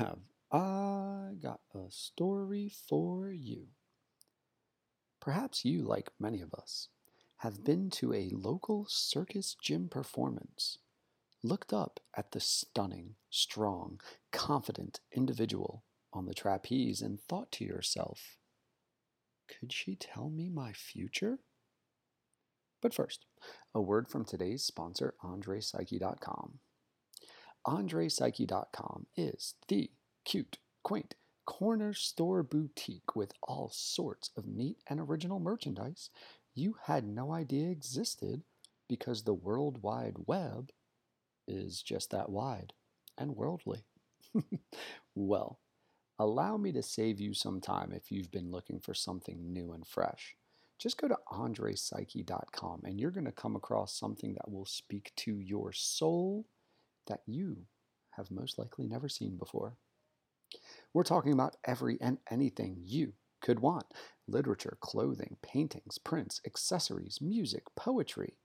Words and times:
have 0.00 0.18
I 0.50 1.34
got 1.42 1.60
a 1.74 1.90
story 1.90 2.72
for 2.88 3.30
you. 3.30 3.66
Perhaps 5.20 5.64
you, 5.66 5.82
like 5.82 6.08
many 6.18 6.40
of 6.40 6.54
us, 6.54 6.88
have 7.38 7.64
been 7.64 7.90
to 7.90 8.14
a 8.14 8.30
local 8.32 8.86
circus 8.88 9.54
gym 9.62 9.90
performance, 9.90 10.78
looked 11.42 11.74
up 11.74 12.00
at 12.16 12.32
the 12.32 12.40
stunning, 12.40 13.16
strong, 13.28 14.00
confident 14.32 15.00
individual 15.14 15.84
on 16.14 16.24
the 16.24 16.34
trapeze, 16.34 17.02
and 17.02 17.20
thought 17.20 17.52
to 17.52 17.64
yourself, 17.64 18.38
could 19.48 19.70
she 19.70 19.96
tell 19.96 20.30
me 20.30 20.48
my 20.48 20.72
future? 20.72 21.40
But 22.80 22.94
first, 22.94 23.26
a 23.74 23.82
word 23.82 24.08
from 24.08 24.24
today's 24.24 24.64
sponsor, 24.64 25.14
AndrePsyche.com. 25.22 26.60
AndrePsyche.com 27.66 29.06
is 29.16 29.54
the 29.68 29.90
cute, 30.24 30.58
quaint, 30.82 31.14
corner 31.46 31.92
store 31.92 32.42
boutique 32.42 33.16
with 33.16 33.32
all 33.42 33.70
sorts 33.72 34.30
of 34.36 34.46
neat 34.46 34.78
and 34.86 35.00
original 35.00 35.40
merchandise 35.40 36.10
you 36.54 36.76
had 36.84 37.06
no 37.06 37.32
idea 37.32 37.70
existed 37.70 38.42
because 38.88 39.22
the 39.22 39.34
World 39.34 39.82
Wide 39.82 40.16
Web 40.26 40.70
is 41.46 41.82
just 41.82 42.10
that 42.10 42.28
wide 42.28 42.72
and 43.16 43.36
worldly. 43.36 43.84
well, 45.14 45.58
allow 46.18 46.56
me 46.56 46.72
to 46.72 46.82
save 46.82 47.20
you 47.20 47.34
some 47.34 47.60
time 47.60 47.92
if 47.92 48.10
you've 48.10 48.30
been 48.30 48.50
looking 48.50 48.80
for 48.80 48.94
something 48.94 49.52
new 49.52 49.72
and 49.72 49.86
fresh. 49.86 50.36
Just 50.78 51.00
go 51.00 51.08
to 51.08 51.18
andrepsyche.com 51.30 52.82
and 52.84 52.98
you're 52.98 53.10
going 53.10 53.26
to 53.26 53.32
come 53.32 53.54
across 53.54 53.94
something 53.94 54.34
that 54.34 54.50
will 54.50 54.66
speak 54.66 55.12
to 55.16 55.38
your 55.38 55.72
soul 55.72 56.46
that 57.10 57.22
you 57.26 57.66
have 58.12 58.30
most 58.30 58.58
likely 58.58 58.86
never 58.86 59.08
seen 59.08 59.36
before. 59.36 59.76
We're 60.92 61.02
talking 61.04 61.32
about 61.32 61.56
every 61.64 61.98
and 62.00 62.18
anything 62.30 62.78
you 62.82 63.12
could 63.40 63.60
want 63.60 63.86
literature, 64.26 64.78
clothing, 64.80 65.36
paintings, 65.42 65.98
prints, 65.98 66.40
accessories, 66.46 67.18
music, 67.20 67.64
poetry, 67.76 68.38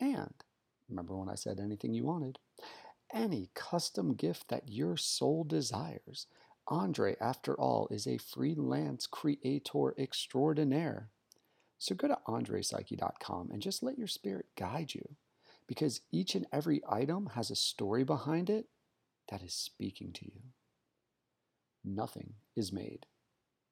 and 0.00 0.32
remember 0.88 1.16
when 1.16 1.28
I 1.28 1.34
said 1.34 1.60
anything 1.60 1.94
you 1.94 2.04
wanted? 2.04 2.38
Any 3.12 3.50
custom 3.54 4.14
gift 4.14 4.48
that 4.48 4.68
your 4.68 4.96
soul 4.96 5.44
desires. 5.44 6.26
Andre, 6.68 7.16
after 7.20 7.54
all, 7.54 7.88
is 7.90 8.06
a 8.06 8.18
freelance 8.18 9.06
creator 9.06 9.94
extraordinaire. 9.98 11.10
So 11.78 11.94
go 11.94 12.08
to 12.08 12.18
andrepsyche.com 12.28 13.50
and 13.52 13.62
just 13.62 13.82
let 13.82 13.98
your 13.98 14.06
spirit 14.06 14.46
guide 14.56 14.94
you 14.94 15.16
because 15.70 16.00
each 16.10 16.34
and 16.34 16.48
every 16.52 16.82
item 16.90 17.30
has 17.36 17.48
a 17.48 17.54
story 17.54 18.02
behind 18.02 18.50
it 18.50 18.66
that 19.30 19.40
is 19.40 19.54
speaking 19.54 20.12
to 20.12 20.24
you. 20.24 20.40
Nothing 21.84 22.32
is 22.56 22.72
made, 22.72 23.06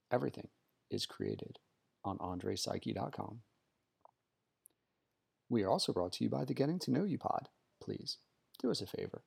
everything 0.09 0.47
is 0.93 1.07
created 1.07 1.59
on 2.05 2.17
andrepsyche.com. 2.19 3.41
We 5.49 5.65
are 5.65 5.71
also 5.71 5.93
brought 5.93 6.13
to 6.13 6.25
you 6.25 6.31
by 6.31 6.45
the 6.45 6.55
Getting 6.55 6.79
to 6.79 6.93
Know 6.93 7.03
You 7.03 7.19
pod. 7.19 7.49
Please 7.83 8.19
do 8.61 8.71
us 8.71 8.81
a 8.81 8.87
favor. 8.87 9.25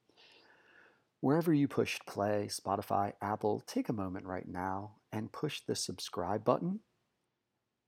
Wherever 1.19 1.53
you 1.53 1.67
pushed 1.67 2.05
play, 2.05 2.47
Spotify, 2.49 3.11
Apple, 3.22 3.61
take 3.67 3.89
a 3.89 3.94
moment 3.94 4.25
right 4.25 4.47
now 4.47 4.94
and 5.11 5.33
push 5.33 5.59
the 5.59 5.75
subscribe 5.75 6.45
button. 6.45 6.80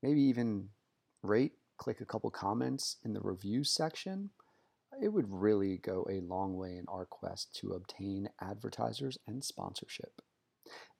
Maybe 0.01 0.23
even 0.23 0.71
rate, 1.21 1.53
click 1.77 2.01
a 2.01 2.05
couple 2.05 2.29
comments 2.31 2.97
in 3.05 3.13
the 3.13 3.21
review 3.21 3.63
section. 3.63 4.31
It 5.01 5.09
would 5.09 5.31
really 5.31 5.77
go 5.77 6.05
a 6.09 6.21
long 6.21 6.55
way 6.55 6.77
in 6.77 6.85
our 6.87 7.05
quest 7.05 7.55
to 7.57 7.71
obtain 7.71 8.29
advertisers 8.41 9.17
and 9.27 9.43
sponsorship. 9.43 10.21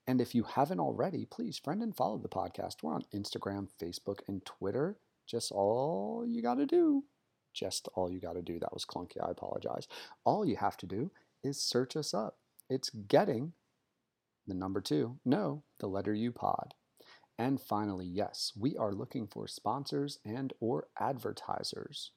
And 0.06 0.20
if 0.20 0.34
you 0.34 0.44
haven't 0.44 0.80
already, 0.80 1.24
please 1.24 1.58
friend 1.58 1.82
and 1.82 1.96
follow 1.96 2.18
the 2.18 2.28
podcast. 2.28 2.82
We're 2.82 2.94
on 2.94 3.04
Instagram, 3.14 3.68
Facebook, 3.80 4.20
and 4.28 4.44
Twitter. 4.44 4.98
Just 5.26 5.50
all 5.52 6.24
you 6.26 6.42
got 6.42 6.56
to 6.56 6.66
do. 6.66 7.04
Just 7.54 7.88
all 7.94 8.10
you 8.10 8.20
got 8.20 8.34
to 8.34 8.42
do. 8.42 8.58
That 8.58 8.74
was 8.74 8.84
clunky. 8.84 9.16
I 9.22 9.30
apologize. 9.30 9.88
All 10.24 10.44
you 10.44 10.56
have 10.56 10.76
to 10.78 10.86
do 10.86 11.10
is 11.42 11.60
search 11.60 11.96
us 11.96 12.12
up. 12.12 12.38
It's 12.68 12.90
getting 12.90 13.52
the 14.46 14.54
number 14.54 14.80
two, 14.80 15.18
no, 15.24 15.62
the 15.78 15.86
letter 15.86 16.12
U 16.12 16.32
pod. 16.32 16.74
And 17.38 17.60
finally, 17.60 18.06
yes, 18.06 18.52
we 18.56 18.76
are 18.76 18.92
looking 18.92 19.26
for 19.26 19.48
sponsors 19.48 20.18
and 20.24 20.52
or 20.60 20.88
advertisers. 21.00 22.10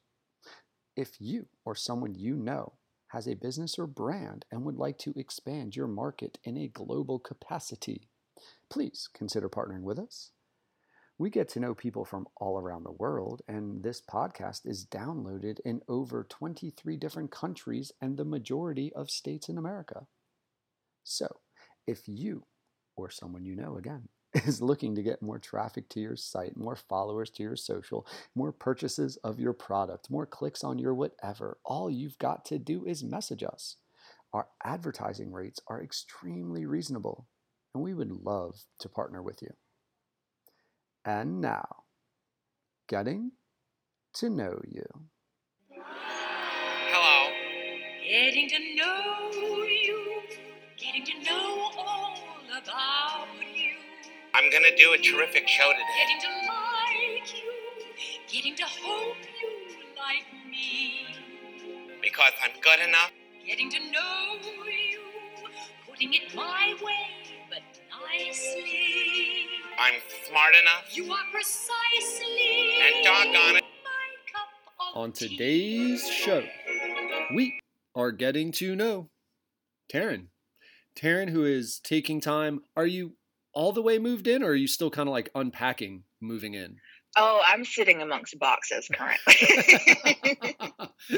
If 0.98 1.20
you 1.20 1.46
or 1.64 1.76
someone 1.76 2.16
you 2.16 2.34
know 2.34 2.72
has 3.10 3.28
a 3.28 3.34
business 3.34 3.78
or 3.78 3.86
brand 3.86 4.44
and 4.50 4.64
would 4.64 4.74
like 4.74 4.98
to 4.98 5.14
expand 5.14 5.76
your 5.76 5.86
market 5.86 6.38
in 6.42 6.58
a 6.58 6.66
global 6.66 7.20
capacity, 7.20 8.08
please 8.68 9.08
consider 9.14 9.48
partnering 9.48 9.82
with 9.82 10.00
us. 10.00 10.32
We 11.16 11.30
get 11.30 11.48
to 11.50 11.60
know 11.60 11.72
people 11.72 12.04
from 12.04 12.26
all 12.36 12.58
around 12.58 12.82
the 12.82 12.90
world, 12.90 13.42
and 13.46 13.80
this 13.80 14.00
podcast 14.00 14.62
is 14.66 14.86
downloaded 14.86 15.60
in 15.64 15.82
over 15.86 16.26
23 16.28 16.96
different 16.96 17.30
countries 17.30 17.92
and 18.00 18.16
the 18.16 18.24
majority 18.24 18.92
of 18.94 19.08
states 19.08 19.48
in 19.48 19.56
America. 19.56 20.08
So, 21.04 21.28
if 21.86 22.08
you 22.08 22.42
or 22.96 23.08
someone 23.08 23.44
you 23.44 23.54
know, 23.54 23.76
again, 23.76 24.08
is 24.34 24.60
looking 24.60 24.94
to 24.94 25.02
get 25.02 25.22
more 25.22 25.38
traffic 25.38 25.88
to 25.90 26.00
your 26.00 26.16
site, 26.16 26.56
more 26.56 26.76
followers 26.76 27.30
to 27.30 27.42
your 27.42 27.56
social, 27.56 28.06
more 28.34 28.52
purchases 28.52 29.16
of 29.18 29.40
your 29.40 29.52
product, 29.52 30.10
more 30.10 30.26
clicks 30.26 30.62
on 30.62 30.78
your 30.78 30.94
whatever, 30.94 31.58
all 31.64 31.90
you've 31.90 32.18
got 32.18 32.44
to 32.46 32.58
do 32.58 32.84
is 32.84 33.02
message 33.02 33.42
us. 33.42 33.76
Our 34.32 34.48
advertising 34.62 35.32
rates 35.32 35.60
are 35.68 35.82
extremely 35.82 36.66
reasonable, 36.66 37.26
and 37.74 37.82
we 37.82 37.94
would 37.94 38.12
love 38.12 38.64
to 38.80 38.88
partner 38.88 39.22
with 39.22 39.40
you. 39.40 39.54
And 41.04 41.40
now, 41.40 41.84
getting 42.88 43.32
to 44.14 44.28
know 44.28 44.60
you. 44.68 44.84
Hello. 45.70 47.32
Getting 48.06 48.48
to 48.50 48.58
know 48.74 49.30
you, 49.64 50.22
getting 50.76 51.04
to 51.04 51.24
know 51.24 51.70
all 51.78 52.14
about 52.50 52.66
you. 52.66 53.07
I'm 54.34 54.50
gonna 54.50 54.76
do 54.76 54.92
a 54.92 54.98
terrific 54.98 55.48
show 55.48 55.70
today. 55.72 55.84
Getting 55.98 56.20
to 56.20 56.28
like 56.52 57.34
you, 57.34 58.18
getting 58.28 58.56
to 58.56 58.64
hope 58.64 59.16
you 59.40 59.48
like 59.96 60.26
me. 60.50 61.06
Because 62.02 62.32
I'm 62.42 62.60
good 62.60 62.86
enough. 62.86 63.10
Getting 63.46 63.70
to 63.70 63.78
know 63.90 64.36
you, 64.66 65.00
putting 65.88 66.12
it 66.12 66.34
my 66.34 66.74
way, 66.84 67.36
but 67.48 67.62
nicely. 67.90 69.46
I'm 69.78 69.94
smart 70.28 70.54
enough. 70.60 70.96
You 70.96 71.12
are 71.12 71.18
precisely. 71.32 72.74
And 72.82 73.04
doggone 73.04 73.56
it. 73.56 73.64
My 73.64 74.32
cup 74.32 74.94
of 74.94 74.96
On 75.02 75.12
today's 75.12 76.08
show, 76.10 76.44
we 77.34 77.60
are 77.94 78.12
getting 78.12 78.52
to 78.52 78.76
know 78.76 79.08
Taryn. 79.92 80.26
Taryn, 80.96 81.30
who 81.30 81.44
is 81.44 81.80
taking 81.80 82.20
time. 82.20 82.60
Are 82.76 82.86
you 82.86 83.14
all 83.58 83.72
the 83.72 83.82
way 83.82 83.98
moved 83.98 84.28
in, 84.28 84.44
or 84.44 84.50
are 84.50 84.54
you 84.54 84.68
still 84.68 84.88
kind 84.88 85.08
of 85.08 85.12
like 85.12 85.30
unpacking 85.34 86.04
moving 86.20 86.54
in? 86.54 86.76
Oh, 87.16 87.42
I'm 87.44 87.64
sitting 87.64 88.00
amongst 88.00 88.38
boxes 88.38 88.88
currently. 88.94 89.34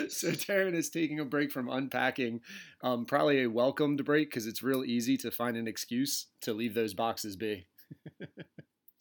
so 0.09 0.31
Taryn 0.31 0.73
is 0.73 0.89
taking 0.89 1.21
a 1.21 1.27
break 1.27 1.53
from 1.53 1.69
unpacking, 1.69 2.41
um, 2.83 3.05
probably 3.05 3.43
a 3.43 3.51
welcomed 3.51 4.03
break 4.07 4.31
because 4.31 4.47
it's 4.47 4.63
real 4.63 4.85
easy 4.87 5.19
to 5.19 5.31
find 5.31 5.59
an 5.59 5.69
excuse 5.69 6.29
to 6.41 6.55
leave 6.55 6.73
those 6.73 6.95
boxes 6.95 7.37
be. 7.37 7.67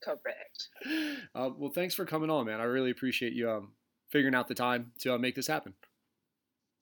Correct. 0.03 0.67
Uh, 1.33 1.51
well, 1.57 1.71
thanks 1.73 1.95
for 1.95 2.03
coming 2.03 2.29
on, 2.29 2.45
man. 2.45 2.59
I 2.59 2.65
really 2.65 2.91
appreciate 2.91 3.31
you 3.31 3.49
um, 3.49 3.71
figuring 4.09 4.35
out 4.35 4.49
the 4.49 4.55
time 4.55 4.91
to 4.99 5.15
uh, 5.15 5.17
make 5.17 5.35
this 5.35 5.47
happen. 5.47 5.75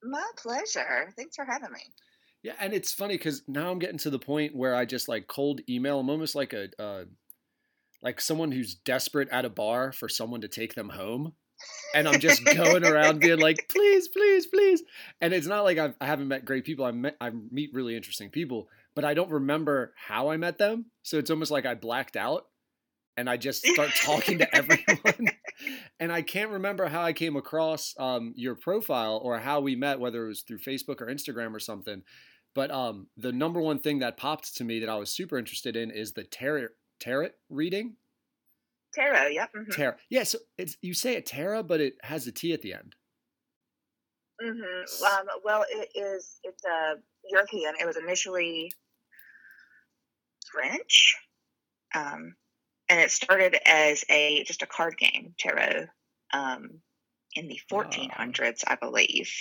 My 0.01 0.25
pleasure. 0.37 1.13
Thanks 1.15 1.35
for 1.35 1.45
having 1.45 1.71
me. 1.71 1.81
Yeah, 2.43 2.53
and 2.59 2.73
it's 2.73 2.93
funny 2.93 3.15
because 3.15 3.41
now 3.47 3.71
I'm 3.71 3.79
getting 3.79 3.97
to 3.99 4.09
the 4.09 4.19
point 4.19 4.55
where 4.55 4.75
I 4.75 4.85
just 4.85 5.07
like 5.07 5.27
cold 5.27 5.61
email. 5.69 5.99
I'm 5.99 6.09
almost 6.09 6.35
like 6.35 6.53
a 6.53 6.69
uh, 6.79 7.05
like 8.01 8.21
someone 8.21 8.51
who's 8.51 8.75
desperate 8.75 9.29
at 9.29 9.45
a 9.45 9.49
bar 9.49 9.91
for 9.91 10.07
someone 10.07 10.41
to 10.41 10.47
take 10.47 10.75
them 10.75 10.89
home, 10.89 11.33
and 11.95 12.07
I'm 12.07 12.19
just 12.19 12.45
going 12.45 12.85
around 12.85 13.19
being 13.21 13.39
like, 13.39 13.67
please, 13.69 14.07
please, 14.07 14.47
please. 14.47 14.83
And 15.19 15.33
it's 15.33 15.47
not 15.47 15.63
like 15.63 15.77
I've, 15.77 15.95
I 15.99 16.05
haven't 16.05 16.27
met 16.27 16.45
great 16.45 16.63
people. 16.63 16.85
I 16.85 16.91
met 16.91 17.17
I 17.19 17.31
meet 17.51 17.73
really 17.73 17.95
interesting 17.95 18.29
people, 18.29 18.69
but 18.95 19.03
I 19.03 19.13
don't 19.13 19.31
remember 19.31 19.93
how 19.95 20.29
I 20.29 20.37
met 20.37 20.57
them. 20.57 20.85
So 21.03 21.17
it's 21.17 21.31
almost 21.31 21.51
like 21.51 21.65
I 21.65 21.73
blacked 21.73 22.15
out, 22.15 22.45
and 23.17 23.29
I 23.29 23.37
just 23.37 23.65
start 23.65 23.89
talking 23.99 24.37
to 24.39 24.55
everyone. 24.55 25.31
And 25.99 26.11
I 26.11 26.21
can't 26.21 26.51
remember 26.51 26.87
how 26.87 27.01
I 27.01 27.13
came 27.13 27.35
across 27.35 27.95
um, 27.99 28.33
your 28.35 28.55
profile 28.55 29.19
or 29.23 29.39
how 29.39 29.59
we 29.59 29.75
met, 29.75 29.99
whether 29.99 30.25
it 30.25 30.29
was 30.29 30.41
through 30.41 30.59
Facebook 30.59 31.01
or 31.01 31.07
Instagram 31.07 31.53
or 31.53 31.59
something. 31.59 32.03
But 32.53 32.71
um, 32.71 33.07
the 33.17 33.31
number 33.31 33.61
one 33.61 33.79
thing 33.79 33.99
that 33.99 34.17
popped 34.17 34.55
to 34.57 34.63
me 34.63 34.79
that 34.79 34.89
I 34.89 34.95
was 34.95 35.11
super 35.11 35.37
interested 35.37 35.75
in 35.75 35.91
is 35.91 36.13
the 36.13 36.23
tarot 36.23 36.69
tarot 36.99 37.29
reading. 37.49 37.95
Tarot, 38.93 39.27
yep. 39.27 39.51
mhm. 39.55 39.75
Tarot. 39.75 39.97
Yeah, 40.09 40.23
so 40.23 40.39
it's 40.57 40.77
you 40.81 40.93
say 40.93 41.15
it 41.15 41.25
tarot, 41.25 41.63
but 41.63 41.81
it 41.81 41.95
has 42.01 42.25
a 42.25 42.31
T 42.31 42.53
at 42.53 42.61
the 42.61 42.73
end. 42.73 42.95
Mm-hmm. 44.43 45.03
Um, 45.05 45.27
well, 45.43 45.65
it 45.69 45.89
is. 45.95 46.39
It's 46.43 46.63
a 46.65 46.95
European. 47.29 47.73
It 47.79 47.85
was 47.85 47.97
initially 47.97 48.71
French. 50.51 51.15
Um, 51.95 52.35
and 52.89 52.99
it 52.99 53.11
started 53.11 53.57
as 53.65 54.03
a 54.09 54.43
just 54.43 54.61
a 54.61 54.67
card 54.67 54.97
game, 54.97 55.33
tarot, 55.37 55.87
um, 56.33 56.79
in 57.35 57.47
the 57.47 57.59
1400s, 57.71 58.63
I 58.65 58.75
believe, 58.75 59.31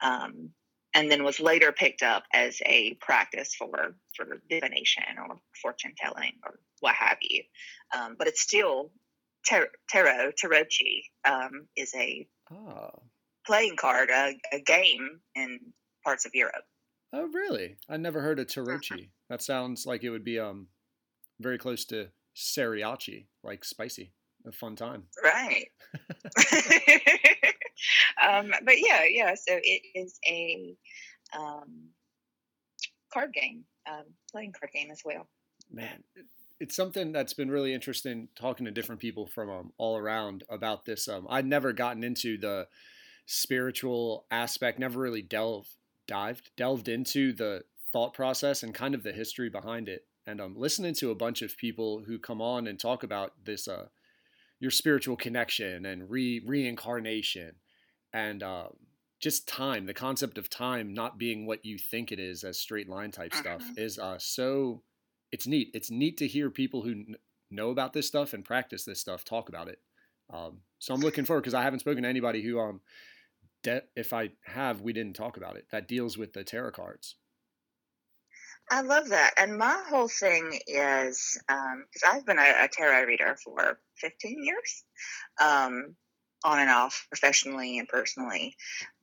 um, 0.00 0.50
and 0.94 1.10
then 1.10 1.24
was 1.24 1.40
later 1.40 1.72
picked 1.72 2.02
up 2.02 2.24
as 2.32 2.60
a 2.64 2.94
practice 3.00 3.54
for 3.54 3.94
for 4.14 4.42
divination 4.48 5.04
or 5.18 5.40
fortune 5.60 5.94
telling 5.96 6.32
or 6.44 6.58
what 6.80 6.94
have 6.94 7.18
you. 7.20 7.42
Um, 7.96 8.16
but 8.18 8.28
it's 8.28 8.40
still 8.40 8.92
tar- 9.46 9.70
tarot. 9.88 10.32
Tarocchi 10.42 11.02
um, 11.24 11.66
is 11.76 11.94
a 11.94 12.26
oh. 12.52 12.90
playing 13.46 13.76
card, 13.76 14.10
a, 14.10 14.34
a, 14.52 14.60
game 14.60 15.20
in 15.34 15.60
parts 16.04 16.24
of 16.24 16.32
Europe. 16.34 16.64
Oh, 17.12 17.28
really? 17.32 17.76
I 17.88 17.96
never 17.96 18.20
heard 18.20 18.38
of 18.38 18.46
Tarocchi. 18.46 18.92
Uh-huh. 18.92 19.02
That 19.30 19.42
sounds 19.42 19.86
like 19.86 20.04
it 20.04 20.10
would 20.10 20.24
be 20.24 20.38
um 20.38 20.68
very 21.40 21.58
close 21.58 21.84
to 21.86 22.08
Cereachi, 22.38 23.26
like 23.42 23.64
spicy. 23.64 24.12
A 24.46 24.52
fun 24.52 24.76
time. 24.76 25.02
Right. 25.22 25.66
um, 28.24 28.52
but 28.64 28.76
yeah, 28.78 29.02
yeah. 29.10 29.34
So 29.34 29.58
it 29.60 29.82
is 29.94 30.18
a 30.26 30.76
um, 31.36 31.88
card 33.12 33.34
game, 33.34 33.64
um, 33.90 34.04
playing 34.30 34.52
card 34.52 34.70
game 34.72 34.90
as 34.92 35.02
well. 35.04 35.26
Man, 35.70 36.04
it's 36.60 36.76
something 36.76 37.10
that's 37.10 37.34
been 37.34 37.50
really 37.50 37.74
interesting 37.74 38.28
talking 38.36 38.66
to 38.66 38.72
different 38.72 39.00
people 39.00 39.26
from 39.26 39.50
um, 39.50 39.72
all 39.76 39.96
around 39.96 40.44
about 40.48 40.84
this. 40.84 41.08
Um, 41.08 41.26
I'd 41.28 41.44
never 41.44 41.72
gotten 41.72 42.04
into 42.04 42.38
the 42.38 42.68
spiritual 43.26 44.24
aspect, 44.30 44.78
never 44.78 45.00
really 45.00 45.22
delved 45.22 45.70
dived 46.06 46.50
delved 46.56 46.88
into 46.88 47.34
the 47.34 47.62
thought 47.92 48.14
process 48.14 48.62
and 48.62 48.74
kind 48.74 48.94
of 48.94 49.02
the 49.02 49.12
history 49.12 49.50
behind 49.50 49.88
it 49.88 50.06
and 50.28 50.40
um, 50.40 50.54
listening 50.56 50.94
to 50.94 51.10
a 51.10 51.14
bunch 51.14 51.42
of 51.42 51.56
people 51.56 52.02
who 52.06 52.18
come 52.18 52.42
on 52.42 52.66
and 52.66 52.78
talk 52.78 53.02
about 53.02 53.32
this 53.44 53.66
uh, 53.66 53.86
your 54.60 54.70
spiritual 54.70 55.16
connection 55.16 55.86
and 55.86 56.10
re 56.10 56.42
reincarnation 56.44 57.52
and 58.12 58.42
um, 58.42 58.74
just 59.20 59.48
time 59.48 59.86
the 59.86 59.94
concept 59.94 60.38
of 60.38 60.50
time 60.50 60.92
not 60.92 61.18
being 61.18 61.46
what 61.46 61.64
you 61.64 61.78
think 61.78 62.12
it 62.12 62.18
is 62.18 62.44
as 62.44 62.58
straight 62.58 62.88
line 62.88 63.10
type 63.10 63.34
stuff 63.34 63.62
uh-huh. 63.62 63.72
is 63.76 63.98
uh, 63.98 64.18
so 64.18 64.82
it's 65.30 65.46
neat. 65.46 65.70
It's 65.74 65.90
neat 65.90 66.16
to 66.18 66.26
hear 66.26 66.48
people 66.50 66.82
who 66.82 66.90
n- 66.90 67.16
know 67.50 67.70
about 67.70 67.92
this 67.92 68.06
stuff 68.06 68.32
and 68.32 68.44
practice 68.44 68.84
this 68.84 69.00
stuff 69.00 69.24
talk 69.24 69.48
about 69.48 69.68
it. 69.68 69.78
Um, 70.32 70.60
so 70.78 70.94
i'm 70.94 71.00
looking 71.00 71.24
forward 71.24 71.42
because 71.42 71.54
i 71.54 71.62
haven't 71.62 71.80
spoken 71.80 72.02
to 72.02 72.08
anybody 72.08 72.42
who 72.42 72.58
um 72.58 72.80
de- 73.62 73.82
if 73.96 74.12
i 74.12 74.30
have 74.44 74.80
we 74.80 74.92
didn't 74.92 75.16
talk 75.16 75.36
about 75.36 75.56
it 75.56 75.66
that 75.70 75.88
deals 75.88 76.16
with 76.16 76.32
the 76.32 76.44
tarot 76.44 76.72
cards 76.72 77.16
I 78.70 78.82
love 78.82 79.08
that. 79.08 79.34
And 79.38 79.56
my 79.56 79.82
whole 79.88 80.08
thing 80.08 80.60
is 80.66 81.38
because 81.46 81.46
um, 81.48 81.84
I've 82.06 82.26
been 82.26 82.38
a, 82.38 82.64
a, 82.64 82.68
tarot 82.68 83.04
reader 83.06 83.36
for 83.42 83.78
15 83.96 84.44
years, 84.44 84.84
um, 85.40 85.96
on 86.44 86.58
and 86.58 86.70
off, 86.70 87.06
professionally 87.10 87.78
and 87.78 87.88
personally. 87.88 88.54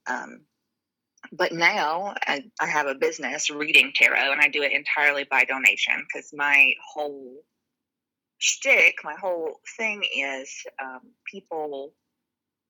Um, 0.08 0.42
but 1.32 1.52
now 1.52 2.14
I, 2.28 2.44
I, 2.62 2.68
have 2.68 2.86
a 2.86 2.94
business 2.96 3.50
reading 3.50 3.92
tarot, 3.96 4.32
and 4.32 4.42
I 4.42 4.50
do 4.50 4.62
it 4.62 4.72
entirely 4.72 5.26
by 5.30 5.46
donation 5.46 6.06
because 6.08 6.32
my 6.34 6.74
whole 6.94 7.42
shtick, 8.38 8.98
my 9.04 9.16
whole 9.20 9.60
thing 9.78 10.04
is 10.16 10.50
um, 10.82 11.02
people 11.32 11.94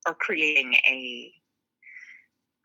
are 0.06 0.14
creating 0.14 0.74
a 0.88 1.32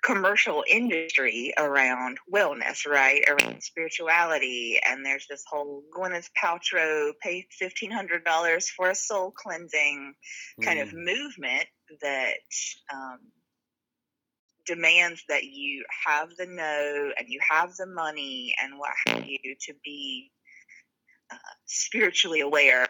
commercial 0.04 0.64
industry 0.68 1.54
around 1.58 2.18
wellness, 2.34 2.88
right? 2.88 3.24
Around 3.30 3.62
spirituality. 3.62 4.80
And 4.88 5.06
there's 5.06 5.28
this 5.30 5.44
whole 5.48 5.84
Gwyneth 5.96 6.30
Paltrow 6.42 7.12
pay 7.22 7.48
$1,500 7.62 8.64
for 8.70 8.90
a 8.90 8.96
soul 8.96 9.32
cleansing 9.32 10.14
kind 10.64 10.80
mm. 10.80 10.84
of 10.84 10.94
movement 10.94 11.66
that 12.02 12.34
um, 12.92 13.20
demands 14.66 15.24
that 15.30 15.44
you 15.44 15.84
have 16.08 16.30
the 16.38 16.46
know 16.46 17.12
and 17.18 17.28
you 17.28 17.40
have 17.48 17.76
the 17.76 17.88
money 17.88 18.56
and 18.62 18.80
what 18.80 18.94
have 19.08 19.26
you 19.26 19.56
to 19.62 19.74
be 19.84 20.32
uh, 21.32 21.38
spiritually 21.66 22.42
aware. 22.42 22.88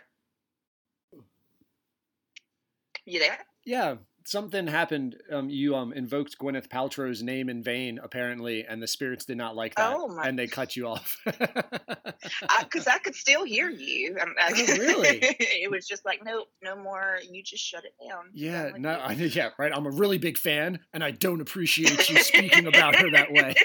You 3.05 3.19
there? 3.19 3.37
Yeah, 3.65 3.95
something 4.25 4.67
happened. 4.67 5.17
Um, 5.31 5.49
you 5.49 5.75
um 5.75 5.93
invoked 5.93 6.37
Gwyneth 6.37 6.67
Paltrow's 6.67 7.23
name 7.23 7.49
in 7.49 7.63
vain, 7.63 7.99
apparently, 8.01 8.65
and 8.65 8.81
the 8.81 8.87
spirits 8.87 9.25
did 9.25 9.37
not 9.37 9.55
like 9.55 9.75
that, 9.75 9.93
oh 9.95 10.19
and 10.23 10.37
they 10.37 10.47
cut 10.47 10.75
you 10.75 10.87
off. 10.87 11.17
Because 11.25 12.87
I, 12.87 12.95
I, 12.95 12.99
could 12.99 13.15
still 13.15 13.43
hear 13.43 13.69
you. 13.69 14.17
I, 14.19 14.51
oh, 14.51 14.53
really? 14.77 15.19
it 15.21 15.71
was 15.71 15.87
just 15.87 16.05
like, 16.05 16.23
no, 16.23 16.45
no 16.63 16.75
more. 16.75 17.19
You 17.29 17.43
just 17.43 17.63
shut 17.63 17.83
it 17.85 17.93
down. 18.07 18.25
Yeah, 18.33 18.71
no, 18.77 18.91
I, 18.91 19.13
yeah, 19.13 19.49
right. 19.57 19.71
I'm 19.73 19.85
a 19.85 19.91
really 19.91 20.17
big 20.17 20.37
fan, 20.37 20.79
and 20.93 21.03
I 21.03 21.11
don't 21.11 21.41
appreciate 21.41 22.09
you 22.09 22.17
speaking 22.17 22.67
about 22.67 22.95
her 22.95 23.09
that 23.11 23.31
way. 23.31 23.55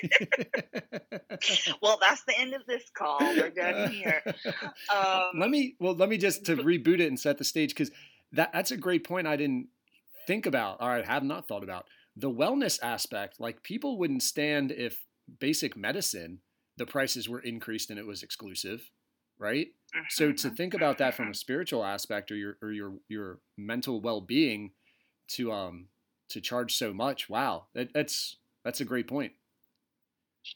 well, 1.82 1.98
that's 2.00 2.24
the 2.24 2.38
end 2.38 2.54
of 2.54 2.62
this 2.66 2.84
call. 2.96 3.18
We're 3.20 3.50
done 3.50 3.90
here. 3.90 4.22
Um, 4.94 5.40
let 5.40 5.50
me 5.50 5.74
well, 5.80 5.94
let 5.94 6.08
me 6.08 6.16
just 6.16 6.46
to 6.46 6.56
reboot 6.56 7.00
it 7.00 7.06
and 7.06 7.18
set 7.18 7.38
the 7.38 7.44
stage 7.44 7.70
because 7.70 7.90
that 8.32 8.52
that's 8.52 8.70
a 8.70 8.76
great 8.76 9.04
point. 9.04 9.26
I 9.26 9.36
didn't 9.36 9.68
think 10.26 10.46
about, 10.46 10.78
or 10.80 10.90
I 10.90 11.02
have 11.02 11.22
not 11.22 11.46
thought 11.46 11.62
about, 11.62 11.86
the 12.16 12.30
wellness 12.30 12.78
aspect. 12.82 13.40
Like 13.40 13.62
people 13.62 13.98
wouldn't 13.98 14.22
stand 14.22 14.72
if 14.72 15.04
basic 15.38 15.76
medicine, 15.76 16.40
the 16.76 16.86
prices 16.86 17.28
were 17.28 17.40
increased 17.40 17.90
and 17.90 17.98
it 17.98 18.06
was 18.06 18.22
exclusive, 18.22 18.90
right? 19.38 19.68
So 20.10 20.32
to 20.32 20.50
think 20.50 20.74
about 20.74 20.98
that 20.98 21.14
from 21.14 21.30
a 21.30 21.34
spiritual 21.34 21.84
aspect 21.84 22.30
or 22.30 22.36
your 22.36 22.58
or 22.60 22.70
your 22.70 22.92
your 23.08 23.38
mental 23.56 24.00
well 24.00 24.20
being, 24.20 24.72
to 25.28 25.52
um 25.52 25.88
to 26.28 26.40
charge 26.40 26.76
so 26.76 26.92
much, 26.92 27.28
wow, 27.28 27.66
that, 27.74 27.92
that's 27.94 28.36
that's 28.64 28.80
a 28.80 28.84
great 28.84 29.08
point. 29.08 29.32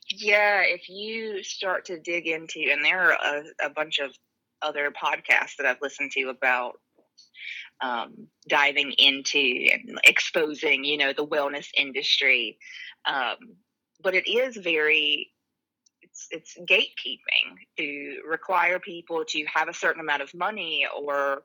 Yeah, 0.08 0.62
if 0.62 0.88
you 0.88 1.43
start 1.43 1.84
to 1.87 1.99
dig 1.99 2.26
into, 2.26 2.61
and 2.70 2.84
there 2.84 3.00
are 3.00 3.12
a, 3.12 3.66
a 3.66 3.70
bunch 3.70 3.99
of 3.99 4.14
other 4.62 4.90
podcasts 4.90 5.56
that 5.56 5.66
I've 5.66 5.81
listened 5.81 6.12
to 6.12 6.28
about 6.28 6.81
um, 7.82 8.26
diving 8.48 8.92
into 8.98 9.68
and 9.72 9.98
exposing, 10.04 10.84
you 10.84 10.98
know, 10.98 11.12
the 11.12 11.26
wellness 11.26 11.68
industry. 11.76 12.58
Um, 13.06 13.36
but 14.02 14.14
it 14.14 14.28
is 14.28 14.56
very 14.56 15.32
it's 16.02 16.26
it's 16.30 16.56
gatekeeping 16.68 17.56
to 17.78 18.20
require 18.28 18.78
people 18.78 19.24
to 19.28 19.44
have 19.52 19.68
a 19.68 19.75
certain 19.75 20.00
amount 20.00 20.22
of 20.22 20.32
money 20.34 20.87
or 20.99 21.42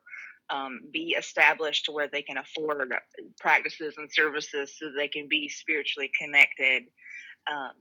um, 0.49 0.81
be 0.91 1.15
established 1.17 1.89
where 1.89 2.07
they 2.07 2.21
can 2.21 2.37
afford 2.37 2.93
practices 3.39 3.95
and 3.97 4.09
services 4.11 4.75
so 4.77 4.91
they 4.95 5.07
can 5.07 5.27
be 5.27 5.49
spiritually 5.49 6.11
connected. 6.19 6.83
Um, 7.51 7.73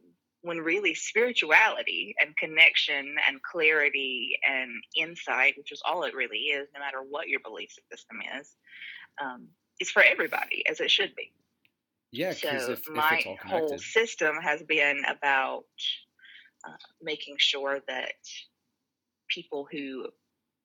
when 0.44 0.58
really 0.58 0.92
spirituality 0.94 2.14
and 2.20 2.36
connection 2.36 3.16
and 3.26 3.42
clarity 3.42 4.38
and 4.46 4.70
insight, 4.94 5.54
which 5.56 5.72
is 5.72 5.80
all 5.86 6.02
it 6.02 6.14
really 6.14 6.36
is, 6.36 6.68
no 6.74 6.80
matter 6.80 6.98
what 7.08 7.28
your 7.28 7.40
belief 7.40 7.70
system 7.90 8.18
is, 8.38 8.54
um, 9.22 9.48
is 9.80 9.90
for 9.90 10.02
everybody, 10.02 10.62
as 10.68 10.80
it 10.80 10.90
should 10.90 11.14
be. 11.16 11.32
Yeah, 12.12 12.32
so 12.32 12.72
if, 12.72 12.88
my 12.90 13.22
if 13.24 13.40
whole 13.40 13.78
system 13.78 14.36
has 14.36 14.62
been 14.62 15.00
about 15.08 15.64
uh, 16.66 16.76
making 17.02 17.36
sure 17.38 17.80
that 17.88 18.12
people 19.28 19.66
who 19.72 20.08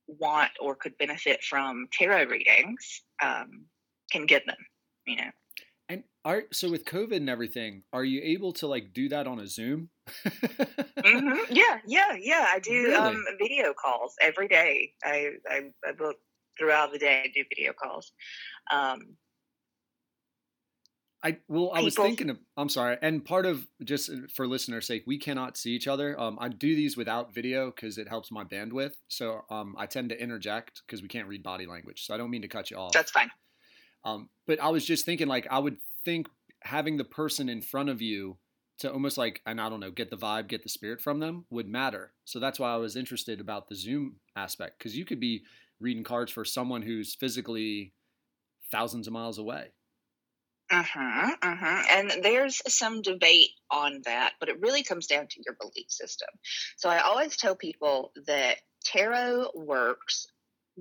want 0.07 0.51
or 0.59 0.75
could 0.75 0.97
benefit 0.97 1.41
from 1.41 1.87
tarot 1.93 2.25
readings 2.25 3.01
um, 3.23 3.65
can 4.11 4.25
get 4.25 4.45
them. 4.45 4.57
You 5.07 5.15
know, 5.15 5.31
and 5.89 6.03
are 6.23 6.43
so 6.51 6.69
with 6.69 6.85
COVID 6.85 7.15
and 7.15 7.29
everything, 7.29 7.83
are 7.91 8.03
you 8.03 8.21
able 8.23 8.53
to 8.53 8.67
like 8.67 8.93
do 8.93 9.09
that 9.09 9.27
on 9.27 9.39
a 9.39 9.47
Zoom? 9.47 9.89
mm-hmm. 10.25 11.39
Yeah, 11.49 11.79
yeah, 11.85 12.15
yeah. 12.19 12.47
I 12.53 12.59
do 12.59 12.71
really? 12.71 12.95
um, 12.95 13.25
video 13.39 13.73
calls 13.73 14.13
every 14.21 14.47
day. 14.47 14.93
I, 15.03 15.31
I, 15.49 15.61
I 15.87 15.91
book 15.93 16.17
throughout 16.57 16.91
the 16.93 16.99
day. 16.99 17.23
I 17.25 17.31
do 17.33 17.43
video 17.49 17.73
calls. 17.73 18.11
Um, 18.71 19.17
I 21.21 21.37
well, 21.49 21.71
I 21.73 21.81
was 21.81 21.95
thinking 21.95 22.29
of. 22.29 22.37
I'm 22.55 22.69
sorry, 22.69 22.97
and 23.01 23.25
part 23.25 23.45
of 23.45 23.67
just 23.83 24.09
for 24.33 24.47
listeners' 24.47 24.87
sake, 24.87 25.03
we 25.05 25.17
cannot 25.17 25.57
see 25.57 25.71
each 25.71 25.87
other. 25.87 26.17
Um, 26.17 26.37
I 26.39 26.47
do 26.47 26.75
these 26.75 26.95
without 26.95 27.33
video 27.33 27.71
because 27.71 27.97
it 27.97 28.07
helps 28.07 28.31
my 28.31 28.45
bandwidth. 28.45 28.93
So 29.09 29.41
um, 29.49 29.75
I 29.77 29.85
tend 29.85 30.09
to 30.09 30.21
interject 30.21 30.81
because 30.85 31.01
we 31.01 31.09
can't 31.09 31.27
read 31.27 31.43
body 31.43 31.65
language. 31.65 32.05
So 32.05 32.13
I 32.13 32.17
don't 32.17 32.29
mean 32.29 32.43
to 32.43 32.47
cut 32.47 32.71
you 32.71 32.77
off. 32.77 32.93
That's 32.93 33.11
fine. 33.11 33.29
Um, 34.03 34.29
but 34.47 34.61
I 34.61 34.69
was 34.69 34.85
just 34.85 35.05
thinking, 35.05 35.27
like, 35.27 35.47
I 35.49 35.59
would 35.59 35.77
think 36.05 36.27
having 36.61 36.97
the 36.97 37.03
person 37.03 37.49
in 37.49 37.61
front 37.61 37.89
of 37.89 38.01
you 38.01 38.37
to 38.79 38.91
almost 38.91 39.17
like, 39.17 39.41
and 39.45 39.59
I 39.59 39.69
don't 39.69 39.81
know, 39.81 39.91
get 39.91 40.09
the 40.09 40.17
vibe, 40.17 40.47
get 40.47 40.63
the 40.63 40.69
spirit 40.69 41.01
from 41.01 41.19
them 41.19 41.45
would 41.49 41.67
matter. 41.67 42.13
So 42.25 42.39
that's 42.39 42.59
why 42.59 42.73
I 42.73 42.77
was 42.77 42.95
interested 42.95 43.41
about 43.41 43.67
the 43.67 43.75
Zoom 43.75 44.17
aspect 44.35 44.79
because 44.79 44.97
you 44.97 45.05
could 45.05 45.19
be 45.19 45.43
reading 45.79 46.03
cards 46.03 46.31
for 46.31 46.45
someone 46.45 46.81
who's 46.81 47.15
physically 47.15 47.93
thousands 48.71 49.07
of 49.07 49.13
miles 49.13 49.37
away. 49.37 49.71
Uh 50.71 50.83
huh. 50.83 51.35
Uh 51.41 51.55
huh. 51.55 51.83
And 51.89 52.23
there's 52.23 52.61
some 52.71 53.01
debate 53.01 53.49
on 53.71 54.01
that, 54.05 54.33
but 54.39 54.49
it 54.49 54.61
really 54.61 54.83
comes 54.83 55.07
down 55.07 55.27
to 55.27 55.41
your 55.43 55.55
belief 55.59 55.89
system. 55.89 56.29
So 56.77 56.89
I 56.89 56.99
always 56.99 57.37
tell 57.37 57.55
people 57.55 58.11
that 58.27 58.57
tarot 58.85 59.51
works 59.55 60.27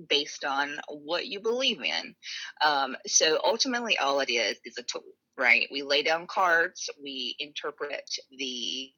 based 0.07 0.45
on 0.45 0.77
what 0.87 1.27
you 1.27 1.39
believe 1.39 1.81
in. 1.81 2.15
Um, 2.63 2.95
so 3.07 3.39
ultimately, 3.43 3.97
all 3.97 4.19
it 4.19 4.29
is 4.29 4.57
is 4.65 4.77
a 4.77 4.83
tool, 4.83 5.03
right? 5.37 5.67
We 5.71 5.81
lay 5.81 6.03
down 6.03 6.27
cards, 6.27 6.89
we 7.01 7.35
interpret 7.39 8.09
the 8.37 8.89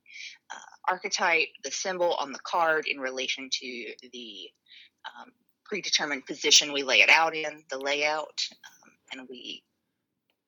uh, 0.54 0.92
archetype, 0.92 1.48
the 1.64 1.72
symbol 1.72 2.14
on 2.16 2.32
the 2.32 2.40
card 2.40 2.86
in 2.88 3.00
relation 3.00 3.50
to 3.52 3.86
the 4.12 4.50
um, 5.06 5.32
predetermined 5.66 6.26
position 6.26 6.74
we 6.74 6.84
lay 6.84 7.02
it 7.02 7.10
out 7.10 7.36
in, 7.36 7.64
the 7.70 7.80
layout, 7.80 8.42
um, 8.52 8.92
and 9.14 9.28
we 9.30 9.64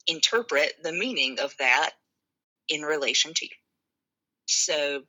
interpret 0.08 0.74
the 0.84 0.92
meaning 0.92 1.40
of 1.40 1.56
that 1.60 1.92
in 2.68 2.82
relation 2.82 3.34
to 3.34 3.46
you. 3.46 3.52
So 4.48 5.04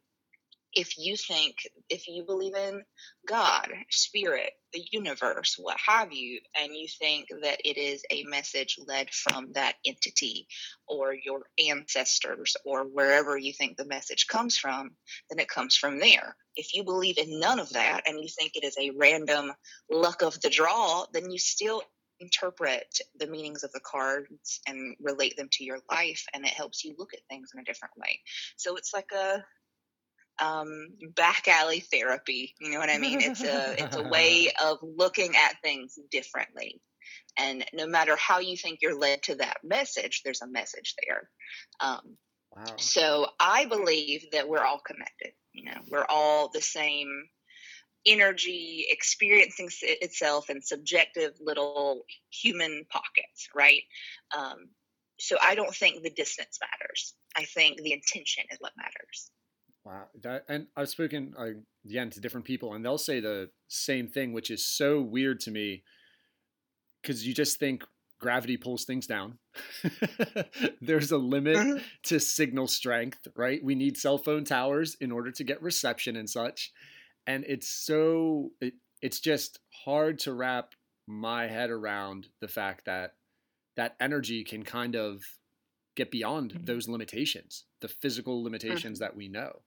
if 0.75 0.99
you 0.99 1.17
think, 1.17 1.57
if 1.89 2.09
you 2.09 2.25
believe 2.25 2.55
in 2.55 2.83
God, 3.27 3.69
spirit, 3.91 4.51
the 4.73 4.85
universe, 4.91 5.57
what 5.59 5.77
have 5.87 6.13
you, 6.13 6.41
and 6.61 6.75
you 6.75 6.89
think 6.89 7.29
that 7.43 7.61
it 7.65 7.79
is 7.79 8.03
a 8.11 8.25
message 8.25 8.77
led 8.87 9.11
from 9.11 9.53
that 9.53 9.75
entity 9.87 10.47
or 10.89 11.15
your 11.15 11.43
ancestors 11.69 12.57
or 12.65 12.85
wherever 12.85 13.37
you 13.39 13.53
think 13.53 13.77
the 13.77 13.87
message 13.87 14.27
comes 14.27 14.57
from, 14.57 14.91
then 15.31 15.39
it 15.39 15.49
comes 15.49 15.77
from 15.77 15.99
there. 15.99 16.37
If 16.57 16.75
you 16.75 16.85
believe 16.85 17.19
in 17.19 17.41
none 17.41 17.61
of 17.61 17.71
that 17.71 18.03
and 18.07 18.21
you 18.21 18.29
think 18.29 18.53
it 18.55 18.65
is 18.65 18.77
a 18.79 18.93
random 18.97 19.53
luck 19.91 20.23
of 20.23 20.41
the 20.41 20.51
draw, 20.51 21.07
then 21.13 21.31
you 21.31 21.39
still 21.39 21.83
interpret 22.21 22.99
the 23.19 23.27
meanings 23.27 23.65
of 23.65 23.73
the 23.73 23.81
cards 23.81 24.61
and 24.67 24.97
relate 25.01 25.37
them 25.37 25.49
to 25.53 25.65
your 25.65 25.79
life 25.91 26.25
and 26.33 26.45
it 26.45 26.53
helps 26.53 26.85
you 26.85 26.95
look 26.97 27.13
at 27.13 27.21
things 27.29 27.51
in 27.53 27.61
a 27.61 27.65
different 27.65 27.93
way 27.97 28.21
so 28.57 28.77
it's 28.77 28.95
like 28.95 29.11
a 29.13 29.45
um, 30.41 30.89
back 31.15 31.49
alley 31.49 31.81
therapy. 31.81 32.55
You 32.61 32.73
know 32.73 32.79
what 32.79 32.91
I 32.91 32.99
mean? 32.99 33.21
It's 33.21 33.43
a 33.43 33.83
it's 33.83 33.97
a 33.97 34.03
way 34.03 34.51
of 34.65 34.79
looking 34.83 35.35
at 35.37 35.61
things 35.63 35.99
differently. 36.11 36.81
And 37.37 37.65
no 37.73 37.87
matter 37.87 38.17
how 38.17 38.39
you 38.39 38.57
think 38.57 38.81
you're 38.81 38.99
led 38.99 39.23
to 39.25 39.37
that 39.37 39.59
message, 39.65 40.23
there's 40.25 40.43
a 40.43 40.47
message 40.47 40.95
there. 41.07 41.29
Um, 41.81 42.17
wow. 42.55 42.65
So 42.77 43.27
I 43.41 43.67
believe 43.67 44.27
that 44.33 44.49
we're 44.49 44.65
all 44.65 44.81
connected. 44.85 45.33
You 45.53 45.65
know, 45.65 45.81
we're 45.91 46.07
all 46.09 46.49
the 46.49 46.61
same 46.61 47.09
energy 48.07 48.87
experiencing 48.89 49.71
itself 49.83 50.51
in 50.51 50.61
subjective 50.63 51.33
little 51.41 52.03
human 52.31 52.85
pockets, 52.91 53.49
right? 53.55 53.83
Um, 54.37 54.69
so 55.19 55.37
I 55.41 55.55
don't 55.55 55.75
think 55.75 56.03
the 56.03 56.11
distance 56.11 56.59
matters. 56.61 57.15
I 57.37 57.45
think 57.45 57.79
the 57.79 57.93
intention 57.93 58.45
is 58.51 58.59
what 58.61 58.73
matters. 58.77 59.31
Wow, 59.85 60.05
that 60.23 60.45
and 60.49 60.69
I've 60.77 60.89
spoken 60.89 61.35
uh, 61.39 61.51
again 61.85 62.09
to 62.11 62.21
different 62.21 62.47
people, 62.47 62.73
and 62.73 62.85
they'll 62.85 62.97
say 62.97 63.21
the 63.21 63.51
same 63.69 64.09
thing, 64.09 64.33
which 64.33 64.51
is 64.51 64.65
so 64.65 65.03
weird 65.03 65.41
to 65.41 65.51
me, 65.51 65.83
because 67.03 67.27
you 67.27 67.35
just 67.35 67.59
think 67.59 67.85
gravity 68.19 68.57
pulls 68.57 68.87
things 68.87 69.07
down. 69.07 69.39
There's 70.81 71.13
a 71.13 71.19
limit 71.19 71.57
mm-hmm. 71.57 71.85
to 72.05 72.19
signal 72.19 72.67
strength, 72.67 73.29
right? 73.37 73.63
We 73.63 73.75
need 73.75 73.99
cell 73.99 74.17
phone 74.17 74.45
towers 74.45 74.97
in 75.01 75.13
order 75.13 75.31
to 75.33 75.45
get 75.45 75.63
reception 75.63 76.17
and 76.17 76.31
such, 76.31 76.73
and 77.27 77.45
it's 77.47 77.69
so 77.69 78.53
it, 78.63 78.75
it's 79.03 79.21
just 79.21 79.59
hard 79.85 80.19
to 80.21 80.33
wrap 80.33 80.73
my 81.07 81.47
head 81.47 81.69
around 81.69 82.29
the 82.41 82.49
fact 82.49 82.87
that 82.87 83.17
that 83.77 83.97
energy 84.01 84.45
can 84.45 84.63
kind 84.63 84.97
of 84.97 85.23
get 85.95 86.11
beyond 86.11 86.55
mm-hmm. 86.55 86.65
those 86.65 86.89
limitations, 86.89 87.65
the 87.83 87.89
physical 87.89 88.43
limitations 88.43 88.99
that 89.01 89.15
we 89.15 89.29
know. 89.29 89.61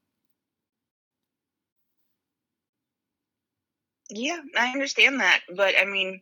Yeah, 4.10 4.40
I 4.58 4.72
understand 4.72 5.20
that, 5.20 5.42
but 5.56 5.76
I 5.80 5.86
mean, 5.86 6.22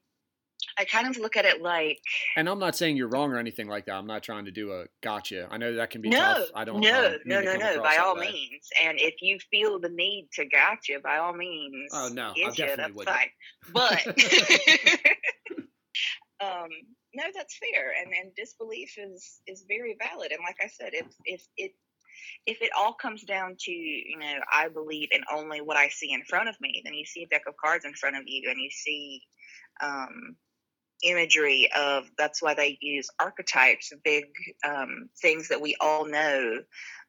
I 0.78 0.86
kind 0.86 1.08
of 1.08 1.18
look 1.18 1.38
at 1.38 1.46
it 1.46 1.62
like. 1.62 2.00
And 2.36 2.50
I'm 2.50 2.60
not 2.60 2.76
saying 2.76 2.98
you're 2.98 3.08
wrong 3.08 3.32
or 3.32 3.38
anything 3.38 3.68
like 3.68 3.86
that. 3.86 3.96
I'm 3.96 4.08
not 4.08 4.24
trying 4.24 4.46
to 4.46 4.52
do 4.52 4.74
a 4.74 4.86
gotcha. 5.02 5.48
I 5.50 5.58
know 5.58 5.74
that 5.76 5.90
can 5.90 6.02
be 6.02 6.10
no, 6.10 6.18
tough. 6.18 6.48
I 6.56 6.66
don't. 6.66 6.82
No, 6.82 7.18
no, 7.26 7.42
no, 7.42 7.56
no. 7.56 7.82
By 7.82 7.98
all 7.98 8.16
way. 8.16 8.32
means, 8.32 8.68
and 8.84 9.00
if 9.00 9.16
you 9.22 9.40
feel 9.52 9.80
the 9.80 9.90
need 9.90 10.30
to 10.34 10.46
gotcha, 10.46 11.00
by 11.04 11.18
all 11.18 11.34
means. 11.34 11.92
Oh 11.94 12.10
no, 12.12 12.34
I 12.36 12.50
definitely 12.52 12.94
would. 12.94 13.08
Fine. 13.08 13.30
But. 13.72 14.06
um, 16.42 16.70
no, 17.14 17.24
that's 17.34 17.58
fair, 17.58 17.94
and 18.02 18.14
and 18.14 18.36
disbelief 18.36 18.98
is 18.98 19.40
is 19.48 19.64
very 19.68 19.96
valid. 20.02 20.32
And 20.32 20.42
like 20.46 20.58
I 20.62 20.68
said, 20.68 20.90
if 20.94 21.08
if 21.26 21.46
it 21.56 21.74
if 22.46 22.62
it 22.62 22.72
all 22.78 22.94
comes 22.94 23.24
down 23.24 23.56
to, 23.60 23.72
you 23.72 24.18
know, 24.20 24.40
I 24.52 24.70
believe 24.70 25.10
in 25.12 25.22
only 25.32 25.62
what 25.62 25.78
I 25.78 25.90
see 25.90 26.14
in 26.14 26.24
front 26.24 26.50
of 26.50 26.56
me, 26.62 26.82
then 26.84 26.94
you 26.94 27.06
see 27.06 27.24
a 27.24 27.28
deck 27.28 27.44
of 27.48 27.56
cards 27.58 27.86
in 27.86 27.94
front 27.94 28.16
of 28.16 28.24
you 28.26 28.50
and 28.50 28.60
you 28.60 28.70
see 28.70 29.22
um, 29.82 30.36
imagery 31.04 31.70
of 31.76 32.06
that's 32.18 32.42
why 32.42 32.54
they 32.54 32.78
use 32.82 33.10
archetypes, 33.20 33.92
big 34.04 34.26
um, 34.64 35.10
things 35.22 35.50
that 35.50 35.62
we 35.62 35.76
all 35.80 36.06
know. 36.06 36.60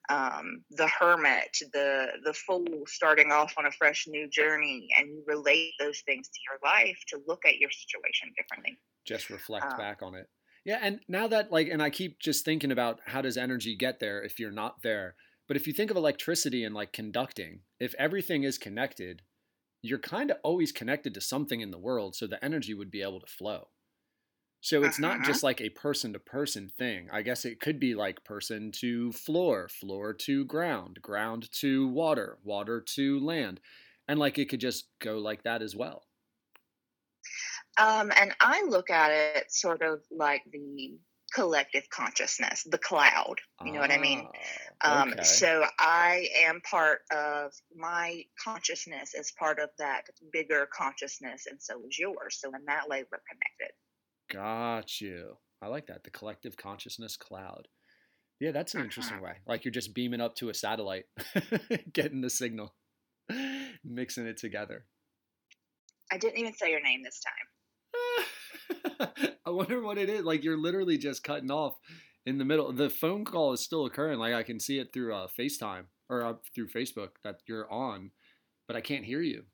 Um, 0.09 0.63
the 0.71 0.87
hermit, 0.87 1.57
the 1.73 2.07
the 2.25 2.33
fool 2.33 2.85
starting 2.87 3.33
off 3.33 3.55
on 3.59 3.67
a 3.67 3.73
fresh 3.73 4.07
new 4.07 4.29
journey, 4.29 4.89
and 4.97 5.09
you 5.09 5.25
relate 5.27 5.73
those 5.81 6.01
things 6.07 6.29
to 6.29 6.39
your 6.49 6.61
life 6.63 6.99
to 7.09 7.21
look 7.27 7.45
at 7.45 7.57
your 7.57 7.71
situation 7.73 8.33
differently. 8.37 8.79
Just 9.05 9.31
reflect 9.31 9.67
um, 9.67 9.79
back 9.79 10.03
on 10.03 10.15
it. 10.15 10.29
Yeah, 10.67 10.81
and 10.83 10.99
now 11.07 11.29
that 11.29 11.53
like, 11.53 11.69
and 11.69 11.81
I 11.81 11.91
keep 11.91 12.19
just 12.19 12.45
thinking 12.45 12.73
about 12.73 12.99
how 13.07 13.23
does 13.23 13.37
energy 13.37 13.77
get 13.77 14.01
there 14.01 14.21
if 14.21 14.41
you're 14.41 14.51
not 14.51 14.83
there. 14.83 15.15
But 15.47 15.57
if 15.57 15.69
you 15.69 15.73
think 15.73 15.93
of 15.93 15.97
electricity 15.97 16.65
and 16.65 16.75
like 16.75 16.93
conducting, 16.93 17.61
if 17.79 17.95
everything 18.01 18.43
is 18.43 18.59
connected, 18.59 19.23
you're 19.81 20.01
kind 20.01 20.33
of 20.33 20.39
always 20.43 20.73
connected 20.73 21.15
to 21.15 21.21
something 21.21 21.61
in 21.61 21.71
the 21.71 21.79
world, 21.79 22.17
so 22.17 22.27
the 22.27 22.45
energy 22.45 22.75
would 22.75 22.91
be 22.91 23.01
able 23.01 23.21
to 23.21 23.27
flow. 23.27 23.69
So 24.61 24.83
it's 24.83 24.99
not 24.99 25.23
just 25.23 25.45
uh-huh. 25.45 25.47
like 25.47 25.61
a 25.61 25.69
person 25.69 26.13
to 26.15 26.19
person 26.19 26.69
thing. 26.77 27.07
I 27.13 27.23
guess 27.23 27.45
it 27.45 27.61
could 27.61 27.79
be 27.79 27.95
like 27.95 28.25
person 28.25 28.73
to 28.81 29.13
floor, 29.13 29.69
floor 29.69 30.13
to 30.15 30.45
ground, 30.47 30.99
ground 31.01 31.49
to 31.61 31.87
water, 31.87 32.39
water 32.43 32.81
to 32.95 33.21
land. 33.21 33.61
And 34.09 34.19
like 34.19 34.39
it 34.39 34.49
could 34.49 34.59
just 34.59 34.89
go 34.99 35.19
like 35.19 35.45
that 35.45 35.63
as 35.63 35.77
well. 35.77 36.03
Um, 37.79 38.11
and 38.17 38.33
I 38.41 38.65
look 38.69 38.91
at 38.91 39.11
it 39.11 39.53
sort 39.53 39.83
of 39.83 40.01
like 40.11 40.43
the 40.51 40.99
collective 41.35 41.89
consciousness, 41.91 42.67
the 42.71 42.79
cloud. 42.79 43.37
You 43.65 43.73
know 43.73 43.81
what 43.81 43.91
I 43.91 43.99
mean? 43.99 44.27
Ah, 44.83 45.03
um, 45.03 45.15
So 45.23 45.65
I 45.79 46.29
am 46.45 46.61
part 46.63 47.01
of 47.13 47.53
my 47.77 48.23
consciousness 48.43 49.15
as 49.19 49.33
part 49.39 49.59
of 49.59 49.71
that 49.79 50.03
bigger 50.33 50.67
consciousness, 50.73 51.47
and 51.49 51.61
so 51.61 51.75
is 51.87 51.99
yours. 51.99 52.39
So 52.41 52.49
in 52.49 52.65
that 52.67 52.89
way, 52.89 53.05
we're 53.11 53.21
connected. 53.29 53.75
Got 54.33 55.01
you. 55.01 55.37
I 55.61 55.69
like 55.69 55.87
that. 55.87 56.05
The 56.05 56.11
collective 56.11 56.57
consciousness 56.57 57.17
cloud. 57.17 57.69
Yeah, 58.41 58.53
that's 58.53 58.75
an 58.75 58.81
uh-huh. 58.81 58.85
interesting 58.85 59.23
way. 59.23 59.33
Like 59.47 59.65
you're 59.65 59.73
just 59.73 59.95
beaming 59.95 60.21
up 60.21 60.37
to 60.37 60.51
a 60.51 60.55
satellite, 60.55 61.05
getting 61.93 62.21
the 62.21 62.31
signal, 62.31 62.75
mixing 63.85 64.27
it 64.27 64.37
together. 64.37 64.85
I 66.13 66.19
didn't 66.19 66.39
even 66.39 66.55
say 66.55 66.71
your 66.71 66.83
name 66.83 67.03
this 67.03 67.21
time. 67.21 67.46
I 69.47 69.51
wonder 69.51 69.81
what 69.81 69.99
it 69.99 70.09
is. 70.09 70.23
Like 70.23 70.45
you're 70.45 70.59
literally 70.59 70.99
just 70.99 71.25
cutting 71.25 71.51
off 71.51 71.75
in 72.25 72.39
the 72.39 72.45
middle. 72.45 72.73
The 72.73 72.91
phone 72.91 73.25
call 73.25 73.53
is 73.53 73.61
still 73.61 73.87
occurring. 73.87 74.19
Like 74.19 74.35
I 74.35 74.43
can 74.43 74.61
see 74.61 74.79
it 74.79 74.93
through 74.93 75.15
uh, 75.15 75.29
FaceTime 75.39 75.85
or 76.09 76.25
uh, 76.25 76.35
through 76.55 76.69
Facebook 76.69 77.11
that 77.25 77.41
you're 77.47 77.71
on, 77.71 78.11
but 78.67 78.77
I 78.77 78.81
can't 78.81 79.05
hear 79.05 79.21
you. 79.21 79.45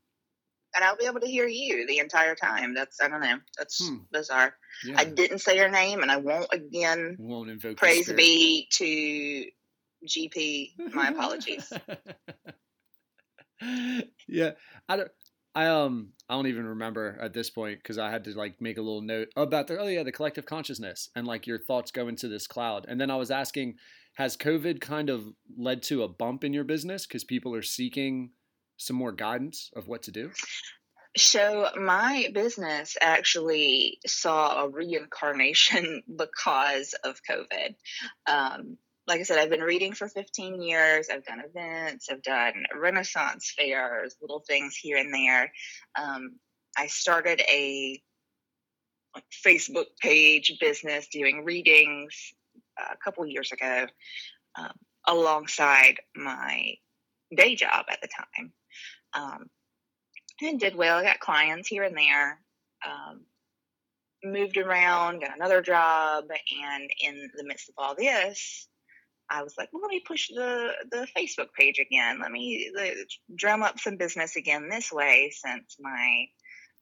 And 0.74 0.82
I'll 0.82 0.96
be 0.96 1.04
able 1.04 1.20
to 1.20 1.26
hear 1.26 1.46
you 1.46 1.86
the 1.86 1.98
entire 1.98 2.34
time. 2.34 2.74
That's 2.74 3.00
I 3.00 3.08
don't 3.08 3.20
know. 3.20 3.36
That's 3.58 3.86
hmm. 3.86 3.98
bizarre. 4.10 4.54
Yeah. 4.84 4.94
I 4.96 5.04
didn't 5.04 5.40
say 5.40 5.56
your 5.56 5.68
name, 5.68 6.00
and 6.00 6.10
I 6.10 6.16
won't 6.16 6.48
again. 6.50 7.16
Won't 7.18 7.50
invoke. 7.50 7.76
Praise 7.76 8.10
be 8.10 8.68
to 8.72 9.44
GP. 10.08 10.94
My 10.94 11.08
apologies. 11.08 11.70
yeah, 14.26 14.52
I 14.88 14.96
don't. 14.96 15.10
I 15.54 15.66
um 15.66 16.12
I 16.28 16.34
don't 16.34 16.46
even 16.46 16.66
remember 16.66 17.18
at 17.20 17.34
this 17.34 17.50
point 17.50 17.78
because 17.82 17.98
I 17.98 18.10
had 18.10 18.24
to 18.24 18.30
like 18.32 18.60
make 18.60 18.78
a 18.78 18.82
little 18.82 19.02
note 19.02 19.28
about 19.36 19.66
the 19.66 19.78
oh 19.78 19.86
yeah 19.86 20.02
the 20.02 20.12
collective 20.12 20.46
consciousness 20.46 21.10
and 21.14 21.26
like 21.26 21.46
your 21.46 21.58
thoughts 21.58 21.90
go 21.90 22.08
into 22.08 22.28
this 22.28 22.46
cloud 22.46 22.86
and 22.88 23.00
then 23.00 23.10
I 23.10 23.16
was 23.16 23.30
asking 23.30 23.76
has 24.14 24.36
COVID 24.36 24.80
kind 24.80 25.08
of 25.08 25.24
led 25.56 25.82
to 25.84 26.02
a 26.02 26.08
bump 26.08 26.44
in 26.44 26.52
your 26.52 26.64
business 26.64 27.06
because 27.06 27.24
people 27.24 27.54
are 27.54 27.62
seeking 27.62 28.30
some 28.76 28.96
more 28.96 29.12
guidance 29.12 29.70
of 29.74 29.88
what 29.88 30.02
to 30.04 30.10
do? 30.10 30.30
So 31.16 31.68
my 31.80 32.28
business 32.32 32.96
actually 33.00 33.98
saw 34.06 34.64
a 34.64 34.68
reincarnation 34.68 36.02
because 36.16 36.94
of 37.04 37.20
COVID. 37.28 37.74
Um, 38.26 38.78
like 39.06 39.20
I 39.20 39.22
said, 39.24 39.38
I've 39.38 39.50
been 39.50 39.60
reading 39.60 39.92
for 39.92 40.08
15 40.08 40.62
years. 40.62 41.08
I've 41.10 41.24
done 41.24 41.40
events, 41.40 42.08
I've 42.10 42.22
done 42.22 42.64
Renaissance 42.74 43.52
fairs, 43.56 44.16
little 44.20 44.40
things 44.40 44.76
here 44.76 44.96
and 44.98 45.12
there. 45.12 45.52
Um, 46.00 46.36
I 46.76 46.86
started 46.86 47.40
a 47.40 48.00
Facebook 49.44 49.86
page 50.00 50.56
business 50.60 51.08
doing 51.08 51.44
readings 51.44 52.32
a 52.78 52.96
couple 52.96 53.26
years 53.26 53.52
ago 53.52 53.86
um, 54.56 54.72
alongside 55.06 56.00
my 56.16 56.74
day 57.34 57.54
job 57.54 57.86
at 57.90 58.00
the 58.00 58.08
time. 58.08 58.52
Um, 59.14 59.50
and 60.40 60.58
did 60.58 60.74
well. 60.74 60.98
I 60.98 61.04
got 61.04 61.20
clients 61.20 61.68
here 61.68 61.84
and 61.84 61.96
there. 61.96 62.40
Um, 62.86 63.22
moved 64.24 64.56
around, 64.56 65.20
got 65.20 65.36
another 65.36 65.62
job, 65.62 66.24
and 66.30 66.90
in 67.00 67.30
the 67.36 67.44
midst 67.44 67.68
of 67.68 67.74
all 67.76 67.94
this, 67.94 68.68
I 69.32 69.42
was 69.42 69.54
like, 69.56 69.70
well, 69.72 69.80
let 69.82 69.88
me 69.90 70.02
push 70.06 70.28
the 70.28 70.72
the 70.90 71.06
Facebook 71.16 71.52
page 71.58 71.78
again. 71.78 72.20
Let 72.20 72.30
me 72.30 72.70
the, 72.74 73.06
drum 73.34 73.62
up 73.62 73.80
some 73.80 73.96
business 73.96 74.36
again 74.36 74.68
this 74.68 74.92
way, 74.92 75.32
since 75.34 75.76
my 75.80 76.26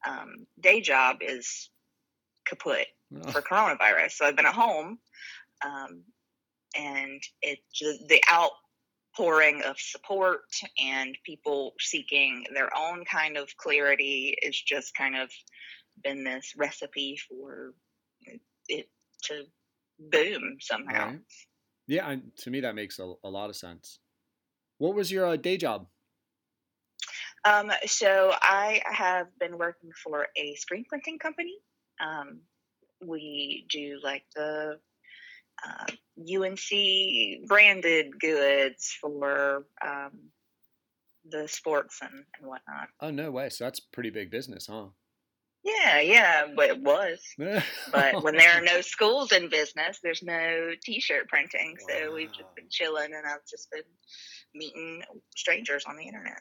um, 0.07 0.47
day 0.59 0.81
job 0.81 1.19
is 1.21 1.71
kaput 2.47 2.87
oh. 3.17 3.31
for 3.31 3.41
coronavirus. 3.41 4.13
So 4.13 4.27
I've 4.27 4.37
been 4.37 4.47
at 4.47 4.55
home, 4.55 4.99
um, 5.65 6.03
and 6.77 7.23
it 7.41 7.61
the 8.09 8.21
outpouring 8.29 9.63
of 9.63 9.79
support 9.79 10.43
and 10.83 11.17
people 11.25 11.75
seeking 11.79 12.45
their 12.53 12.71
own 12.77 13.05
kind 13.05 13.37
of 13.37 13.57
clarity 13.57 14.37
is 14.43 14.61
just 14.61 14.93
kind 14.97 15.17
of 15.17 15.31
been 16.03 16.25
this 16.25 16.55
recipe 16.59 17.17
for 17.29 17.75
it 18.67 18.89
to 19.25 19.45
boom 20.01 20.57
somehow. 20.61 21.11
Right. 21.11 21.21
Yeah, 21.91 22.07
I, 22.07 22.21
to 22.43 22.51
me 22.53 22.61
that 22.61 22.77
makes 22.77 23.01
a, 23.01 23.15
a, 23.25 23.29
lot 23.29 23.51
of 23.51 23.57
sense. 23.57 23.99
What 24.79 24.95
was 24.95 25.11
your 25.11 25.27
uh, 25.27 25.35
day 25.35 25.57
job? 25.57 25.89
Um, 27.45 27.73
so 27.85 28.33
I 28.41 28.81
have 28.85 29.27
been 29.41 29.59
working 29.59 29.91
for 30.05 30.29
a 30.37 30.55
screen 30.55 30.85
printing 30.89 31.19
company. 31.19 31.57
Um, 32.01 32.43
we 33.05 33.67
do 33.69 33.99
like 34.05 34.23
the 34.37 34.79
uh, 35.67 35.87
UNC 36.33 37.49
branded 37.49 38.21
goods 38.21 38.97
for 39.01 39.67
um, 39.85 40.13
the 41.29 41.49
sports 41.49 41.99
and, 42.03 42.25
and 42.39 42.49
whatnot. 42.49 42.91
Oh 43.01 43.11
no 43.11 43.33
way! 43.33 43.49
So 43.49 43.65
that's 43.65 43.81
pretty 43.81 44.11
big 44.11 44.31
business, 44.31 44.69
huh? 44.71 44.91
Yeah, 45.63 46.01
yeah, 46.01 46.47
but 46.57 46.71
it 46.71 46.81
was. 46.81 47.21
but 47.93 48.23
when 48.23 48.37
there 48.37 48.53
are 48.53 48.61
no 48.65 48.81
schools 48.81 49.33
in 49.33 49.51
business, 49.51 49.99
there's 50.03 50.23
no 50.23 50.71
T-shirt 50.83 51.29
printing, 51.29 51.77
wow. 51.81 51.87
so 51.89 52.15
we've 52.15 52.33
just 52.33 52.55
been 52.55 52.69
chilling, 52.71 53.13
and 53.15 53.27
I've 53.27 53.45
just 53.49 53.71
been 53.71 53.83
meeting 54.55 55.03
strangers 55.37 55.85
on 55.87 55.97
the 55.97 56.05
internet. 56.05 56.41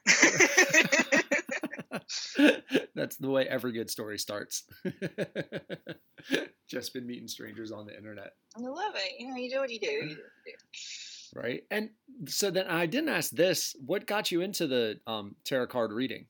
That's 2.95 3.17
the 3.17 3.29
way 3.29 3.45
every 3.47 3.73
good 3.73 3.89
story 3.89 4.17
starts. 4.17 4.63
just 6.69 6.93
been 6.93 7.05
meeting 7.05 7.27
strangers 7.27 7.71
on 7.71 7.85
the 7.85 7.95
internet. 7.95 8.31
I 8.55 8.61
love 8.61 8.93
it. 8.95 9.19
You 9.19 9.29
know, 9.29 9.35
you 9.35 9.49
do 9.49 9.59
what 9.59 9.69
you 9.69 9.79
do. 9.79 9.87
You 9.87 10.01
do, 10.01 10.07
what 10.07 10.15
you 10.15 10.53
do. 10.53 11.39
Right, 11.39 11.63
and 11.69 11.89
so 12.27 12.49
then 12.49 12.67
I 12.67 12.85
didn't 12.85 13.09
ask 13.09 13.31
this. 13.31 13.75
What 13.85 14.07
got 14.07 14.31
you 14.31 14.41
into 14.41 14.65
the 14.65 14.99
um, 15.05 15.35
tarot 15.45 15.67
card 15.67 15.91
reading? 15.91 16.25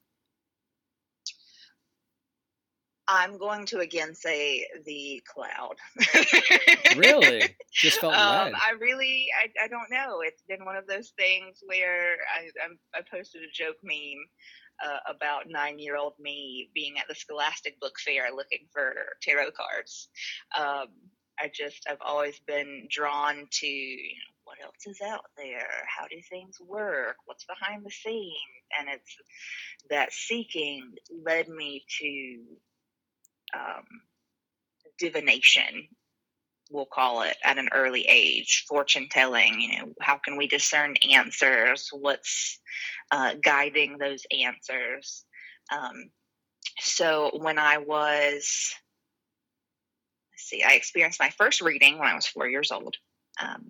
I'm 3.12 3.40
going 3.40 3.66
to 3.68 3.80
again 3.80 4.14
say 4.14 4.68
the 4.86 5.22
cloud. 5.26 5.76
really? 6.96 7.56
Just 7.74 8.00
felt 8.02 8.14
um, 8.14 8.54
I 8.56 8.74
really, 8.80 9.26
I, 9.42 9.66
I 9.66 9.68
don't 9.68 9.90
know. 9.90 10.22
It's 10.22 10.44
been 10.48 10.64
one 10.64 10.76
of 10.76 10.86
those 10.86 11.12
things 11.18 11.64
where 11.66 12.18
I, 12.38 12.50
I, 12.64 13.00
I 13.00 13.02
posted 13.12 13.42
a 13.42 13.52
joke 13.52 13.78
meme 13.84 14.24
uh, 14.86 15.00
about 15.10 15.50
nine 15.50 15.80
year 15.80 15.98
old 15.98 16.14
me 16.20 16.70
being 16.76 17.00
at 17.00 17.08
the 17.10 17.16
Scholastic 17.16 17.80
Book 17.80 17.96
Fair 18.06 18.28
looking 18.34 18.68
for 18.72 18.94
tarot 19.24 19.52
cards. 19.58 20.10
Um, 20.58 20.88
I 21.40 21.50
just, 21.52 21.88
I've 21.90 22.02
always 22.02 22.40
been 22.46 22.88
drawn 22.92 23.48
to, 23.50 23.68
you 23.68 24.14
know, 24.14 24.36
what 24.44 24.58
else 24.64 24.86
is 24.86 25.02
out 25.02 25.26
there? 25.36 25.68
How 25.88 26.08
do 26.08 26.18
things 26.30 26.58
work? 26.60 27.16
What's 27.26 27.46
behind 27.46 27.84
the 27.84 27.92
scenes? 27.92 28.36
And 28.80 28.88
it's 28.90 29.16
that 29.90 30.12
seeking 30.12 30.92
led 31.26 31.50
me 31.50 31.84
to 32.02 32.40
um, 33.54 33.86
divination, 34.98 35.88
we'll 36.72 36.86
call 36.86 37.22
it, 37.24 37.38
at 37.44 37.58
an 37.58 37.70
early 37.74 38.06
age, 38.08 38.66
fortune 38.68 39.08
telling. 39.10 39.60
You 39.60 39.78
know, 39.78 39.94
how 40.02 40.18
can 40.18 40.38
we 40.38 40.48
discern 40.48 40.96
answers? 41.12 41.90
What's 41.92 42.60
uh, 43.12 43.36
guiding 43.44 43.98
those 43.98 44.24
answers? 44.32 45.26
Um, 45.72 46.12
so 46.80 47.32
when 47.38 47.58
I 47.58 47.78
was, 47.78 48.74
let's 50.34 50.44
see, 50.44 50.64
I 50.64 50.74
experienced 50.74 51.20
my 51.20 51.30
first 51.30 51.62
reading 51.62 51.98
when 51.98 52.08
I 52.08 52.16
was 52.16 52.28
four 52.28 52.48
years 52.48 52.72
old. 52.72 52.96
Um, 53.42 53.70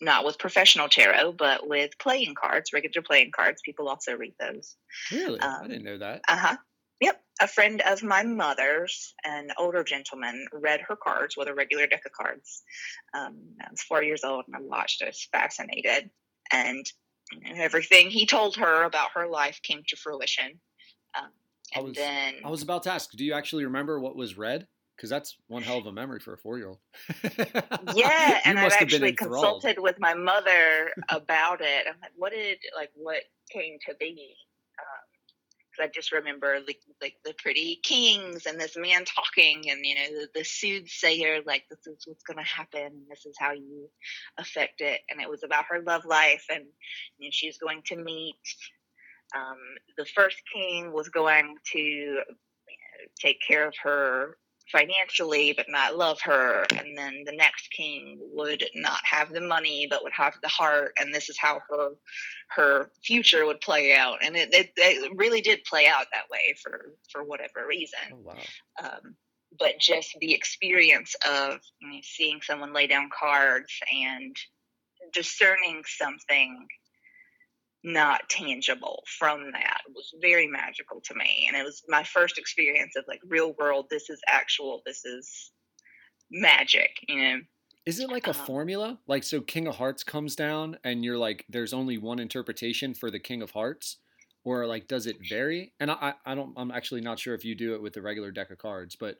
not 0.00 0.24
with 0.24 0.38
professional 0.38 0.88
tarot, 0.88 1.32
but 1.32 1.68
with 1.68 1.96
playing 1.98 2.34
cards, 2.34 2.72
regular 2.72 3.02
playing 3.02 3.30
cards. 3.34 3.62
People 3.64 3.88
also 3.88 4.16
read 4.16 4.34
those. 4.40 4.76
Really? 5.12 5.38
Um, 5.38 5.60
I 5.62 5.68
didn't 5.68 5.84
know 5.84 5.98
that. 5.98 6.22
Uh 6.28 6.36
huh. 6.36 6.56
Yep. 7.00 7.20
A 7.40 7.48
friend 7.48 7.82
of 7.82 8.02
my 8.02 8.22
mother's, 8.22 9.14
an 9.24 9.48
older 9.58 9.82
gentleman, 9.82 10.46
read 10.52 10.80
her 10.88 10.96
cards 10.96 11.36
with 11.36 11.48
a 11.48 11.54
regular 11.54 11.86
deck 11.86 12.02
of 12.06 12.12
cards. 12.12 12.62
Um, 13.12 13.38
I 13.60 13.70
was 13.70 13.82
four 13.82 14.02
years 14.02 14.22
old 14.24 14.44
and 14.46 14.56
I 14.56 14.60
watched. 14.60 15.02
I 15.02 15.06
was 15.06 15.28
fascinated. 15.32 16.10
And 16.52 16.86
everything 17.56 18.10
he 18.10 18.26
told 18.26 18.56
her 18.56 18.84
about 18.84 19.10
her 19.14 19.26
life 19.26 19.60
came 19.62 19.82
to 19.88 19.96
fruition. 19.96 20.60
Um, 21.16 21.30
and 21.74 21.84
I 21.84 21.88
was, 21.88 21.96
then 21.96 22.34
I 22.44 22.50
was 22.50 22.62
about 22.62 22.84
to 22.84 22.92
ask, 22.92 23.10
do 23.12 23.24
you 23.24 23.34
actually 23.34 23.64
remember 23.64 23.98
what 23.98 24.16
was 24.16 24.36
read? 24.36 24.66
Because 24.96 25.10
that's 25.10 25.36
one 25.48 25.62
hell 25.62 25.78
of 25.78 25.86
a 25.86 25.92
memory 25.92 26.20
for 26.20 26.34
a 26.34 26.38
four-year-old. 26.38 26.78
yeah, 27.96 28.40
and 28.44 28.60
I've 28.60 28.72
actually 28.72 29.12
consulted 29.12 29.80
with 29.80 29.98
my 29.98 30.14
mother 30.14 30.92
about 31.08 31.60
it. 31.60 31.86
I'm 31.88 31.96
like, 32.00 32.12
what 32.16 32.32
did 32.32 32.58
like 32.76 32.90
what 32.94 33.22
came 33.50 33.78
to 33.88 33.94
be? 33.98 34.36
I 35.80 35.88
just 35.88 36.12
remember 36.12 36.58
like 36.66 36.80
like 37.00 37.16
the 37.24 37.34
pretty 37.34 37.80
kings 37.82 38.46
and 38.46 38.60
this 38.60 38.76
man 38.76 39.04
talking 39.04 39.70
and 39.70 39.84
you 39.84 39.94
know 39.94 40.20
the, 40.20 40.28
the 40.40 40.44
soothsayer 40.44 41.40
like 41.46 41.64
this 41.68 41.86
is 41.86 42.06
what's 42.06 42.24
going 42.24 42.38
to 42.38 42.44
happen 42.44 42.86
and 42.86 43.06
this 43.10 43.26
is 43.26 43.36
how 43.38 43.52
you 43.52 43.88
affect 44.38 44.80
it. 44.80 45.00
And 45.10 45.20
it 45.20 45.28
was 45.28 45.42
about 45.42 45.66
her 45.70 45.80
love 45.82 46.04
life 46.04 46.44
and 46.50 46.64
you 47.18 47.28
know, 47.28 47.32
she's 47.32 47.58
going 47.58 47.82
to 47.86 47.96
meet 47.96 48.36
um, 49.34 49.58
the 49.96 50.04
first 50.04 50.36
king 50.54 50.92
was 50.92 51.08
going 51.08 51.56
to 51.72 51.78
you 51.78 52.14
know, 52.14 52.34
take 53.18 53.38
care 53.46 53.66
of 53.66 53.74
her 53.82 54.36
financially 54.70 55.52
but 55.56 55.66
not 55.68 55.96
love 55.96 56.18
her 56.22 56.64
and 56.76 56.96
then 56.96 57.22
the 57.26 57.36
next 57.36 57.70
king 57.70 58.18
would 58.32 58.64
not 58.74 59.00
have 59.04 59.30
the 59.32 59.40
money 59.40 59.86
but 59.88 60.02
would 60.02 60.12
have 60.12 60.34
the 60.42 60.48
heart 60.48 60.92
and 60.98 61.12
this 61.12 61.28
is 61.28 61.38
how 61.38 61.60
her 61.68 61.90
her 62.48 62.90
future 63.04 63.44
would 63.44 63.60
play 63.60 63.94
out 63.94 64.18
and 64.24 64.36
it, 64.36 64.52
it, 64.54 64.70
it 64.76 65.12
really 65.16 65.40
did 65.40 65.62
play 65.64 65.86
out 65.86 66.06
that 66.12 66.30
way 66.30 66.54
for 66.62 66.92
for 67.10 67.24
whatever 67.24 67.66
reason 67.68 67.98
oh, 68.12 68.16
wow. 68.22 68.34
um, 68.82 69.14
but 69.58 69.78
just 69.78 70.16
the 70.20 70.32
experience 70.32 71.14
of 71.28 71.60
you 71.80 71.88
know, 71.88 71.98
seeing 72.02 72.40
someone 72.40 72.72
lay 72.72 72.86
down 72.86 73.10
cards 73.16 73.72
and 73.92 74.36
discerning 75.12 75.82
something 75.86 76.66
not 77.84 78.28
tangible 78.28 79.04
from 79.18 79.52
that. 79.52 79.82
It 79.86 79.94
was 79.94 80.12
very 80.20 80.46
magical 80.46 81.00
to 81.04 81.14
me 81.14 81.46
and 81.48 81.56
it 81.56 81.64
was 81.64 81.82
my 81.88 82.02
first 82.02 82.38
experience 82.38 82.96
of 82.96 83.04
like 83.06 83.20
real 83.28 83.54
world 83.58 83.86
this 83.90 84.08
is 84.10 84.20
actual 84.26 84.82
this 84.86 85.04
is 85.04 85.52
magic 86.30 86.90
you 87.08 87.16
know? 87.16 87.40
Is 87.86 88.00
it 88.00 88.08
like 88.08 88.26
a 88.26 88.30
um, 88.30 88.46
formula? 88.46 88.98
Like 89.06 89.22
so 89.22 89.42
king 89.42 89.66
of 89.66 89.76
hearts 89.76 90.02
comes 90.02 90.34
down 90.34 90.78
and 90.82 91.04
you're 91.04 91.18
like 91.18 91.44
there's 91.48 91.74
only 91.74 91.98
one 91.98 92.18
interpretation 92.18 92.94
for 92.94 93.10
the 93.10 93.20
king 93.20 93.42
of 93.42 93.50
hearts? 93.50 93.98
Or 94.44 94.66
like 94.66 94.88
does 94.88 95.06
it 95.06 95.16
vary? 95.28 95.72
And 95.78 95.90
i 95.90 96.14
i 96.24 96.34
don't 96.34 96.54
i'm 96.56 96.70
actually 96.70 97.02
not 97.02 97.18
sure 97.18 97.34
if 97.34 97.44
you 97.44 97.54
do 97.54 97.74
it 97.74 97.82
with 97.82 97.92
the 97.92 98.02
regular 98.02 98.30
deck 98.30 98.50
of 98.50 98.58
cards 98.58 98.96
but 98.96 99.16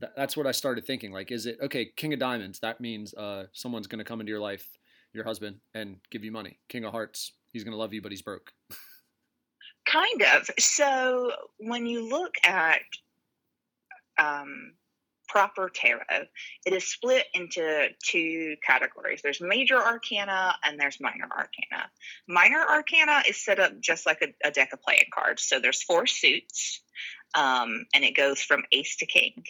th- 0.00 0.12
that's 0.16 0.36
what 0.36 0.46
i 0.46 0.52
started 0.52 0.86
thinking 0.86 1.12
like 1.12 1.30
is 1.30 1.46
it 1.46 1.58
okay 1.60 1.90
king 1.96 2.12
of 2.12 2.18
diamonds 2.18 2.58
that 2.60 2.80
means 2.80 3.14
uh 3.14 3.46
someone's 3.52 3.86
going 3.86 3.98
to 3.98 4.04
come 4.04 4.20
into 4.20 4.30
your 4.30 4.40
life 4.40 4.78
your 5.14 5.24
husband 5.24 5.56
and 5.72 5.96
give 6.10 6.24
you 6.24 6.32
money. 6.32 6.58
King 6.68 6.84
of 6.84 6.92
hearts 6.92 7.32
he's 7.54 7.64
going 7.64 7.72
to 7.72 7.78
love 7.78 7.94
you, 7.94 8.02
but 8.02 8.12
he's 8.12 8.20
broke. 8.20 8.52
kind 9.86 10.22
of. 10.36 10.50
So 10.58 11.32
when 11.58 11.86
you 11.86 12.08
look 12.08 12.34
at 12.44 12.80
um, 14.18 14.72
proper 15.28 15.70
tarot, 15.74 16.26
it 16.66 16.72
is 16.72 16.86
split 16.86 17.26
into 17.32 17.88
two 18.04 18.56
categories. 18.66 19.20
There's 19.22 19.40
major 19.40 19.76
arcana 19.76 20.56
and 20.64 20.78
there's 20.78 21.00
minor 21.00 21.28
arcana. 21.30 21.90
Minor 22.28 22.64
arcana 22.68 23.22
is 23.28 23.42
set 23.42 23.58
up 23.58 23.72
just 23.80 24.06
like 24.06 24.22
a, 24.22 24.46
a 24.46 24.50
deck 24.50 24.72
of 24.72 24.82
playing 24.82 25.06
cards. 25.12 25.44
So 25.44 25.60
there's 25.60 25.82
four 25.82 26.06
suits, 26.06 26.82
um, 27.34 27.86
and 27.94 28.04
it 28.04 28.16
goes 28.16 28.40
from 28.40 28.64
ace 28.72 28.96
to 28.96 29.06
king. 29.06 29.44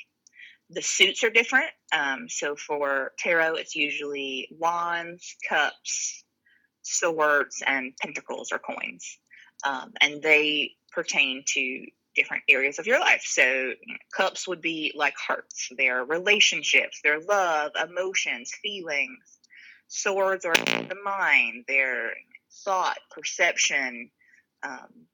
The 0.70 0.82
suits 0.82 1.22
are 1.22 1.30
different. 1.30 1.70
Um, 1.92 2.26
so 2.28 2.56
for 2.56 3.12
tarot, 3.18 3.54
it's 3.54 3.76
usually 3.76 4.48
wands, 4.50 5.36
cups, 5.48 6.23
swords 6.84 7.62
and 7.66 7.96
pentacles 7.96 8.52
or 8.52 8.58
coins. 8.58 9.18
Um, 9.64 9.92
and 10.00 10.22
they 10.22 10.72
pertain 10.92 11.44
to 11.48 11.86
different 12.14 12.44
areas 12.48 12.78
of 12.78 12.86
your 12.86 13.00
life. 13.00 13.22
So, 13.24 13.72
cups 14.16 14.46
would 14.46 14.60
be 14.60 14.92
like 14.94 15.16
hearts, 15.16 15.70
their 15.76 16.04
relationships, 16.04 17.00
their 17.02 17.20
love, 17.20 17.72
emotions, 17.82 18.52
feelings. 18.62 19.38
Swords 19.88 20.44
are 20.44 20.54
the 20.54 20.96
mind, 21.04 21.64
their 21.66 22.12
thought, 22.64 22.98
perception, 23.10 24.10
um, 24.62 25.06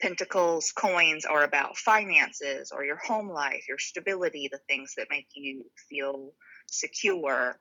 Pentacles, 0.00 0.72
coins 0.72 1.24
are 1.24 1.44
about 1.44 1.78
finances 1.78 2.72
or 2.72 2.84
your 2.84 2.96
home 2.96 3.30
life, 3.30 3.64
your 3.68 3.78
stability, 3.78 4.50
the 4.52 4.60
things 4.68 4.94
that 4.96 5.06
make 5.08 5.28
you 5.34 5.64
feel 5.88 6.32
secure. 6.66 7.58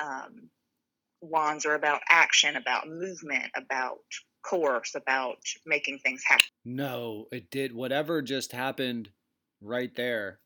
Um, 0.00 0.50
wands 1.20 1.66
are 1.66 1.74
about 1.74 2.00
action, 2.08 2.56
about 2.56 2.88
movement, 2.88 3.50
about 3.56 3.98
course, 4.42 4.94
about 4.94 5.38
making 5.66 5.98
things 5.98 6.22
happen. 6.26 6.46
No, 6.64 7.26
it 7.30 7.50
did. 7.50 7.74
Whatever 7.74 8.22
just 8.22 8.52
happened 8.52 9.10
right 9.60 9.94
there 9.94 10.40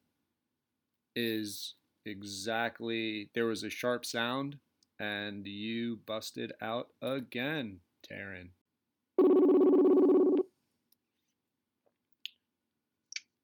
is 1.14 1.74
exactly. 2.04 3.30
There 3.34 3.46
was 3.46 3.62
a 3.62 3.70
sharp 3.70 4.04
sound, 4.04 4.58
and 4.98 5.46
you 5.46 6.00
busted 6.06 6.52
out 6.60 6.88
again, 7.00 7.80
Taryn. 8.10 8.50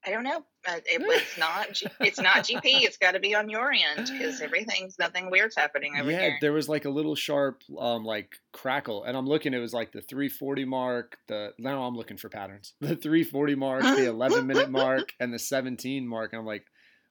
I 0.06 0.10
don't 0.10 0.24
know. 0.24 0.42
Uh, 0.66 0.80
it 0.86 1.00
was 1.06 1.22
not. 1.38 1.82
it's 2.00 2.20
not 2.20 2.44
GP. 2.44 2.60
It's 2.64 2.96
got 2.96 3.12
to 3.12 3.20
be 3.20 3.34
on 3.34 3.50
your 3.50 3.72
end 3.72 4.10
because 4.10 4.40
everything's 4.40 4.98
nothing 4.98 5.30
weird's 5.30 5.56
happening 5.56 5.94
over 5.98 6.10
yeah, 6.10 6.20
here. 6.20 6.38
there 6.40 6.52
was 6.52 6.68
like 6.68 6.84
a 6.84 6.90
little 6.90 7.14
sharp, 7.14 7.62
um, 7.78 8.04
like 8.04 8.36
crackle, 8.52 9.04
and 9.04 9.16
I'm 9.16 9.26
looking. 9.26 9.54
It 9.54 9.58
was 9.58 9.74
like 9.74 9.92
the 9.92 10.00
340 10.00 10.64
mark. 10.64 11.18
The 11.28 11.52
now 11.58 11.82
I'm 11.84 11.96
looking 11.96 12.16
for 12.16 12.28
patterns. 12.28 12.74
The 12.80 12.96
340 12.96 13.54
mark, 13.54 13.82
the 13.82 14.08
11 14.08 14.46
minute 14.46 14.70
mark, 14.70 15.12
and 15.20 15.32
the 15.32 15.38
17 15.38 16.06
mark. 16.06 16.32
I'm 16.32 16.46
like, 16.46 16.64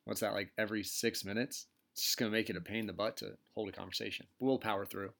what's 0.06 0.22
that? 0.22 0.34
Like 0.34 0.52
every 0.58 0.84
six 0.84 1.24
minutes? 1.24 1.68
It's 1.94 2.04
just 2.04 2.18
gonna 2.18 2.32
make 2.32 2.50
it 2.50 2.58
a 2.58 2.62
pain 2.62 2.80
in 2.80 2.88
the 2.88 2.94
butt 2.94 3.18
to 3.18 3.38
hold 3.56 3.70
a 3.70 3.72
conversation. 3.72 4.26
But 4.40 4.46
we'll 4.46 4.58
power 4.58 4.86
through. 4.86 5.12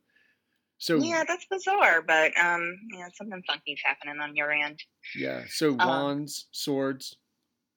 So 0.80 0.96
yeah, 0.96 1.26
that's 1.28 1.46
bizarre, 1.46 2.02
but 2.02 2.32
um, 2.40 2.80
yeah, 2.94 3.10
something 3.14 3.44
funky's 3.46 3.82
happening 3.84 4.22
on 4.22 4.36
your 4.36 4.50
end. 4.52 4.82
Yeah. 5.14 5.44
So 5.50 5.72
um, 5.72 5.78
wands, 5.78 6.46
um, 6.46 6.50
swords, 6.54 7.18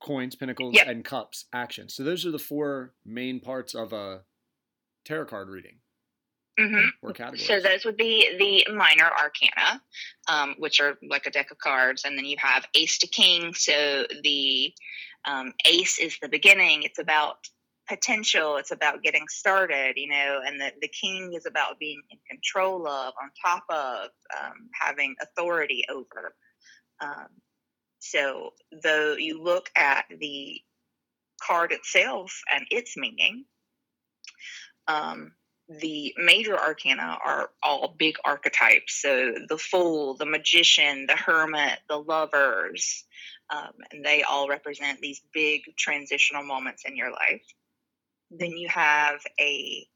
coins, 0.04 0.34
pentacles, 0.34 0.74
yep. 0.74 0.88
and 0.88 1.04
cups 1.04 1.46
action. 1.52 1.88
So 1.88 2.02
those 2.02 2.26
are 2.26 2.30
the 2.30 2.38
four 2.38 2.94
main 3.04 3.40
parts 3.40 3.74
of 3.74 3.92
a 3.92 4.22
tarot 5.04 5.26
card 5.26 5.48
reading. 5.48 5.76
Mm-hmm. 6.60 6.88
Or 7.00 7.12
categories. 7.12 7.46
So 7.46 7.60
those 7.60 7.84
would 7.86 7.96
be 7.96 8.36
the 8.38 8.74
minor 8.74 9.10
arcana, 9.10 9.80
um, 10.28 10.54
which 10.58 10.80
are 10.80 10.98
like 11.08 11.26
a 11.26 11.30
deck 11.30 11.50
of 11.50 11.58
cards, 11.58 12.04
and 12.04 12.16
then 12.16 12.26
you 12.26 12.36
have 12.38 12.66
Ace 12.74 12.98
to 12.98 13.06
King. 13.06 13.54
So 13.54 14.04
the 14.22 14.72
um, 15.24 15.54
Ace 15.64 15.98
is 15.98 16.18
the 16.20 16.28
beginning. 16.28 16.82
It's 16.82 16.98
about 16.98 17.36
potential. 17.88 18.56
It's 18.56 18.70
about 18.70 19.02
getting 19.02 19.26
started, 19.28 19.94
you 19.96 20.08
know, 20.08 20.40
and 20.46 20.60
the, 20.60 20.72
the 20.80 20.88
king 20.88 21.32
is 21.34 21.46
about 21.46 21.78
being 21.78 22.00
in 22.10 22.18
control 22.30 22.86
of, 22.86 23.12
on 23.20 23.30
top 23.44 23.64
of, 23.68 24.10
um, 24.40 24.68
having 24.78 25.14
authority 25.22 25.84
over. 25.90 26.34
So, 28.04 28.50
though 28.82 29.14
you 29.14 29.40
look 29.40 29.70
at 29.76 30.06
the 30.18 30.60
card 31.40 31.70
itself 31.70 32.42
and 32.52 32.66
its 32.68 32.96
meaning, 32.96 33.44
um, 34.88 35.34
the 35.68 36.12
major 36.18 36.58
arcana 36.58 37.16
are 37.24 37.50
all 37.62 37.94
big 37.96 38.16
archetypes. 38.24 39.00
So, 39.00 39.34
the 39.48 39.56
fool, 39.56 40.16
the 40.16 40.26
magician, 40.26 41.06
the 41.06 41.14
hermit, 41.14 41.78
the 41.88 41.98
lovers, 41.98 43.04
um, 43.50 43.70
and 43.92 44.04
they 44.04 44.24
all 44.24 44.48
represent 44.48 45.00
these 45.00 45.22
big 45.32 45.62
transitional 45.78 46.42
moments 46.42 46.82
in 46.84 46.96
your 46.96 47.12
life. 47.12 47.44
Then 48.32 48.56
you 48.56 48.68
have 48.68 49.20
a 49.38 49.86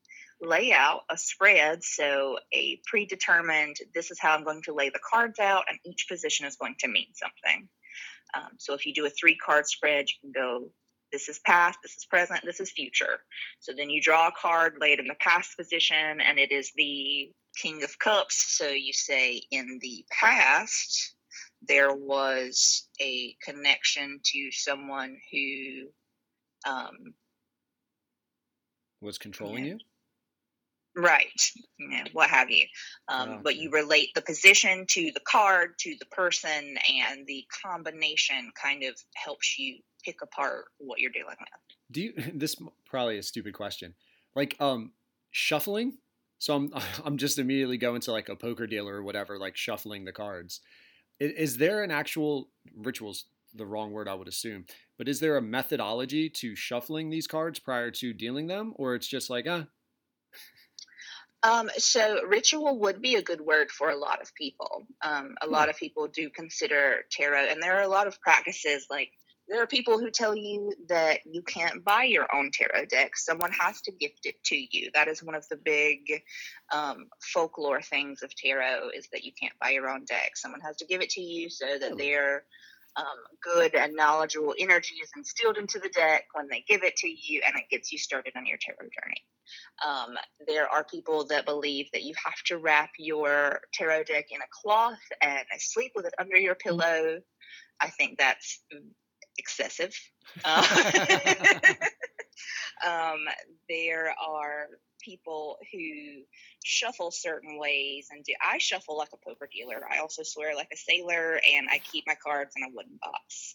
layout, 0.40 1.00
a 1.10 1.18
spread, 1.18 1.82
so 1.82 2.38
a 2.52 2.80
predetermined, 2.86 3.78
this 3.94 4.12
is 4.12 4.20
how 4.20 4.36
I'm 4.36 4.44
going 4.44 4.62
to 4.62 4.74
lay 4.74 4.90
the 4.90 5.00
cards 5.10 5.40
out, 5.40 5.64
and 5.68 5.80
each 5.84 6.06
position 6.08 6.46
is 6.46 6.54
going 6.54 6.76
to 6.78 6.88
mean 6.88 7.08
something. 7.14 7.68
Um, 8.34 8.50
so 8.58 8.74
if 8.74 8.86
you 8.86 8.94
do 8.94 9.06
a 9.06 9.10
three 9.10 9.36
card 9.36 9.66
spread, 9.66 10.06
you 10.08 10.14
can 10.20 10.32
go 10.32 10.70
this 11.12 11.28
is 11.28 11.38
past, 11.46 11.78
this 11.82 11.96
is 11.96 12.04
present, 12.04 12.40
this 12.44 12.60
is 12.60 12.70
future. 12.72 13.20
So 13.60 13.72
then 13.76 13.90
you 13.90 14.02
draw 14.02 14.28
a 14.28 14.32
card, 14.32 14.74
lay 14.80 14.92
it 14.92 15.00
in 15.00 15.06
the 15.06 15.14
past 15.20 15.56
position, 15.56 16.20
and 16.20 16.38
it 16.38 16.50
is 16.50 16.72
the 16.76 17.30
King 17.56 17.82
of 17.84 17.98
Cups. 17.98 18.56
So 18.56 18.68
you 18.68 18.92
say, 18.92 19.42
in 19.50 19.78
the 19.80 20.04
past, 20.10 21.14
there 21.62 21.94
was 21.94 22.88
a 23.00 23.36
connection 23.42 24.20
to 24.24 24.50
someone 24.50 25.16
who 25.32 25.88
um, 26.68 27.14
was 29.00 29.18
controlling 29.18 29.64
yeah. 29.64 29.72
you 29.74 29.78
right. 30.96 31.50
You 31.78 31.88
know 31.90 32.04
what 32.12 32.30
have 32.30 32.50
you. 32.50 32.66
Um, 33.08 33.28
oh, 33.28 33.40
but 33.42 33.56
you 33.56 33.70
relate 33.70 34.10
the 34.14 34.22
position 34.22 34.86
to 34.90 35.12
the 35.12 35.20
card 35.20 35.78
to 35.80 35.94
the 35.98 36.06
person 36.06 36.76
and 37.08 37.26
the 37.26 37.44
combination 37.64 38.50
kind 38.60 38.82
of 38.82 38.94
helps 39.14 39.58
you 39.58 39.78
pick 40.04 40.22
apart 40.22 40.66
what 40.78 41.00
you're 41.00 41.10
dealing 41.10 41.36
with. 41.38 41.48
Do 41.90 42.00
you 42.00 42.12
this 42.34 42.56
probably 42.86 43.18
a 43.18 43.22
stupid 43.22 43.54
question. 43.54 43.94
Like 44.34 44.56
um 44.60 44.92
shuffling? 45.30 45.98
So 46.38 46.54
i'm 46.54 46.72
i'm 47.04 47.18
just 47.18 47.38
immediately 47.38 47.78
going 47.78 48.00
to 48.02 48.12
like 48.12 48.28
a 48.28 48.36
poker 48.36 48.66
dealer 48.66 48.96
or 48.96 49.02
whatever 49.02 49.38
like 49.38 49.56
shuffling 49.56 50.04
the 50.04 50.12
cards. 50.12 50.60
Is, 51.20 51.32
is 51.32 51.56
there 51.58 51.82
an 51.82 51.90
actual 51.90 52.50
rituals 52.76 53.24
the 53.54 53.64
wrong 53.64 53.90
word 53.90 54.06
i 54.06 54.12
would 54.12 54.28
assume 54.28 54.66
but 54.98 55.08
is 55.08 55.20
there 55.20 55.36
a 55.36 55.42
methodology 55.42 56.28
to 56.28 56.54
shuffling 56.54 57.10
these 57.10 57.26
cards 57.26 57.58
prior 57.58 57.90
to 57.90 58.12
dealing 58.12 58.46
them? 58.46 58.72
Or 58.76 58.94
it's 58.94 59.06
just 59.06 59.30
like 59.30 59.46
ah 59.48 59.66
um, 61.42 61.70
so 61.76 62.22
ritual 62.26 62.78
would 62.80 63.00
be 63.00 63.16
a 63.16 63.22
good 63.22 63.40
word 63.40 63.70
for 63.70 63.90
a 63.90 63.96
lot 63.96 64.20
of 64.22 64.34
people. 64.34 64.86
Um, 65.02 65.34
a 65.42 65.46
lot 65.46 65.68
of 65.68 65.76
people 65.76 66.08
do 66.08 66.30
consider 66.30 67.04
tarot, 67.10 67.46
and 67.50 67.62
there 67.62 67.76
are 67.78 67.82
a 67.82 67.88
lot 67.88 68.06
of 68.06 68.20
practices 68.20 68.86
like 68.90 69.10
there 69.48 69.62
are 69.62 69.66
people 69.66 69.98
who 69.98 70.10
tell 70.10 70.34
you 70.34 70.72
that 70.88 71.20
you 71.24 71.42
can't 71.42 71.84
buy 71.84 72.04
your 72.04 72.26
own 72.34 72.50
tarot 72.52 72.86
deck. 72.86 73.16
Someone 73.16 73.52
has 73.52 73.80
to 73.82 73.92
gift 73.92 74.26
it 74.26 74.42
to 74.46 74.56
you. 74.56 74.90
That 74.94 75.08
is 75.08 75.22
one 75.22 75.36
of 75.36 75.46
the 75.48 75.56
big 75.56 76.00
um, 76.72 77.06
folklore 77.22 77.80
things 77.80 78.22
of 78.22 78.34
tarot 78.34 78.90
is 78.96 79.08
that 79.12 79.24
you 79.24 79.32
can't 79.40 79.58
buy 79.60 79.70
your 79.70 79.88
own 79.88 80.04
deck. 80.04 80.32
Someone 80.36 80.60
has 80.62 80.76
to 80.78 80.86
give 80.86 81.00
it 81.00 81.10
to 81.10 81.20
you 81.20 81.48
so 81.48 81.78
that 81.78 81.96
they're 81.96 82.44
um, 82.96 83.16
good 83.42 83.74
and 83.74 83.94
knowledgeable 83.94 84.54
energy 84.58 84.94
is 85.02 85.10
instilled 85.16 85.58
into 85.58 85.78
the 85.78 85.88
deck 85.90 86.24
when 86.32 86.48
they 86.50 86.64
give 86.66 86.82
it 86.82 86.96
to 86.96 87.08
you 87.08 87.42
and 87.46 87.56
it 87.56 87.68
gets 87.70 87.92
you 87.92 87.98
started 87.98 88.32
on 88.36 88.46
your 88.46 88.58
tarot 88.58 88.78
journey. 88.78 89.22
Um, 89.86 90.16
there 90.46 90.68
are 90.68 90.84
people 90.84 91.26
that 91.26 91.44
believe 91.44 91.86
that 91.92 92.02
you 92.02 92.14
have 92.24 92.42
to 92.46 92.58
wrap 92.58 92.90
your 92.98 93.60
tarot 93.74 94.04
deck 94.04 94.26
in 94.30 94.40
a 94.40 94.46
cloth 94.50 94.98
and 95.22 95.44
sleep 95.58 95.92
with 95.94 96.06
it 96.06 96.14
under 96.18 96.36
your 96.36 96.54
mm-hmm. 96.54 96.68
pillow. 96.68 97.20
I 97.80 97.88
think 97.90 98.18
that's 98.18 98.62
excessive. 99.38 99.94
Uh, 100.44 101.14
um, 102.86 103.20
there 103.68 104.12
are 104.20 104.66
people 105.06 105.56
who 105.72 106.22
shuffle 106.64 107.10
certain 107.10 107.58
ways 107.58 108.08
and 108.10 108.24
do 108.24 108.34
I 108.42 108.58
shuffle 108.58 108.98
like 108.98 109.10
a 109.14 109.24
poker 109.24 109.48
dealer. 109.50 109.82
I 109.90 109.98
also 109.98 110.22
swear 110.24 110.56
like 110.56 110.68
a 110.72 110.76
sailor 110.76 111.40
and 111.54 111.68
I 111.70 111.78
keep 111.78 112.04
my 112.06 112.16
cards 112.22 112.54
in 112.56 112.64
a 112.64 112.74
wooden 112.74 112.98
box. 113.00 113.54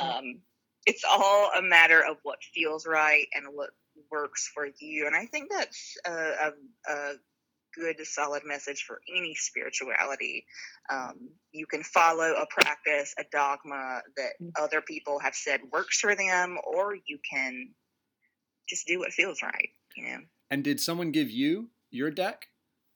Um, 0.00 0.40
it's 0.86 1.04
all 1.08 1.50
a 1.56 1.62
matter 1.62 2.00
of 2.00 2.16
what 2.22 2.38
feels 2.54 2.86
right 2.86 3.26
and 3.34 3.46
what 3.52 3.70
works 4.10 4.50
for 4.54 4.66
you. 4.78 5.06
And 5.06 5.14
I 5.14 5.26
think 5.26 5.50
that's 5.50 5.96
a, 6.06 6.10
a, 6.10 6.52
a 6.88 7.12
good, 7.74 7.96
solid 8.06 8.42
message 8.46 8.84
for 8.86 9.00
any 9.14 9.34
spirituality. 9.34 10.46
Um, 10.90 11.28
you 11.52 11.66
can 11.66 11.82
follow 11.82 12.32
a 12.32 12.46
practice, 12.46 13.14
a 13.18 13.24
dogma 13.30 14.02
that 14.16 14.32
mm. 14.42 14.50
other 14.58 14.80
people 14.80 15.18
have 15.18 15.34
said 15.34 15.60
works 15.72 16.00
for 16.00 16.14
them, 16.14 16.56
or 16.64 16.94
you 16.94 17.18
can 17.30 17.68
just 18.68 18.86
do 18.86 18.98
what 18.98 19.12
feels 19.12 19.42
right, 19.42 19.68
you 19.96 20.04
know. 20.04 20.18
And 20.50 20.62
did 20.62 20.80
someone 20.80 21.10
give 21.10 21.30
you 21.30 21.70
your 21.90 22.10
deck, 22.10 22.48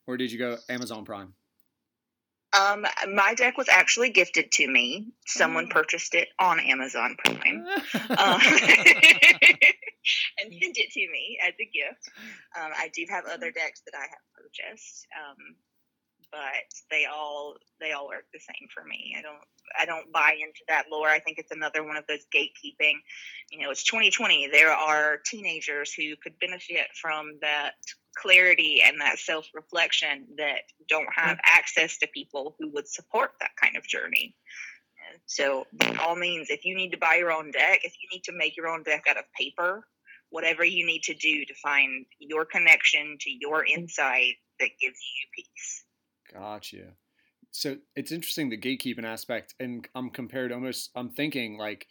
or 0.06 0.16
did 0.16 0.32
you 0.32 0.38
go 0.38 0.58
Amazon 0.68 1.04
Prime? 1.04 1.34
Um, 2.52 2.84
my 3.12 3.34
deck 3.34 3.56
was 3.56 3.68
actually 3.68 4.10
gifted 4.10 4.50
to 4.52 4.66
me. 4.68 5.12
Someone 5.26 5.68
oh. 5.70 5.72
purchased 5.72 6.14
it 6.14 6.28
on 6.38 6.58
Amazon 6.58 7.16
Prime 7.24 7.64
um, 8.10 8.40
and 10.38 10.52
sent 10.52 10.78
it 10.78 10.90
to 10.92 11.00
me 11.00 11.38
as 11.42 11.54
a 11.60 11.64
gift. 11.64 12.10
Um, 12.58 12.72
I 12.76 12.90
do 12.94 13.04
have 13.08 13.24
other 13.26 13.52
decks 13.52 13.82
that 13.86 13.94
I 13.96 14.02
have 14.02 14.24
purchased. 14.34 15.06
Um, 15.14 15.56
but 16.30 16.40
they 16.90 17.06
all 17.06 17.56
they 17.80 17.92
all 17.92 18.08
work 18.08 18.24
the 18.32 18.38
same 18.38 18.68
for 18.72 18.84
me. 18.84 19.14
I 19.18 19.22
don't 19.22 19.40
I 19.78 19.84
don't 19.84 20.12
buy 20.12 20.36
into 20.40 20.60
that 20.68 20.86
lore. 20.90 21.08
I 21.08 21.20
think 21.20 21.38
it's 21.38 21.50
another 21.50 21.84
one 21.84 21.96
of 21.96 22.04
those 22.08 22.24
gatekeeping. 22.34 22.94
You 23.50 23.62
know, 23.62 23.70
it's 23.70 23.84
2020. 23.84 24.48
There 24.52 24.72
are 24.72 25.18
teenagers 25.24 25.92
who 25.92 26.16
could 26.22 26.38
benefit 26.40 26.88
from 27.00 27.38
that 27.42 27.72
clarity 28.16 28.82
and 28.84 29.00
that 29.00 29.18
self 29.18 29.46
reflection 29.54 30.26
that 30.38 30.62
don't 30.88 31.08
have 31.14 31.36
mm-hmm. 31.36 31.58
access 31.58 31.98
to 31.98 32.08
people 32.08 32.56
who 32.58 32.70
would 32.70 32.88
support 32.88 33.32
that 33.40 33.56
kind 33.60 33.76
of 33.76 33.84
journey. 33.84 34.34
So, 35.26 35.66
by 35.72 35.96
all 35.96 36.14
means, 36.14 36.50
if 36.50 36.64
you 36.64 36.76
need 36.76 36.90
to 36.90 36.98
buy 36.98 37.16
your 37.16 37.32
own 37.32 37.50
deck, 37.50 37.80
if 37.84 37.94
you 38.00 38.08
need 38.12 38.24
to 38.24 38.32
make 38.32 38.56
your 38.56 38.68
own 38.68 38.84
deck 38.84 39.04
out 39.08 39.18
of 39.18 39.24
paper, 39.36 39.84
whatever 40.30 40.64
you 40.64 40.86
need 40.86 41.02
to 41.04 41.14
do 41.14 41.44
to 41.44 41.54
find 41.54 42.06
your 42.18 42.44
connection 42.44 43.16
to 43.20 43.30
your 43.30 43.64
insight 43.64 44.34
that 44.60 44.70
gives 44.80 44.98
you 44.98 45.26
peace. 45.34 45.84
Gotcha. 46.32 46.96
so 47.52 47.78
it's 47.96 48.12
interesting 48.12 48.50
the 48.50 48.58
gatekeeping 48.58 49.04
aspect, 49.04 49.54
and 49.60 49.88
I'm 49.94 50.10
compared 50.10 50.52
almost. 50.52 50.90
I'm 50.96 51.10
thinking 51.10 51.58
like, 51.58 51.88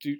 do 0.00 0.16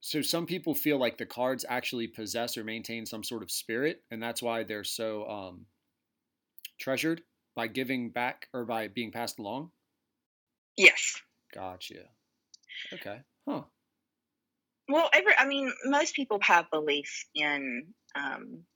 so 0.00 0.22
some 0.22 0.46
people 0.46 0.74
feel 0.74 0.98
like 0.98 1.18
the 1.18 1.26
cards 1.26 1.64
actually 1.68 2.06
possess 2.06 2.56
or 2.56 2.64
maintain 2.64 3.04
some 3.04 3.22
sort 3.22 3.42
of 3.42 3.50
spirit, 3.50 4.02
and 4.10 4.22
that's 4.22 4.42
why 4.42 4.62
they're 4.64 4.84
so 4.84 5.28
um, 5.28 5.66
treasured 6.80 7.22
by 7.54 7.68
giving 7.68 8.10
back 8.10 8.48
or 8.52 8.64
by 8.64 8.88
being 8.88 9.12
passed 9.12 9.38
along. 9.38 9.70
Yes. 10.76 11.20
Gotcha. 11.52 12.10
Okay. 12.92 13.22
Huh. 13.46 13.64
Well, 14.88 15.08
every 15.12 15.34
I 15.36 15.46
mean, 15.46 15.72
most 15.84 16.14
people 16.14 16.40
have 16.42 16.70
beliefs 16.70 17.26
in 17.34 17.94
um, 18.14 18.66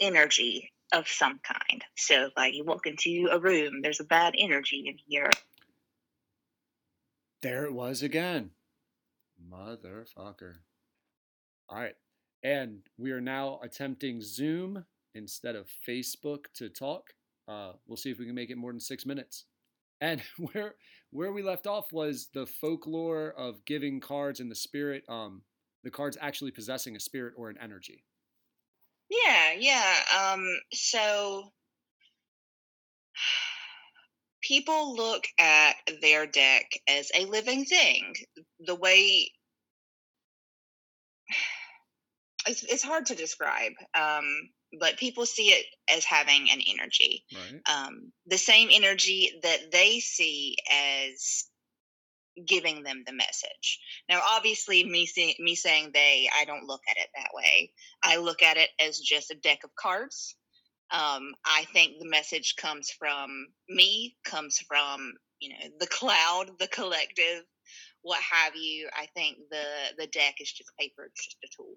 energy 0.00 0.72
of 0.92 1.08
some 1.08 1.40
kind. 1.42 1.84
So, 1.96 2.30
like, 2.36 2.54
you 2.54 2.64
walk 2.64 2.86
into 2.86 3.28
a 3.30 3.38
room, 3.38 3.82
there's 3.82 4.00
a 4.00 4.04
bad 4.04 4.34
energy 4.38 4.84
in 4.86 4.96
here. 5.06 5.30
There 7.42 7.64
it 7.64 7.72
was 7.72 8.02
again. 8.02 8.50
Motherfucker. 9.50 10.54
All 11.68 11.78
right. 11.78 11.94
And 12.42 12.80
we 12.96 13.10
are 13.10 13.20
now 13.20 13.60
attempting 13.62 14.20
Zoom 14.20 14.84
instead 15.14 15.56
of 15.56 15.68
Facebook 15.86 16.44
to 16.54 16.68
talk. 16.68 17.14
Uh, 17.48 17.72
we'll 17.86 17.96
see 17.96 18.10
if 18.10 18.18
we 18.18 18.26
can 18.26 18.34
make 18.34 18.50
it 18.50 18.56
more 18.56 18.72
than 18.72 18.80
six 18.80 19.06
minutes. 19.06 19.44
And 20.00 20.22
where 20.38 20.74
where 21.10 21.32
we 21.32 21.42
left 21.42 21.66
off 21.66 21.92
was 21.92 22.28
the 22.34 22.46
folklore 22.46 23.32
of 23.36 23.64
giving 23.64 24.00
cards 24.00 24.40
and 24.40 24.50
the 24.50 24.56
spirit, 24.56 25.04
um, 25.08 25.42
the 25.84 25.90
cards 25.90 26.18
actually 26.20 26.50
possessing 26.50 26.96
a 26.96 27.00
spirit 27.00 27.34
or 27.36 27.48
an 27.48 27.58
energy. 27.62 28.04
Yeah, 29.08 29.52
yeah. 29.58 29.94
Um, 30.32 30.44
so 30.72 31.52
people 34.42 34.96
look 34.96 35.24
at 35.38 35.74
their 36.00 36.26
deck 36.26 36.70
as 36.88 37.10
a 37.14 37.24
living 37.26 37.64
thing. 37.64 38.14
The 38.60 38.74
way 38.74 39.30
it's, 42.46 42.62
it's 42.64 42.82
hard 42.82 43.06
to 43.06 43.14
describe, 43.14 43.72
um, 43.98 44.24
but 44.80 44.98
people 44.98 45.26
see 45.26 45.48
it 45.48 45.66
as 45.94 46.04
having 46.04 46.48
an 46.52 46.60
energy. 46.66 47.24
Right. 47.32 47.60
Um, 47.72 48.12
the 48.26 48.38
same 48.38 48.68
energy 48.72 49.32
that 49.42 49.70
they 49.72 50.00
see 50.00 50.56
as 50.70 51.44
giving 52.44 52.82
them 52.82 53.02
the 53.06 53.12
message. 53.12 53.80
Now, 54.08 54.20
obviously, 54.32 54.84
me 54.84 55.06
say, 55.06 55.36
me 55.38 55.54
saying 55.54 55.90
they, 55.92 56.28
I 56.38 56.44
don't 56.44 56.66
look 56.66 56.82
at 56.88 56.96
it 56.96 57.08
that 57.14 57.30
way. 57.32 57.72
I 58.02 58.16
look 58.16 58.42
at 58.42 58.56
it 58.56 58.70
as 58.80 58.98
just 58.98 59.30
a 59.30 59.34
deck 59.34 59.60
of 59.64 59.70
cards. 59.78 60.36
Um, 60.90 61.34
I 61.44 61.64
think 61.72 61.98
the 61.98 62.08
message 62.08 62.54
comes 62.56 62.90
from 62.90 63.48
me, 63.68 64.16
comes 64.24 64.58
from 64.58 65.14
you 65.40 65.50
know 65.50 65.68
the 65.80 65.88
cloud, 65.88 66.50
the 66.58 66.68
collective, 66.68 67.42
what 68.02 68.20
have 68.22 68.54
you. 68.54 68.88
I 68.96 69.06
think 69.14 69.38
the 69.50 69.64
the 69.98 70.06
deck 70.06 70.36
is 70.40 70.52
just 70.52 70.70
paper; 70.78 71.06
it's 71.06 71.24
just 71.24 71.36
a 71.44 71.48
tool. 71.56 71.74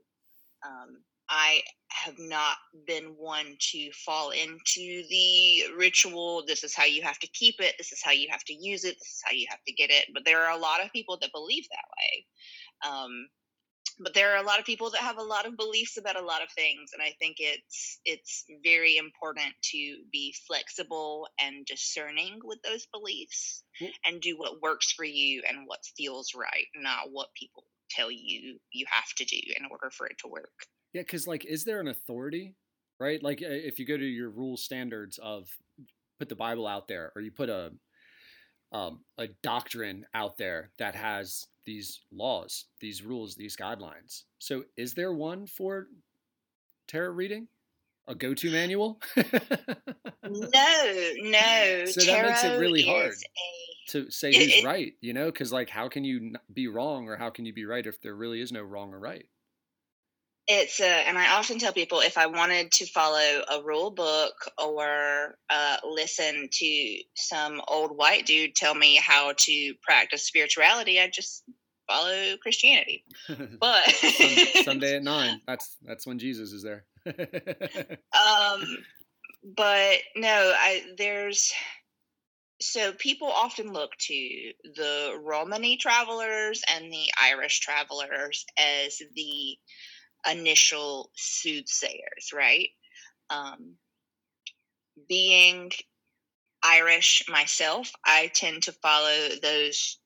Um, 0.65 1.01
I 1.29 1.61
have 1.89 2.15
not 2.17 2.57
been 2.87 3.15
one 3.17 3.55
to 3.71 3.91
fall 3.91 4.31
into 4.31 5.03
the 5.09 5.63
ritual. 5.77 6.43
This 6.47 6.63
is 6.63 6.75
how 6.75 6.85
you 6.85 7.01
have 7.03 7.19
to 7.19 7.27
keep 7.27 7.55
it. 7.59 7.75
This 7.77 7.91
is 7.91 8.01
how 8.03 8.11
you 8.11 8.27
have 8.31 8.43
to 8.45 8.53
use 8.53 8.83
it. 8.83 8.95
This 8.99 9.07
is 9.07 9.21
how 9.25 9.31
you 9.31 9.45
have 9.49 9.63
to 9.67 9.73
get 9.73 9.89
it. 9.91 10.07
But 10.13 10.25
there 10.25 10.43
are 10.43 10.57
a 10.57 10.61
lot 10.61 10.83
of 10.83 10.91
people 10.91 11.17
that 11.21 11.31
believe 11.33 11.65
that 11.69 11.85
way. 11.97 12.25
Um, 12.91 13.27
but 13.99 14.13
there 14.13 14.33
are 14.33 14.41
a 14.41 14.45
lot 14.45 14.59
of 14.59 14.65
people 14.65 14.89
that 14.91 15.01
have 15.01 15.17
a 15.17 15.23
lot 15.23 15.45
of 15.45 15.57
beliefs 15.57 15.97
about 15.97 16.19
a 16.19 16.25
lot 16.25 16.41
of 16.41 16.49
things, 16.51 16.91
and 16.93 17.01
I 17.03 17.13
think 17.19 17.35
it's 17.39 17.99
it's 18.05 18.45
very 18.63 18.97
important 18.97 19.53
to 19.71 19.97
be 20.11 20.33
flexible 20.47 21.27
and 21.41 21.65
discerning 21.65 22.39
with 22.43 22.59
those 22.63 22.87
beliefs, 22.93 23.63
and 24.05 24.21
do 24.21 24.37
what 24.37 24.61
works 24.61 24.93
for 24.93 25.03
you 25.03 25.43
and 25.47 25.59
what 25.65 25.85
feels 25.97 26.33
right, 26.33 26.67
not 26.75 27.11
what 27.11 27.27
people 27.35 27.65
tell 27.89 28.09
you 28.11 28.57
you 28.71 28.85
have 28.89 29.13
to 29.17 29.25
do 29.25 29.39
in 29.57 29.65
order 29.69 29.89
for 29.91 30.07
it 30.07 30.17
to 30.19 30.29
work. 30.29 30.67
Yeah, 30.93 31.01
because 31.01 31.27
like, 31.27 31.45
is 31.45 31.63
there 31.63 31.79
an 31.79 31.87
authority, 31.87 32.55
right? 32.99 33.21
Like, 33.21 33.41
if 33.41 33.79
you 33.79 33.85
go 33.85 33.97
to 33.97 34.05
your 34.05 34.29
rule 34.29 34.57
standards 34.57 35.19
of 35.19 35.47
put 36.17 36.29
the 36.29 36.35
Bible 36.35 36.67
out 36.67 36.87
there, 36.87 37.11
or 37.15 37.21
you 37.21 37.31
put 37.31 37.49
a 37.49 37.71
um, 38.71 38.99
a 39.17 39.27
doctrine 39.41 40.05
out 40.13 40.37
there 40.37 40.71
that 40.77 40.95
has 40.95 41.47
these 41.65 42.01
laws, 42.11 42.65
these 42.79 43.03
rules, 43.03 43.35
these 43.35 43.55
guidelines. 43.55 44.23
So, 44.39 44.63
is 44.77 44.93
there 44.93 45.13
one 45.13 45.47
for 45.47 45.87
tarot 46.87 47.13
reading? 47.13 47.47
A 48.07 48.15
go-to 48.15 48.51
manual? 48.51 48.99
no, 49.15 49.23
no. 50.23 51.85
So 51.85 52.01
that 52.05 52.25
makes 52.25 52.43
it 52.43 52.59
really 52.59 52.81
hard 52.81 53.11
a... 53.11 53.91
to 53.91 54.09
say 54.09 54.35
who's 54.35 54.63
right, 54.63 54.93
you 54.99 55.13
know? 55.13 55.27
Because 55.27 55.53
like, 55.53 55.69
how 55.69 55.89
can 55.89 56.03
you 56.03 56.33
be 56.51 56.67
wrong 56.67 57.07
or 57.07 57.17
how 57.17 57.29
can 57.29 57.45
you 57.45 57.53
be 57.53 57.65
right 57.65 57.85
if 57.85 58.01
there 58.01 58.15
really 58.15 58.41
is 58.41 58.51
no 58.51 58.63
wrong 58.63 58.93
or 58.93 58.99
right? 58.99 59.27
It's 60.49 60.79
a, 60.79 61.07
and 61.07 61.17
i 61.17 61.37
often 61.37 61.59
tell 61.59 61.71
people 61.71 61.99
if 62.01 62.17
i 62.17 62.25
wanted 62.25 62.71
to 62.71 62.85
follow 62.87 63.43
a 63.51 63.61
rule 63.63 63.91
book 63.91 64.33
or 64.57 65.37
uh, 65.49 65.77
listen 65.87 66.49
to 66.51 66.97
some 67.15 67.61
old 67.67 67.95
white 67.95 68.25
dude 68.25 68.55
tell 68.55 68.73
me 68.73 68.95
how 68.95 69.33
to 69.37 69.73
practice 69.83 70.25
spirituality 70.25 70.99
I'd 70.99 71.13
just 71.13 71.43
follow 71.87 72.35
christianity. 72.41 73.05
But 73.59 73.87
sunday 74.63 74.97
at 74.97 75.03
nine. 75.03 75.41
That's 75.47 75.77
that's 75.85 76.05
when 76.05 76.19
jesus 76.19 76.51
is 76.51 76.63
there. 76.63 76.85
Um 77.05 78.65
but 79.55 79.97
no 80.17 80.53
i 80.57 80.81
there's 80.97 81.53
so 82.61 82.91
people 82.91 83.29
often 83.29 83.71
look 83.71 83.91
to 83.97 84.13
the 84.75 85.17
romani 85.23 85.77
travelers 85.77 86.61
and 86.75 86.91
the 86.91 87.05
irish 87.21 87.61
travelers 87.61 88.45
as 88.57 89.01
the 89.15 89.57
initial 90.29 91.11
soothsayers, 91.15 92.31
right? 92.33 92.69
Um, 93.29 93.75
being 95.07 95.71
Irish 96.63 97.23
myself, 97.29 97.91
I 98.05 98.31
tend 98.33 98.63
to 98.63 98.71
follow 98.73 99.29
those 99.41 99.99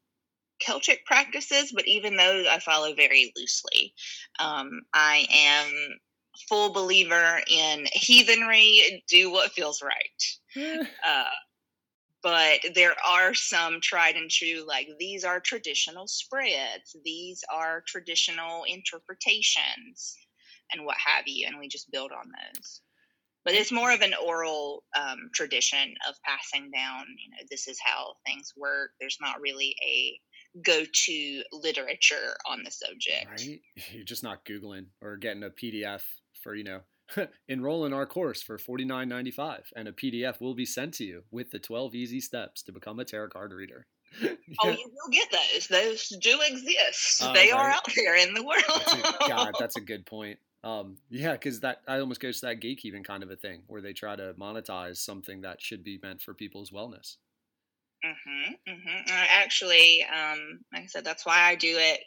Celtic 0.59 1.05
practices, 1.05 1.71
but 1.73 1.87
even 1.87 2.15
those 2.15 2.47
I 2.47 2.59
follow 2.59 2.93
very 2.93 3.33
loosely. 3.35 3.93
Um, 4.39 4.81
I 4.93 5.25
am 5.31 5.99
full 6.47 6.71
believer 6.71 7.41
in 7.47 7.87
heathenry, 7.93 9.03
do 9.07 9.31
what 9.31 9.51
feels 9.51 9.81
right. 9.81 10.87
uh, 11.05 11.23
but 12.23 12.61
there 12.73 12.95
are 13.05 13.33
some 13.33 13.81
tried 13.81 14.15
and 14.15 14.31
true 14.31 14.63
like 14.65 14.87
these 14.97 15.25
are 15.25 15.41
traditional 15.41 16.07
spreads. 16.07 16.95
These 17.03 17.43
are 17.53 17.83
traditional 17.85 18.63
interpretations 18.65 20.15
and 20.71 20.85
what 20.85 20.95
have 21.05 21.25
you 21.27 21.45
and 21.47 21.59
we 21.59 21.67
just 21.67 21.91
build 21.91 22.11
on 22.11 22.31
those. 22.31 22.81
But 23.43 23.55
it's 23.55 23.73
more 23.73 23.91
of 23.91 23.99
an 23.99 24.13
oral 24.25 24.85
um, 24.97 25.29
tradition 25.35 25.95
of 26.07 26.15
passing 26.23 26.71
down 26.71 27.05
you 27.07 27.29
know 27.31 27.45
this 27.51 27.67
is 27.67 27.77
how 27.83 28.13
things 28.25 28.53
work. 28.55 28.91
There's 28.99 29.17
not 29.19 29.41
really 29.41 29.75
a 29.85 30.17
go-to 30.63 31.43
literature 31.51 32.37
on 32.49 32.63
the 32.63 32.71
subject. 32.71 33.27
Right? 33.29 33.59
You're 33.91 34.05
just 34.05 34.23
not 34.23 34.45
googling 34.45 34.85
or 35.01 35.17
getting 35.17 35.43
a 35.43 35.49
pdf 35.49 36.01
for 36.41 36.55
you 36.55 36.63
know 36.63 36.79
Enroll 37.47 37.85
in 37.85 37.93
our 37.93 38.05
course 38.05 38.41
for 38.41 38.57
$49.95 38.57 39.59
and 39.75 39.87
a 39.87 39.91
PDF 39.91 40.41
will 40.41 40.55
be 40.55 40.65
sent 40.65 40.93
to 40.95 41.03
you 41.03 41.23
with 41.31 41.51
the 41.51 41.59
12 41.59 41.95
easy 41.95 42.19
steps 42.19 42.61
to 42.63 42.71
become 42.71 42.99
a 42.99 43.05
tarot 43.05 43.29
card 43.29 43.51
reader. 43.51 43.87
yeah. 44.21 44.29
Oh, 44.61 44.69
you 44.69 44.91
will 44.93 45.11
get 45.11 45.29
those. 45.31 45.67
Those 45.67 46.07
do 46.21 46.39
exist. 46.47 47.23
Uh, 47.23 47.33
they 47.33 47.51
right. 47.51 47.59
are 47.59 47.69
out 47.69 47.87
there 47.95 48.15
in 48.15 48.33
the 48.33 48.43
world. 48.43 48.63
That's 48.67 48.93
a, 48.93 49.29
God, 49.29 49.53
that's 49.59 49.75
a 49.75 49.81
good 49.81 50.05
point. 50.05 50.39
Um, 50.63 50.97
yeah, 51.09 51.33
because 51.33 51.59
that 51.61 51.81
I 51.87 51.99
almost 51.99 52.21
goes 52.21 52.39
to 52.39 52.45
that 52.47 52.61
gatekeeping 52.61 53.03
kind 53.03 53.23
of 53.23 53.31
a 53.31 53.35
thing 53.35 53.63
where 53.67 53.81
they 53.81 53.91
try 53.91 54.15
to 54.15 54.33
monetize 54.39 54.97
something 54.97 55.41
that 55.41 55.61
should 55.61 55.83
be 55.83 55.99
meant 56.01 56.21
for 56.21 56.33
people's 56.33 56.71
wellness. 56.71 57.17
Mm-hmm, 58.05 58.71
mm-hmm. 58.71 59.09
actually, 59.09 60.03
um, 60.03 60.59
like 60.73 60.83
I 60.83 60.87
said, 60.87 61.05
that's 61.05 61.25
why 61.25 61.41
I 61.41 61.55
do 61.55 61.77
it 61.77 62.01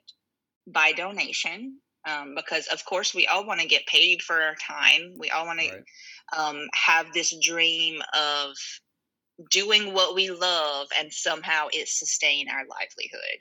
by 0.67 0.93
donation 0.93 1.79
um, 2.07 2.35
because 2.35 2.67
of 2.69 2.85
course 2.85 3.15
we 3.15 3.27
all 3.27 3.47
want 3.47 3.61
to 3.61 3.67
get 3.67 3.87
paid 3.87 4.23
for 4.23 4.41
our 4.41 4.55
time 4.55 5.15
we 5.19 5.31
all 5.31 5.47
want 5.47 5.59
right. 5.59 5.73
to 6.33 6.41
um, 6.41 6.67
have 6.75 7.13
this 7.13 7.35
dream 7.43 8.01
of 8.15 8.51
doing 9.51 9.93
what 9.93 10.15
we 10.15 10.31
love 10.31 10.87
and 10.99 11.13
somehow 11.13 11.67
it 11.73 11.89
sustain 11.89 12.49
our 12.49 12.63
livelihood 12.71 13.39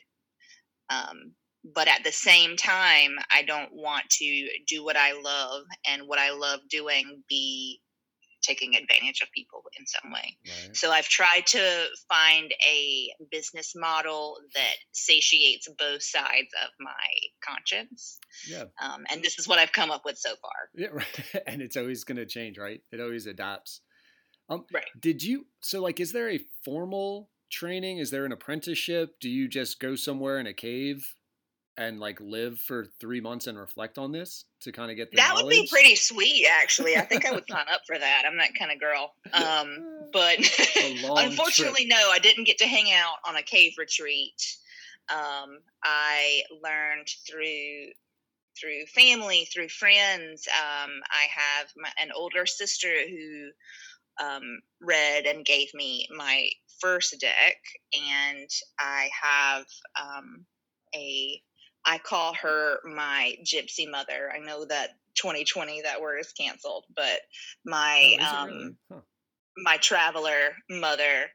um, 0.90 1.32
but 1.74 1.88
at 1.88 2.04
the 2.04 2.12
same 2.12 2.56
time 2.58 3.12
i 3.32 3.42
don't 3.42 3.74
want 3.74 4.04
to 4.10 4.48
do 4.68 4.84
what 4.84 4.98
i 4.98 5.14
love 5.14 5.64
and 5.88 6.04
what 6.06 6.20
i 6.20 6.32
love 6.32 6.60
doing 6.70 7.24
be 7.30 7.80
taking 8.46 8.76
advantage 8.76 9.22
of 9.22 9.32
people 9.32 9.64
in 9.80 9.86
some 9.86 10.12
way. 10.12 10.38
Right. 10.46 10.76
So 10.76 10.92
I've 10.92 11.08
tried 11.08 11.46
to 11.48 11.86
find 12.10 12.54
a 12.68 13.10
business 13.32 13.74
model 13.76 14.38
that 14.54 14.76
satiates 14.92 15.68
both 15.78 16.04
sides 16.04 16.50
of 16.64 16.72
my 16.80 16.92
conscience. 17.44 18.18
Yeah. 18.48 18.66
Um, 18.82 19.06
and 19.12 19.24
this 19.24 19.40
is 19.40 19.48
what 19.48 19.60
I've 19.60 19.72
come 19.72 19.92
up 19.92 20.04
with 20.06 20.18
so 20.18 20.36
far. 20.42 20.52
Yeah, 20.76 20.88
right. 20.94 21.44
and 21.48 21.62
it's 21.62 21.78
always 21.78 22.04
going 22.04 22.18
to 22.18 22.26
change, 22.26 22.58
right? 22.58 22.82
It 22.92 23.00
always 23.00 23.26
adapts. 23.26 23.82
Um, 24.50 24.66
right. 24.74 24.86
Did 25.00 25.24
you? 25.24 25.48
So, 25.62 25.82
like, 25.82 26.00
is 26.00 26.12
there 26.12 26.30
a 26.30 26.40
formal 26.64 27.30
training? 27.52 27.98
Is 27.98 28.12
there 28.12 28.26
an 28.26 28.32
apprenticeship? 28.32 29.16
Do 29.20 29.30
you 29.30 29.48
just 29.48 29.80
go 29.80 29.96
somewhere 29.96 30.40
in 30.40 30.48
a 30.48 30.54
cave 30.54 31.15
and 31.78 32.00
like 32.00 32.20
live 32.22 32.60
for 32.60 32.86
three 33.00 33.20
months 33.20 33.48
and 33.48 33.58
reflect 33.58 33.98
on 33.98 34.12
this 34.12 34.46
to 34.62 34.72
kind 34.72 34.92
of 34.92 34.98
get 34.98 35.12
the 35.12 35.18
that 35.18 35.30
knowledge? 35.30 35.46
would 35.46 35.52
be 35.52 35.68
pretty 35.70 35.96
sweet 35.96 36.48
actually. 36.62 36.96
I 36.96 37.02
think 37.02 37.26
i 37.26 37.32
would 37.32 37.48
sign 37.50 37.66
up 37.72 37.82
for 37.86 37.98
that. 37.98 38.24
I'm 38.26 38.38
that 38.38 38.56
kind 38.58 38.72
of 38.72 38.80
girl. 38.80 39.14
Um, 39.34 40.10
but 40.14 40.38
unfortunately 41.18 41.88
trip. 41.88 42.00
no 42.00 42.10
i 42.12 42.20
didn't 42.20 42.46
get 42.46 42.58
to 42.60 42.68
hang 42.68 42.92
out 42.92 43.18
on 43.28 43.36
a 43.36 43.44
cave 43.44 43.74
retreat. 43.78 44.58
Um, 45.10 45.60
i 45.84 46.42
learned 46.64 47.10
through 47.30 47.92
through 48.60 48.86
family 48.88 49.48
through 49.54 49.70
friends. 49.70 50.48
Um, 50.48 50.92
i 51.12 51.28
have 51.30 51.68
my, 51.76 51.90
an 52.02 52.12
older 52.16 52.46
sister 52.46 52.94
who 53.10 53.50
um, 54.24 54.62
read 54.80 55.26
and 55.26 55.46
gave 55.46 55.74
me 55.74 56.08
my 56.16 56.50
first 56.80 57.20
deck 57.20 57.58
and 57.94 58.50
i 58.80 59.10
have 59.22 59.66
um, 60.02 60.46
a 60.96 61.42
I 61.86 62.00
call 62.00 62.34
her 62.42 62.80
my 62.84 63.36
gypsy 63.44 63.90
mother. 63.90 64.32
I 64.34 64.40
know 64.40 64.66
that 64.66 64.92
2020 65.16 65.82
that 65.84 66.02
word 66.02 66.20
is 66.20 66.32
canceled, 66.34 66.86
but 66.96 67.20
my 67.66 68.18
oh, 68.20 68.36
um, 68.36 68.50
really? 68.50 68.76
huh. 68.92 69.00
my 69.58 69.78
traveler 69.78 70.56
mother, 70.70 71.30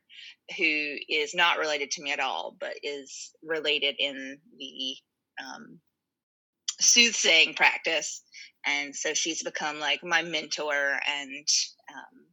who 0.58 0.96
is 1.08 1.34
not 1.34 1.58
related 1.58 1.90
to 1.92 2.02
me 2.02 2.12
at 2.12 2.20
all, 2.20 2.56
but 2.58 2.74
is 2.82 3.32
related 3.42 3.94
in 3.98 4.38
the 4.58 4.96
um, 5.42 5.78
soothsaying 6.80 7.54
practice, 7.54 8.22
and 8.66 8.94
so 8.94 9.14
she's 9.14 9.42
become 9.42 9.78
like 9.78 10.00
my 10.02 10.22
mentor 10.22 10.98
and 11.08 11.46
um, 11.94 12.26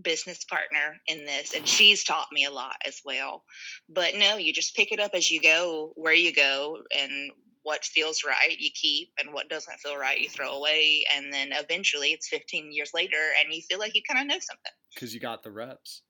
business 0.00 0.44
partner 0.44 0.96
in 1.06 1.24
this 1.24 1.54
and 1.54 1.66
she's 1.66 2.04
taught 2.04 2.28
me 2.32 2.44
a 2.44 2.50
lot 2.50 2.76
as 2.86 3.00
well. 3.04 3.44
But 3.88 4.14
no 4.16 4.36
you 4.36 4.52
just 4.52 4.74
pick 4.74 4.92
it 4.92 5.00
up 5.00 5.12
as 5.14 5.30
you 5.30 5.40
go 5.40 5.92
where 5.96 6.14
you 6.14 6.32
go 6.32 6.78
and 6.96 7.32
what 7.62 7.84
feels 7.84 8.24
right 8.24 8.58
you 8.58 8.70
keep 8.74 9.10
and 9.18 9.32
what 9.32 9.48
doesn't 9.48 9.78
feel 9.78 9.96
right 9.96 10.20
you 10.20 10.28
throw 10.28 10.52
away 10.52 11.04
and 11.14 11.32
then 11.32 11.50
eventually 11.52 12.08
it's 12.08 12.28
15 12.28 12.72
years 12.72 12.90
later 12.94 13.30
and 13.40 13.54
you 13.54 13.62
feel 13.62 13.78
like 13.78 13.94
you 13.94 14.02
kind 14.08 14.20
of 14.20 14.26
know 14.26 14.40
something. 14.40 14.72
Because 14.94 15.14
you 15.14 15.20
got 15.20 15.42
the 15.42 15.52
reps. 15.52 16.02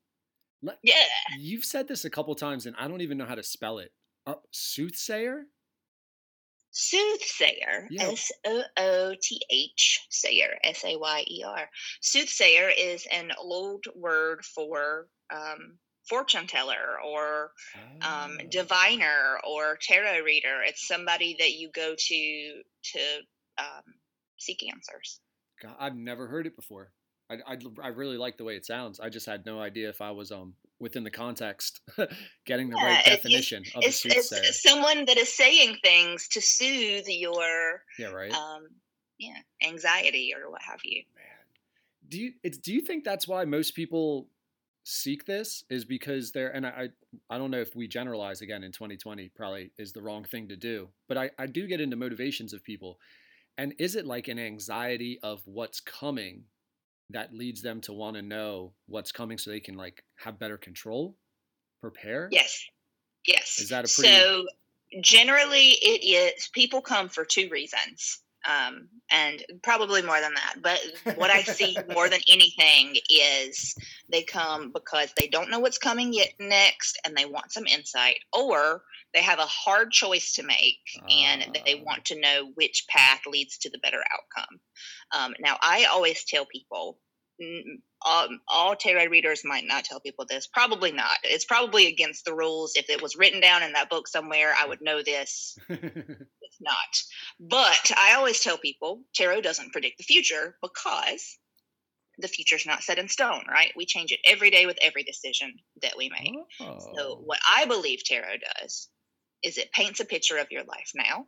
Yeah. 0.83 0.95
you've 1.39 1.65
said 1.65 1.89
this 1.89 2.05
a 2.05 2.11
couple 2.11 2.33
times 2.37 2.67
and 2.67 2.77
i 2.79 2.87
don't 2.87 3.01
even 3.01 3.19
know 3.19 3.27
how 3.27 3.35
to 3.35 3.43
spell 3.43 3.79
it. 3.79 3.91
Uh, 4.27 4.35
soothsayer 4.53 5.47
Soothsayer, 6.73 7.89
S 7.99 8.33
O 8.47 8.63
O 8.79 9.15
T 9.21 9.41
H, 9.51 10.07
sayer, 10.11 10.57
S 10.65 10.85
A 10.85 10.97
Y 10.97 11.25
E 11.31 11.45
R. 11.47 11.69
Soothsayer 12.01 12.71
is 12.71 13.07
an 13.13 13.31
old 13.39 13.85
word 13.95 14.43
for 14.45 15.07
um, 15.31 15.79
fortune 16.09 16.47
teller 16.47 16.99
or 17.07 17.53
um, 18.01 18.39
oh. 18.41 18.47
diviner 18.51 19.39
or 19.47 19.79
tarot 19.81 20.21
reader. 20.25 20.63
It's 20.67 20.89
somebody 20.89 21.37
that 21.39 21.53
you 21.53 21.71
go 21.75 21.95
to 21.97 22.63
to 22.85 23.01
um, 23.59 23.85
seek 24.39 24.65
answers. 24.67 25.21
God, 25.63 25.77
I've 25.79 25.97
never 25.97 26.27
heard 26.27 26.47
it 26.47 26.57
before. 26.57 26.93
I, 27.31 27.35
I, 27.47 27.59
I, 27.83 27.89
really 27.89 28.19
like 28.19 28.37
the 28.37 28.45
way 28.45 28.57
it 28.57 28.67
sounds. 28.67 28.99
I 28.99 29.09
just 29.09 29.27
had 29.27 29.47
no 29.47 29.61
idea 29.61 29.89
if 29.89 30.01
I 30.01 30.11
was 30.11 30.33
um 30.33 30.55
within 30.83 31.05
the 31.05 31.11
context 31.11 31.81
getting 32.45 32.69
the 32.69 32.77
yeah, 32.77 32.87
right 32.87 33.05
definition 33.05 33.63
of 33.75 33.85
it's, 33.85 34.03
soothsayer. 34.03 34.43
It's 34.43 34.63
someone 34.63 35.05
that 35.07 35.17
is 35.17 35.33
saying 35.33 35.79
things 35.83 36.29
to 36.29 36.43
soothe 36.43 37.07
your 37.07 37.83
yeah 37.99 38.09
right 38.09 38.33
um 38.33 38.67
yeah 39.19 39.39
anxiety 39.67 40.35
or 40.37 40.51
what 40.51 40.61
have 40.61 40.81
you. 40.85 41.05
Man, 41.15 41.25
do 42.09 42.21
you 42.21 42.33
it's, 42.43 42.59
do 42.59 42.75
you 42.75 42.83
think 42.83 43.05
that's 43.05 43.27
why 43.27 43.45
most 43.45 43.75
people 43.75 44.27
seek 44.85 45.25
this 45.25 45.63
is 45.71 45.85
because 45.85 46.33
they're 46.33 46.55
and 46.55 46.67
I 46.67 46.91
I 47.31 47.39
don't 47.39 47.53
know 47.53 47.61
if 47.61 47.77
we 47.77 47.87
generalize 47.87 48.43
again 48.43 48.65
in 48.65 48.73
2020 48.73 49.29
probably 49.29 49.71
is 49.79 49.93
the 49.93 50.03
wrong 50.03 50.25
thing 50.25 50.49
to 50.49 50.57
do, 50.57 50.89
but 51.09 51.17
I 51.17 51.31
I 51.39 51.47
do 51.47 51.67
get 51.67 51.81
into 51.81 51.97
motivations 51.97 52.53
of 52.53 52.63
people. 52.65 52.99
And 53.59 53.75
is 53.79 53.97
it 53.97 54.07
like 54.07 54.29
an 54.29 54.39
anxiety 54.39 55.19
of 55.23 55.43
what's 55.45 55.79
coming 55.79 56.45
that 57.13 57.35
leads 57.35 57.63
them 57.63 57.81
to 57.83 57.93
want 57.93 58.17
to 58.17 58.23
know 58.23 58.73
what's 58.87 59.13
coming 59.13 59.39
so 59.39 59.51
they 59.51 59.61
can 59.61 59.77
like 59.77 60.05
have 60.17 60.39
better 60.39 60.57
control, 60.57 61.17
prepare? 61.81 62.29
Yes. 62.31 62.65
Yes. 63.27 63.59
Is 63.59 63.69
that 63.71 63.85
a 63.85 63.95
pretty 63.95 64.13
So 64.13 64.47
generally 65.01 65.71
it 65.83 66.05
is 66.05 66.49
people 66.53 66.83
come 66.83 67.09
for 67.09 67.25
two 67.25 67.49
reasons. 67.51 68.21
Um, 68.45 68.89
and 69.13 69.41
probably 69.63 70.03
more 70.03 70.21
than 70.21 70.35
that. 70.35 70.57
But 70.61 71.17
what 71.17 71.31
I 71.31 71.43
see 71.43 71.77
more 71.95 72.09
than 72.09 72.21
anything 72.29 72.97
is 73.09 73.73
they 74.11 74.25
come 74.25 74.73
because 74.73 75.13
they 75.17 75.29
don't 75.29 75.49
know 75.49 75.61
what's 75.61 75.79
coming 75.79 76.13
yet 76.13 76.33
next 76.41 77.01
and 77.05 77.17
they 77.17 77.25
want 77.25 77.53
some 77.53 77.67
insight, 77.67 78.17
or 78.33 78.83
they 79.15 79.23
have 79.23 79.39
a 79.39 79.47
hard 79.47 79.91
choice 79.91 80.35
to 80.35 80.43
make 80.43 80.81
and 81.09 81.43
uh, 81.43 81.61
they 81.65 81.81
ah. 81.81 81.85
want 81.85 82.07
to 82.07 82.21
know 82.21 82.51
which 82.55 82.87
path 82.89 83.21
leads 83.27 83.59
to 83.59 83.71
the 83.71 83.79
better 83.79 84.03
outcome. 84.13 84.61
Um, 85.13 85.35
now, 85.41 85.57
I 85.61 85.87
always 85.91 86.25
tell 86.25 86.47
people 86.47 86.99
um, 88.07 88.41
all 88.49 88.77
tarot 88.77 89.07
readers 89.07 89.43
might 89.45 89.65
not 89.67 89.85
tell 89.85 90.01
people 90.01 90.27
this. 90.29 90.47
Probably 90.47 90.93
not. 90.93 91.17
It's 91.25 91.45
probably 91.45 91.87
against 91.87 92.25
the 92.25 92.35
rules. 92.35 92.73
If 92.75 92.91
it 92.91 93.03
was 93.03 93.17
written 93.17 93.41
down 93.41 93.63
in 93.63 93.73
that 93.73 93.91
book 93.91 94.09
somewhere, 94.09 94.53
I 94.57 94.67
would 94.67 94.81
know 94.81 95.03
this. 95.03 95.57
it's 95.69 96.61
not. 96.61 97.03
But 97.41 97.91
I 97.97 98.15
always 98.17 98.41
tell 98.41 98.59
people 98.59 99.03
tarot 99.15 99.41
doesn't 99.41 99.73
predict 99.73 99.99
the 99.99 100.05
future 100.05 100.57
because 100.63 101.39
the 102.19 102.29
future's 102.29 102.67
not 102.67 102.83
set 102.83 102.99
in 102.99 103.09
stone, 103.09 103.45
right? 103.49 103.73
We 103.77 103.87
change 103.87 104.13
it 104.13 104.21
every 104.25 104.51
day 104.51 104.67
with 104.67 104.79
every 104.83 105.03
decision 105.03 105.55
that 105.81 105.95
we 105.97 106.11
make. 106.11 106.35
Oh. 106.61 106.79
So, 106.95 107.23
what 107.25 107.41
I 107.51 107.65
believe 107.65 108.05
tarot 108.05 108.37
does 108.61 108.89
is 109.43 109.59
it 109.59 109.73
paints 109.73 110.01
a 110.01 110.05
picture 110.05 110.39
of 110.39 110.51
your 110.51 110.65
life 110.65 110.93
now, 110.95 111.27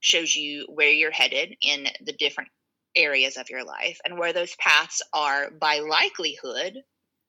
shows 0.00 0.34
you 0.34 0.66
where 0.68 0.90
you're 0.90 1.10
headed 1.10 1.54
in 1.62 1.86
the 2.04 2.12
different 2.12 2.50
areas 2.96 3.36
of 3.36 3.50
your 3.50 3.64
life 3.64 3.98
and 4.04 4.18
where 4.18 4.32
those 4.32 4.56
paths 4.56 5.02
are 5.12 5.50
by 5.50 5.78
likelihood 5.78 6.74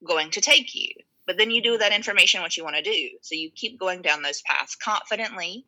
going 0.06 0.30
to 0.30 0.40
take 0.40 0.74
you. 0.74 0.90
But 1.26 1.38
then 1.38 1.50
you 1.50 1.62
do 1.62 1.78
that 1.78 1.92
information 1.92 2.40
what 2.42 2.56
you 2.56 2.64
want 2.64 2.76
to 2.76 2.82
do. 2.82 3.08
So 3.22 3.34
you 3.34 3.50
keep 3.54 3.78
going 3.78 4.02
down 4.02 4.22
those 4.22 4.42
paths 4.42 4.74
confidently 4.74 5.66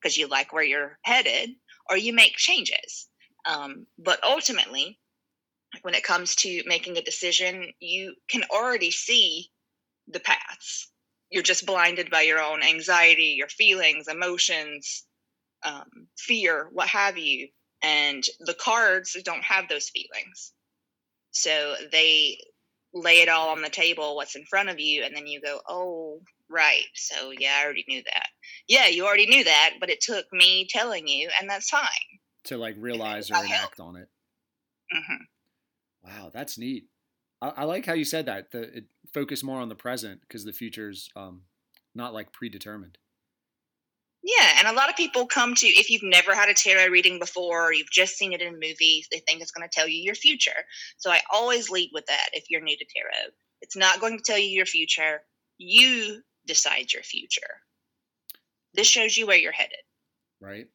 because 0.00 0.16
you 0.16 0.28
like 0.28 0.52
where 0.52 0.64
you're 0.64 0.98
headed, 1.02 1.50
or 1.88 1.96
you 1.96 2.12
make 2.12 2.36
changes. 2.36 3.08
Um, 3.46 3.86
but 3.98 4.22
ultimately, 4.22 4.98
when 5.82 5.94
it 5.94 6.04
comes 6.04 6.36
to 6.36 6.62
making 6.66 6.96
a 6.96 7.02
decision, 7.02 7.72
you 7.80 8.14
can 8.28 8.44
already 8.52 8.90
see 8.90 9.48
the 10.08 10.20
paths. 10.20 10.91
You're 11.32 11.42
just 11.42 11.66
blinded 11.66 12.10
by 12.10 12.22
your 12.22 12.40
own 12.40 12.62
anxiety, 12.62 13.34
your 13.38 13.48
feelings, 13.48 14.06
emotions, 14.06 15.04
um, 15.64 16.08
fear, 16.16 16.68
what 16.72 16.88
have 16.88 17.16
you. 17.18 17.48
And 17.82 18.22
the 18.40 18.54
cards 18.54 19.16
don't 19.24 19.42
have 19.42 19.68
those 19.68 19.88
feelings. 19.88 20.52
So 21.32 21.74
they 21.90 22.38
lay 22.94 23.22
it 23.22 23.28
all 23.28 23.48
on 23.48 23.62
the 23.62 23.70
table 23.70 24.14
what's 24.14 24.36
in 24.36 24.44
front 24.44 24.68
of 24.68 24.78
you 24.78 25.02
and 25.02 25.16
then 25.16 25.26
you 25.26 25.40
go 25.40 25.60
oh 25.66 26.20
right. 26.50 26.84
So 26.94 27.32
yeah 27.36 27.58
i 27.58 27.64
already 27.64 27.86
knew 27.88 28.02
that. 28.04 28.26
Yeah 28.68 28.86
you 28.88 29.06
already 29.06 29.26
knew 29.26 29.44
that 29.44 29.74
but 29.80 29.88
it 29.88 30.00
took 30.00 30.26
me 30.32 30.66
telling 30.68 31.08
you 31.08 31.30
and 31.40 31.48
that's 31.48 31.70
fine. 31.70 31.88
To 32.44 32.58
like 32.58 32.76
realize 32.78 33.30
or 33.30 33.42
enact 33.42 33.80
on 33.80 33.96
it. 33.96 34.08
Mm-hmm. 34.94 35.24
wow 36.04 36.30
that's 36.32 36.58
neat. 36.58 36.84
I, 37.40 37.48
I, 37.56 37.64
like 37.64 37.86
how 37.86 37.94
you 37.94 38.04
said 38.04 38.26
that 38.26 38.50
the 38.50 38.78
it, 38.78 38.84
focus 39.12 39.42
more 39.42 39.60
on 39.60 39.68
the 39.68 39.74
present 39.74 40.20
because 40.22 40.44
the 40.44 40.52
future's 40.52 41.08
um, 41.16 41.42
not 41.94 42.14
like 42.14 42.32
predetermined 42.32 42.98
yeah, 44.22 44.58
and 44.58 44.68
a 44.68 44.72
lot 44.72 44.88
of 44.88 44.96
people 44.96 45.26
come 45.26 45.54
to 45.56 45.66
if 45.66 45.90
you've 45.90 46.04
never 46.04 46.34
had 46.34 46.48
a 46.48 46.54
tarot 46.54 46.88
reading 46.88 47.18
before 47.18 47.68
or 47.68 47.72
you've 47.72 47.90
just 47.90 48.16
seen 48.16 48.32
it 48.32 48.40
in 48.40 48.54
movies, 48.54 49.08
they 49.10 49.18
think 49.18 49.40
it's 49.40 49.50
going 49.50 49.68
to 49.68 49.74
tell 49.74 49.88
you 49.88 49.98
your 50.00 50.14
future. 50.14 50.64
So 50.96 51.10
I 51.10 51.20
always 51.32 51.70
lead 51.70 51.90
with 51.92 52.06
that 52.06 52.28
if 52.32 52.48
you're 52.48 52.60
new 52.60 52.76
to 52.76 52.84
tarot. 52.84 53.32
It's 53.60 53.76
not 53.76 54.00
going 54.00 54.16
to 54.16 54.22
tell 54.22 54.38
you 54.38 54.48
your 54.48 54.66
future. 54.66 55.22
You 55.58 56.22
decide 56.46 56.92
your 56.92 57.02
future. 57.02 57.40
This 58.74 58.86
shows 58.86 59.16
you 59.16 59.26
where 59.26 59.36
you're 59.36 59.52
headed. 59.52 59.76
Right? 60.40 60.68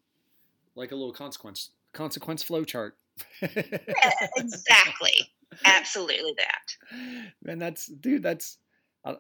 Like 0.76 0.92
a 0.92 0.96
little 0.96 1.14
consequence 1.14 1.72
consequence 1.94 2.44
flow 2.44 2.66
chart. 2.66 2.98
yeah, 3.42 4.28
exactly. 4.36 5.32
Absolutely 5.66 6.34
that. 6.38 7.32
Man, 7.44 7.60
that's 7.60 7.88
dude, 7.88 8.24
that's 8.24 8.58
uh, 9.06 9.16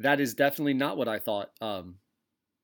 that 0.00 0.20
is 0.20 0.34
definitely 0.34 0.74
not 0.74 0.96
what 0.96 1.08
I 1.08 1.18
thought 1.18 1.50
um 1.60 1.96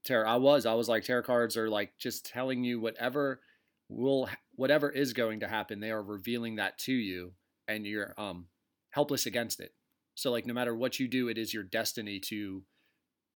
tarot. 0.04 0.28
I 0.28 0.36
was. 0.36 0.66
I 0.66 0.74
was 0.74 0.88
like 0.88 1.04
tarot 1.04 1.22
cards 1.24 1.56
are 1.56 1.68
like 1.70 1.92
just 1.98 2.26
telling 2.26 2.64
you 2.64 2.80
whatever 2.80 3.40
will 3.88 4.28
whatever 4.56 4.90
is 4.90 5.12
going 5.12 5.40
to 5.40 5.48
happen. 5.48 5.80
They 5.80 5.90
are 5.90 6.02
revealing 6.02 6.56
that 6.56 6.78
to 6.80 6.92
you, 6.92 7.32
and 7.68 7.86
you're 7.86 8.14
um 8.18 8.46
helpless 8.90 9.26
against 9.26 9.60
it. 9.60 9.72
So 10.14 10.30
like 10.30 10.46
no 10.46 10.54
matter 10.54 10.74
what 10.74 11.00
you 11.00 11.08
do, 11.08 11.28
it 11.28 11.38
is 11.38 11.54
your 11.54 11.64
destiny 11.64 12.20
to 12.20 12.62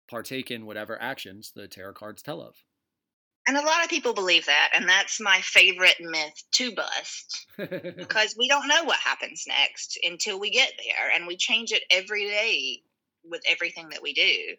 partake 0.09 0.51
in 0.51 0.65
whatever 0.65 1.01
actions 1.01 1.51
the 1.55 1.67
tarot 1.67 1.93
cards 1.93 2.21
tell 2.21 2.41
of. 2.41 2.55
And 3.47 3.55
a 3.55 3.65
lot 3.65 3.83
of 3.83 3.89
people 3.89 4.13
believe 4.13 4.45
that, 4.45 4.71
and 4.73 4.89
that's 4.89 5.21
my 5.21 5.39
favorite 5.41 5.95
myth 6.01 6.43
to 6.53 6.73
bust 6.73 7.47
because 7.57 8.35
we 8.37 8.49
don't 8.49 8.67
know 8.67 8.83
what 8.83 8.99
happens 8.99 9.45
next 9.47 9.97
until 10.03 10.37
we 10.37 10.49
get 10.49 10.73
there, 10.77 11.11
and 11.15 11.25
we 11.25 11.37
change 11.37 11.71
it 11.71 11.83
every 11.89 12.25
day 12.25 12.81
with 13.23 13.41
everything 13.49 13.89
that 13.89 14.01
we 14.01 14.13
do. 14.13 14.55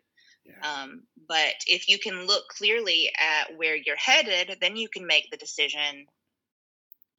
Yeah. 0.47 0.83
Um, 0.83 1.03
but 1.29 1.55
if 1.67 1.89
you 1.89 1.99
can 1.99 2.27
look 2.27 2.49
clearly 2.49 3.11
at 3.19 3.59
where 3.59 3.77
you're 3.77 3.97
headed, 3.97 4.57
then 4.63 4.77
you 4.77 4.89
can 4.89 5.07
make 5.07 5.31
the 5.31 5.37
decision 5.37 6.07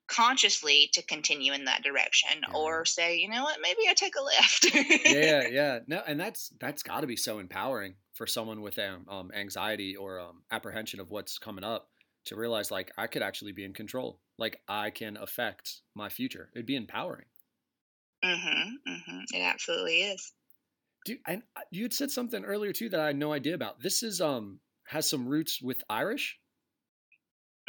consciously 0.10 0.90
to 0.94 1.04
continue 1.04 1.54
in 1.54 1.66
that 1.66 1.84
direction 1.84 2.42
yeah. 2.42 2.58
or 2.58 2.84
say 2.84 3.18
you 3.18 3.30
know 3.30 3.44
what? 3.44 3.58
Maybe 3.62 3.82
i 3.88 3.94
take 3.94 4.16
a 4.16 4.24
lift 4.24 5.06
yeah 5.06 5.48
yeah. 5.52 5.80
No 5.88 6.02
and 6.06 6.20
that's 6.20 6.52
that's 6.60 6.84
got 6.84 7.02
to 7.02 7.08
be 7.08 7.16
so 7.16 7.40
empowering 7.40 7.96
for 8.14 8.28
someone 8.28 8.62
with 8.62 8.78
um, 8.80 9.06
um, 9.08 9.32
anxiety 9.34 9.96
or 9.96 10.20
um, 10.20 10.42
apprehension 10.52 11.00
of 11.00 11.10
what's 11.10 11.38
coming 11.38 11.64
up 11.64 11.88
to 12.26 12.36
realize 12.36 12.72
like 12.72 12.92
i 12.98 13.08
could 13.08 13.22
actually 13.22 13.52
be 13.52 13.64
in 13.64 13.74
control. 13.74 14.20
Like 14.38 14.60
i 14.68 14.90
can 14.90 15.16
affect 15.18 15.82
my 15.96 16.10
future. 16.10 16.50
It'd 16.56 16.66
be 16.66 16.76
empowering. 16.76 17.26
Mm-hmm, 18.26 18.92
mm-hmm. 18.92 19.20
it 19.34 19.42
absolutely 19.42 20.02
is. 20.02 20.34
Do, 21.06 21.16
and 21.26 21.44
uh, 21.56 21.62
you 21.72 21.84
had 21.84 21.94
said 21.94 22.12
something 22.12 22.44
earlier 22.44 22.74
too 22.74 22.90
that 22.90 23.00
i 23.00 23.08
had 23.08 23.16
no 23.16 23.32
idea 23.32 23.54
about. 23.54 23.82
This 23.82 24.02
is 24.02 24.22
um 24.22 24.60
has 24.88 25.08
some 25.08 25.28
roots 25.28 25.62
with 25.62 25.84
irish 25.88 26.39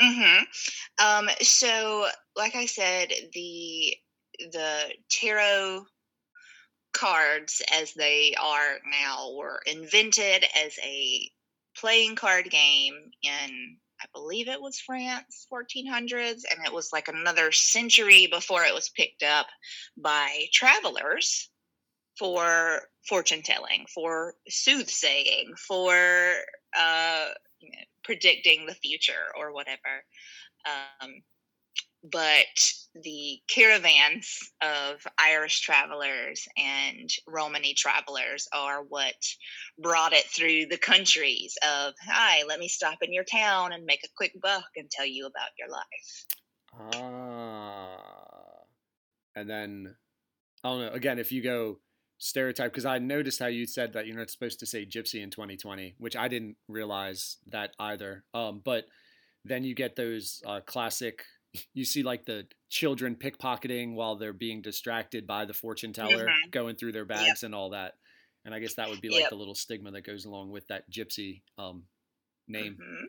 Mm-hmm. 0.01 1.05
Um, 1.05 1.29
so, 1.43 2.07
like 2.37 2.55
I 2.55 2.67
said, 2.67 3.13
the 3.33 3.95
the 4.53 4.95
tarot 5.11 5.85
cards, 6.93 7.63
as 7.73 7.93
they 7.95 8.35
are 8.41 8.79
now, 8.91 9.33
were 9.37 9.61
invented 9.67 10.45
as 10.65 10.79
a 10.83 11.31
playing 11.77 12.17
card 12.17 12.51
game 12.51 12.95
in, 13.23 13.77
I 14.01 14.07
believe 14.15 14.49
it 14.49 14.61
was 14.61 14.81
France, 14.81 15.47
1400s, 15.53 16.43
and 16.51 16.65
it 16.65 16.73
was 16.73 16.91
like 16.93 17.09
another 17.09 17.53
century 17.53 18.27
before 18.27 18.65
it 18.65 18.75
was 18.75 18.89
picked 18.89 19.23
up 19.23 19.47
by 19.97 20.47
travelers 20.53 21.51
for 22.19 22.81
fortune 23.09 23.43
telling, 23.43 23.87
for 23.95 24.35
soothsaying, 24.49 25.53
for 25.69 26.35
uh, 26.79 27.27
you 27.61 27.71
know, 27.71 27.85
predicting 28.11 28.67
the 28.67 28.75
future 28.75 29.31
or 29.39 29.53
whatever. 29.53 30.03
Um, 30.67 31.23
but 32.03 32.73
the 33.05 33.39
caravans 33.49 34.37
of 34.61 35.07
Irish 35.17 35.61
travelers 35.61 36.49
and 36.57 37.09
Romany 37.29 37.73
travelers 37.75 38.49
are 38.53 38.83
what 38.83 39.15
brought 39.79 40.13
it 40.13 40.25
through 40.25 40.67
the 40.67 40.77
countries 40.77 41.57
of, 41.63 41.95
hi, 42.05 42.43
let 42.49 42.59
me 42.59 42.67
stop 42.67 42.99
in 43.01 43.13
your 43.13 43.23
town 43.23 43.73
and 43.73 43.85
make 43.85 44.03
a 44.03 44.09
quick 44.17 44.33
buck 44.43 44.71
and 44.75 44.91
tell 44.91 45.07
you 45.07 45.27
about 45.27 45.51
your 45.57 45.69
life. 45.69 46.27
Ah. 46.75 48.01
And 49.37 49.49
then, 49.49 49.95
I 50.65 50.69
don't 50.69 50.81
know, 50.81 50.93
again, 50.93 51.21
if 51.21 51.31
you 51.31 51.43
go 51.43 51.79
stereotype 52.21 52.71
because 52.71 52.87
I 52.87 52.99
noticed 52.99 53.41
how 53.41 53.47
you 53.47 53.67
said 53.67 53.95
that 53.95 54.07
you're 54.07 54.17
not 54.17 54.31
supposed 54.31 54.61
to 54.61 54.67
say 54.67 54.87
gypsy 54.87 55.23
in 55.23 55.31
2020, 55.31 55.97
which 55.99 56.15
I 56.15 56.29
didn't 56.29 56.57
realize 56.69 57.39
that 57.49 57.73
either. 57.81 58.25
Um, 58.33 58.61
but 58.65 58.85
then 59.45 59.65
you 59.65 59.75
get 59.75 59.97
those 59.97 60.43
uh, 60.47 60.61
classic. 60.61 61.25
You 61.75 61.85
see 61.85 62.05
like 62.05 62.27
the 62.27 62.47
children 62.69 63.17
pickpocketing 63.17 63.95
while 63.95 64.15
they're 64.15 64.33
being 64.33 64.63
distracted 64.63 65.27
by 65.27 65.47
the 65.47 65.53
fortune 65.53 65.93
teller 65.93 66.27
mm-hmm. 66.27 66.51
going 66.53 66.77
through 66.77 66.93
their 66.93 67.05
bags 67.05 67.43
yep. 67.43 67.43
and 67.43 67.57
all 67.57 67.71
that. 67.71 67.95
And 68.45 68.55
I 68.55 68.61
guess 68.61 68.75
that 68.75 68.89
would 68.89 69.01
be 69.01 69.09
like 69.09 69.23
yep. 69.23 69.31
the 69.31 69.37
little 69.37 69.57
stigma 69.57 69.91
that 69.91 70.07
goes 70.07 70.27
along 70.27 70.53
with 70.53 70.69
that 70.69 70.89
gypsy 70.89 71.43
um, 71.59 71.87
name. 72.47 72.79
Mm-hmm. 72.81 73.05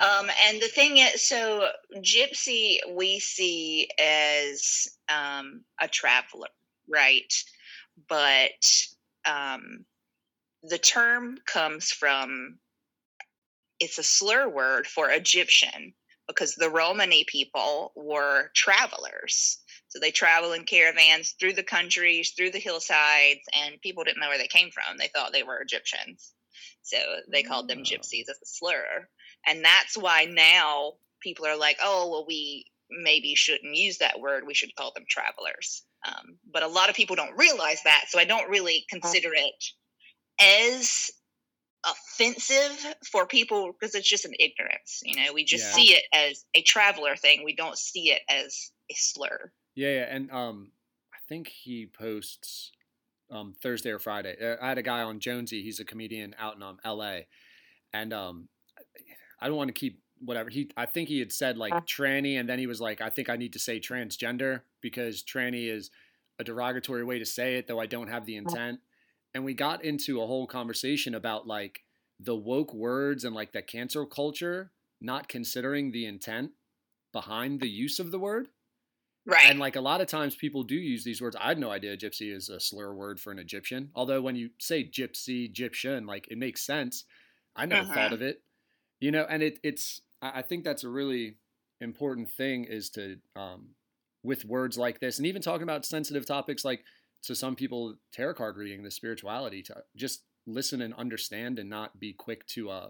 Ah. 0.00 0.20
Um, 0.20 0.30
and 0.48 0.62
the 0.62 0.68
thing 0.68 0.96
is, 0.96 1.22
so 1.22 1.68
gypsy 1.96 2.78
we 2.90 3.18
see 3.18 3.90
as 3.98 4.88
um, 5.10 5.64
a 5.78 5.88
traveler, 5.88 6.48
right? 6.88 7.30
But 8.08 8.86
um, 9.26 9.84
the 10.62 10.78
term 10.78 11.38
comes 11.46 11.90
from 11.90 12.58
it's 13.78 13.98
a 13.98 14.02
slur 14.02 14.48
word 14.48 14.86
for 14.86 15.10
Egyptian 15.10 15.94
because 16.28 16.54
the 16.54 16.70
Romani 16.70 17.24
people 17.24 17.92
were 17.96 18.50
travelers. 18.54 19.58
So 19.88 19.98
they 19.98 20.12
travel 20.12 20.52
in 20.52 20.64
caravans 20.64 21.34
through 21.40 21.54
the 21.54 21.64
countries, 21.64 22.32
through 22.36 22.50
the 22.50 22.60
hillsides, 22.60 23.40
and 23.52 23.80
people 23.80 24.04
didn't 24.04 24.20
know 24.20 24.28
where 24.28 24.38
they 24.38 24.46
came 24.46 24.70
from. 24.70 24.96
They 24.96 25.08
thought 25.08 25.32
they 25.32 25.42
were 25.42 25.60
Egyptians. 25.60 26.32
So 26.82 26.96
they 27.32 27.42
called 27.42 27.68
them 27.68 27.82
gypsies 27.82 28.28
as 28.28 28.38
a 28.40 28.46
slur. 28.46 29.08
And 29.46 29.64
that's 29.64 29.96
why 29.96 30.26
now 30.26 30.92
people 31.20 31.46
are 31.46 31.56
like, 31.56 31.78
oh, 31.82 32.08
well, 32.10 32.24
we 32.26 32.66
maybe 32.90 33.34
shouldn't 33.34 33.74
use 33.74 33.98
that 33.98 34.20
word. 34.20 34.44
We 34.46 34.54
should 34.54 34.76
call 34.76 34.92
them 34.94 35.04
travelers. 35.08 35.84
Um, 36.06 36.38
but 36.50 36.62
a 36.62 36.68
lot 36.68 36.88
of 36.88 36.96
people 36.96 37.16
don't 37.16 37.36
realize 37.36 37.80
that. 37.84 38.06
So 38.08 38.18
I 38.18 38.24
don't 38.24 38.48
really 38.48 38.84
consider 38.88 39.30
it 39.34 39.64
as 40.40 41.10
offensive 41.86 42.94
for 43.10 43.26
people 43.26 43.72
because 43.72 43.94
it's 43.94 44.08
just 44.08 44.24
an 44.24 44.34
ignorance. 44.38 45.00
You 45.04 45.16
know, 45.16 45.32
we 45.32 45.44
just 45.44 45.64
yeah. 45.66 45.72
see 45.72 45.92
it 45.94 46.04
as 46.12 46.44
a 46.54 46.62
traveler 46.62 47.16
thing. 47.16 47.42
We 47.44 47.54
don't 47.54 47.78
see 47.78 48.10
it 48.10 48.22
as 48.28 48.70
a 48.90 48.94
slur. 48.94 49.52
Yeah, 49.74 49.90
yeah. 49.90 50.06
and 50.14 50.30
um, 50.30 50.72
I 51.12 51.18
think 51.28 51.48
he 51.48 51.86
posts 51.86 52.72
um, 53.30 53.54
Thursday 53.62 53.90
or 53.90 53.98
Friday. 53.98 54.36
Uh, 54.40 54.56
I 54.60 54.68
had 54.68 54.78
a 54.78 54.82
guy 54.82 55.02
on 55.02 55.20
Jonesy. 55.20 55.62
He's 55.62 55.80
a 55.80 55.84
comedian 55.84 56.34
out 56.38 56.56
in 56.56 56.62
um, 56.62 56.78
L.A. 56.84 57.26
And 57.92 58.12
um, 58.12 58.48
I 59.40 59.48
don't 59.48 59.56
want 59.56 59.68
to 59.68 59.74
keep 59.74 60.00
whatever 60.20 60.50
he 60.50 60.70
I 60.76 60.86
think 60.86 61.08
he 61.08 61.18
had 61.18 61.32
said 61.32 61.56
like 61.56 61.72
uh. 61.72 61.80
tranny 61.80 62.38
and 62.38 62.48
then 62.48 62.58
he 62.58 62.66
was 62.66 62.80
like 62.80 63.00
I 63.00 63.10
think 63.10 63.28
I 63.28 63.36
need 63.36 63.52
to 63.54 63.58
say 63.58 63.80
transgender 63.80 64.62
because 64.80 65.22
tranny 65.22 65.70
is 65.70 65.90
a 66.38 66.44
derogatory 66.44 67.04
way 67.04 67.18
to 67.18 67.26
say 67.26 67.56
it 67.56 67.66
though 67.66 67.80
I 67.80 67.86
don't 67.86 68.08
have 68.08 68.26
the 68.26 68.36
intent. 68.36 68.80
And 69.34 69.44
we 69.44 69.54
got 69.54 69.84
into 69.84 70.20
a 70.20 70.26
whole 70.26 70.46
conversation 70.46 71.14
about 71.14 71.46
like 71.46 71.82
the 72.18 72.36
woke 72.36 72.74
words 72.74 73.24
and 73.24 73.34
like 73.34 73.52
the 73.52 73.62
cancel 73.62 74.06
culture 74.06 74.72
not 75.00 75.28
considering 75.28 75.90
the 75.90 76.04
intent 76.04 76.50
behind 77.12 77.60
the 77.60 77.68
use 77.68 77.98
of 77.98 78.10
the 78.10 78.18
word. 78.18 78.48
Right. 79.26 79.46
And 79.48 79.58
like 79.58 79.76
a 79.76 79.80
lot 79.80 80.00
of 80.00 80.08
times 80.08 80.34
people 80.34 80.62
do 80.62 80.74
use 80.74 81.04
these 81.04 81.22
words. 81.22 81.36
I 81.36 81.48
had 81.48 81.58
no 81.58 81.70
idea 81.70 81.96
gypsy 81.96 82.34
is 82.34 82.48
a 82.48 82.60
slur 82.60 82.92
word 82.92 83.20
for 83.20 83.32
an 83.32 83.38
egyptian. 83.38 83.90
Although 83.94 84.20
when 84.22 84.36
you 84.36 84.50
say 84.58 84.84
gypsy 84.84 85.46
egyptian 85.46 86.06
like 86.06 86.28
it 86.30 86.38
makes 86.38 86.62
sense. 86.62 87.04
I 87.56 87.66
never 87.66 87.82
uh-huh. 87.82 87.94
thought 87.94 88.12
of 88.12 88.22
it 88.22 88.42
you 89.00 89.10
know 89.10 89.26
and 89.28 89.42
it, 89.42 89.58
it's 89.62 90.02
I 90.22 90.42
think 90.42 90.64
that's 90.64 90.84
a 90.84 90.88
really 90.88 91.36
important 91.80 92.30
thing 92.30 92.64
is 92.64 92.90
to 92.90 93.16
um, 93.36 93.70
with 94.22 94.44
words 94.44 94.76
like 94.76 95.00
this 95.00 95.18
and 95.18 95.26
even 95.26 95.42
talking 95.42 95.62
about 95.62 95.86
sensitive 95.86 96.26
topics 96.26 96.64
like 96.64 96.84
to 97.22 97.34
some 97.34 97.54
people 97.56 97.94
tarot 98.12 98.34
card 98.34 98.56
reading 98.56 98.82
the 98.82 98.90
spirituality 98.90 99.62
to 99.62 99.74
just 99.96 100.22
listen 100.46 100.82
and 100.82 100.94
understand 100.94 101.58
and 101.58 101.70
not 101.70 101.98
be 101.98 102.12
quick 102.12 102.46
to 102.46 102.70
uh, 102.70 102.88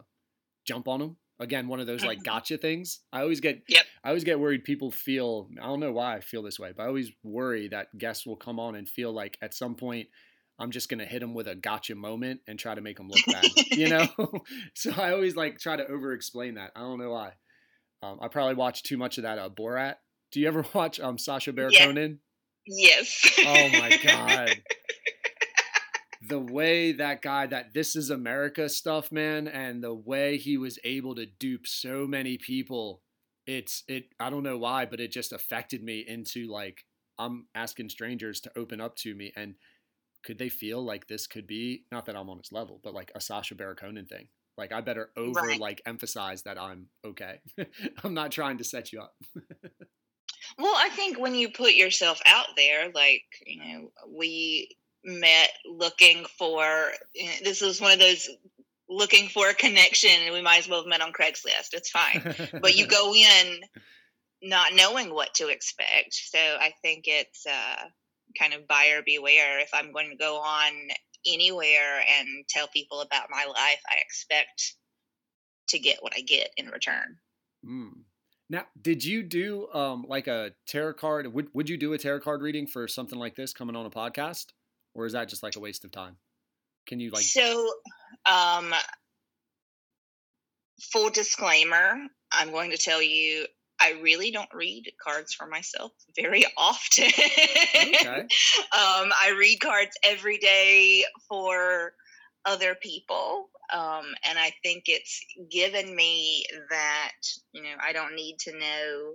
jump 0.66 0.88
on 0.88 1.00
them 1.00 1.16
again 1.38 1.68
one 1.68 1.80
of 1.80 1.86
those 1.86 2.04
like 2.04 2.22
gotcha 2.24 2.58
things 2.58 3.00
i 3.12 3.20
always 3.20 3.40
get 3.40 3.62
yep. 3.68 3.84
i 4.04 4.08
always 4.08 4.24
get 4.24 4.40
worried 4.40 4.64
people 4.64 4.90
feel 4.90 5.48
i 5.60 5.66
don't 5.66 5.80
know 5.80 5.92
why 5.92 6.16
i 6.16 6.20
feel 6.20 6.42
this 6.42 6.58
way 6.58 6.72
but 6.76 6.82
i 6.82 6.86
always 6.86 7.10
worry 7.22 7.68
that 7.68 7.96
guests 7.96 8.26
will 8.26 8.36
come 8.36 8.58
on 8.58 8.74
and 8.74 8.88
feel 8.88 9.12
like 9.12 9.38
at 9.40 9.54
some 9.54 9.74
point 9.74 10.08
I'm 10.60 10.70
just 10.70 10.90
gonna 10.90 11.06
hit 11.06 11.20
them 11.20 11.32
with 11.32 11.48
a 11.48 11.54
gotcha 11.54 11.94
moment 11.94 12.40
and 12.46 12.58
try 12.58 12.74
to 12.74 12.82
make 12.82 12.98
them 12.98 13.08
look 13.08 13.24
bad, 13.26 13.46
you 13.70 13.88
know. 13.88 14.06
so 14.74 14.92
I 14.96 15.12
always 15.12 15.34
like 15.34 15.58
try 15.58 15.76
to 15.76 15.86
over 15.86 16.12
explain 16.12 16.54
that. 16.54 16.72
I 16.76 16.80
don't 16.80 16.98
know 16.98 17.10
why. 17.10 17.32
Um, 18.02 18.18
I 18.20 18.28
probably 18.28 18.54
watch 18.54 18.82
too 18.82 18.98
much 18.98 19.16
of 19.16 19.24
that 19.24 19.38
uh, 19.38 19.48
Borat. 19.48 19.96
Do 20.32 20.40
you 20.40 20.46
ever 20.46 20.64
watch 20.74 21.00
um, 21.00 21.16
Sacha 21.16 21.52
Baron 21.52 21.72
yeah. 21.72 21.86
Cohen? 21.86 22.20
Yes. 22.66 23.22
oh 23.38 23.68
my 23.70 23.98
god. 24.04 24.60
the 26.28 26.38
way 26.38 26.92
that 26.92 27.22
guy 27.22 27.46
that 27.46 27.72
this 27.72 27.96
is 27.96 28.10
America 28.10 28.68
stuff, 28.68 29.10
man, 29.10 29.48
and 29.48 29.82
the 29.82 29.94
way 29.94 30.36
he 30.36 30.58
was 30.58 30.78
able 30.84 31.14
to 31.14 31.24
dupe 31.24 31.66
so 31.66 32.06
many 32.06 32.36
people, 32.36 33.00
it's 33.46 33.82
it. 33.88 34.10
I 34.20 34.28
don't 34.28 34.42
know 34.42 34.58
why, 34.58 34.84
but 34.84 35.00
it 35.00 35.10
just 35.10 35.32
affected 35.32 35.82
me 35.82 36.04
into 36.06 36.46
like 36.46 36.84
I'm 37.18 37.46
asking 37.54 37.88
strangers 37.88 38.40
to 38.42 38.52
open 38.56 38.80
up 38.80 38.96
to 38.96 39.14
me 39.14 39.32
and 39.36 39.54
could 40.22 40.38
they 40.38 40.48
feel 40.48 40.82
like 40.82 41.06
this 41.06 41.26
could 41.26 41.46
be 41.46 41.84
not 41.90 42.06
that 42.06 42.16
I'm 42.16 42.28
on 42.30 42.38
his 42.38 42.52
level, 42.52 42.80
but 42.82 42.94
like 42.94 43.12
a 43.14 43.20
Sacha 43.20 43.54
Baron 43.54 43.76
Cohen 43.76 44.06
thing? 44.06 44.28
Like 44.56 44.72
I 44.72 44.80
better 44.80 45.10
over 45.16 45.40
right. 45.40 45.58
like 45.58 45.80
emphasize 45.86 46.42
that 46.42 46.60
I'm 46.60 46.86
okay. 47.04 47.40
I'm 48.04 48.14
not 48.14 48.30
trying 48.30 48.58
to 48.58 48.64
set 48.64 48.92
you 48.92 49.00
up. 49.00 49.14
well, 50.58 50.74
I 50.76 50.90
think 50.90 51.18
when 51.18 51.34
you 51.34 51.50
put 51.50 51.72
yourself 51.72 52.20
out 52.26 52.48
there, 52.56 52.90
like 52.94 53.24
you 53.46 53.58
know, 53.58 53.92
we 54.06 54.76
met 55.04 55.50
looking 55.64 56.26
for. 56.38 56.90
You 57.14 57.26
know, 57.26 57.32
this 57.42 57.62
is 57.62 57.80
one 57.80 57.92
of 57.92 58.00
those 58.00 58.28
looking 58.88 59.28
for 59.28 59.48
a 59.48 59.54
connection, 59.54 60.10
and 60.24 60.34
we 60.34 60.42
might 60.42 60.58
as 60.58 60.68
well 60.68 60.80
have 60.80 60.88
met 60.88 61.00
on 61.00 61.12
Craigslist. 61.12 61.72
It's 61.72 61.90
fine, 61.90 62.34
but 62.60 62.76
you 62.76 62.86
go 62.88 63.14
in 63.14 63.60
not 64.42 64.74
knowing 64.74 65.14
what 65.14 65.32
to 65.34 65.48
expect. 65.48 66.12
So 66.12 66.38
I 66.38 66.72
think 66.82 67.04
it's. 67.06 67.46
uh 67.46 67.84
kind 68.38 68.54
of 68.54 68.66
buyer 68.66 69.02
beware. 69.04 69.60
If 69.60 69.70
I'm 69.72 69.92
going 69.92 70.10
to 70.10 70.16
go 70.16 70.36
on 70.36 70.72
anywhere 71.26 72.00
and 72.18 72.28
tell 72.48 72.68
people 72.68 73.00
about 73.00 73.26
my 73.30 73.44
life, 73.44 73.80
I 73.88 73.96
expect 74.00 74.74
to 75.68 75.78
get 75.78 75.98
what 76.00 76.12
I 76.16 76.20
get 76.20 76.50
in 76.56 76.66
return. 76.66 77.16
Mm. 77.64 77.90
Now, 78.48 78.64
did 78.80 79.04
you 79.04 79.22
do 79.22 79.68
um, 79.72 80.04
like 80.08 80.26
a 80.26 80.52
tarot 80.66 80.94
card? 80.94 81.32
Would 81.32 81.48
Would 81.54 81.68
you 81.68 81.76
do 81.76 81.92
a 81.92 81.98
tarot 81.98 82.20
card 82.20 82.42
reading 82.42 82.66
for 82.66 82.88
something 82.88 83.18
like 83.18 83.36
this 83.36 83.52
coming 83.52 83.76
on 83.76 83.86
a 83.86 83.90
podcast, 83.90 84.46
or 84.94 85.06
is 85.06 85.12
that 85.12 85.28
just 85.28 85.42
like 85.42 85.56
a 85.56 85.60
waste 85.60 85.84
of 85.84 85.92
time? 85.92 86.16
Can 86.86 86.98
you 86.98 87.10
like? 87.10 87.22
So, 87.22 87.70
um, 88.26 88.74
full 90.92 91.10
disclaimer: 91.10 91.96
I'm 92.32 92.50
going 92.50 92.72
to 92.72 92.76
tell 92.76 93.00
you 93.00 93.46
I 93.80 93.98
really 94.02 94.30
don't 94.30 94.52
read 94.52 94.92
cards 95.02 95.32
for 95.32 95.46
myself 95.46 95.92
very 96.14 96.44
often. 96.56 97.06
okay. 97.06 98.20
um, 98.20 98.26
I 98.72 99.34
read 99.38 99.58
cards 99.60 99.96
every 100.04 100.38
day 100.38 101.04
for 101.28 101.94
other 102.44 102.74
people. 102.74 103.48
Um, 103.72 104.06
and 104.28 104.38
I 104.38 104.52
think 104.62 104.84
it's 104.86 105.20
given 105.50 105.94
me 105.94 106.44
that, 106.70 107.12
you 107.52 107.62
know, 107.62 107.76
I 107.80 107.92
don't 107.92 108.14
need 108.14 108.38
to 108.40 108.58
know. 108.58 109.14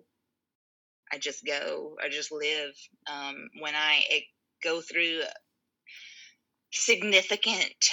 I 1.12 1.18
just 1.18 1.46
go, 1.46 1.96
I 2.04 2.10
just 2.10 2.32
live. 2.32 2.74
Um, 3.12 3.50
when 3.60 3.76
I 3.76 4.02
go 4.64 4.82
through 4.82 5.22
significant 6.72 7.90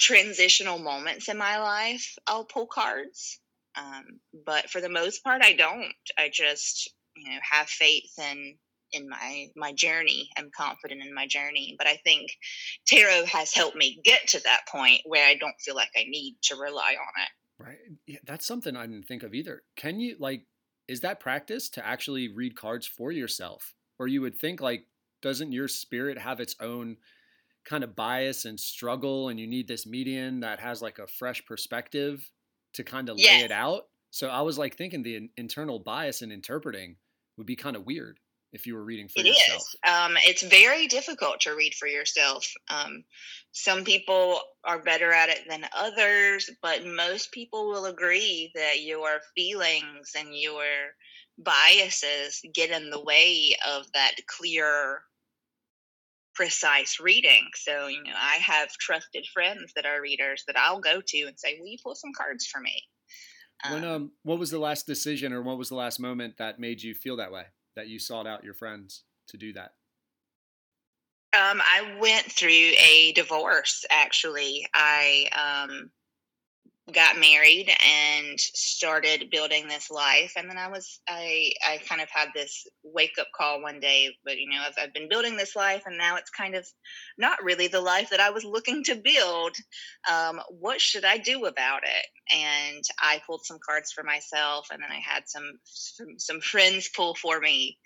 transitional 0.00 0.78
moments 0.78 1.28
in 1.28 1.38
my 1.38 1.58
life, 1.58 2.16
I'll 2.26 2.44
pull 2.44 2.66
cards. 2.66 3.38
Um, 3.76 4.20
but 4.44 4.70
for 4.70 4.80
the 4.80 4.88
most 4.88 5.24
part, 5.24 5.42
I 5.42 5.54
don't. 5.54 5.92
I 6.18 6.30
just, 6.32 6.92
you 7.16 7.30
know, 7.30 7.38
have 7.50 7.68
faith 7.68 8.10
in 8.18 8.56
in 8.92 9.08
my 9.08 9.46
my 9.56 9.72
journey. 9.72 10.28
I'm 10.36 10.50
confident 10.56 11.02
in 11.02 11.14
my 11.14 11.26
journey. 11.26 11.74
But 11.78 11.86
I 11.86 11.96
think 12.04 12.30
tarot 12.86 13.26
has 13.26 13.54
helped 13.54 13.76
me 13.76 14.00
get 14.04 14.28
to 14.28 14.40
that 14.44 14.62
point 14.70 15.00
where 15.04 15.26
I 15.26 15.34
don't 15.34 15.60
feel 15.60 15.74
like 15.74 15.90
I 15.96 16.04
need 16.08 16.36
to 16.44 16.56
rely 16.56 16.94
on 16.98 17.22
it. 17.22 17.62
Right. 17.62 17.78
Yeah, 18.06 18.18
that's 18.26 18.46
something 18.46 18.76
I 18.76 18.86
didn't 18.86 19.06
think 19.06 19.22
of 19.22 19.34
either. 19.34 19.62
Can 19.76 20.00
you 20.00 20.16
like 20.18 20.46
is 20.88 21.00
that 21.00 21.20
practice 21.20 21.68
to 21.70 21.86
actually 21.86 22.28
read 22.28 22.56
cards 22.56 22.86
for 22.86 23.12
yourself? 23.12 23.74
Or 23.98 24.08
you 24.08 24.20
would 24.20 24.36
think 24.36 24.60
like 24.60 24.86
doesn't 25.22 25.52
your 25.52 25.68
spirit 25.68 26.18
have 26.18 26.40
its 26.40 26.56
own 26.60 26.96
kind 27.64 27.84
of 27.84 27.94
bias 27.94 28.44
and 28.44 28.58
struggle 28.58 29.28
and 29.28 29.38
you 29.38 29.46
need 29.46 29.68
this 29.68 29.86
median 29.86 30.40
that 30.40 30.58
has 30.58 30.82
like 30.82 30.98
a 30.98 31.06
fresh 31.06 31.44
perspective 31.46 32.28
to 32.74 32.84
kind 32.84 33.08
of 33.08 33.16
lay 33.16 33.40
it 33.40 33.52
out. 33.52 33.82
So 34.10 34.28
I 34.28 34.42
was 34.42 34.58
like 34.58 34.76
thinking 34.76 35.02
the 35.02 35.30
internal 35.36 35.78
bias 35.78 36.22
in 36.22 36.30
interpreting 36.30 36.96
would 37.36 37.46
be 37.46 37.56
kind 37.56 37.76
of 37.76 37.86
weird 37.86 38.18
if 38.52 38.66
you 38.66 38.74
were 38.74 38.84
reading 38.84 39.08
for 39.08 39.20
it 39.20 39.26
yourself. 39.26 39.62
Is. 39.62 39.76
Um, 39.90 40.16
it's 40.18 40.42
very 40.42 40.86
difficult 40.86 41.40
to 41.40 41.56
read 41.56 41.74
for 41.74 41.88
yourself. 41.88 42.46
Um, 42.68 43.04
some 43.52 43.84
people 43.84 44.40
are 44.64 44.82
better 44.82 45.12
at 45.12 45.30
it 45.30 45.40
than 45.48 45.64
others, 45.74 46.50
but 46.60 46.84
most 46.84 47.32
people 47.32 47.68
will 47.68 47.86
agree 47.86 48.50
that 48.54 48.82
your 48.82 49.20
feelings 49.34 50.12
and 50.18 50.28
your 50.32 50.64
biases 51.38 52.42
get 52.54 52.70
in 52.70 52.90
the 52.90 53.02
way 53.02 53.54
of 53.66 53.86
that 53.94 54.12
clear 54.26 55.02
precise 56.34 56.98
reading. 57.00 57.48
So, 57.54 57.86
you 57.86 58.02
know, 58.02 58.12
I 58.16 58.36
have 58.36 58.70
trusted 58.72 59.26
friends 59.32 59.72
that 59.76 59.86
are 59.86 60.00
readers 60.00 60.44
that 60.46 60.58
I'll 60.58 60.80
go 60.80 61.00
to 61.04 61.18
and 61.22 61.38
say, 61.38 61.58
Will 61.58 61.66
you 61.66 61.78
pull 61.82 61.94
some 61.94 62.12
cards 62.16 62.46
for 62.46 62.60
me? 62.60 62.82
When 63.70 63.84
um, 63.84 63.90
um 63.90 64.12
what 64.22 64.38
was 64.38 64.50
the 64.50 64.58
last 64.58 64.86
decision 64.86 65.32
or 65.32 65.42
what 65.42 65.58
was 65.58 65.68
the 65.68 65.76
last 65.76 66.00
moment 66.00 66.38
that 66.38 66.58
made 66.58 66.82
you 66.82 66.94
feel 66.94 67.16
that 67.16 67.32
way? 67.32 67.44
That 67.76 67.88
you 67.88 67.98
sought 67.98 68.26
out 68.26 68.44
your 68.44 68.54
friends 68.54 69.04
to 69.28 69.36
do 69.36 69.52
that? 69.54 69.72
Um, 71.34 71.62
I 71.62 71.96
went 71.98 72.30
through 72.30 72.50
a 72.50 73.12
divorce 73.14 73.84
actually. 73.90 74.66
I 74.74 75.28
um 75.70 75.90
got 76.90 77.16
married 77.16 77.70
and 77.86 78.40
started 78.40 79.30
building 79.30 79.68
this 79.68 79.88
life 79.88 80.32
and 80.36 80.50
then 80.50 80.58
i 80.58 80.66
was 80.66 81.00
i 81.08 81.52
i 81.64 81.78
kind 81.88 82.00
of 82.00 82.08
had 82.10 82.28
this 82.34 82.66
wake 82.82 83.14
up 83.20 83.28
call 83.36 83.62
one 83.62 83.78
day 83.78 84.10
but 84.24 84.36
you 84.36 84.50
know 84.50 84.56
I've, 84.66 84.74
I've 84.76 84.92
been 84.92 85.08
building 85.08 85.36
this 85.36 85.54
life 85.54 85.84
and 85.86 85.96
now 85.96 86.16
it's 86.16 86.30
kind 86.30 86.56
of 86.56 86.66
not 87.16 87.42
really 87.44 87.68
the 87.68 87.80
life 87.80 88.10
that 88.10 88.18
i 88.18 88.30
was 88.30 88.44
looking 88.44 88.82
to 88.84 88.96
build. 88.96 89.54
Um, 90.10 90.40
what 90.50 90.80
should 90.80 91.04
i 91.04 91.18
do 91.18 91.44
about 91.44 91.82
it? 91.84 92.06
And 92.36 92.82
i 93.00 93.22
pulled 93.26 93.44
some 93.44 93.58
cards 93.64 93.92
for 93.92 94.02
myself 94.02 94.66
and 94.72 94.82
then 94.82 94.90
i 94.90 94.98
had 94.98 95.28
some 95.28 95.52
some, 95.64 96.18
some 96.18 96.40
friends 96.40 96.90
pull 96.96 97.14
for 97.14 97.38
me 97.38 97.78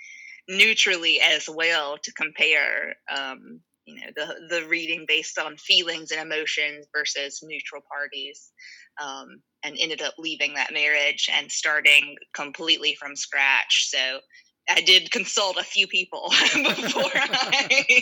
neutrally 0.49 1.21
as 1.21 1.49
well 1.53 1.99
to 2.03 2.13
compare 2.13 2.95
um, 3.15 3.61
you 3.87 3.95
know 3.95 4.07
the 4.17 4.35
the 4.49 4.67
reading 4.69 5.05
based 5.07 5.39
on 5.39 5.57
feelings 5.57 6.11
and 6.11 6.21
emotions 6.21 6.87
versus 6.95 7.41
neutral 7.43 7.83
parties 7.91 8.53
um, 9.03 9.41
and 9.63 9.77
ended 9.79 10.03
up 10.03 10.15
leaving 10.19 10.55
that 10.55 10.73
marriage 10.73 11.29
and 11.33 11.51
starting 11.51 12.17
completely 12.35 12.95
from 12.95 13.17
scratch 13.17 13.89
so 13.91 14.21
I 14.69 14.81
did 14.81 15.11
consult 15.11 15.59
a 15.59 15.65
few 15.65 15.87
people 15.87 16.29
before 16.55 17.11
I 17.15 17.99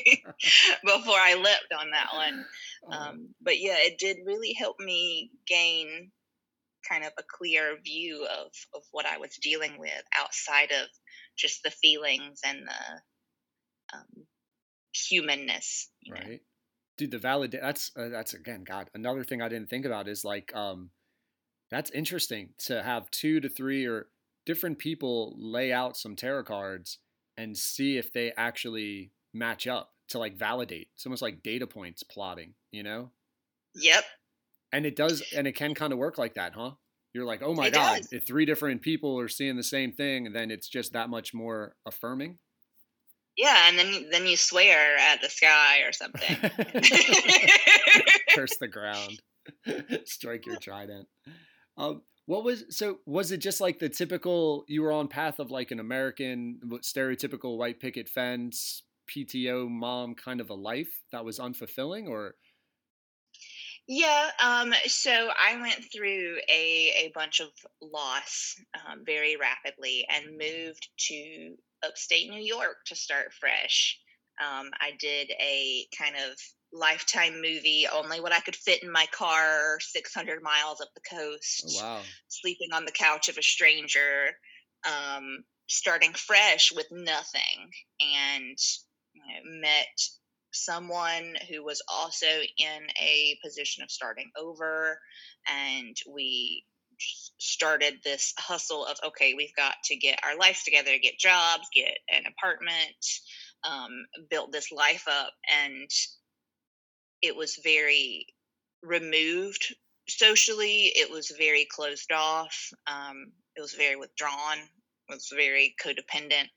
before 0.85 1.19
I 1.19 1.35
leapt 1.35 1.75
on 1.79 1.91
that 1.91 2.09
one. 2.15 2.45
Uh-huh. 2.91 3.11
Um, 3.11 3.29
but 3.43 3.61
yeah, 3.61 3.77
it 3.79 3.99
did 3.99 4.19
really 4.25 4.55
help 4.55 4.77
me 4.81 5.31
gain 5.47 6.11
kind 6.89 7.05
of 7.05 7.13
a 7.19 7.23
clear 7.23 7.77
view 7.85 8.27
of 8.27 8.49
of 8.75 8.83
what 8.93 9.07
I 9.07 9.19
was 9.19 9.37
dealing 9.43 9.79
with 9.79 10.03
outside 10.19 10.71
of 10.71 10.89
just 11.37 11.63
the 11.63 11.71
feelings 11.71 12.41
and 12.45 12.67
the 12.67 13.97
um, 13.97 14.27
humanness. 14.93 15.91
Right. 16.11 16.27
Know? 16.27 16.39
Dude, 16.97 17.11
the 17.11 17.19
valid 17.19 17.59
that's 17.61 17.91
uh, 17.97 18.09
that's 18.09 18.35
again, 18.35 18.65
God, 18.65 18.89
another 18.95 19.25
thing 19.25 19.43
I 19.43 19.49
didn't 19.49 19.69
think 19.69 19.85
about 19.85 20.09
is 20.09 20.25
like, 20.25 20.55
um, 20.55 20.91
that's 21.71 21.91
interesting 21.91 22.51
to 22.67 22.83
have 22.83 23.11
two 23.11 23.41
to 23.41 23.49
three 23.49 23.87
or 23.87 24.07
different 24.47 24.79
people 24.79 25.35
lay 25.37 25.73
out 25.73 25.97
some 25.97 26.15
tarot 26.15 26.45
cards 26.45 26.99
and 27.37 27.57
see 27.57 27.97
if 27.97 28.13
they 28.13 28.33
actually 28.37 29.11
match 29.33 29.67
up 29.67 29.93
to 30.09 30.19
like 30.19 30.37
validate. 30.37 30.89
It's 30.95 31.07
almost 31.07 31.23
like 31.23 31.43
data 31.43 31.67
points 31.67 32.03
plotting, 32.03 32.55
you 32.71 32.83
know? 32.83 33.11
Yep. 33.75 34.05
And 34.73 34.87
it 34.87 34.97
does, 34.97 35.23
and 35.35 35.47
it 35.47 35.53
can 35.53 35.75
kind 35.75 35.93
of 35.93 35.99
work 35.99 36.19
like 36.19 36.35
that, 36.35 36.53
huh? 36.55 36.73
You're 37.13 37.25
like, 37.25 37.43
oh 37.43 37.55
my 37.55 37.69
it 37.69 37.75
God, 37.75 37.99
does. 37.99 38.13
if 38.13 38.27
three 38.27 38.45
different 38.45 38.83
people 38.83 39.19
are 39.19 39.29
seeing 39.29 39.57
the 39.57 39.63
same 39.63 39.93
thing, 39.93 40.33
then 40.33 40.51
it's 40.51 40.69
just 40.69 40.93
that 40.93 41.09
much 41.09 41.33
more 41.33 41.77
affirming. 41.87 42.39
Yeah, 43.37 43.69
and 43.69 43.79
then 43.79 44.07
then 44.11 44.27
you 44.27 44.37
swear 44.37 44.97
at 44.97 45.21
the 45.21 45.29
sky 45.29 45.81
or 45.81 45.93
something. 45.93 46.37
Curse 48.35 48.57
the 48.59 48.69
ground. 48.69 49.21
Strike 50.05 50.47
your 50.47 50.57
trident. 50.57 51.09
Um, 51.77 52.03
what 52.27 52.45
was 52.45 52.65
so? 52.71 52.99
Was 53.07 53.33
it 53.33 53.39
just 53.39 53.61
like 53.61 53.79
the 53.79 53.89
typical? 53.89 54.65
You 54.69 54.83
were 54.83 54.93
on 54.93 55.09
path 55.09 55.41
of 55.41 55.51
like 55.51 55.73
an 55.73 55.81
American 55.81 56.61
stereotypical 56.83 57.59
white 57.59 57.81
picket 57.81 58.09
fence 58.09 58.83
PTO 59.15 59.69
mom 59.69 60.15
kind 60.15 60.41
of 60.41 60.51
a 60.51 60.55
life 60.55 61.03
that 61.13 61.25
was 61.25 61.39
unfulfilling, 61.39 62.09
or? 62.09 62.35
Yeah, 63.87 64.31
um, 64.43 64.73
so 64.87 65.11
I 65.13 65.61
went 65.61 65.85
through 65.93 66.39
a, 66.49 66.93
a 67.05 67.13
bunch 67.15 67.41
of 67.41 67.51
loss 67.83 68.57
um, 68.75 69.05
very 69.05 69.37
rapidly 69.37 70.07
and 70.09 70.39
moved 70.39 70.89
to 71.09 71.55
upstate 71.87 72.31
New 72.31 72.43
York 72.43 72.77
to 72.87 72.97
start 72.97 73.33
fresh. 73.33 73.99
Um, 74.41 74.71
I 74.81 74.93
did 74.99 75.31
a 75.41 75.87
kind 75.97 76.17
of 76.17 76.37
lifetime 76.73 77.35
movie, 77.37 77.87
only 77.93 78.21
what 78.21 78.33
I 78.33 78.41
could 78.41 78.57
fit 78.57 78.83
in 78.83 78.91
my 78.91 79.07
car, 79.13 79.79
600 79.81 80.43
miles 80.43 80.81
up 80.81 80.89
the 80.95 81.17
coast. 81.17 81.79
Oh, 81.81 81.85
wow. 81.85 82.01
Sleeping 82.29 82.73
on 82.73 82.85
the 82.85 82.93
couch 82.93 83.29
of 83.29 83.39
a 83.39 83.43
stranger, 83.43 84.31
um, 84.87 85.45
starting 85.69 86.13
fresh 86.13 86.73
with 86.75 86.87
nothing. 86.91 87.71
And 88.01 88.59
you 89.13 89.23
know, 89.23 89.61
met 89.61 89.87
someone 90.53 91.35
who 91.49 91.65
was 91.65 91.83
also 91.89 92.27
in 92.27 92.87
a 93.01 93.39
position 93.43 93.83
of 93.83 93.91
starting 93.91 94.31
over. 94.37 94.99
And 95.49 95.97
we 96.13 96.65
started 97.39 97.95
this 98.05 98.33
hustle 98.39 98.87
of 98.87 98.97
okay 99.05 99.35
we've 99.35 99.55
got 99.57 99.75
to 99.85 99.97
get 99.97 100.19
our 100.25 100.37
lives 100.39 100.63
together 100.63 100.93
get 101.03 101.19
jobs 101.19 101.69
get 101.75 101.99
an 102.09 102.25
apartment 102.27 102.97
um, 103.65 104.07
built 104.31 104.53
this 104.53 104.71
life 104.71 105.05
up. 105.09 105.33
And 105.53 105.91
it 107.23 107.35
was 107.35 107.59
very 107.63 108.27
removed 108.83 109.75
socially. 110.09 110.93
It 110.95 111.11
was 111.11 111.33
very 111.39 111.67
closed 111.71 112.13
off. 112.13 112.71
Um, 112.87 113.33
it 113.57 113.61
was 113.61 113.73
very 113.73 113.97
withdrawn. 113.97 114.59
It 115.09 115.15
was 115.15 115.33
very 115.35 115.75
codependent. 115.83 116.51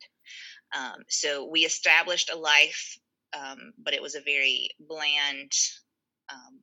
Um, 0.78 1.04
so 1.08 1.48
we 1.50 1.62
established 1.62 2.30
a 2.30 2.38
life 2.38 2.98
um, 3.34 3.74
but 3.84 3.94
it 3.94 4.02
was 4.02 4.16
a 4.16 4.22
very 4.22 4.70
bland 4.88 5.52
um, 6.32 6.60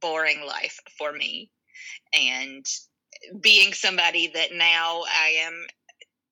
boring 0.00 0.44
life 0.46 0.78
for 0.98 1.12
me 1.12 1.50
and 2.12 2.64
being 3.40 3.72
somebody 3.72 4.30
that 4.34 4.52
now 4.52 5.02
I 5.08 5.28
am 5.40 5.66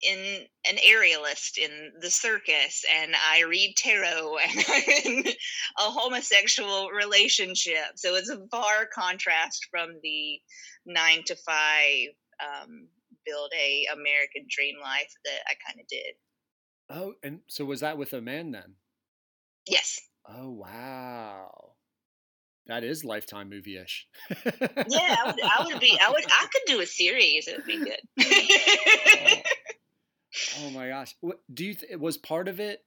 in 0.03 0.47
an 0.71 0.77
aerialist 0.77 1.59
in 1.59 1.93
the 2.01 2.11
circus 2.11 2.85
and 3.01 3.15
I 3.31 3.43
read 3.43 3.75
tarot 3.77 4.37
and 4.49 4.65
I'm 4.69 4.83
in 5.05 5.27
a 5.27 5.91
homosexual 5.91 6.91
relationship. 6.91 7.97
So 7.97 8.15
it's 8.15 8.31
a 8.31 8.47
far 8.51 8.87
contrast 8.95 9.67
from 9.71 9.97
the 10.03 10.41
nine 10.85 11.23
to 11.27 11.37
five 11.37 12.09
um, 12.41 12.89
build 13.25 13.51
a 13.59 13.87
American 13.93 14.47
dream 14.49 14.77
life 14.81 15.13
that 15.25 15.41
I 15.49 15.55
kind 15.67 15.81
of 15.81 15.87
did. 15.89 16.15
Oh, 16.89 17.15
and 17.23 17.41
so 17.49 17.65
was 17.65 17.81
that 17.81 17.99
with 17.99 18.13
a 18.13 18.21
man 18.21 18.53
then? 18.53 18.75
Yes. 19.67 19.99
Oh 20.29 20.51
wow. 20.51 21.76
That 22.67 22.83
is 22.83 23.05
lifetime 23.05 23.49
movie 23.49 23.77
ish. 23.77 24.07
yeah, 24.31 24.45
I 24.45 25.23
would, 25.27 25.43
I 25.43 25.65
would 25.65 25.81
be 25.81 25.99
I 26.03 26.11
would 26.11 26.25
I 26.27 26.47
could 26.53 26.63
do 26.67 26.81
a 26.81 26.87
series. 26.87 27.47
It 27.47 27.57
would 27.57 27.67
be 27.67 27.79
good. 27.79 28.01
oh. 29.39 30.65
oh 30.65 30.71
my 30.71 30.89
gosh. 30.89 31.15
What 31.21 31.41
do 31.53 31.65
you 31.65 31.75
th- 31.75 31.99
was 31.99 32.17
part 32.17 32.49
of 32.49 32.59
it 32.61 32.81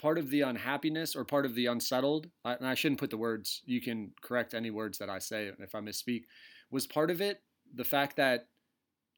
part 0.00 0.16
of 0.18 0.30
the 0.30 0.42
unhappiness 0.42 1.14
or 1.14 1.24
part 1.24 1.44
of 1.44 1.54
the 1.54 1.66
unsettled? 1.66 2.28
I, 2.44 2.54
and 2.54 2.66
I 2.66 2.74
shouldn't 2.74 3.00
put 3.00 3.10
the 3.10 3.18
words. 3.18 3.62
You 3.64 3.80
can 3.80 4.12
correct 4.22 4.54
any 4.54 4.70
words 4.70 4.98
that 4.98 5.10
I 5.10 5.18
say 5.18 5.50
if 5.58 5.74
I 5.74 5.80
misspeak. 5.80 6.22
Was 6.70 6.86
part 6.86 7.10
of 7.10 7.20
it 7.20 7.42
the 7.74 7.84
fact 7.84 8.16
that 8.16 8.46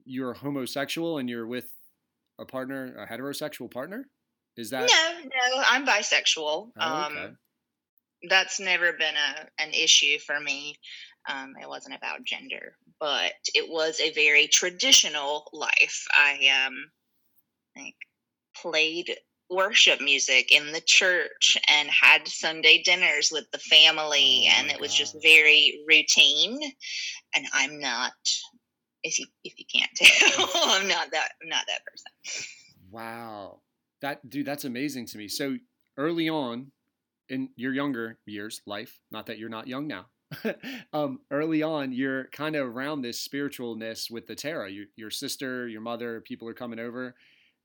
you're 0.04 0.34
homosexual 0.34 1.18
and 1.18 1.28
you're 1.28 1.46
with 1.46 1.70
a 2.38 2.44
partner, 2.44 2.96
a 2.98 3.06
heterosexual 3.06 3.70
partner? 3.70 4.08
Is 4.56 4.70
that 4.70 4.90
no, 4.90 5.24
no? 5.24 5.62
I'm 5.70 5.86
bisexual. 5.86 6.70
Oh, 6.76 6.80
um, 6.80 7.12
okay. 7.12 7.24
Um, 7.24 7.38
that's 8.28 8.60
never 8.60 8.92
been 8.92 9.14
a 9.14 9.62
an 9.62 9.72
issue 9.72 10.18
for 10.18 10.38
me. 10.40 10.76
Um, 11.28 11.54
it 11.60 11.68
wasn't 11.68 11.96
about 11.96 12.24
gender, 12.24 12.76
but 12.98 13.32
it 13.54 13.70
was 13.70 14.00
a 14.00 14.12
very 14.12 14.48
traditional 14.48 15.48
life. 15.52 16.04
I 16.12 16.66
um, 16.66 16.74
like 17.76 17.94
played 18.60 19.16
worship 19.50 20.00
music 20.00 20.50
in 20.50 20.72
the 20.72 20.80
church 20.80 21.58
and 21.68 21.88
had 21.88 22.26
Sunday 22.26 22.82
dinners 22.82 23.30
with 23.30 23.50
the 23.52 23.58
family, 23.58 24.48
oh 24.48 24.54
and 24.56 24.70
it 24.70 24.80
was 24.80 24.94
just 24.94 25.16
very 25.22 25.80
routine. 25.86 26.58
And 27.36 27.46
I'm 27.52 27.78
not, 27.78 28.12
if 29.02 29.18
you 29.18 29.26
if 29.44 29.54
you 29.58 29.64
can't 29.72 29.90
tell, 29.94 30.48
I'm 30.54 30.88
not 30.88 31.10
that 31.12 31.32
I'm 31.42 31.48
not 31.48 31.64
that 31.68 31.84
person. 31.84 32.46
Wow, 32.90 33.60
that 34.00 34.28
dude, 34.28 34.46
that's 34.46 34.64
amazing 34.64 35.06
to 35.06 35.18
me. 35.18 35.28
So 35.28 35.56
early 35.96 36.28
on, 36.28 36.72
in 37.28 37.50
your 37.56 37.72
younger 37.72 38.18
years, 38.26 38.60
life, 38.66 39.00
not 39.10 39.26
that 39.26 39.38
you're 39.38 39.48
not 39.48 39.66
young 39.66 39.86
now, 39.86 40.06
um, 40.92 41.20
early 41.30 41.62
on, 41.62 41.92
you're 41.92 42.24
kind 42.26 42.56
of 42.56 42.66
around 42.66 43.02
this 43.02 43.26
spiritualness 43.26 44.10
with 44.10 44.26
the 44.26 44.34
tarot. 44.34 44.68
Your, 44.68 44.86
your 44.96 45.10
sister, 45.10 45.68
your 45.68 45.80
mother, 45.80 46.20
people 46.20 46.48
are 46.48 46.54
coming 46.54 46.78
over, 46.78 47.14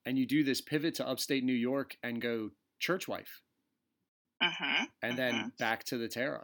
and 0.06 0.18
you 0.18 0.26
do 0.26 0.44
this 0.44 0.62
pivot 0.62 0.96
to 0.96 1.08
upstate 1.08 1.44
New 1.44 1.54
York 1.54 1.96
and 2.04 2.22
go 2.22 2.52
church 2.80 3.08
wife. 3.08 3.42
Uh-huh, 4.42 4.86
and 5.02 5.14
uh-huh. 5.14 5.16
then 5.16 5.52
back 5.58 5.84
to 5.86 5.98
the 5.98 6.08
tarot. 6.08 6.44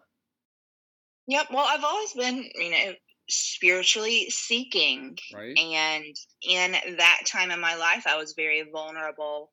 Yep. 1.27 1.47
Well, 1.51 1.65
I've 1.67 1.83
always 1.83 2.13
been, 2.13 2.49
you 2.55 2.71
know, 2.71 2.93
spiritually 3.29 4.29
seeking. 4.29 5.17
Right. 5.33 5.57
And 5.57 6.15
in 6.41 6.71
that 6.97 7.21
time 7.25 7.51
in 7.51 7.61
my 7.61 7.75
life, 7.75 8.05
I 8.07 8.17
was 8.17 8.33
very 8.33 8.63
vulnerable 8.69 9.51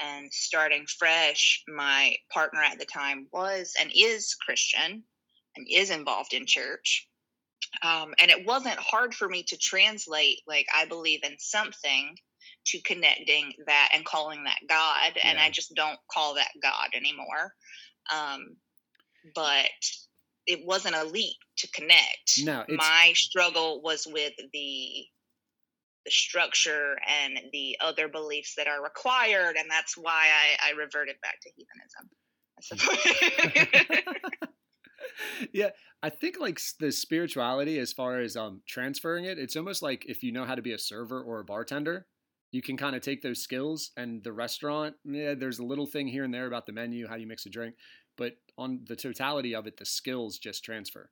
and 0.00 0.32
starting 0.32 0.86
fresh, 0.98 1.62
my 1.68 2.14
partner 2.32 2.62
at 2.62 2.78
the 2.78 2.84
time 2.86 3.26
was 3.32 3.74
and 3.80 3.90
is 3.94 4.34
Christian 4.34 5.02
and 5.56 5.66
is 5.70 5.90
involved 5.90 6.34
in 6.34 6.46
church. 6.46 7.08
Um, 7.82 8.14
and 8.20 8.30
it 8.30 8.46
wasn't 8.46 8.78
hard 8.78 9.14
for 9.14 9.28
me 9.28 9.42
to 9.48 9.56
translate, 9.58 10.38
like, 10.46 10.66
I 10.74 10.86
believe 10.86 11.20
in 11.22 11.36
something 11.38 12.16
to 12.66 12.80
connecting 12.82 13.52
that 13.66 13.90
and 13.92 14.04
calling 14.04 14.44
that 14.44 14.60
God. 14.68 15.12
Yeah. 15.16 15.28
And 15.28 15.38
I 15.38 15.50
just 15.50 15.74
don't 15.74 15.98
call 16.10 16.34
that 16.34 16.50
God 16.62 16.88
anymore. 16.94 17.52
Um, 18.14 18.56
but 19.34 19.68
it 20.46 20.64
wasn't 20.64 20.94
a 20.94 21.04
leap 21.04 21.36
to 21.58 21.70
connect. 21.72 22.40
No, 22.42 22.64
my 22.68 23.12
struggle 23.14 23.82
was 23.82 24.06
with 24.10 24.32
the 24.52 25.04
the 26.04 26.10
structure 26.10 26.96
and 27.06 27.38
the 27.52 27.76
other 27.80 28.08
beliefs 28.08 28.54
that 28.56 28.66
are 28.66 28.82
required, 28.82 29.56
and 29.56 29.70
that's 29.70 29.96
why 29.96 30.26
I, 30.62 30.68
I 30.68 30.70
reverted 30.72 31.16
back 31.22 31.40
to 31.42 31.50
heathenism. 31.56 32.08
yeah, 35.52 35.70
I 36.02 36.10
think 36.10 36.40
like 36.40 36.60
the 36.80 36.90
spirituality, 36.92 37.78
as 37.78 37.92
far 37.92 38.18
as 38.20 38.36
um 38.36 38.62
transferring 38.66 39.24
it, 39.24 39.38
it's 39.38 39.56
almost 39.56 39.82
like 39.82 40.04
if 40.06 40.22
you 40.22 40.32
know 40.32 40.44
how 40.44 40.54
to 40.54 40.62
be 40.62 40.72
a 40.72 40.78
server 40.78 41.22
or 41.22 41.40
a 41.40 41.44
bartender, 41.44 42.06
you 42.50 42.62
can 42.62 42.76
kind 42.76 42.96
of 42.96 43.02
take 43.02 43.22
those 43.22 43.42
skills 43.42 43.90
and 43.96 44.22
the 44.24 44.32
restaurant. 44.32 44.94
Yeah, 45.04 45.34
there's 45.34 45.58
a 45.58 45.64
little 45.64 45.86
thing 45.86 46.08
here 46.08 46.24
and 46.24 46.32
there 46.32 46.46
about 46.46 46.66
the 46.66 46.72
menu, 46.72 47.06
how 47.06 47.16
you 47.16 47.26
mix 47.26 47.46
a 47.46 47.50
drink, 47.50 47.76
but 48.16 48.34
on 48.56 48.80
the 48.86 48.96
totality 48.96 49.54
of 49.54 49.66
it, 49.66 49.76
the 49.76 49.84
skills 49.84 50.38
just 50.38 50.64
transfer. 50.64 51.10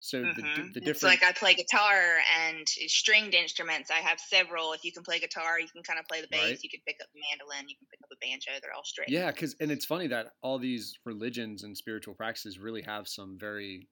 So 0.00 0.22
mm-hmm. 0.22 0.28
the, 0.36 0.42
the 0.42 0.80
different. 0.80 0.88
It's 0.88 1.02
like 1.02 1.24
I 1.24 1.32
play 1.32 1.54
guitar 1.54 2.18
and 2.46 2.66
stringed 2.68 3.34
instruments. 3.34 3.90
I 3.90 3.98
have 3.98 4.20
several. 4.20 4.72
If 4.72 4.84
you 4.84 4.92
can 4.92 5.02
play 5.02 5.18
guitar, 5.18 5.58
you 5.58 5.66
can 5.68 5.82
kind 5.82 5.98
of 5.98 6.06
play 6.06 6.20
the 6.20 6.28
bass. 6.30 6.42
Right. 6.42 6.58
You 6.62 6.70
can 6.70 6.80
pick 6.86 6.96
up 7.02 7.08
the 7.12 7.20
mandolin. 7.28 7.68
You 7.68 7.76
can 7.76 7.86
pick 7.90 8.00
up 8.02 8.10
a 8.12 8.16
banjo. 8.24 8.52
They're 8.62 8.74
all 8.74 8.84
straight. 8.84 9.08
Yeah, 9.08 9.30
because 9.30 9.56
and 9.60 9.70
it's 9.72 9.84
funny 9.84 10.06
that 10.08 10.28
all 10.42 10.58
these 10.58 10.94
religions 11.04 11.64
and 11.64 11.76
spiritual 11.76 12.14
practices 12.14 12.58
really 12.58 12.82
have 12.82 13.08
some 13.08 13.36
very 13.38 13.88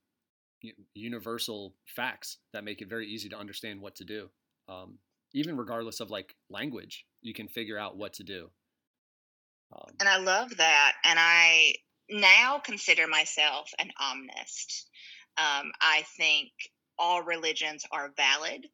universal 0.94 1.74
facts 1.86 2.38
that 2.52 2.64
make 2.64 2.80
it 2.80 2.88
very 2.88 3.06
easy 3.08 3.28
to 3.28 3.36
understand 3.36 3.80
what 3.80 3.96
to 3.96 4.04
do. 4.04 4.28
Um, 4.68 4.98
even 5.32 5.56
regardless 5.56 6.00
of 6.00 6.10
like 6.10 6.34
language, 6.50 7.04
you 7.20 7.34
can 7.34 7.48
figure 7.48 7.78
out 7.78 7.96
what 7.96 8.14
to 8.14 8.24
do. 8.24 8.48
Um, 9.72 9.94
and 10.00 10.08
I 10.08 10.18
love 10.18 10.56
that. 10.56 10.92
And 11.04 11.18
I 11.20 11.74
now 12.08 12.60
consider 12.64 13.06
myself 13.06 13.70
an 13.78 13.90
omnist. 14.00 14.88
Um, 15.38 15.72
I 15.80 16.04
think 16.16 16.50
all 16.98 17.22
religions 17.22 17.84
are 17.92 18.12
valid. 18.16 18.66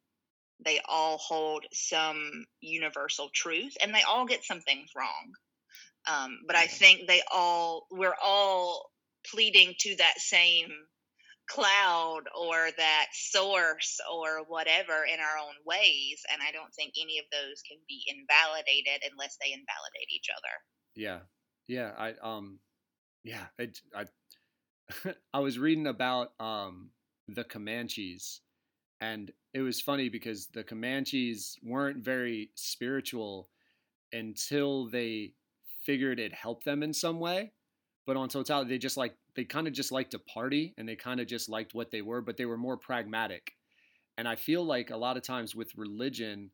They 0.63 0.79
all 0.87 1.17
hold 1.17 1.65
some 1.73 2.45
universal 2.61 3.29
truth, 3.33 3.75
and 3.81 3.93
they 3.93 4.03
all 4.03 4.25
get 4.25 4.43
some 4.43 4.61
things 4.61 4.89
wrong. 4.95 5.33
Um, 6.09 6.39
but 6.47 6.55
I 6.55 6.67
think 6.67 7.07
they 7.07 7.21
all 7.31 7.87
we're 7.91 8.15
all 8.21 8.89
pleading 9.29 9.73
to 9.79 9.95
that 9.97 10.19
same 10.19 10.69
cloud 11.49 12.23
or 12.39 12.69
that 12.77 13.07
source 13.13 13.99
or 14.11 14.43
whatever 14.47 15.03
in 15.03 15.19
our 15.19 15.37
own 15.43 15.53
ways 15.65 16.23
and 16.31 16.41
i 16.41 16.51
don't 16.51 16.73
think 16.73 16.93
any 17.01 17.19
of 17.19 17.25
those 17.31 17.61
can 17.67 17.77
be 17.87 18.01
invalidated 18.07 19.03
unless 19.11 19.35
they 19.41 19.51
invalidate 19.51 20.07
each 20.15 20.27
other 20.31 20.53
yeah 20.95 21.19
yeah 21.67 21.91
i 21.97 22.13
um 22.23 22.59
yeah 23.25 23.45
i 23.59 23.67
i 23.95 24.05
I 25.33 25.39
was 25.39 25.59
reading 25.59 25.87
about 25.87 26.31
um, 26.39 26.89
the 27.27 27.43
Comanches, 27.43 28.41
and 29.01 29.31
it 29.53 29.61
was 29.61 29.81
funny 29.81 30.09
because 30.09 30.47
the 30.47 30.63
Comanches 30.63 31.57
weren't 31.63 32.03
very 32.03 32.51
spiritual 32.55 33.49
until 34.11 34.89
they 34.89 35.33
figured 35.85 36.19
it 36.19 36.33
helped 36.33 36.65
them 36.65 36.83
in 36.83 36.93
some 36.93 37.19
way. 37.19 37.51
But 38.05 38.17
on 38.17 38.29
totality, 38.29 38.69
they 38.69 38.77
just 38.77 38.97
like 38.97 39.15
they 39.35 39.45
kind 39.45 39.67
of 39.67 39.73
just 39.73 39.91
liked 39.91 40.11
to 40.11 40.19
party, 40.19 40.73
and 40.77 40.87
they 40.87 40.95
kind 40.95 41.19
of 41.19 41.27
just 41.27 41.49
liked 41.49 41.73
what 41.73 41.91
they 41.91 42.01
were, 42.01 42.21
but 42.21 42.37
they 42.37 42.45
were 42.45 42.57
more 42.57 42.77
pragmatic. 42.77 43.53
And 44.17 44.27
I 44.27 44.35
feel 44.35 44.63
like 44.63 44.91
a 44.91 44.97
lot 44.97 45.17
of 45.17 45.23
times 45.23 45.55
with 45.55 45.75
religion, 45.75 46.51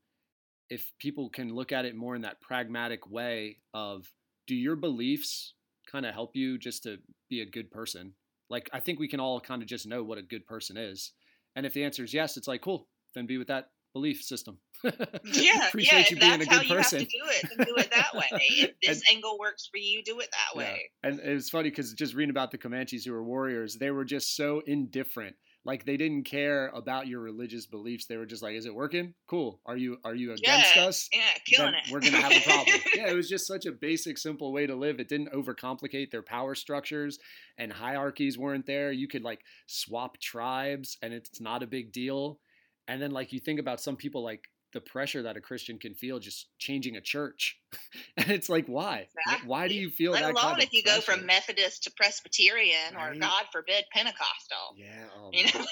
if 0.69 0.91
people 0.99 1.29
can 1.29 1.53
look 1.53 1.71
at 1.71 1.85
it 1.85 1.95
more 1.95 2.15
in 2.15 2.21
that 2.21 2.39
pragmatic 2.39 3.09
way 3.09 3.57
of 3.73 4.11
do 4.47 4.55
your 4.55 4.75
beliefs 4.75 5.55
kind 5.91 6.05
of 6.05 6.13
help 6.13 6.35
you 6.35 6.57
just 6.57 6.83
to 6.83 6.97
be 7.29 7.41
a 7.41 7.45
good 7.45 7.71
person 7.71 8.13
like 8.49 8.69
I 8.73 8.79
think 8.79 8.99
we 8.99 9.07
can 9.07 9.19
all 9.19 9.39
kind 9.39 9.61
of 9.61 9.67
just 9.67 9.87
know 9.87 10.03
what 10.03 10.17
a 10.17 10.21
good 10.21 10.45
person 10.45 10.77
is. 10.77 11.13
And 11.55 11.65
if 11.65 11.73
the 11.73 11.83
answer 11.83 12.03
is 12.03 12.13
yes, 12.13 12.37
it's 12.37 12.47
like 12.47 12.61
cool, 12.61 12.87
then 13.15 13.25
be 13.25 13.37
with 13.37 13.47
that 13.47 13.69
belief 13.93 14.21
system. 14.21 14.59
yeah, 14.83 15.67
Appreciate 15.67 16.11
yeah. 16.11 16.15
You 16.15 16.19
being 16.19 16.41
a 16.41 16.45
good 16.45 16.67
person. 16.67 17.05
you 17.09 17.23
have 17.25 17.41
to 17.41 17.57
do 17.57 17.63
it, 17.63 17.67
do 17.67 17.75
it 17.75 17.91
that 17.91 18.13
way. 18.13 18.27
If 18.31 18.71
this 18.81 19.01
and, 19.09 19.17
angle 19.17 19.37
works 19.39 19.67
for 19.67 19.77
you, 19.77 20.03
do 20.03 20.19
it 20.19 20.29
that 20.31 20.57
way. 20.57 20.89
Yeah. 21.03 21.09
And 21.09 21.19
it 21.19 21.33
was 21.33 21.49
funny 21.49 21.69
because 21.69 21.93
just 21.93 22.13
reading 22.13 22.29
about 22.29 22.51
the 22.51 22.57
Comanches 22.57 23.05
who 23.05 23.11
were 23.11 23.23
warriors, 23.23 23.77
they 23.79 23.91
were 23.91 24.05
just 24.05 24.35
so 24.35 24.61
indifferent 24.65 25.35
like 25.65 25.85
they 25.85 25.97
didn't 25.97 26.23
care 26.23 26.67
about 26.69 27.07
your 27.07 27.19
religious 27.19 27.65
beliefs. 27.65 28.05
They 28.05 28.17
were 28.17 28.25
just 28.25 28.41
like, 28.41 28.55
"Is 28.55 28.65
it 28.65 28.73
working? 28.73 29.13
Cool. 29.27 29.59
Are 29.65 29.75
you 29.75 29.97
are 30.03 30.15
you 30.15 30.31
against 30.33 30.75
yeah, 30.75 30.85
us? 30.85 31.09
Yeah, 31.11 31.19
killing 31.45 31.73
then 31.73 31.81
it. 31.85 31.91
We're 31.91 31.99
gonna 31.99 32.21
have 32.21 32.31
a 32.31 32.41
problem." 32.41 32.79
yeah, 32.95 33.07
it 33.07 33.15
was 33.15 33.29
just 33.29 33.45
such 33.45 33.65
a 33.65 33.71
basic, 33.71 34.17
simple 34.17 34.53
way 34.53 34.65
to 34.67 34.75
live. 34.75 34.99
It 34.99 35.09
didn't 35.09 35.33
overcomplicate 35.33 36.11
their 36.11 36.23
power 36.23 36.55
structures 36.55 37.19
and 37.57 37.71
hierarchies 37.71 38.37
weren't 38.37 38.65
there. 38.65 38.91
You 38.91 39.07
could 39.07 39.23
like 39.23 39.41
swap 39.67 40.17
tribes, 40.19 40.97
and 41.01 41.13
it's 41.13 41.41
not 41.41 41.63
a 41.63 41.67
big 41.67 41.91
deal. 41.91 42.39
And 42.87 43.01
then 43.01 43.11
like 43.11 43.33
you 43.33 43.39
think 43.39 43.59
about 43.59 43.81
some 43.81 43.97
people 43.97 44.23
like 44.23 44.49
the 44.73 44.81
pressure 44.81 45.23
that 45.23 45.37
a 45.37 45.41
Christian 45.41 45.79
can 45.79 45.95
feel 45.95 46.19
just 46.19 46.47
changing 46.59 46.95
a 46.95 47.01
church. 47.01 47.57
and 48.17 48.29
it's 48.29 48.49
like, 48.49 48.67
why? 48.67 49.07
Exactly. 49.25 49.47
Why 49.47 49.67
do 49.67 49.73
you 49.73 49.89
feel 49.89 50.11
Let 50.11 50.21
that? 50.21 50.33
alone 50.33 50.53
kind 50.53 50.63
if 50.63 50.73
you 50.73 50.83
pressure? 50.83 50.99
go 50.99 51.01
from 51.01 51.25
Methodist 51.25 51.83
to 51.83 51.91
Presbyterian 51.91 52.95
right? 52.95 53.15
or 53.15 53.19
God 53.19 53.43
forbid 53.51 53.85
Pentecostal. 53.91 54.75
Yeah. 54.75 55.05
Oh, 55.17 55.29
you 55.33 55.45
know, 55.45 55.65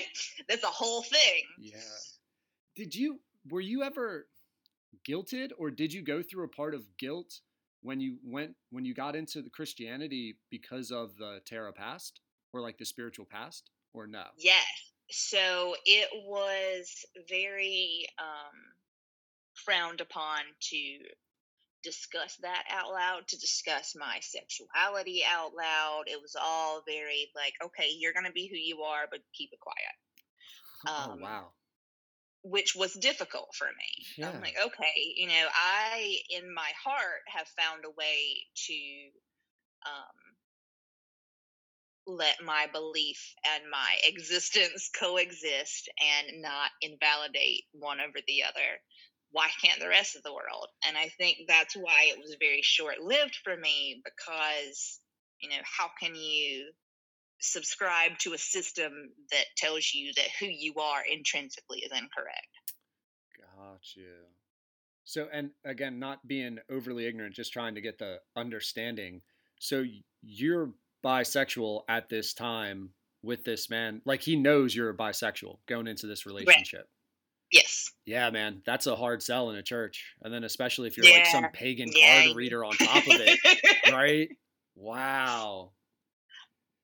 that's 0.48 0.62
a 0.62 0.68
whole 0.68 1.02
thing. 1.02 1.42
Yeah. 1.58 1.78
Did 2.76 2.94
you, 2.94 3.20
were 3.50 3.60
you 3.60 3.82
ever, 3.82 4.26
guilted 5.08 5.50
or 5.58 5.70
did 5.70 5.92
you 5.92 6.02
go 6.02 6.22
through 6.22 6.44
a 6.44 6.48
part 6.48 6.74
of 6.74 6.82
guilt 6.98 7.40
when 7.82 8.00
you 8.00 8.16
went 8.24 8.54
when 8.70 8.84
you 8.84 8.94
got 8.94 9.14
into 9.16 9.42
the 9.42 9.50
Christianity 9.50 10.36
because 10.50 10.90
of 10.90 11.16
the 11.18 11.40
tarot 11.46 11.72
past 11.72 12.20
or 12.52 12.60
like 12.60 12.78
the 12.78 12.84
spiritual 12.84 13.26
past 13.30 13.70
or 13.92 14.06
no? 14.06 14.24
Yes. 14.38 14.64
So 15.10 15.74
it 15.84 16.08
was 16.26 17.04
very 17.28 18.06
um, 18.18 18.58
frowned 19.64 20.00
upon 20.00 20.40
to 20.70 20.98
discuss 21.82 22.36
that 22.40 22.64
out 22.70 22.90
loud, 22.90 23.28
to 23.28 23.38
discuss 23.38 23.94
my 23.98 24.18
sexuality 24.20 25.22
out 25.28 25.52
loud. 25.54 26.04
It 26.06 26.20
was 26.20 26.36
all 26.40 26.82
very 26.86 27.30
like, 27.36 27.54
okay, 27.62 27.88
you're 27.98 28.14
going 28.14 28.26
to 28.26 28.32
be 28.32 28.48
who 28.48 28.56
you 28.56 28.82
are, 28.82 29.04
but 29.10 29.20
keep 29.34 29.50
it 29.52 29.60
quiet. 29.60 29.94
Oh, 30.86 31.12
um, 31.12 31.18
oh, 31.18 31.22
wow 31.22 31.44
which 32.44 32.76
was 32.76 32.92
difficult 32.92 33.54
for 33.54 33.64
me. 33.64 34.06
Yeah. 34.18 34.28
I'm 34.28 34.40
like, 34.42 34.56
okay, 34.66 35.14
you 35.16 35.26
know, 35.26 35.46
I 35.54 36.18
in 36.28 36.52
my 36.52 36.70
heart 36.84 37.24
have 37.26 37.48
found 37.48 37.84
a 37.86 37.90
way 37.90 38.44
to 38.66 38.74
um, 39.86 40.16
let 42.06 42.42
my 42.44 42.66
belief 42.72 43.18
and 43.54 43.64
my 43.70 43.96
existence 44.04 44.90
coexist 44.98 45.88
and 46.00 46.42
not 46.42 46.70
invalidate 46.82 47.64
one 47.72 48.00
over 48.00 48.18
the 48.26 48.42
other. 48.42 48.80
Why 49.30 49.48
can't 49.62 49.80
the 49.80 49.88
rest 49.88 50.14
of 50.16 50.22
the 50.22 50.32
world? 50.32 50.68
And 50.86 50.96
I 50.96 51.08
think 51.18 51.38
that's 51.48 51.74
why 51.74 52.04
it 52.04 52.18
was 52.18 52.36
very 52.38 52.60
short 52.62 53.00
lived 53.00 53.36
for 53.42 53.56
me 53.56 54.00
because, 54.04 55.00
you 55.40 55.48
know, 55.48 55.62
how 55.64 55.90
can 56.00 56.14
you 56.14 56.70
subscribe 57.44 58.18
to 58.18 58.32
a 58.32 58.38
system 58.38 58.92
that 59.30 59.44
tells 59.56 59.92
you 59.94 60.12
that 60.16 60.28
who 60.40 60.46
you 60.46 60.74
are 60.76 61.02
intrinsically 61.10 61.80
is 61.80 61.92
incorrect. 61.92 62.48
Gotcha. 63.36 64.08
So, 65.04 65.28
and 65.32 65.50
again, 65.64 65.98
not 65.98 66.26
being 66.26 66.58
overly 66.70 67.06
ignorant, 67.06 67.34
just 67.34 67.52
trying 67.52 67.74
to 67.74 67.80
get 67.80 67.98
the 67.98 68.18
understanding. 68.36 69.20
So, 69.58 69.84
you're 70.22 70.70
bisexual 71.04 71.82
at 71.88 72.08
this 72.08 72.34
time 72.34 72.90
with 73.22 73.44
this 73.44 73.70
man. 73.70 74.02
Like, 74.04 74.22
he 74.22 74.36
knows 74.36 74.74
you're 74.74 74.90
a 74.90 74.96
bisexual 74.96 75.58
going 75.66 75.86
into 75.86 76.06
this 76.06 76.26
relationship. 76.26 76.80
Right. 76.80 76.88
Yes. 77.52 77.90
Yeah, 78.04 78.30
man, 78.30 78.62
that's 78.66 78.86
a 78.86 78.96
hard 78.96 79.22
sell 79.22 79.50
in 79.50 79.56
a 79.56 79.62
church, 79.62 80.14
and 80.22 80.32
then 80.32 80.44
especially 80.44 80.88
if 80.88 80.96
you're 80.96 81.06
yeah. 81.06 81.18
like 81.18 81.26
some 81.26 81.46
pagan 81.52 81.88
yeah. 81.94 82.24
card 82.24 82.36
reader 82.36 82.64
on 82.64 82.72
top 82.74 83.06
of 83.06 83.12
it, 83.20 83.38
right? 83.92 84.28
Wow. 84.74 85.70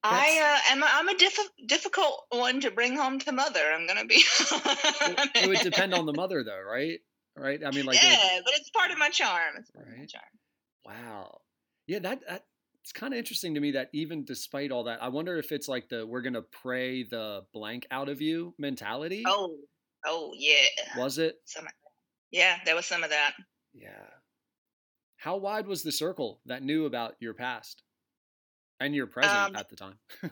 I 0.03 0.61
uh, 0.71 0.73
am. 0.73 0.85
I'm 0.85 1.09
a 1.09 1.17
diff- 1.17 1.51
difficult 1.67 2.25
one 2.31 2.61
to 2.61 2.71
bring 2.71 2.97
home 2.97 3.19
to 3.19 3.33
mother. 3.33 3.61
I'm 3.61 3.87
gonna 3.87 4.07
be. 4.07 4.15
it 4.15 5.49
would 5.49 5.59
depend 5.59 5.93
on 5.93 6.07
the 6.07 6.15
mother, 6.15 6.43
though, 6.43 6.63
right? 6.63 7.01
Right. 7.37 7.61
I 7.65 7.71
mean, 7.71 7.85
like. 7.85 8.03
Yeah, 8.03 8.39
but 8.43 8.55
it's 8.57 8.71
part 8.71 8.91
of 8.93 8.99
my 8.99 9.11
charm. 9.11 9.57
It's 9.59 9.71
part 9.71 9.87
right? 9.87 9.95
of 9.95 9.99
my 9.99 10.07
charm. 10.07 10.25
Wow. 10.87 11.41
Yeah, 11.87 11.99
that 11.99 12.21
that 12.27 12.45
it's 12.83 12.93
kind 12.93 13.13
of 13.13 13.19
interesting 13.19 13.55
to 13.55 13.61
me 13.61 13.73
that 13.73 13.91
even 13.93 14.25
despite 14.25 14.71
all 14.71 14.85
that, 14.85 15.03
I 15.03 15.09
wonder 15.09 15.37
if 15.39 15.53
it's 15.53 15.69
like 15.69 15.89
the 15.89 16.07
we're 16.07 16.23
gonna 16.23 16.43
pray 16.43 17.03
the 17.03 17.43
blank 17.53 17.87
out 17.91 18.09
of 18.09 18.21
you 18.21 18.55
mentality. 18.59 19.23
Oh, 19.27 19.57
oh 20.07 20.33
yeah. 20.37 20.67
Was 20.97 21.19
it? 21.19 21.37
Some. 21.45 21.67
Yeah, 22.31 22.59
there 22.65 22.75
was 22.75 22.87
some 22.87 23.03
of 23.05 23.11
that. 23.11 23.33
Yeah. 23.75 24.07
How 25.17 25.37
wide 25.37 25.67
was 25.67 25.83
the 25.83 25.93
circle 25.93 26.41
that 26.47 26.63
knew 26.63 26.87
about 26.87 27.17
your 27.21 27.35
past? 27.35 27.83
And 28.81 28.95
you're 28.95 29.07
present 29.07 29.51
um, 29.51 29.57
at 29.57 29.69
the 29.69 29.77
time. 29.77 29.99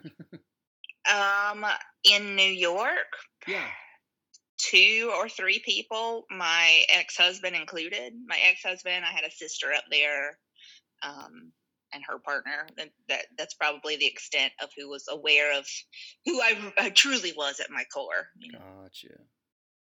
um, 1.13 1.67
in 2.05 2.35
New 2.35 2.51
York. 2.51 2.89
Yeah. 3.47 3.67
Two 4.57 5.13
or 5.15 5.29
three 5.29 5.61
people, 5.65 6.25
my 6.31 6.83
ex 6.89 7.17
husband 7.17 7.55
included. 7.55 8.15
My 8.27 8.39
ex 8.51 8.63
husband, 8.63 9.05
I 9.05 9.15
had 9.15 9.25
a 9.25 9.31
sister 9.31 9.73
up 9.73 9.85
there, 9.91 10.39
um, 11.03 11.53
and 11.93 12.03
her 12.07 12.19
partner. 12.19 12.67
That, 12.77 12.91
that 13.09 13.27
that's 13.37 13.55
probably 13.55 13.97
the 13.97 14.07
extent 14.07 14.53
of 14.63 14.71
who 14.77 14.89
was 14.89 15.05
aware 15.11 15.59
of 15.59 15.67
who 16.25 16.41
I, 16.41 16.73
I 16.79 16.91
truly 16.91 17.33
was 17.37 17.61
at 17.61 17.71
my 17.71 17.85
core. 17.93 18.29
You 18.39 18.53
know? 18.53 18.59
Gotcha 18.83 19.15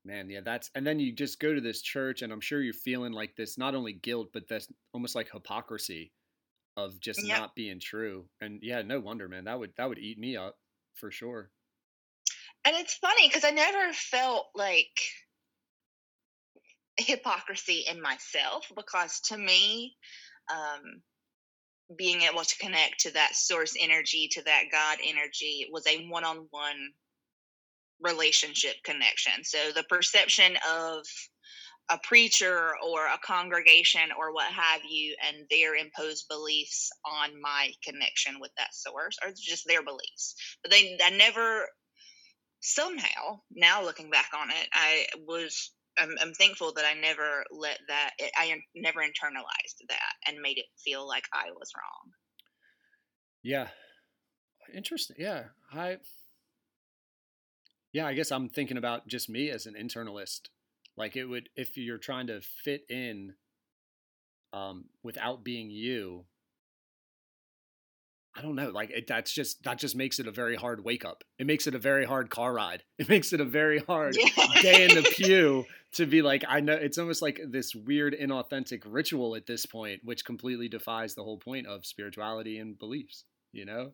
man 0.04 0.30
yeah 0.30 0.38
that's 0.40 0.70
and 0.76 0.86
then 0.86 1.00
you 1.00 1.10
just 1.10 1.40
go 1.40 1.52
to 1.52 1.60
this 1.60 1.82
church 1.82 2.22
and 2.22 2.32
i'm 2.32 2.40
sure 2.40 2.62
you're 2.62 2.72
feeling 2.72 3.10
like 3.10 3.34
this 3.34 3.58
not 3.58 3.74
only 3.74 3.92
guilt 3.92 4.28
but 4.32 4.44
that's 4.48 4.68
almost 4.94 5.16
like 5.16 5.28
hypocrisy 5.32 6.12
of 6.76 7.00
just 7.00 7.26
yep. 7.26 7.38
not 7.38 7.54
being 7.54 7.80
true. 7.80 8.26
And 8.40 8.60
yeah, 8.62 8.82
no 8.82 9.00
wonder, 9.00 9.28
man. 9.28 9.44
That 9.44 9.58
would 9.58 9.72
that 9.76 9.88
would 9.88 9.98
eat 9.98 10.18
me 10.18 10.36
up 10.36 10.56
for 10.94 11.10
sure. 11.10 11.50
And 12.64 12.76
it's 12.76 12.94
funny 12.94 13.28
because 13.28 13.44
I 13.44 13.50
never 13.50 13.92
felt 13.92 14.46
like 14.54 14.86
hypocrisy 16.98 17.84
in 17.90 18.00
myself 18.00 18.70
because 18.74 19.20
to 19.20 19.38
me, 19.38 19.96
um, 20.50 21.02
being 21.96 22.22
able 22.22 22.42
to 22.42 22.58
connect 22.58 23.00
to 23.00 23.12
that 23.12 23.34
source 23.34 23.74
energy, 23.78 24.28
to 24.32 24.42
that 24.42 24.64
God 24.72 24.98
energy, 25.04 25.68
was 25.70 25.86
a 25.86 26.06
one 26.08 26.24
on 26.24 26.46
one 26.50 26.90
relationship 28.00 28.76
connection. 28.84 29.44
So 29.44 29.58
the 29.74 29.84
perception 29.84 30.56
of 30.70 31.04
a 31.88 31.98
preacher 32.02 32.72
or 32.86 33.06
a 33.06 33.18
congregation 33.24 34.10
or 34.18 34.32
what 34.32 34.50
have 34.52 34.80
you 34.88 35.14
and 35.26 35.46
their 35.50 35.76
imposed 35.76 36.26
beliefs 36.28 36.90
on 37.04 37.40
my 37.40 37.70
connection 37.84 38.40
with 38.40 38.50
that 38.56 38.74
source 38.74 39.16
or 39.24 39.30
just 39.36 39.66
their 39.66 39.84
beliefs 39.84 40.34
but 40.62 40.70
they 40.72 40.98
i 41.02 41.10
never 41.10 41.66
somehow 42.60 43.38
now 43.54 43.84
looking 43.84 44.10
back 44.10 44.30
on 44.36 44.50
it 44.50 44.68
i 44.72 45.06
was 45.26 45.72
I'm, 45.98 46.14
I'm 46.20 46.32
thankful 46.34 46.72
that 46.74 46.84
i 46.84 46.98
never 46.98 47.44
let 47.50 47.78
that 47.88 48.10
i 48.36 48.54
never 48.74 49.00
internalized 49.00 49.86
that 49.88 50.12
and 50.26 50.40
made 50.40 50.58
it 50.58 50.66
feel 50.82 51.06
like 51.06 51.24
i 51.32 51.50
was 51.50 51.70
wrong 51.76 52.12
yeah 53.42 53.68
interesting 54.74 55.16
yeah 55.18 55.44
i 55.72 55.98
yeah 57.92 58.06
i 58.06 58.14
guess 58.14 58.32
i'm 58.32 58.48
thinking 58.48 58.76
about 58.76 59.06
just 59.06 59.28
me 59.28 59.50
as 59.50 59.66
an 59.66 59.74
internalist 59.74 60.48
like 60.96 61.16
it 61.16 61.26
would 61.26 61.48
if 61.56 61.76
you're 61.76 61.98
trying 61.98 62.26
to 62.26 62.40
fit 62.40 62.82
in 62.88 63.34
um, 64.56 64.86
without 65.02 65.44
being 65.44 65.70
you. 65.70 66.24
I 68.36 68.42
don't 68.42 68.54
know. 68.54 68.70
Like 68.70 68.90
it, 68.90 69.06
that's 69.06 69.32
just 69.32 69.62
that 69.64 69.78
just 69.78 69.96
makes 69.96 70.18
it 70.18 70.26
a 70.26 70.30
very 70.30 70.56
hard 70.56 70.84
wake 70.84 71.04
up. 71.04 71.24
It 71.38 71.46
makes 71.46 71.66
it 71.66 71.74
a 71.74 71.78
very 71.78 72.04
hard 72.04 72.30
car 72.30 72.52
ride. 72.52 72.82
It 72.98 73.08
makes 73.08 73.32
it 73.32 73.40
a 73.40 73.44
very 73.44 73.78
hard 73.78 74.16
yeah. 74.16 74.62
day 74.62 74.84
in 74.84 74.94
the 74.94 75.02
pew 75.14 75.64
to 75.92 76.06
be 76.06 76.22
like. 76.22 76.44
I 76.48 76.60
know 76.60 76.72
it's 76.72 76.98
almost 76.98 77.22
like 77.22 77.40
this 77.46 77.74
weird, 77.74 78.16
inauthentic 78.18 78.82
ritual 78.86 79.36
at 79.36 79.46
this 79.46 79.66
point, 79.66 80.00
which 80.04 80.24
completely 80.24 80.68
defies 80.68 81.14
the 81.14 81.22
whole 81.22 81.38
point 81.38 81.66
of 81.66 81.84
spirituality 81.86 82.58
and 82.58 82.78
beliefs. 82.78 83.24
You 83.52 83.64
know 83.64 83.92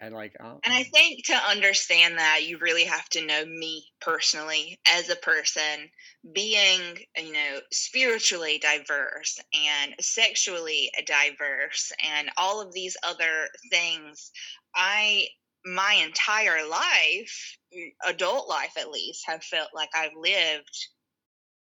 and 0.00 0.14
like 0.14 0.34
oh, 0.40 0.60
and 0.64 0.74
i 0.74 0.80
oh. 0.80 0.90
think 0.92 1.24
to 1.24 1.34
understand 1.34 2.18
that 2.18 2.40
you 2.46 2.58
really 2.58 2.84
have 2.84 3.08
to 3.08 3.24
know 3.24 3.44
me 3.46 3.84
personally 4.00 4.78
as 4.94 5.08
a 5.08 5.16
person 5.16 5.90
being 6.32 6.80
you 7.16 7.32
know 7.32 7.58
spiritually 7.72 8.58
diverse 8.58 9.38
and 9.54 9.94
sexually 10.00 10.90
diverse 11.06 11.92
and 12.16 12.30
all 12.36 12.60
of 12.60 12.72
these 12.72 12.96
other 13.06 13.48
things 13.70 14.30
i 14.74 15.26
my 15.64 16.00
entire 16.04 16.66
life 16.68 17.58
mm, 17.76 17.88
adult 18.06 18.48
life 18.48 18.72
at 18.78 18.90
least 18.90 19.24
have 19.26 19.42
felt 19.42 19.68
like 19.74 19.90
i've 19.94 20.16
lived 20.18 20.88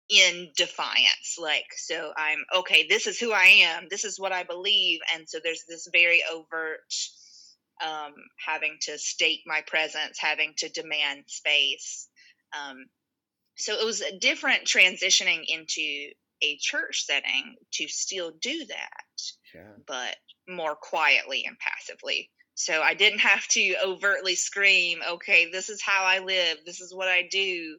in 0.09 0.49
defiance 0.57 1.37
like 1.39 1.67
so 1.75 2.11
i'm 2.17 2.39
okay 2.53 2.85
this 2.89 3.07
is 3.07 3.17
who 3.17 3.31
i 3.31 3.45
am 3.45 3.87
this 3.89 4.03
is 4.03 4.19
what 4.19 4.33
i 4.33 4.43
believe 4.43 4.99
and 5.13 5.27
so 5.27 5.39
there's 5.41 5.63
this 5.69 5.87
very 5.93 6.21
overt 6.31 6.81
um, 7.85 8.13
having 8.45 8.77
to 8.81 8.97
state 8.97 9.41
my 9.45 9.61
presence, 9.67 10.17
having 10.19 10.53
to 10.57 10.69
demand 10.69 11.23
space. 11.27 12.07
Um, 12.53 12.85
so 13.57 13.73
it 13.73 13.85
was 13.85 14.01
a 14.01 14.17
different 14.19 14.65
transitioning 14.65 15.43
into 15.47 16.11
a 16.41 16.57
church 16.59 17.05
setting 17.05 17.55
to 17.73 17.87
still 17.87 18.31
do 18.41 18.65
that, 18.65 19.21
yeah. 19.53 19.73
but 19.87 20.15
more 20.47 20.75
quietly 20.75 21.43
and 21.45 21.57
passively. 21.59 22.29
So 22.55 22.81
I 22.81 22.93
didn't 22.93 23.19
have 23.19 23.47
to 23.49 23.75
overtly 23.83 24.35
scream, 24.35 24.99
okay, 25.09 25.49
this 25.51 25.69
is 25.69 25.81
how 25.81 26.03
I 26.03 26.19
live, 26.19 26.57
this 26.65 26.81
is 26.81 26.93
what 26.93 27.07
I 27.07 27.27
do. 27.31 27.77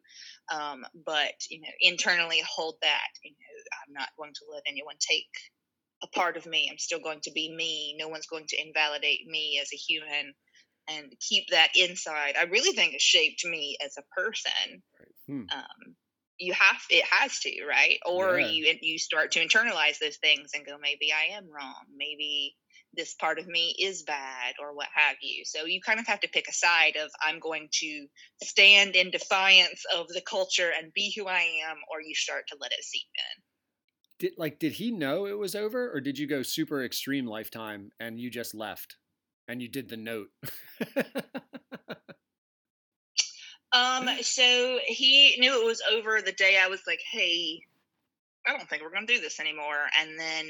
Um, 0.52 0.84
but, 1.06 1.34
you 1.50 1.60
know, 1.60 1.68
internally 1.80 2.42
hold 2.48 2.76
that, 2.82 3.08
you 3.22 3.30
know, 3.30 3.82
I'm 3.86 3.94
not 3.94 4.08
going 4.18 4.32
to 4.34 4.40
let 4.52 4.62
anyone 4.66 4.96
take 4.98 5.28
a 6.02 6.06
part 6.08 6.36
of 6.36 6.46
me. 6.46 6.68
I'm 6.70 6.78
still 6.78 7.00
going 7.00 7.20
to 7.22 7.32
be 7.32 7.54
me. 7.54 7.94
No 7.98 8.08
one's 8.08 8.26
going 8.26 8.46
to 8.48 8.60
invalidate 8.60 9.26
me 9.26 9.58
as 9.62 9.68
a 9.72 9.76
human 9.76 10.34
and 10.88 11.12
keep 11.20 11.44
that 11.50 11.70
inside. 11.74 12.34
I 12.38 12.44
really 12.44 12.74
think 12.74 12.94
it 12.94 13.00
shaped 13.00 13.44
me 13.44 13.76
as 13.84 13.96
a 13.96 14.20
person. 14.20 14.82
Hmm. 15.28 15.44
Um, 15.52 15.96
you 16.38 16.52
have 16.52 16.80
it 16.90 17.04
has 17.04 17.38
to 17.40 17.50
right 17.68 17.98
or 18.04 18.38
yeah. 18.38 18.48
you 18.48 18.74
you 18.82 18.98
start 18.98 19.32
to 19.32 19.46
internalize 19.46 19.98
those 20.00 20.16
things 20.16 20.50
and 20.54 20.66
go 20.66 20.76
maybe 20.80 21.12
i 21.12 21.36
am 21.36 21.44
wrong 21.44 21.84
maybe 21.96 22.54
this 22.94 23.14
part 23.14 23.38
of 23.38 23.46
me 23.46 23.74
is 23.78 24.02
bad 24.02 24.54
or 24.60 24.74
what 24.74 24.88
have 24.94 25.16
you 25.22 25.44
so 25.44 25.64
you 25.64 25.80
kind 25.80 26.00
of 26.00 26.06
have 26.06 26.20
to 26.20 26.28
pick 26.28 26.46
a 26.48 26.52
side 26.52 26.96
of 26.96 27.10
i'm 27.22 27.38
going 27.38 27.68
to 27.72 28.06
stand 28.42 28.96
in 28.96 29.10
defiance 29.10 29.84
of 29.96 30.08
the 30.08 30.22
culture 30.22 30.72
and 30.76 30.92
be 30.92 31.12
who 31.16 31.26
i 31.26 31.40
am 31.68 31.76
or 31.90 32.00
you 32.00 32.14
start 32.14 32.44
to 32.48 32.56
let 32.60 32.72
it 32.72 32.82
seep 32.82 33.08
in 33.14 33.41
did 34.22 34.34
like 34.38 34.60
did 34.60 34.72
he 34.74 34.92
know 34.92 35.26
it 35.26 35.36
was 35.36 35.56
over 35.56 35.90
or 35.92 36.00
did 36.00 36.16
you 36.16 36.28
go 36.28 36.44
super 36.44 36.84
extreme 36.84 37.26
lifetime 37.26 37.90
and 37.98 38.20
you 38.20 38.30
just 38.30 38.54
left 38.54 38.96
and 39.48 39.60
you 39.60 39.68
did 39.68 39.88
the 39.88 39.96
note? 39.96 40.28
Um 43.74 44.06
so 44.20 44.78
he 44.86 45.36
knew 45.40 45.60
it 45.60 45.66
was 45.66 45.82
over 45.90 46.20
the 46.20 46.32
day 46.32 46.58
i 46.62 46.68
was 46.68 46.82
like 46.86 47.00
hey 47.10 47.62
i 48.46 48.54
don't 48.54 48.68
think 48.68 48.82
we're 48.82 48.90
to 48.90 49.06
do 49.06 49.18
this 49.18 49.40
anymore 49.40 49.88
and 49.98 50.20
then 50.20 50.44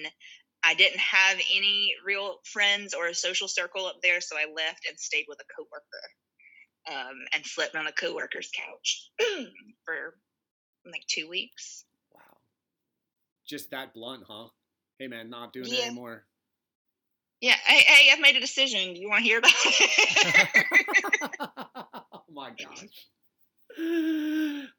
i 0.64 0.74
didn't 0.74 0.98
have 0.98 1.38
any 1.54 1.94
real 2.04 2.38
friends 2.42 2.94
or 2.94 3.06
a 3.06 3.14
social 3.14 3.46
circle 3.46 3.86
up 3.86 4.02
there 4.02 4.20
so 4.20 4.34
i 4.34 4.52
left 4.52 4.88
and 4.88 4.98
stayed 4.98 5.26
with 5.28 5.38
a 5.38 5.54
coworker 5.56 5.84
um, 6.90 7.14
and 7.32 7.46
slept 7.46 7.76
on 7.76 7.86
a 7.86 7.92
coworker's 7.92 8.50
couch 8.50 9.10
for 9.84 10.16
like 10.84 11.06
two 11.06 11.28
weeks 11.28 11.84
just 13.52 13.70
that 13.70 13.94
blunt, 13.94 14.24
huh? 14.26 14.48
Hey 14.98 15.06
man, 15.06 15.30
not 15.30 15.52
doing 15.52 15.68
yeah. 15.68 15.74
it 15.74 15.86
anymore. 15.86 16.24
Yeah, 17.40 17.56
hey, 17.64 17.82
hey, 17.86 18.10
I've 18.12 18.20
made 18.20 18.36
a 18.36 18.40
decision. 18.40 18.94
Do 18.94 19.00
you 19.00 19.08
want 19.08 19.24
to 19.24 19.28
hear 19.28 19.38
about 19.38 19.52
it? 19.54 20.66
oh 22.12 22.22
my 22.32 22.50
gosh. 22.50 22.88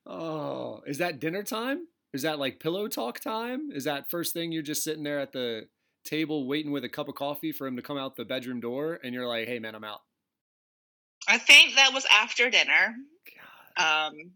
Oh, 0.05 0.81
is 0.87 0.97
that 0.97 1.19
dinner 1.19 1.43
time? 1.43 1.87
Is 2.13 2.23
that 2.23 2.39
like 2.39 2.59
pillow 2.59 2.87
talk 2.87 3.19
time? 3.19 3.69
Is 3.73 3.83
that 3.83 4.09
first 4.09 4.33
thing 4.33 4.51
you're 4.51 4.63
just 4.63 4.83
sitting 4.83 5.03
there 5.03 5.19
at 5.19 5.33
the 5.33 5.67
table 6.03 6.47
waiting 6.47 6.71
with 6.71 6.83
a 6.83 6.89
cup 6.89 7.09
of 7.09 7.15
coffee 7.15 7.51
for 7.51 7.67
him 7.67 7.75
to 7.75 7.81
come 7.81 7.97
out 7.97 8.15
the 8.15 8.25
bedroom 8.25 8.59
door 8.59 8.99
and 9.03 9.13
you're 9.13 9.27
like, 9.27 9.47
"Hey 9.47 9.59
man, 9.59 9.75
I'm 9.75 9.83
out." 9.83 10.01
I 11.27 11.37
think 11.37 11.75
that 11.75 11.93
was 11.93 12.05
after 12.11 12.49
dinner. 12.49 12.95
God. 13.77 14.07
Um 14.09 14.31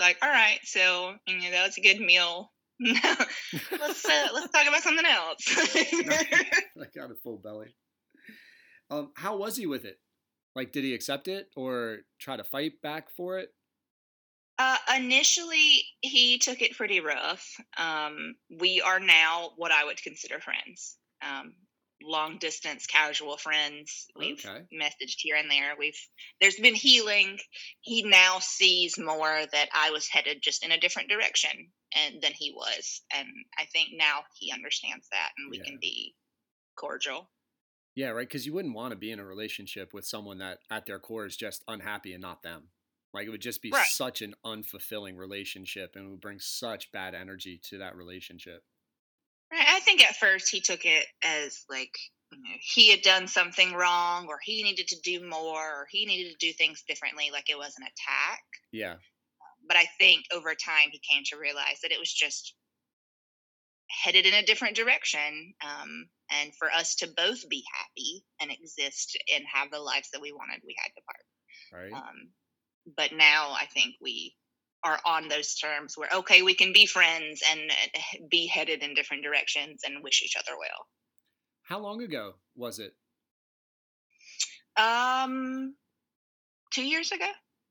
like, 0.00 0.18
all 0.22 0.28
right, 0.28 0.58
so 0.64 1.14
you 1.26 1.40
know, 1.40 1.50
that 1.50 1.66
was 1.66 1.78
a 1.78 1.82
good 1.82 2.00
meal. 2.00 2.50
let's 2.80 4.04
uh, 4.04 4.28
let's 4.34 4.50
talk 4.50 4.66
about 4.66 4.82
something 4.82 5.06
else. 5.06 5.44
I 6.76 6.86
got 6.94 7.10
a 7.10 7.14
full 7.22 7.38
belly. 7.38 7.74
Um, 8.90 9.12
how 9.16 9.36
was 9.36 9.56
he 9.56 9.66
with 9.66 9.84
it? 9.84 9.98
Like, 10.54 10.72
did 10.72 10.84
he 10.84 10.94
accept 10.94 11.28
it 11.28 11.48
or 11.56 11.98
try 12.20 12.36
to 12.36 12.44
fight 12.44 12.80
back 12.82 13.10
for 13.10 13.38
it? 13.38 13.50
Uh, 14.58 14.76
initially, 14.96 15.84
he 16.00 16.38
took 16.38 16.62
it 16.62 16.76
pretty 16.76 17.00
rough. 17.00 17.44
Um, 17.76 18.36
we 18.60 18.80
are 18.80 19.00
now 19.00 19.50
what 19.56 19.72
I 19.72 19.84
would 19.84 20.00
consider 20.00 20.38
friends. 20.38 20.96
Um, 21.22 21.54
long 22.02 22.38
distance 22.38 22.86
casual 22.86 23.36
friends. 23.36 24.06
We've 24.16 24.44
okay. 24.44 24.64
messaged 24.72 25.16
here 25.18 25.36
and 25.36 25.50
there. 25.50 25.72
We've 25.78 25.98
there's 26.40 26.56
been 26.56 26.74
healing. 26.74 27.38
He 27.80 28.02
now 28.02 28.38
sees 28.40 28.98
more 28.98 29.40
that 29.52 29.68
I 29.72 29.90
was 29.90 30.08
headed 30.08 30.38
just 30.42 30.64
in 30.64 30.70
a 30.70 30.78
different 30.78 31.08
direction 31.08 31.70
and 31.94 32.22
than 32.22 32.32
he 32.32 32.52
was. 32.52 33.02
And 33.14 33.28
I 33.58 33.64
think 33.66 33.90
now 33.94 34.20
he 34.38 34.52
understands 34.52 35.06
that 35.10 35.30
and 35.38 35.50
we 35.50 35.58
yeah. 35.58 35.64
can 35.64 35.78
be 35.80 36.14
cordial. 36.76 37.30
Yeah, 37.94 38.08
right. 38.08 38.26
Because 38.26 38.46
you 38.46 38.52
wouldn't 38.52 38.74
want 38.74 38.90
to 38.90 38.96
be 38.96 39.12
in 39.12 39.20
a 39.20 39.24
relationship 39.24 39.94
with 39.94 40.04
someone 40.04 40.38
that 40.38 40.58
at 40.70 40.86
their 40.86 40.98
core 40.98 41.26
is 41.26 41.36
just 41.36 41.62
unhappy 41.68 42.12
and 42.12 42.22
not 42.22 42.42
them. 42.42 42.68
Like 43.12 43.28
it 43.28 43.30
would 43.30 43.40
just 43.40 43.62
be 43.62 43.70
right. 43.70 43.86
such 43.86 44.22
an 44.22 44.34
unfulfilling 44.44 45.16
relationship 45.16 45.94
and 45.94 46.10
would 46.10 46.20
bring 46.20 46.40
such 46.40 46.90
bad 46.90 47.14
energy 47.14 47.60
to 47.70 47.78
that 47.78 47.96
relationship. 47.96 48.64
Right. 49.52 49.64
I 49.66 49.80
think 49.80 50.02
at 50.04 50.16
first 50.16 50.50
he 50.50 50.60
took 50.60 50.84
it 50.84 51.06
as 51.22 51.64
like 51.70 51.96
you 52.32 52.38
know, 52.38 52.56
he 52.60 52.90
had 52.90 53.02
done 53.02 53.28
something 53.28 53.72
wrong 53.72 54.26
or 54.28 54.38
he 54.42 54.64
needed 54.64 54.88
to 54.88 55.00
do 55.00 55.24
more 55.28 55.60
or 55.60 55.86
he 55.90 56.06
needed 56.06 56.32
to 56.32 56.46
do 56.46 56.52
things 56.52 56.82
differently, 56.88 57.30
like 57.32 57.48
it 57.48 57.56
was 57.56 57.74
an 57.78 57.84
attack. 57.84 58.42
Yeah. 58.72 58.94
But 59.66 59.76
I 59.76 59.86
think 59.98 60.24
over 60.32 60.54
time 60.54 60.90
he 60.90 61.00
came 61.08 61.22
to 61.26 61.38
realize 61.38 61.80
that 61.82 61.92
it 61.92 61.98
was 61.98 62.12
just 62.12 62.54
headed 63.88 64.26
in 64.26 64.34
a 64.34 64.44
different 64.44 64.76
direction. 64.76 65.54
Um, 65.62 66.06
and 66.30 66.54
for 66.56 66.70
us 66.70 66.94
to 66.96 67.08
both 67.16 67.48
be 67.48 67.62
happy 67.74 68.24
and 68.40 68.50
exist 68.50 69.16
and 69.34 69.44
have 69.52 69.70
the 69.70 69.80
lives 69.80 70.08
that 70.12 70.22
we 70.22 70.32
wanted, 70.32 70.60
we 70.66 70.76
had 70.78 70.90
to 70.94 71.02
part. 71.02 71.82
Right. 71.82 71.92
Um, 71.92 72.30
but 72.96 73.12
now 73.12 73.52
I 73.52 73.66
think 73.72 73.94
we 74.00 74.34
are 74.84 75.00
on 75.06 75.28
those 75.28 75.54
terms 75.54 75.94
where 75.96 76.10
okay 76.14 76.42
we 76.42 76.54
can 76.54 76.72
be 76.72 76.86
friends 76.86 77.42
and 77.50 77.72
be 78.30 78.46
headed 78.46 78.82
in 78.82 78.94
different 78.94 79.22
directions 79.22 79.80
and 79.84 80.04
wish 80.04 80.22
each 80.22 80.36
other 80.36 80.56
well 80.58 80.86
how 81.62 81.78
long 81.80 82.02
ago 82.02 82.34
was 82.54 82.78
it 82.78 82.92
um 84.76 85.74
two 86.72 86.84
years 86.84 87.12
ago 87.12 87.28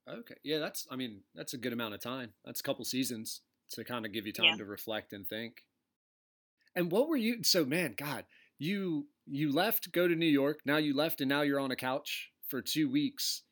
okay 0.07 0.35
yeah 0.43 0.59
that's 0.59 0.87
i 0.91 0.95
mean 0.95 1.21
that's 1.35 1.53
a 1.53 1.57
good 1.57 1.73
amount 1.73 1.93
of 1.93 2.01
time 2.01 2.33
that's 2.45 2.59
a 2.59 2.63
couple 2.63 2.83
seasons 2.85 3.41
to 3.69 3.83
kind 3.83 4.05
of 4.05 4.11
give 4.11 4.27
you 4.27 4.33
time 4.33 4.45
yeah. 4.45 4.57
to 4.57 4.65
reflect 4.65 5.13
and 5.13 5.27
think 5.27 5.63
and 6.75 6.91
what 6.91 7.07
were 7.07 7.17
you 7.17 7.43
so 7.43 7.63
man 7.65 7.93
god 7.97 8.25
you 8.59 9.07
you 9.25 9.51
left 9.51 9.91
go 9.91 10.07
to 10.07 10.15
new 10.15 10.25
york 10.25 10.59
now 10.65 10.77
you 10.77 10.95
left 10.95 11.21
and 11.21 11.29
now 11.29 11.41
you're 11.41 11.59
on 11.59 11.71
a 11.71 11.75
couch 11.75 12.31
for 12.47 12.61
two 12.61 12.89
weeks 12.89 13.43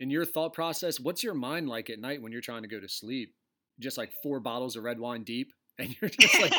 in 0.00 0.10
your 0.10 0.24
thought 0.24 0.54
process, 0.54 0.98
what's 0.98 1.22
your 1.22 1.34
mind 1.34 1.68
like 1.68 1.90
at 1.90 2.00
night 2.00 2.20
when 2.22 2.32
you're 2.32 2.40
trying 2.40 2.62
to 2.62 2.68
go 2.68 2.80
to 2.80 2.88
sleep? 2.88 3.34
Just 3.78 3.98
like 3.98 4.12
four 4.22 4.40
bottles 4.40 4.76
of 4.76 4.82
red 4.82 4.98
wine 4.98 5.22
deep, 5.22 5.52
and 5.78 5.94
you're 6.00 6.10
just 6.18 6.40
like. 6.40 6.54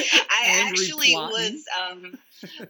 I 0.30 0.66
actually 0.68 1.12
plotting. 1.12 1.54
was 1.54 1.64
um, 1.80 2.18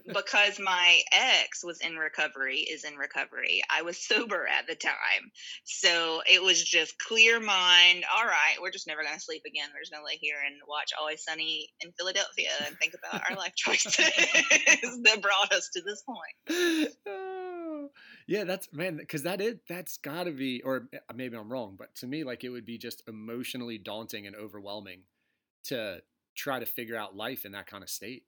because 0.07 0.59
my 0.59 1.01
ex 1.11 1.63
was 1.63 1.79
in 1.81 1.95
recovery, 1.95 2.59
is 2.59 2.83
in 2.83 2.95
recovery. 2.95 3.61
I 3.69 3.81
was 3.81 3.97
sober 3.97 4.47
at 4.47 4.67
the 4.67 4.75
time, 4.75 5.31
so 5.63 6.21
it 6.29 6.41
was 6.41 6.63
just 6.63 6.99
clear 6.99 7.39
mind. 7.39 8.03
All 8.15 8.25
right, 8.25 8.55
we're 8.61 8.71
just 8.71 8.87
never 8.87 9.03
gonna 9.03 9.19
sleep 9.19 9.43
again. 9.45 9.69
We're 9.73 9.81
just 9.81 9.91
gonna 9.91 10.05
lay 10.05 10.17
here 10.19 10.37
and 10.45 10.55
watch 10.67 10.91
Always 10.99 11.23
Sunny 11.23 11.69
in 11.81 11.91
Philadelphia 11.97 12.49
and 12.65 12.77
think 12.77 12.93
about 12.93 13.23
our 13.29 13.35
life 13.37 13.55
choices 13.55 13.95
that 13.95 15.21
brought 15.21 15.53
us 15.53 15.69
to 15.73 15.81
this 15.81 16.03
point. 16.03 16.91
yeah, 18.27 18.43
that's 18.43 18.71
man, 18.73 18.97
because 18.97 19.23
that 19.23 19.41
is 19.41 19.55
that's 19.67 19.97
got 19.97 20.23
to 20.23 20.31
be, 20.31 20.61
or 20.63 20.87
eh, 20.93 20.99
maybe 21.15 21.37
I'm 21.37 21.51
wrong, 21.51 21.75
but 21.77 21.93
to 21.95 22.07
me, 22.07 22.23
like 22.23 22.43
it 22.43 22.49
would 22.49 22.65
be 22.65 22.77
just 22.77 23.03
emotionally 23.07 23.77
daunting 23.77 24.27
and 24.27 24.35
overwhelming 24.35 25.01
to 25.65 26.01
try 26.41 26.59
to 26.59 26.65
figure 26.65 26.97
out 26.97 27.15
life 27.15 27.45
in 27.45 27.51
that 27.51 27.67
kind 27.67 27.83
of 27.83 27.89
state, 27.89 28.23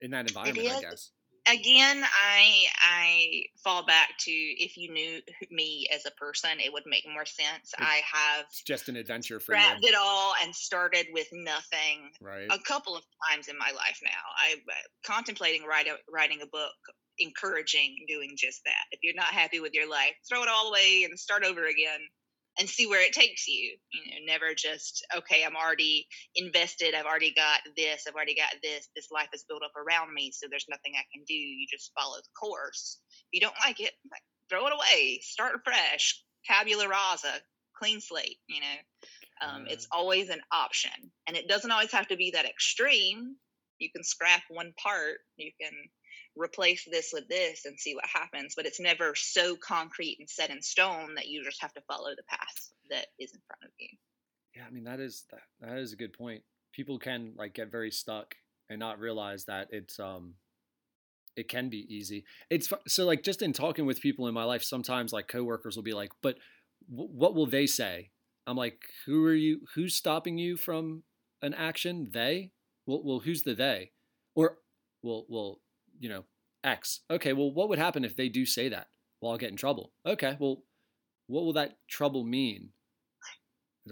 in 0.00 0.10
that 0.12 0.28
environment. 0.28 0.68
I 0.68 0.80
guess. 0.80 1.10
Again, 1.48 2.02
I 2.02 2.64
I 2.82 3.42
fall 3.62 3.86
back 3.86 4.08
to 4.20 4.32
if 4.32 4.76
you 4.76 4.92
knew 4.92 5.20
me 5.50 5.86
as 5.94 6.04
a 6.04 6.10
person, 6.12 6.50
it 6.58 6.72
would 6.72 6.82
make 6.86 7.04
more 7.12 7.26
sense. 7.26 7.72
I 7.78 8.00
have 8.12 8.46
just 8.66 8.88
an 8.88 8.96
adventure 8.96 9.38
for 9.38 9.52
grabbed 9.52 9.84
you. 9.84 9.90
it 9.90 9.94
all 9.96 10.32
and 10.42 10.52
started 10.52 11.06
with 11.12 11.28
nothing. 11.32 12.10
Right. 12.20 12.48
A 12.50 12.58
couple 12.66 12.96
of 12.96 13.04
times 13.30 13.46
in 13.46 13.56
my 13.58 13.70
life 13.76 14.00
now, 14.02 14.10
I'm 14.50 14.58
uh, 14.58 14.74
contemplating 15.06 15.64
write 15.64 15.86
a, 15.86 15.94
writing 16.12 16.40
a 16.42 16.46
book 16.46 16.74
encouraging 17.18 17.94
doing 18.08 18.32
just 18.36 18.62
that. 18.64 18.84
If 18.90 19.00
you're 19.02 19.14
not 19.14 19.26
happy 19.26 19.60
with 19.60 19.72
your 19.72 19.88
life, 19.88 20.14
throw 20.28 20.42
it 20.42 20.48
all 20.48 20.70
away 20.70 21.06
and 21.08 21.16
start 21.18 21.44
over 21.44 21.66
again 21.66 22.00
and 22.58 22.68
see 22.68 22.86
where 22.86 23.02
it 23.02 23.12
takes 23.12 23.46
you. 23.46 23.76
You 23.92 24.10
know, 24.10 24.32
never 24.32 24.54
just, 24.54 25.04
okay, 25.16 25.44
I'm 25.44 25.56
already 25.56 26.06
invested. 26.34 26.94
I've 26.94 27.06
already 27.06 27.34
got 27.34 27.60
this. 27.76 28.04
I've 28.06 28.14
already 28.14 28.34
got 28.34 28.54
this. 28.62 28.88
This 28.96 29.08
life 29.10 29.28
is 29.34 29.44
built 29.48 29.62
up 29.62 29.72
around 29.76 30.14
me. 30.14 30.30
So 30.32 30.46
there's 30.48 30.66
nothing 30.68 30.92
I 30.94 31.04
can 31.12 31.24
do. 31.26 31.34
You 31.34 31.66
just 31.70 31.92
follow 31.98 32.16
the 32.16 32.28
course. 32.38 32.98
If 33.10 33.28
you 33.32 33.40
don't 33.40 33.54
like 33.64 33.80
it, 33.80 33.92
throw 34.48 34.66
it 34.66 34.72
away. 34.72 35.20
Start 35.22 35.60
fresh. 35.64 36.22
Tabula 36.46 36.88
rasa, 36.88 37.32
clean 37.78 38.00
slate, 38.00 38.38
you 38.46 38.60
know. 38.60 39.46
Um, 39.46 39.66
it's 39.68 39.86
always 39.92 40.30
an 40.30 40.40
option. 40.52 40.92
And 41.26 41.36
it 41.36 41.48
doesn't 41.48 41.70
always 41.70 41.92
have 41.92 42.08
to 42.08 42.16
be 42.16 42.30
that 42.30 42.46
extreme. 42.46 43.36
You 43.78 43.90
can 43.94 44.02
scrap 44.02 44.42
one 44.48 44.72
part. 44.82 45.18
You 45.36 45.50
can 45.60 45.72
replace 46.36 46.86
this 46.90 47.10
with 47.12 47.28
this 47.28 47.64
and 47.64 47.78
see 47.78 47.94
what 47.94 48.04
happens 48.06 48.54
but 48.56 48.66
it's 48.66 48.80
never 48.80 49.14
so 49.14 49.56
concrete 49.56 50.16
and 50.18 50.28
set 50.28 50.50
in 50.50 50.60
stone 50.60 51.14
that 51.14 51.28
you 51.28 51.42
just 51.44 51.60
have 51.62 51.72
to 51.72 51.80
follow 51.88 52.10
the 52.16 52.22
path 52.28 52.70
that 52.90 53.06
is 53.18 53.32
in 53.32 53.40
front 53.46 53.62
of 53.64 53.70
you. 53.78 53.88
Yeah 54.54 54.64
i 54.68 54.70
mean 54.70 54.84
that 54.84 55.00
is 55.00 55.24
that, 55.30 55.40
that 55.60 55.78
is 55.78 55.92
a 55.92 55.96
good 55.96 56.12
point. 56.12 56.42
People 56.72 56.98
can 56.98 57.32
like 57.36 57.54
get 57.54 57.72
very 57.72 57.90
stuck 57.90 58.34
and 58.68 58.78
not 58.78 58.98
realize 58.98 59.44
that 59.46 59.68
it's 59.70 59.98
um 59.98 60.34
it 61.36 61.48
can 61.48 61.68
be 61.68 61.86
easy. 61.94 62.24
It's 62.48 62.72
so 62.86 63.04
like 63.04 63.22
just 63.22 63.42
in 63.42 63.52
talking 63.52 63.84
with 63.84 64.00
people 64.00 64.26
in 64.26 64.34
my 64.34 64.44
life 64.44 64.62
sometimes 64.62 65.12
like 65.12 65.28
coworkers 65.28 65.76
will 65.76 65.82
be 65.82 65.94
like 65.94 66.10
but 66.22 66.36
w- 66.90 67.10
what 67.10 67.34
will 67.34 67.46
they 67.46 67.66
say? 67.66 68.10
I'm 68.46 68.56
like 68.56 68.80
who 69.06 69.24
are 69.24 69.34
you 69.34 69.60
who's 69.74 69.94
stopping 69.94 70.38
you 70.38 70.56
from 70.56 71.02
an 71.42 71.54
action? 71.54 72.08
They? 72.12 72.52
Well, 72.86 73.02
well 73.04 73.20
who's 73.20 73.42
the 73.42 73.54
they? 73.54 73.92
Or 74.34 74.58
well 75.02 75.26
well 75.28 75.60
you 75.98 76.08
know, 76.08 76.24
X. 76.64 77.00
Okay, 77.10 77.32
well, 77.32 77.52
what 77.52 77.68
would 77.68 77.78
happen 77.78 78.04
if 78.04 78.16
they 78.16 78.28
do 78.28 78.44
say 78.46 78.68
that? 78.68 78.88
Well, 79.20 79.32
I'll 79.32 79.38
get 79.38 79.50
in 79.50 79.56
trouble. 79.56 79.92
Okay, 80.04 80.36
well, 80.38 80.62
what 81.26 81.44
will 81.44 81.54
that 81.54 81.76
trouble 81.88 82.24
mean? 82.24 82.70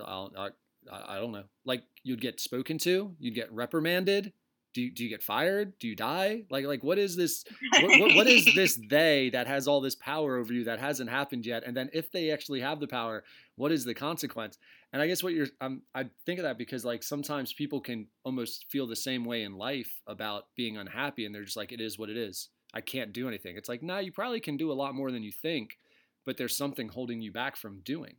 I'll, 0.04 0.32
I, 0.36 0.48
I 0.90 1.16
don't 1.18 1.32
know. 1.32 1.44
Like 1.64 1.82
you'd 2.02 2.20
get 2.20 2.40
spoken 2.40 2.78
to, 2.78 3.14
you'd 3.18 3.34
get 3.34 3.52
reprimanded. 3.52 4.32
do 4.74 4.82
you, 4.82 4.90
do 4.90 5.04
you 5.04 5.08
get 5.08 5.22
fired? 5.22 5.78
Do 5.78 5.86
you 5.88 5.96
die? 5.96 6.42
Like 6.50 6.66
like 6.66 6.82
what 6.82 6.98
is 6.98 7.16
this? 7.16 7.44
What, 7.80 8.00
what, 8.00 8.14
what 8.16 8.26
is 8.26 8.44
this 8.54 8.78
they 8.90 9.30
that 9.30 9.46
has 9.46 9.66
all 9.68 9.80
this 9.80 9.94
power 9.94 10.36
over 10.36 10.52
you 10.52 10.64
that 10.64 10.80
hasn't 10.80 11.08
happened 11.08 11.46
yet? 11.46 11.62
And 11.64 11.76
then 11.76 11.88
if 11.92 12.10
they 12.10 12.30
actually 12.30 12.60
have 12.60 12.80
the 12.80 12.88
power, 12.88 13.24
what 13.56 13.72
is 13.72 13.84
the 13.84 13.94
consequence? 13.94 14.58
And 14.94 15.02
I 15.02 15.08
guess 15.08 15.24
what 15.24 15.32
you're 15.32 15.48
um, 15.60 15.82
I 15.92 16.04
think 16.24 16.38
of 16.38 16.44
that 16.44 16.56
because 16.56 16.84
like 16.84 17.02
sometimes 17.02 17.52
people 17.52 17.80
can 17.80 18.06
almost 18.22 18.66
feel 18.70 18.86
the 18.86 18.94
same 18.94 19.24
way 19.24 19.42
in 19.42 19.58
life 19.58 19.90
about 20.06 20.44
being 20.56 20.76
unhappy, 20.76 21.26
and 21.26 21.34
they're 21.34 21.42
just 21.42 21.56
like 21.56 21.72
it 21.72 21.80
is 21.80 21.98
what 21.98 22.10
it 22.10 22.16
is. 22.16 22.48
I 22.72 22.80
can't 22.80 23.12
do 23.12 23.26
anything. 23.26 23.56
It's 23.56 23.68
like 23.68 23.82
nah, 23.82 23.98
you 23.98 24.12
probably 24.12 24.38
can 24.38 24.56
do 24.56 24.70
a 24.70 24.72
lot 24.72 24.94
more 24.94 25.10
than 25.10 25.24
you 25.24 25.32
think, 25.32 25.78
but 26.24 26.36
there's 26.36 26.56
something 26.56 26.88
holding 26.88 27.20
you 27.20 27.32
back 27.32 27.56
from 27.56 27.80
doing. 27.80 28.14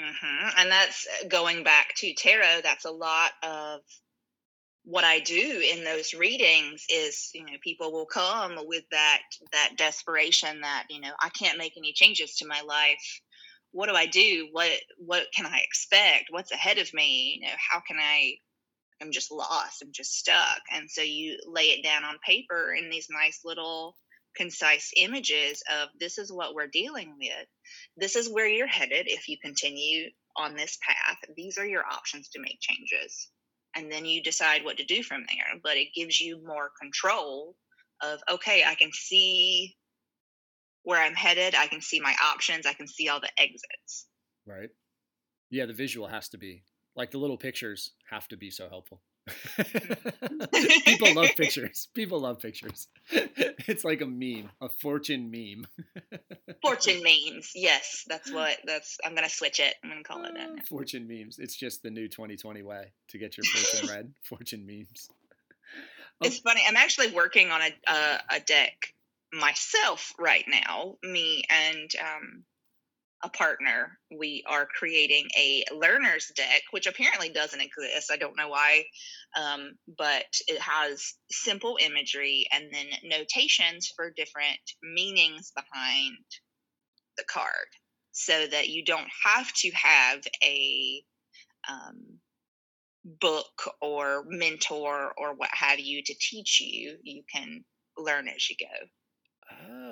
Mm-hmm. 0.00 0.48
And 0.56 0.70
that's 0.70 1.06
uh, 1.06 1.28
going 1.28 1.64
back 1.64 1.94
to 1.96 2.14
tarot. 2.14 2.62
That's 2.62 2.86
a 2.86 2.90
lot 2.90 3.32
of 3.42 3.80
what 4.84 5.04
I 5.04 5.20
do 5.20 5.62
in 5.72 5.84
those 5.84 6.14
readings 6.14 6.84
is, 6.88 7.30
you 7.34 7.42
know, 7.42 7.52
people 7.62 7.92
will 7.92 8.06
come 8.06 8.56
with 8.66 8.84
that 8.90 9.20
that 9.52 9.72
desperation 9.76 10.62
that, 10.62 10.86
you 10.88 11.00
know, 11.00 11.12
I 11.22 11.28
can't 11.30 11.58
make 11.58 11.76
any 11.76 11.92
changes 11.92 12.36
to 12.36 12.46
my 12.46 12.62
life. 12.62 13.20
What 13.74 13.88
do 13.88 13.94
I 13.96 14.06
do? 14.06 14.48
What 14.52 14.70
what 14.98 15.26
can 15.36 15.46
I 15.46 15.60
expect? 15.64 16.26
What's 16.30 16.52
ahead 16.52 16.78
of 16.78 16.94
me? 16.94 17.40
You 17.40 17.48
know, 17.48 17.54
how 17.58 17.80
can 17.86 17.98
I 18.00 18.34
I'm 19.02 19.12
just 19.12 19.32
lost. 19.32 19.82
I'm 19.82 19.92
just 19.92 20.14
stuck. 20.18 20.62
And 20.72 20.90
so 20.90 21.02
you 21.02 21.38
lay 21.46 21.66
it 21.66 21.84
down 21.84 22.04
on 22.04 22.16
paper 22.26 22.74
in 22.74 22.90
these 22.90 23.08
nice 23.10 23.40
little 23.44 23.96
concise 24.36 24.92
images 24.96 25.62
of 25.82 25.90
this 26.00 26.18
is 26.18 26.32
what 26.32 26.54
we're 26.54 26.68
dealing 26.68 27.16
with. 27.18 27.46
This 27.96 28.16
is 28.16 28.30
where 28.30 28.48
you're 28.48 28.66
headed 28.68 29.06
if 29.08 29.28
you 29.28 29.36
continue 29.42 30.10
on 30.36 30.54
this 30.56 30.78
path. 30.86 31.18
These 31.36 31.58
are 31.58 31.66
your 31.66 31.84
options 31.86 32.30
to 32.30 32.40
make 32.40 32.60
changes 32.60 33.30
and 33.76 33.90
then 33.90 34.04
you 34.04 34.22
decide 34.22 34.64
what 34.64 34.76
to 34.78 34.84
do 34.84 35.02
from 35.02 35.24
there 35.28 35.60
but 35.62 35.76
it 35.76 35.94
gives 35.94 36.20
you 36.20 36.40
more 36.46 36.70
control 36.80 37.56
of 38.02 38.20
okay 38.30 38.64
i 38.66 38.74
can 38.74 38.90
see 38.92 39.74
where 40.84 41.02
i'm 41.02 41.14
headed 41.14 41.54
i 41.54 41.66
can 41.66 41.80
see 41.80 42.00
my 42.00 42.14
options 42.32 42.66
i 42.66 42.72
can 42.72 42.86
see 42.86 43.08
all 43.08 43.20
the 43.20 43.30
exits 43.38 44.06
right 44.46 44.70
yeah 45.50 45.66
the 45.66 45.72
visual 45.72 46.06
has 46.06 46.28
to 46.28 46.38
be 46.38 46.62
like 46.96 47.10
the 47.10 47.18
little 47.18 47.38
pictures 47.38 47.90
have 48.10 48.28
to 48.28 48.36
be 48.36 48.50
so 48.50 48.68
helpful 48.68 49.00
People 50.84 51.14
love 51.14 51.30
pictures. 51.36 51.88
People 51.94 52.20
love 52.20 52.40
pictures. 52.40 52.88
It's 53.66 53.82
like 53.82 54.02
a 54.02 54.06
meme, 54.06 54.50
a 54.60 54.68
fortune 54.68 55.30
meme. 55.30 55.66
fortune 56.60 57.02
memes. 57.02 57.52
Yes, 57.54 58.04
that's 58.06 58.30
what 58.30 58.58
that's 58.66 58.98
I'm 59.02 59.14
going 59.14 59.26
to 59.26 59.34
switch 59.34 59.58
it. 59.58 59.74
I'm 59.82 59.88
going 59.88 60.02
to 60.02 60.06
call 60.06 60.22
it 60.24 60.34
that. 60.34 60.50
Now. 60.54 60.62
Fortune 60.68 61.08
memes. 61.08 61.38
It's 61.38 61.56
just 61.56 61.82
the 61.82 61.90
new 61.90 62.06
2020 62.06 62.62
way 62.62 62.92
to 63.08 63.18
get 63.18 63.38
your 63.38 63.44
fortune 63.44 63.88
read. 63.88 64.12
Fortune 64.22 64.66
memes. 64.66 65.08
Oh. 66.20 66.26
It's 66.26 66.40
funny. 66.40 66.62
I'm 66.68 66.76
actually 66.76 67.10
working 67.12 67.50
on 67.50 67.62
a 67.62 67.72
uh, 67.86 68.18
a 68.32 68.40
deck 68.40 68.92
myself 69.34 70.12
right 70.18 70.44
now. 70.48 70.96
Me 71.02 71.42
and 71.50 71.90
um 72.00 72.44
a 73.24 73.28
partner, 73.30 73.98
we 74.14 74.44
are 74.46 74.66
creating 74.66 75.26
a 75.36 75.64
learner's 75.74 76.30
deck, 76.36 76.62
which 76.72 76.86
apparently 76.86 77.30
doesn't 77.30 77.60
exist. 77.60 78.10
I 78.12 78.18
don't 78.18 78.36
know 78.36 78.48
why, 78.48 78.84
um, 79.34 79.72
but 79.96 80.26
it 80.46 80.60
has 80.60 81.14
simple 81.30 81.78
imagery 81.80 82.46
and 82.52 82.66
then 82.70 82.86
notations 83.02 83.90
for 83.96 84.12
different 84.14 84.60
meanings 84.82 85.52
behind 85.56 86.18
the 87.16 87.24
card 87.24 87.66
so 88.12 88.46
that 88.46 88.68
you 88.68 88.84
don't 88.84 89.08
have 89.24 89.50
to 89.54 89.70
have 89.70 90.20
a 90.42 91.02
um, 91.68 92.18
book 93.04 93.70
or 93.80 94.24
mentor 94.28 95.12
or 95.16 95.34
what 95.34 95.50
have 95.52 95.80
you 95.80 96.02
to 96.04 96.14
teach 96.20 96.60
you. 96.60 96.98
You 97.02 97.22
can 97.32 97.64
learn 97.96 98.28
as 98.28 98.50
you 98.50 98.56
go. 98.60 98.86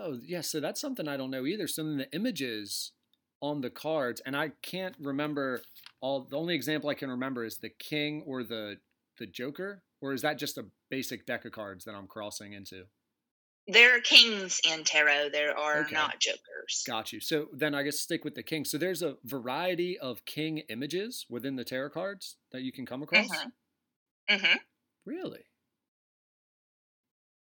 Oh, 0.03 0.19
yeah. 0.25 0.41
So 0.41 0.59
that's 0.61 0.81
something 0.81 1.07
I 1.07 1.17
don't 1.17 1.31
know 1.31 1.47
either. 1.47 1.69
Some 1.69 1.93
of 1.93 1.99
the 1.99 2.13
images 2.13 2.93
on 3.41 3.61
the 3.61 3.71
cards, 3.71 4.21
and 4.27 4.37
I 4.37 4.53
can't 4.63 4.97
remember 5.01 5.63
all. 6.01 6.27
The 6.29 6.37
only 6.37 6.55
example 6.55 6.91
I 6.91 6.95
can 6.95 7.11
remember 7.11 7.45
is 7.45 7.59
the 7.59 7.69
king 7.71 8.23
or 8.27 8.43
the 8.43 8.79
the 9.19 9.27
joker, 9.27 9.83
or 10.01 10.13
is 10.13 10.23
that 10.23 10.39
just 10.39 10.59
a 10.59 10.67
basic 10.91 11.27
deck 11.27 11.45
of 11.45 11.53
cards 11.53 11.85
that 11.85 11.95
I'm 11.95 12.07
crossing 12.07 12.53
into? 12.53 12.85
There 13.69 13.97
are 13.97 14.01
kings 14.01 14.61
in 14.69 14.83
tarot. 14.83 15.29
There 15.33 15.57
are 15.57 15.83
okay. 15.83 15.95
not 15.95 16.19
jokers. 16.19 16.83
Got 16.85 17.13
you. 17.13 17.21
So 17.21 17.47
then 17.53 17.75
I 17.75 17.85
guess 17.85 18.01
stick 18.01 18.25
with 18.25 18.35
the 18.35 18.43
king. 18.43 18.65
So 18.65 18.77
there's 18.77 19.03
a 19.03 19.17
variety 19.25 19.97
of 19.99 20.25
king 20.25 20.59
images 20.69 21.27
within 21.29 21.55
the 21.55 21.65
tarot 21.65 21.91
cards 21.91 22.37
that 22.51 22.63
you 22.63 22.73
can 22.73 22.87
come 22.87 23.05
across. 23.05 23.29
Mm-hmm. 23.29 24.35
Mm-hmm. 24.35 24.57
Really? 25.05 25.45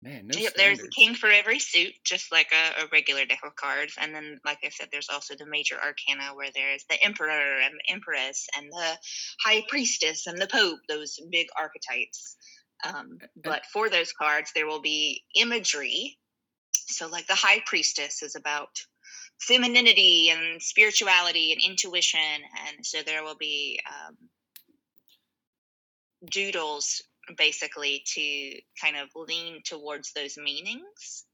Man, 0.04 0.26
no 0.26 0.38
yep, 0.38 0.52
there's 0.54 0.82
a 0.82 0.88
king 0.88 1.14
for 1.14 1.30
every 1.30 1.58
suit, 1.58 1.94
just 2.04 2.30
like 2.30 2.52
a, 2.52 2.82
a, 2.82 2.88
regular 2.92 3.24
deck 3.24 3.40
of 3.42 3.56
cards. 3.56 3.94
And 3.98 4.14
then, 4.14 4.38
like 4.44 4.58
I 4.62 4.68
said, 4.68 4.88
there's 4.92 5.08
also 5.08 5.34
the 5.34 5.46
major 5.46 5.76
arcana 5.76 6.34
where 6.34 6.50
there's 6.54 6.84
the 6.90 7.02
emperor 7.02 7.30
and 7.30 7.72
the 7.72 7.94
empress 7.94 8.46
and 8.54 8.70
the 8.70 8.98
high 9.42 9.64
priestess 9.66 10.26
and 10.26 10.36
the 10.36 10.46
pope, 10.46 10.80
those 10.90 11.18
big 11.30 11.46
archetypes. 11.58 12.36
Um, 12.86 13.16
but 13.42 13.62
for 13.72 13.88
those 13.88 14.12
cards, 14.12 14.50
there 14.54 14.66
will 14.66 14.82
be 14.82 15.22
imagery. 15.34 16.18
So, 16.74 17.08
like 17.08 17.26
the 17.26 17.34
high 17.34 17.62
priestess 17.64 18.22
is 18.22 18.36
about 18.36 18.68
femininity 19.40 20.28
and 20.28 20.60
spirituality 20.60 21.52
and 21.52 21.62
intuition. 21.66 22.20
And 22.68 22.84
so 22.84 22.98
there 23.06 23.24
will 23.24 23.36
be 23.36 23.80
um, 23.88 24.16
doodles 26.30 27.02
basically 27.36 28.02
to 28.14 28.60
kind 28.80 28.96
of 28.96 29.08
lean 29.14 29.62
towards 29.64 30.12
those 30.12 30.36
meanings. 30.36 31.24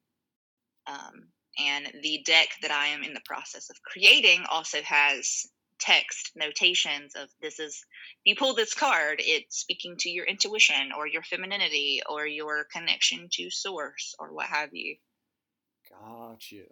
Um, 0.87 1.29
and 1.59 1.93
the 2.03 2.23
deck 2.25 2.49
that 2.63 2.71
I 2.71 2.89
am 2.89 3.03
in 3.03 3.15
the 3.15 3.23
process 3.25 3.71
of 3.71 3.83
creating 3.83 4.45
also 4.51 4.79
has 4.83 5.47
text 5.81 6.33
notations 6.37 7.15
of 7.17 7.29
this 7.41 7.59
is 7.59 7.85
you 8.25 8.37
pull 8.37 8.55
this 8.55 8.75
card 8.75 9.17
it's 9.19 9.57
speaking 9.61 9.97
to 9.99 10.11
your 10.11 10.27
intuition 10.27 10.91
or 10.97 11.07
your 11.07 11.23
femininity 11.23 12.03
or 12.09 12.27
your 12.27 12.67
connection 12.71 13.29
to 13.33 13.51
source 13.51 14.15
or 14.19 14.33
what 14.33 14.47
have 14.47 14.71
you. 14.73 14.97
Got 15.89 16.53
you. 16.53 16.67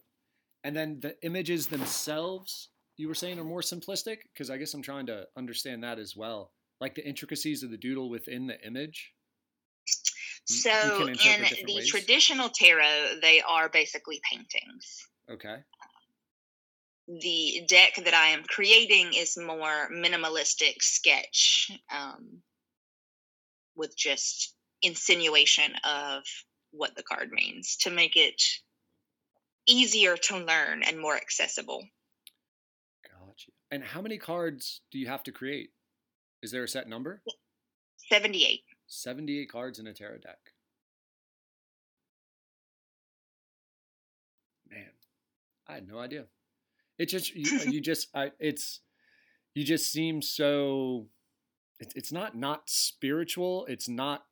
And 0.62 0.76
then 0.76 1.00
the 1.00 1.16
images 1.24 1.68
themselves 1.68 2.68
you 2.98 3.08
were 3.08 3.14
saying 3.14 3.38
are 3.38 3.44
more 3.44 3.62
simplistic? 3.62 4.18
Because 4.32 4.50
i 4.50 4.56
guess 4.56 4.74
i'm 4.74 4.82
trying 4.82 5.06
to 5.06 5.26
understand 5.36 5.82
that 5.84 5.98
as 5.98 6.14
well 6.14 6.52
like 6.80 6.94
the 6.94 7.06
intricacies 7.06 7.62
of 7.62 7.70
the 7.70 7.76
doodle 7.76 8.10
within 8.10 8.46
the 8.46 8.60
image? 8.66 9.12
So 10.46 11.06
in 11.06 11.12
the 11.12 11.74
ways? 11.74 11.88
traditional 11.90 12.48
tarot, 12.48 13.18
they 13.20 13.42
are 13.42 13.68
basically 13.68 14.20
paintings. 14.30 15.06
Okay. 15.30 15.56
The 17.06 17.64
deck 17.68 17.96
that 18.04 18.14
I 18.14 18.28
am 18.28 18.44
creating 18.44 19.12
is 19.14 19.36
more 19.36 19.90
minimalistic 19.92 20.80
sketch 20.80 21.70
um, 21.94 22.42
with 23.76 23.96
just 23.96 24.54
insinuation 24.82 25.72
of 25.84 26.22
what 26.70 26.96
the 26.96 27.02
card 27.02 27.30
means 27.30 27.76
to 27.82 27.90
make 27.90 28.16
it 28.16 28.42
easier 29.66 30.16
to 30.16 30.38
learn 30.38 30.82
and 30.82 30.98
more 30.98 31.16
accessible. 31.16 31.82
Gotcha. 33.04 33.50
And 33.70 33.84
how 33.84 34.00
many 34.00 34.18
cards 34.18 34.80
do 34.90 34.98
you 34.98 35.08
have 35.08 35.22
to 35.24 35.32
create? 35.32 35.70
Is 36.42 36.50
there 36.50 36.64
a 36.64 36.68
set 36.68 36.88
number? 36.88 37.22
78. 38.08 38.62
78 38.86 39.50
cards 39.50 39.78
in 39.78 39.86
a 39.86 39.92
tarot 39.92 40.18
deck. 40.18 40.38
Man, 44.70 44.90
I 45.66 45.74
had 45.74 45.88
no 45.88 45.98
idea. 45.98 46.24
It 46.98 47.06
just 47.06 47.34
you, 47.34 47.60
uh, 47.60 47.64
you 47.64 47.80
just 47.80 48.08
I 48.14 48.32
it's 48.38 48.80
you 49.54 49.64
just 49.64 49.90
seem 49.90 50.20
so 50.20 51.06
it, 51.78 51.92
it's 51.94 52.12
not 52.12 52.36
not 52.36 52.68
spiritual. 52.68 53.66
It's 53.66 53.88
not 53.88 54.24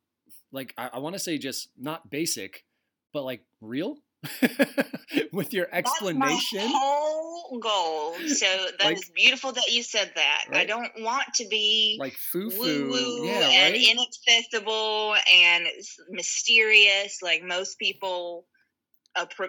like 0.51 0.73
I, 0.77 0.89
I 0.93 0.97
want 0.99 1.15
to 1.15 1.19
say 1.19 1.37
just 1.37 1.69
not 1.77 2.09
basic, 2.09 2.65
but 3.13 3.23
like 3.23 3.41
real. 3.61 3.97
with 5.31 5.53
your 5.53 5.67
explanation. 5.71 6.59
That's 6.59 6.73
my 6.73 6.79
whole 6.79 7.59
goal. 7.59 8.13
So 8.27 8.45
that 8.79 8.85
like, 8.85 8.97
is 8.97 9.11
beautiful 9.15 9.51
that 9.53 9.71
you 9.71 9.83
said 9.83 10.11
that. 10.15 10.45
Right? 10.49 10.61
I 10.61 10.65
don't 10.65 10.91
want 10.99 11.25
to 11.35 11.47
be 11.47 11.97
like 11.99 12.15
foo 12.31 12.49
foo 12.49 13.23
yeah, 13.23 13.49
and 13.49 13.73
right? 13.73 13.89
inaccessible 13.91 15.15
and 15.33 15.67
mysterious. 16.09 17.19
Like 17.21 17.43
most 17.43 17.77
people 17.79 18.45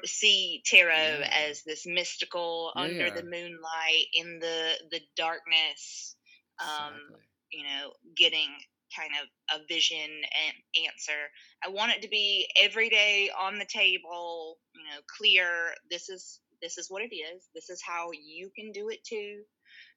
see 0.04 0.62
tarot 0.64 1.20
yeah. 1.20 1.30
as 1.48 1.62
this 1.64 1.86
mystical 1.86 2.72
yeah. 2.74 2.82
under 2.82 3.10
the 3.10 3.24
moonlight 3.24 4.06
in 4.14 4.38
the 4.38 4.72
the 4.90 5.00
darkness. 5.16 6.16
Um, 6.60 6.94
exactly. 6.94 7.24
You 7.50 7.64
know, 7.64 7.92
getting 8.16 8.50
kind 8.96 9.10
of 9.22 9.60
a 9.60 9.66
vision 9.66 9.96
and 9.98 10.86
answer. 10.86 11.30
I 11.64 11.70
want 11.70 11.92
it 11.92 12.02
to 12.02 12.08
be 12.08 12.48
every 12.60 12.88
day 12.88 13.30
on 13.40 13.58
the 13.58 13.64
table, 13.66 14.58
you 14.74 14.82
know, 14.84 15.00
clear. 15.18 15.74
This 15.90 16.08
is 16.08 16.40
this 16.60 16.78
is 16.78 16.90
what 16.90 17.02
it 17.02 17.14
is. 17.14 17.48
This 17.54 17.70
is 17.70 17.82
how 17.86 18.08
you 18.12 18.50
can 18.56 18.72
do 18.72 18.88
it 18.88 19.02
too. 19.04 19.42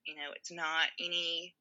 You 0.05 0.15
know, 0.15 0.31
it's 0.35 0.51
not 0.51 0.87
any 0.99 1.55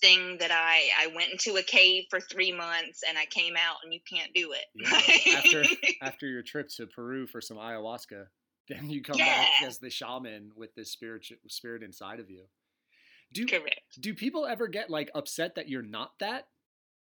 thing 0.00 0.38
that 0.38 0.50
I 0.50 0.88
I 0.98 1.14
went 1.14 1.32
into 1.32 1.58
a 1.58 1.62
cave 1.62 2.04
for 2.10 2.20
three 2.20 2.52
months 2.52 3.02
and 3.06 3.18
I 3.18 3.26
came 3.26 3.54
out 3.56 3.76
and 3.84 3.92
you 3.92 4.00
can't 4.10 4.32
do 4.34 4.52
it. 4.52 4.64
Yeah. 4.74 5.38
after 5.38 5.64
after 6.02 6.26
your 6.26 6.42
trip 6.42 6.68
to 6.76 6.86
Peru 6.86 7.26
for 7.26 7.40
some 7.40 7.56
ayahuasca, 7.56 8.26
then 8.68 8.90
you 8.90 9.02
come 9.02 9.16
yeah. 9.18 9.42
back 9.42 9.48
as 9.64 9.78
the 9.78 9.90
shaman 9.90 10.52
with 10.56 10.74
this 10.74 10.90
spirit 10.90 11.26
spirit 11.48 11.82
inside 11.82 12.20
of 12.20 12.30
you. 12.30 12.44
Do 13.32 13.46
Correct. 13.46 14.00
do 14.00 14.14
people 14.14 14.46
ever 14.46 14.68
get 14.68 14.90
like 14.90 15.10
upset 15.14 15.54
that 15.54 15.68
you're 15.68 15.82
not 15.82 16.12
that? 16.18 16.48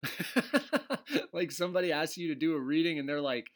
like 1.34 1.52
somebody 1.52 1.92
asks 1.92 2.18
you 2.18 2.30
to 2.30 2.36
do 2.36 2.56
a 2.56 2.60
reading 2.60 3.00
and 3.00 3.10
they're 3.10 3.22
like, 3.22 3.48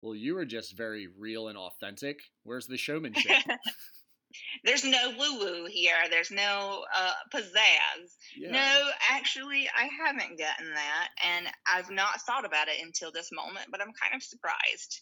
"Well, 0.00 0.14
you 0.14 0.34
were 0.34 0.44
just 0.44 0.76
very 0.76 1.08
real 1.18 1.48
and 1.48 1.58
authentic. 1.58 2.20
Where's 2.44 2.66
the 2.66 2.76
showmanship?" 2.76 3.42
There's 4.64 4.84
no 4.84 5.10
woo 5.18 5.38
woo 5.38 5.66
here. 5.68 5.96
There's 6.08 6.30
no 6.30 6.84
uh, 6.94 7.12
pizzazz. 7.34 8.16
Yeah. 8.36 8.52
No, 8.52 8.90
actually, 9.10 9.68
I 9.76 9.88
haven't 10.04 10.38
gotten 10.38 10.70
that, 10.74 11.08
and 11.22 11.46
I've 11.66 11.90
not 11.90 12.20
thought 12.22 12.46
about 12.46 12.68
it 12.68 12.82
until 12.82 13.12
this 13.12 13.30
moment. 13.32 13.66
But 13.70 13.80
I'm 13.80 13.92
kind 14.00 14.14
of 14.14 14.22
surprised. 14.22 15.00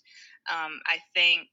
Um, 0.50 0.80
I 0.86 0.98
think 1.14 1.48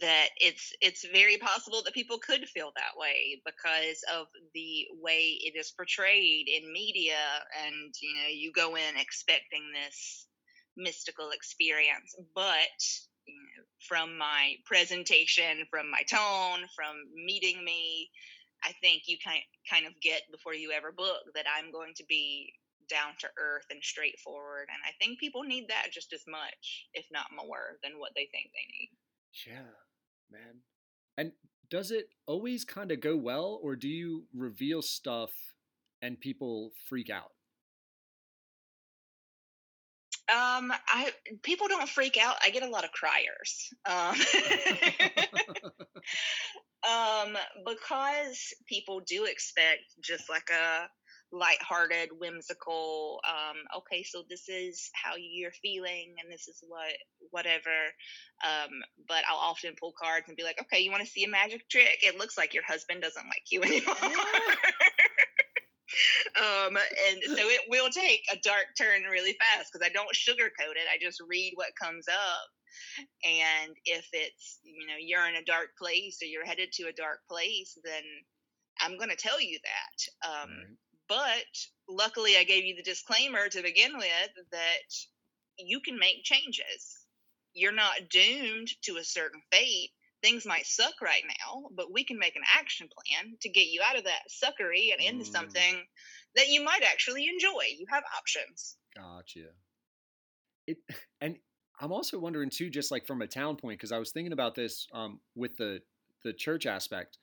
that 0.00 0.28
it's 0.36 0.72
it's 0.80 1.06
very 1.12 1.36
possible 1.36 1.80
that 1.84 1.94
people 1.94 2.18
could 2.18 2.48
feel 2.48 2.72
that 2.74 2.98
way 2.98 3.40
because 3.44 4.02
of 4.12 4.26
the 4.52 4.86
way 5.00 5.38
it 5.40 5.56
is 5.56 5.70
portrayed 5.70 6.48
in 6.48 6.72
media 6.72 7.14
and 7.64 7.94
you 8.00 8.14
know 8.14 8.28
you 8.28 8.52
go 8.52 8.74
in 8.74 8.96
expecting 8.96 9.62
this 9.72 10.26
mystical 10.76 11.30
experience. 11.30 12.14
But 12.34 12.82
you 13.26 13.34
know, 13.34 13.64
from 13.88 14.18
my 14.18 14.54
presentation 14.64 15.66
from 15.70 15.90
my 15.90 16.02
tone 16.02 16.66
from 16.74 16.94
meeting 17.14 17.64
me 17.64 18.08
i 18.64 18.72
think 18.80 19.02
you 19.06 19.16
kind 19.24 19.42
kind 19.68 19.86
of 19.86 19.92
get 20.00 20.22
before 20.30 20.54
you 20.54 20.70
ever 20.70 20.92
book 20.92 21.22
that 21.34 21.44
i'm 21.58 21.72
going 21.72 21.92
to 21.96 22.04
be 22.08 22.52
down 22.88 23.18
to 23.18 23.26
earth 23.36 23.66
and 23.70 23.82
straightforward. 23.82 24.68
And 24.70 24.78
i 24.86 24.92
think 25.00 25.18
people 25.18 25.42
need 25.42 25.66
that 25.68 25.90
just 25.92 26.12
as 26.12 26.22
much 26.28 26.86
if 26.94 27.04
not 27.10 27.26
more 27.34 27.78
than 27.82 27.98
what 27.98 28.12
they 28.14 28.28
think 28.30 28.50
they 28.54 28.66
need 28.70 28.90
yeah, 29.46 29.72
man. 30.30 30.60
And 31.18 31.32
does 31.70 31.90
it 31.90 32.08
always 32.26 32.64
kind 32.64 32.92
of 32.92 33.00
go 33.00 33.16
well, 33.16 33.58
or 33.62 33.76
do 33.76 33.88
you 33.88 34.24
reveal 34.34 34.82
stuff 34.82 35.30
and 36.02 36.20
people 36.20 36.72
freak 36.88 37.10
out? 37.10 37.32
Um, 40.28 40.72
I 40.88 41.12
people 41.42 41.68
don't 41.68 41.88
freak 41.88 42.16
out. 42.20 42.36
I 42.42 42.50
get 42.50 42.64
a 42.64 42.68
lot 42.68 42.84
of 42.84 42.90
criers. 42.90 43.72
Um, 43.84 44.16
um 46.88 47.36
because 47.64 48.52
people 48.66 49.00
do 49.06 49.24
expect 49.24 49.82
just 50.00 50.28
like 50.28 50.48
a 50.50 50.88
lighthearted, 51.32 52.10
whimsical. 52.18 53.20
Um, 53.26 53.56
okay, 53.78 54.02
so 54.02 54.22
this 54.28 54.48
is 54.48 54.90
how 54.94 55.14
you're 55.16 55.52
feeling, 55.52 56.14
and 56.22 56.32
this 56.32 56.48
is 56.48 56.62
what 56.66 56.92
whatever. 57.30 57.92
Um, 58.44 58.70
but 59.08 59.24
I'll 59.28 59.38
often 59.38 59.74
pull 59.78 59.92
cards 60.00 60.26
and 60.28 60.36
be 60.36 60.44
like, 60.44 60.60
okay, 60.60 60.80
you 60.80 60.90
want 60.90 61.04
to 61.04 61.10
see 61.10 61.24
a 61.24 61.28
magic 61.28 61.68
trick? 61.68 61.98
It 62.02 62.18
looks 62.18 62.38
like 62.38 62.54
your 62.54 62.64
husband 62.64 63.02
doesn't 63.02 63.26
like 63.26 63.44
you 63.50 63.62
anymore. 63.64 63.96
um, 66.36 66.76
and 66.76 67.18
so 67.24 67.48
it 67.48 67.62
will 67.68 67.90
take 67.90 68.22
a 68.32 68.38
dark 68.42 68.66
turn 68.78 69.02
really 69.10 69.36
fast 69.40 69.70
because 69.72 69.86
I 69.86 69.92
don't 69.92 70.14
sugarcoat 70.14 70.76
it. 70.76 70.88
I 70.92 70.98
just 71.00 71.20
read 71.26 71.52
what 71.54 71.76
comes 71.80 72.06
up. 72.08 72.48
And 73.24 73.74
if 73.84 74.06
it's, 74.12 74.58
you 74.62 74.86
know, 74.86 74.94
you're 74.98 75.26
in 75.28 75.36
a 75.36 75.44
dark 75.44 75.68
place 75.78 76.18
or 76.22 76.26
you're 76.26 76.44
headed 76.44 76.72
to 76.72 76.84
a 76.84 76.92
dark 76.92 77.20
place, 77.28 77.78
then 77.84 78.02
I'm 78.80 78.98
going 78.98 79.10
to 79.10 79.16
tell 79.16 79.40
you 79.40 79.58
that. 79.64 80.28
Um, 80.28 80.50
right. 80.50 80.76
But 81.08 81.46
luckily, 81.88 82.36
I 82.36 82.44
gave 82.44 82.64
you 82.64 82.74
the 82.74 82.82
disclaimer 82.82 83.48
to 83.48 83.62
begin 83.62 83.96
with 83.96 84.30
that 84.50 84.94
you 85.58 85.80
can 85.80 85.98
make 85.98 86.24
changes. 86.24 87.06
You're 87.54 87.72
not 87.72 88.08
doomed 88.10 88.68
to 88.82 88.96
a 88.96 89.04
certain 89.04 89.40
fate. 89.50 89.90
Things 90.22 90.44
might 90.46 90.66
suck 90.66 90.94
right 91.02 91.22
now, 91.40 91.68
but 91.74 91.92
we 91.92 92.04
can 92.04 92.18
make 92.18 92.36
an 92.36 92.42
action 92.54 92.88
plan 92.88 93.36
to 93.42 93.48
get 93.48 93.66
you 93.66 93.80
out 93.86 93.98
of 93.98 94.04
that 94.04 94.22
suckery 94.28 94.92
and 94.92 95.00
into 95.00 95.24
mm. 95.24 95.32
something 95.32 95.84
that 96.34 96.48
you 96.48 96.64
might 96.64 96.82
actually 96.82 97.28
enjoy. 97.28 97.64
You 97.78 97.86
have 97.90 98.02
options. 98.16 98.76
Gotcha. 98.94 99.50
It 100.66 100.78
and 101.20 101.36
I'm 101.80 101.92
also 101.92 102.18
wondering 102.18 102.50
too, 102.50 102.70
just 102.70 102.90
like 102.90 103.06
from 103.06 103.22
a 103.22 103.26
town 103.26 103.56
point, 103.56 103.78
because 103.78 103.92
I 103.92 103.98
was 103.98 104.10
thinking 104.10 104.32
about 104.32 104.54
this 104.54 104.86
um, 104.92 105.20
with 105.34 105.56
the 105.56 105.80
the 106.24 106.32
church 106.32 106.66
aspect. 106.66 107.18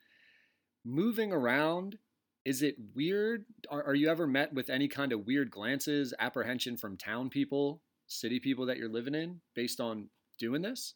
Moving 0.85 1.31
around 1.31 1.97
is 2.45 2.61
it 2.61 2.75
weird? 2.95 3.45
Are, 3.69 3.83
are 3.83 3.95
you 3.95 4.09
ever 4.09 4.27
met 4.27 4.53
with 4.53 4.69
any 4.69 4.87
kind 4.87 5.11
of 5.13 5.25
weird 5.25 5.49
glances, 5.51 6.13
apprehension 6.19 6.77
from 6.77 6.97
town 6.97 7.29
people, 7.29 7.81
city 8.07 8.39
people 8.39 8.65
that 8.67 8.77
you're 8.77 8.89
living 8.89 9.15
in 9.15 9.41
based 9.55 9.79
on 9.79 10.09
doing 10.39 10.61
this? 10.61 10.95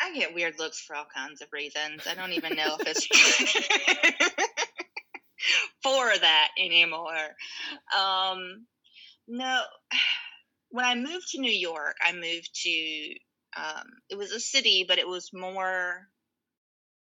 I 0.00 0.14
get 0.14 0.34
weird 0.34 0.58
looks 0.58 0.80
for 0.80 0.96
all 0.96 1.06
kinds 1.14 1.42
of 1.42 1.48
reasons. 1.52 2.06
I 2.08 2.14
don't 2.14 2.32
even 2.32 2.56
know 2.56 2.76
if 2.78 2.86
it's 2.86 3.06
for 5.82 6.18
that 6.18 6.48
anymore. 6.58 7.36
Um, 7.96 8.66
no, 9.28 9.62
when 10.70 10.84
I 10.84 10.94
moved 10.94 11.28
to 11.30 11.40
New 11.40 11.52
York, 11.52 11.96
I 12.02 12.12
moved 12.12 12.50
to 12.62 13.14
um, 13.56 13.86
it 14.08 14.16
was 14.16 14.32
a 14.32 14.40
city, 14.40 14.84
but 14.86 14.98
it 14.98 15.08
was 15.08 15.30
more 15.32 16.06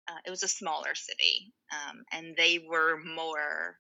uh, 0.09 0.18
it 0.26 0.30
was 0.30 0.43
a 0.43 0.49
smaller 0.49 0.95
city, 0.95 1.53
um, 1.73 2.03
and 2.12 2.35
they 2.37 2.64
were 2.69 2.99
more 3.03 3.79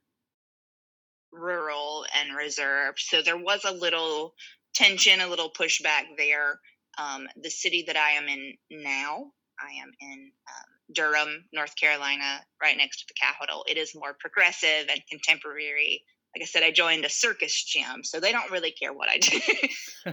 rural 1.32 2.06
and 2.14 2.36
reserved. 2.36 2.98
So 3.00 3.22
there 3.22 3.38
was 3.38 3.64
a 3.64 3.72
little 3.72 4.34
tension, 4.74 5.20
a 5.20 5.28
little 5.28 5.50
pushback 5.50 6.04
there. 6.16 6.58
Um, 6.98 7.28
the 7.40 7.50
city 7.50 7.84
that 7.86 7.96
I 7.96 8.12
am 8.12 8.28
in 8.28 8.54
now, 8.70 9.32
I 9.60 9.72
am 9.82 9.92
in 10.00 10.30
um, 10.48 10.94
Durham, 10.94 11.44
North 11.52 11.76
Carolina, 11.76 12.40
right 12.62 12.76
next 12.76 12.98
to 13.00 13.04
the 13.08 13.14
capital. 13.20 13.64
It 13.68 13.76
is 13.76 13.94
more 13.94 14.16
progressive 14.18 14.88
and 14.90 15.00
contemporary. 15.10 16.02
Like 16.34 16.42
I 16.42 16.46
said, 16.46 16.62
I 16.62 16.70
joined 16.70 17.04
a 17.04 17.10
circus 17.10 17.64
gym, 17.64 18.04
so 18.04 18.20
they 18.20 18.32
don't 18.32 18.50
really 18.50 18.72
care 18.72 18.92
what 18.92 19.08
I 19.08 19.18
do, 19.18 19.40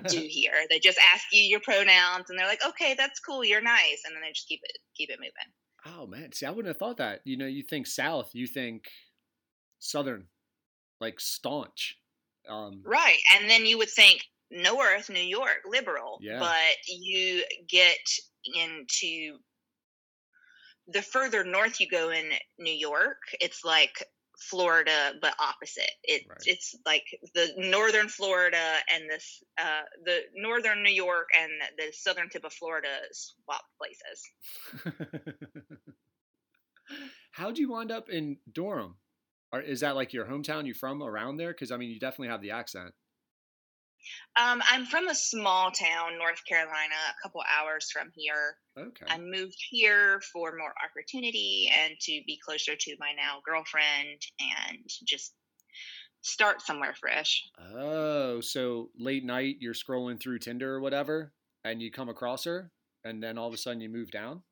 do 0.07 0.25
here. 0.29 0.53
They 0.69 0.79
just 0.79 0.99
ask 1.13 1.25
you 1.31 1.41
your 1.41 1.59
pronouns, 1.59 2.29
and 2.29 2.39
they're 2.39 2.47
like, 2.47 2.65
"Okay, 2.65 2.95
that's 2.97 3.19
cool. 3.19 3.43
You're 3.43 3.61
nice," 3.61 4.03
and 4.05 4.15
then 4.15 4.21
they 4.21 4.31
just 4.31 4.47
keep 4.47 4.61
it 4.63 4.77
keep 4.95 5.09
it 5.09 5.19
moving. 5.19 5.51
Oh 5.85 6.07
man, 6.07 6.31
see, 6.31 6.45
I 6.45 6.49
wouldn't 6.49 6.67
have 6.67 6.77
thought 6.77 6.97
that. 6.97 7.21
You 7.25 7.37
know, 7.37 7.45
you 7.45 7.63
think 7.63 7.87
South, 7.87 8.31
you 8.33 8.47
think 8.47 8.85
Southern, 9.79 10.25
like 10.99 11.19
staunch. 11.19 11.97
Um, 12.49 12.81
right, 12.85 13.17
and 13.35 13.49
then 13.49 13.65
you 13.65 13.77
would 13.77 13.89
think 13.89 14.21
North, 14.51 15.09
New 15.09 15.19
York, 15.19 15.61
liberal. 15.67 16.17
Yeah. 16.21 16.39
But 16.39 16.77
you 16.87 17.43
get 17.67 17.97
into 18.53 19.37
the 20.87 21.01
further 21.01 21.43
north 21.43 21.79
you 21.79 21.87
go 21.89 22.11
in 22.11 22.29
New 22.59 22.73
York, 22.73 23.17
it's 23.41 23.63
like 23.63 24.03
Florida, 24.39 25.13
but 25.21 25.33
opposite. 25.39 25.89
It, 26.03 26.23
right. 26.29 26.37
It's 26.45 26.75
like 26.85 27.05
the 27.33 27.53
northern 27.57 28.09
Florida 28.09 28.75
and 28.93 29.09
this 29.09 29.43
uh, 29.59 29.83
the 30.03 30.19
northern 30.35 30.83
New 30.83 30.93
York 30.93 31.29
and 31.39 31.51
the 31.77 31.91
southern 31.93 32.29
tip 32.29 32.43
of 32.43 32.53
Florida 32.53 32.89
swap 33.11 33.63
places. 33.77 34.95
How'd 37.35 37.57
you 37.57 37.69
wind 37.69 37.91
up 37.91 38.09
in 38.09 38.37
Durham? 38.49 38.95
Or 39.51 39.59
is 39.59 39.81
that 39.81 39.97
like 39.97 40.13
your 40.13 40.25
hometown? 40.25 40.65
You 40.65 40.73
from 40.73 41.03
around 41.03 41.35
there? 41.35 41.51
Because 41.51 41.69
I 41.69 41.75
mean, 41.75 41.89
you 41.89 41.99
definitely 41.99 42.29
have 42.29 42.41
the 42.41 42.51
accent. 42.51 42.93
Um, 44.39 44.61
I'm 44.71 44.85
from 44.85 45.09
a 45.09 45.15
small 45.15 45.69
town, 45.71 46.17
North 46.17 46.39
Carolina, 46.47 46.95
a 47.09 47.21
couple 47.21 47.41
hours 47.41 47.89
from 47.91 48.09
here. 48.15 48.55
Okay. 48.79 49.05
I 49.09 49.17
moved 49.17 49.57
here 49.69 50.21
for 50.31 50.55
more 50.57 50.73
opportunity 50.81 51.69
and 51.77 51.95
to 51.99 52.21
be 52.25 52.39
closer 52.45 52.73
to 52.73 52.95
my 52.99 53.11
now 53.17 53.41
girlfriend 53.45 54.21
and 54.39 54.79
just 55.05 55.33
start 56.21 56.61
somewhere 56.61 56.93
fresh. 56.97 57.43
Oh, 57.75 58.39
so 58.39 58.91
late 58.97 59.25
night 59.25 59.57
you're 59.59 59.73
scrolling 59.73 60.21
through 60.21 60.39
Tinder 60.39 60.75
or 60.75 60.79
whatever 60.79 61.33
and 61.65 61.81
you 61.81 61.91
come 61.91 62.07
across 62.07 62.45
her 62.45 62.71
and 63.03 63.21
then 63.21 63.37
all 63.37 63.49
of 63.49 63.53
a 63.53 63.57
sudden 63.57 63.81
you 63.81 63.89
move 63.89 64.09
down? 64.09 64.43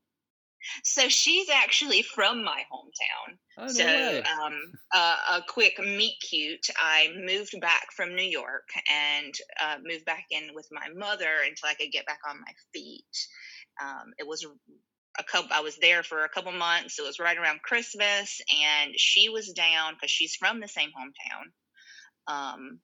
So 0.83 1.09
she's 1.09 1.49
actually 1.49 2.03
from 2.03 2.43
my 2.43 2.63
hometown. 2.71 3.37
Oh, 3.57 3.65
no 3.65 3.71
so, 3.71 4.21
um, 4.41 4.59
uh, 4.93 5.17
a 5.33 5.41
quick 5.47 5.79
meet 5.79 6.15
cute. 6.27 6.67
I 6.77 7.09
moved 7.25 7.59
back 7.61 7.87
from 7.95 8.15
New 8.15 8.23
York 8.23 8.67
and 8.91 9.33
uh, 9.61 9.77
moved 9.83 10.05
back 10.05 10.25
in 10.31 10.49
with 10.53 10.67
my 10.71 10.87
mother 10.95 11.29
until 11.45 11.69
I 11.69 11.75
could 11.75 11.91
get 11.91 12.05
back 12.05 12.19
on 12.27 12.39
my 12.39 12.53
feet. 12.73 13.03
Um, 13.81 14.13
it 14.17 14.27
was 14.27 14.45
a 15.19 15.23
couple. 15.23 15.51
I 15.53 15.61
was 15.61 15.77
there 15.77 16.03
for 16.03 16.23
a 16.23 16.29
couple 16.29 16.51
months. 16.51 16.99
It 16.99 17.05
was 17.05 17.19
right 17.19 17.37
around 17.37 17.61
Christmas, 17.61 18.41
and 18.51 18.93
she 18.97 19.29
was 19.29 19.53
down 19.53 19.93
because 19.93 20.11
she's 20.11 20.35
from 20.35 20.59
the 20.59 20.67
same 20.67 20.89
hometown. 20.89 22.33
Um, 22.33 22.79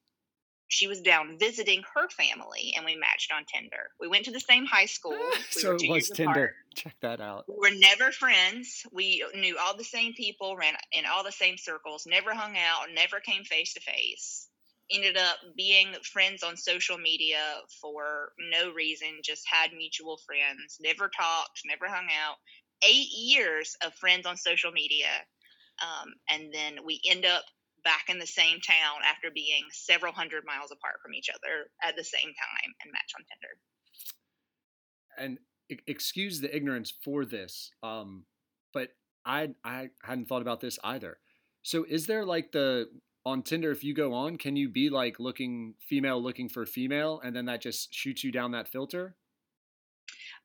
she 0.70 0.88
was 0.88 1.02
down 1.02 1.38
visiting 1.40 1.84
her 1.96 2.08
family 2.10 2.74
and 2.78 2.86
we 2.86 2.96
matched 2.96 3.34
on 3.34 3.44
Tinder. 3.46 3.90
We 4.00 4.08
went 4.08 4.26
to 4.26 4.32
the 4.32 4.40
same 4.40 4.66
high 4.66 4.86
school. 4.86 5.12
We 5.12 5.42
so 5.50 5.76
it 5.76 5.90
was 5.90 6.10
Tinder. 6.10 6.32
Apart. 6.32 6.54
Check 6.76 6.96
that 7.02 7.20
out. 7.20 7.46
We 7.48 7.56
were 7.58 7.76
never 7.76 8.12
friends. 8.12 8.84
We 8.94 9.26
knew 9.36 9.58
all 9.58 9.76
the 9.76 9.84
same 9.84 10.14
people, 10.14 10.56
ran 10.56 10.76
in 10.92 11.06
all 11.12 11.24
the 11.24 11.32
same 11.32 11.58
circles, 11.58 12.06
never 12.08 12.36
hung 12.36 12.56
out, 12.56 12.88
never 12.94 13.20
came 13.20 13.44
face 13.44 13.74
to 13.74 13.82
face. 13.82 14.48
Ended 14.92 15.18
up 15.18 15.38
being 15.58 15.88
friends 16.04 16.44
on 16.44 16.56
social 16.56 17.00
media 17.00 17.40
for 17.82 18.32
no 18.52 18.72
reason, 18.72 19.08
just 19.24 19.44
had 19.52 19.74
mutual 19.74 20.20
friends, 20.26 20.78
never 20.80 21.10
talked, 21.10 21.62
never 21.66 21.88
hung 21.88 22.08
out. 22.24 22.36
Eight 22.88 23.10
years 23.12 23.76
of 23.84 23.94
friends 23.96 24.28
on 24.28 24.38
social 24.38 24.72
media. 24.72 25.08
Um, 25.82 26.14
and 26.30 26.54
then 26.54 26.86
we 26.86 27.02
end 27.10 27.26
up 27.26 27.44
back 27.84 28.06
in 28.10 28.20
the 28.20 28.28
same 28.28 28.60
town 28.60 29.02
after 29.08 29.30
being 29.34 29.64
several 29.72 30.14
hundred 30.14 30.44
miles 30.46 30.72
apart 30.72 30.96
from 31.02 31.14
each 31.14 31.30
other 31.30 31.70
at 31.84 31.96
the 31.96 32.04
same 32.04 32.28
time 32.28 32.74
and 32.84 32.92
match 32.92 33.12
on 33.18 33.26
Tinder. 33.26 33.54
And 35.18 35.40
excuse 35.88 36.42
the 36.42 36.56
ignorance 36.56 36.94
for 37.04 37.26
this, 37.26 37.72
um, 37.84 38.26
but 38.74 38.90
I 39.26 39.50
I 39.64 39.90
hadn't 40.04 40.28
thought 40.28 40.42
about 40.42 40.62
this 40.62 40.80
either. 40.84 41.18
So 41.62 41.86
is 41.88 42.08
there 42.08 42.26
like 42.26 42.52
the 42.52 42.88
on 43.26 43.44
Tinder 43.44 43.72
if 43.72 43.84
you 43.84 43.94
go 43.94 44.14
on, 44.14 44.38
can 44.38 44.56
you 44.56 44.70
be 44.70 44.90
like 44.90 45.20
looking 45.20 45.76
female 45.88 46.22
looking 46.22 46.50
for 46.50 46.66
female 46.66 47.22
and 47.24 47.36
then 47.36 47.46
that 47.46 47.62
just 47.62 47.94
shoots 47.94 48.24
you 48.24 48.32
down 48.32 48.52
that 48.52 48.68
filter? 48.68 49.16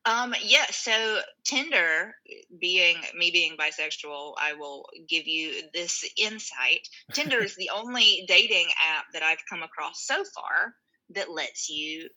Um, 0.05 0.35
yeah, 0.43 0.65
so 0.69 1.19
Tinder, 1.43 2.13
being 2.59 2.97
me 3.17 3.31
being 3.31 3.57
bisexual, 3.57 4.33
I 4.37 4.53
will 4.53 4.85
give 5.09 5.25
you 5.25 5.63
this 5.73 6.03
insight. 6.15 6.87
Tinder 7.13 7.43
is 7.43 7.55
the 7.57 7.71
only 7.75 8.23
dating 8.27 8.67
app 8.87 9.05
that 9.13 9.23
I've 9.23 9.43
come 9.49 9.63
across 9.63 10.05
so 10.05 10.23
far 10.35 10.75
that 11.09 11.31
lets 11.31 11.69
you 11.69 12.09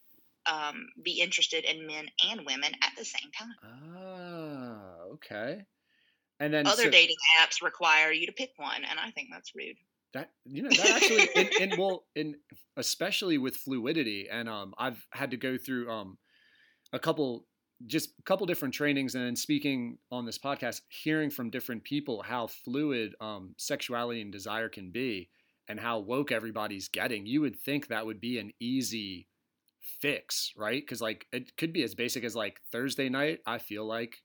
um, 0.47 0.87
be 1.03 1.21
interested 1.21 1.65
in 1.65 1.87
men 1.87 2.07
and 2.31 2.45
women 2.45 2.73
at 2.83 2.93
the 2.97 3.05
same 3.05 3.31
time. 3.39 3.55
Ah, 3.65 5.15
okay. 5.15 5.63
And 6.41 6.53
then 6.53 6.67
other 6.67 6.85
so, 6.85 6.91
dating 6.91 7.17
apps 7.41 7.63
require 7.63 8.13
you 8.13 8.27
to 8.27 8.33
pick 8.33 8.51
one, 8.57 8.85
and 8.89 8.99
I 9.01 9.11
think 9.11 9.29
that's 9.33 9.53
rude. 9.55 9.77
That 10.15 10.31
you 10.45 10.63
know 10.63 10.71
that 10.71 10.91
actually, 10.91 11.29
in, 11.35 11.71
in 11.73 11.79
well, 11.81 12.05
in 12.15 12.37
especially 12.77 13.39
with 13.39 13.57
fluidity, 13.57 14.29
and 14.31 14.49
um, 14.49 14.73
I've 14.79 15.05
had 15.13 15.33
to 15.33 15.37
go 15.37 15.59
through 15.59 15.91
um 15.91 16.19
a 16.93 16.99
couple 16.99 17.45
just 17.87 18.11
a 18.19 18.23
couple 18.23 18.47
different 18.47 18.75
trainings 18.75 19.15
and 19.15 19.25
then 19.25 19.37
speaking 19.37 19.99
on 20.11 20.27
this 20.27 20.39
podcast, 20.39 20.83
hearing 20.89 21.31
from 21.31 21.51
different 21.51 21.85
people 21.85 22.23
how 22.23 22.47
fluid 22.47 23.15
um, 23.21 23.55
sexuality 23.57 24.21
and 24.21 24.33
desire 24.33 24.69
can 24.69 24.91
be 24.91 25.29
and 25.69 25.79
how 25.79 25.99
woke 25.99 26.33
everybody's 26.33 26.89
getting, 26.89 27.27
you 27.27 27.41
would 27.41 27.57
think 27.57 27.89
that 27.89 28.07
would 28.07 28.21
be 28.21 28.39
an 28.39 28.53
easy 28.59 29.29
fix, 30.01 30.53
right? 30.57 30.83
Because 30.83 31.01
like 31.01 31.27
it 31.33 31.57
could 31.57 31.73
be 31.73 31.83
as 31.83 31.95
basic 31.95 32.25
as 32.25 32.35
like 32.35 32.61
Thursday 32.73 33.09
night, 33.09 33.41
I 33.47 33.59
feel 33.59 33.87
like 33.87 34.23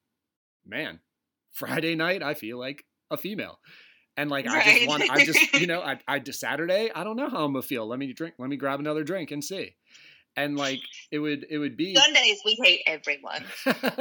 man. 0.65 0.99
Friday 1.51 1.93
night, 1.93 2.23
I 2.23 2.33
feel 2.33 2.57
like 2.57 2.83
a 3.11 3.17
female. 3.17 3.59
And 4.17 4.31
like 4.31 4.47
right. 4.47 4.65
I 4.65 4.73
just 4.73 4.87
want, 4.87 5.09
I 5.11 5.25
just 5.25 5.53
you 5.53 5.67
know, 5.67 5.81
I, 5.81 5.99
I 6.07 6.17
just 6.17 6.39
Saturday, 6.39 6.89
I 6.95 7.03
don't 7.03 7.15
know 7.15 7.29
how 7.29 7.45
I'm 7.45 7.53
gonna 7.53 7.61
feel. 7.61 7.85
Let 7.85 7.99
me 7.99 8.11
drink, 8.11 8.33
let 8.39 8.49
me 8.49 8.57
grab 8.57 8.79
another 8.79 9.03
drink 9.03 9.29
and 9.29 9.43
see 9.43 9.75
and 10.35 10.57
like 10.57 10.81
it 11.11 11.19
would 11.19 11.45
it 11.49 11.57
would 11.57 11.77
be 11.77 11.95
Sundays 11.95 12.41
we 12.45 12.57
hate 12.61 12.81
everyone. 12.87 13.43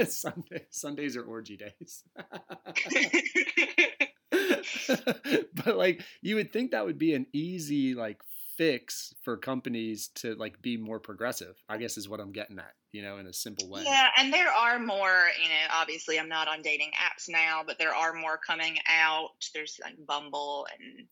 Sunday 0.09 0.67
Sundays 0.71 1.17
are 1.17 1.25
orgy 1.25 1.57
days. 1.57 2.05
but 5.65 5.77
like 5.77 6.03
you 6.21 6.37
would 6.37 6.53
think 6.53 6.71
that 6.71 6.85
would 6.85 6.99
be 6.99 7.15
an 7.15 7.27
easy 7.33 7.95
like 7.95 8.21
fix 8.57 9.15
for 9.23 9.37
companies 9.37 10.09
to 10.15 10.35
like 10.35 10.61
be 10.63 10.77
more 10.77 11.01
progressive. 11.01 11.57
I 11.69 11.79
guess 11.79 11.97
is 11.97 12.09
what 12.09 12.21
I'm 12.21 12.33
getting 12.33 12.59
at, 12.59 12.73
you 12.93 13.03
know, 13.03 13.19
in 13.19 13.27
a 13.27 13.33
simple 13.33 13.69
way. 13.69 13.83
Yeah, 13.85 14.09
and 14.19 14.33
there 14.33 14.51
are 14.51 14.79
more, 14.79 15.27
you 15.43 15.49
know, 15.49 15.75
obviously 15.75 16.19
I'm 16.19 16.29
not 16.29 16.49
on 16.49 16.63
dating 16.63 16.91
apps 16.91 17.29
now, 17.29 17.63
but 17.67 17.79
there 17.79 17.95
are 17.95 18.13
more 18.13 18.39
coming 18.39 18.77
out. 18.89 19.31
There's 19.55 19.79
like 19.83 19.95
Bumble 20.07 20.67
and 20.79 21.07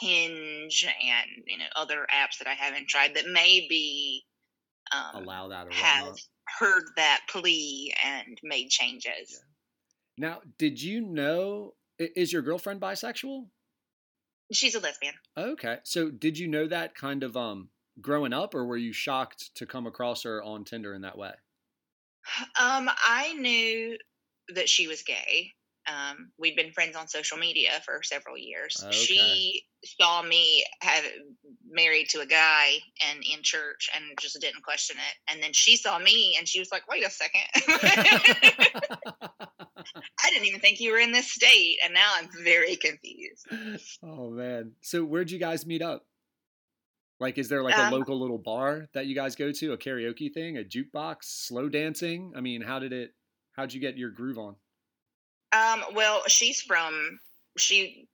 Hinge 0.00 0.84
and 0.84 1.44
you 1.46 1.58
know 1.58 1.64
other 1.76 2.06
apps 2.12 2.38
that 2.38 2.48
I 2.48 2.54
haven't 2.54 2.88
tried 2.88 3.14
that 3.14 3.28
may 3.28 3.66
be 3.68 4.24
um, 4.92 5.22
allow 5.22 5.48
that 5.48 5.72
have 5.72 6.16
heard 6.58 6.84
that 6.96 7.20
plea 7.28 7.92
and 8.04 8.38
made 8.42 8.68
changes. 8.68 9.42
Yeah. 10.18 10.28
Now, 10.28 10.40
did 10.58 10.80
you 10.80 11.00
know 11.00 11.74
is 11.98 12.32
your 12.32 12.42
girlfriend 12.42 12.80
bisexual? 12.80 13.46
She's 14.52 14.74
a 14.74 14.80
lesbian. 14.80 15.14
Okay. 15.36 15.78
So, 15.84 16.10
did 16.10 16.38
you 16.38 16.48
know 16.48 16.68
that 16.68 16.94
kind 16.94 17.22
of 17.22 17.36
um 17.36 17.70
growing 18.00 18.32
up 18.32 18.54
or 18.54 18.66
were 18.66 18.76
you 18.76 18.92
shocked 18.92 19.54
to 19.56 19.66
come 19.66 19.86
across 19.86 20.22
her 20.24 20.42
on 20.42 20.64
Tinder 20.64 20.94
in 20.94 21.02
that 21.02 21.18
way? 21.18 21.32
Um 22.60 22.88
I 22.88 23.34
knew 23.38 23.98
that 24.54 24.68
she 24.68 24.86
was 24.86 25.02
gay. 25.02 25.52
Um, 25.86 26.30
we'd 26.38 26.56
been 26.56 26.72
friends 26.72 26.96
on 26.96 27.06
social 27.08 27.38
media 27.38 27.70
for 27.84 28.02
several 28.02 28.36
years. 28.36 28.82
Okay. 28.82 28.92
She 28.92 29.62
saw 29.84 30.22
me 30.22 30.64
have 30.80 31.04
married 31.70 32.08
to 32.10 32.20
a 32.20 32.26
guy 32.26 32.72
and 33.08 33.18
in 33.18 33.42
church 33.42 33.88
and 33.94 34.04
just 34.20 34.40
didn't 34.40 34.62
question 34.62 34.96
it. 34.96 35.32
And 35.32 35.42
then 35.42 35.52
she 35.52 35.76
saw 35.76 35.98
me 35.98 36.36
and 36.38 36.48
she 36.48 36.58
was 36.58 36.70
like, 36.72 36.88
"Wait 36.88 37.06
a 37.06 37.10
second, 37.10 37.42
I 40.24 40.30
didn't 40.30 40.46
even 40.46 40.60
think 40.60 40.80
you 40.80 40.92
were 40.92 40.98
in 40.98 41.12
this 41.12 41.30
state." 41.30 41.78
And 41.84 41.94
now 41.94 42.12
I'm 42.16 42.28
very 42.42 42.76
confused. 42.76 43.46
Oh 44.02 44.30
man! 44.30 44.72
So 44.80 45.04
where'd 45.04 45.30
you 45.30 45.38
guys 45.38 45.66
meet 45.66 45.82
up? 45.82 46.04
Like, 47.18 47.38
is 47.38 47.48
there 47.48 47.62
like 47.62 47.76
a 47.76 47.86
um, 47.86 47.92
local 47.92 48.20
little 48.20 48.38
bar 48.38 48.88
that 48.92 49.06
you 49.06 49.14
guys 49.14 49.36
go 49.36 49.50
to, 49.50 49.72
a 49.72 49.78
karaoke 49.78 50.32
thing, 50.32 50.58
a 50.58 50.64
jukebox, 50.64 51.24
slow 51.24 51.68
dancing? 51.68 52.32
I 52.36 52.40
mean, 52.40 52.60
how 52.60 52.78
did 52.78 52.92
it? 52.92 53.14
How'd 53.52 53.72
you 53.72 53.80
get 53.80 53.96
your 53.96 54.10
groove 54.10 54.38
on? 54.38 54.56
Um, 55.56 55.82
well, 55.94 56.22
she's 56.28 56.60
from 56.60 57.18
she 57.56 58.08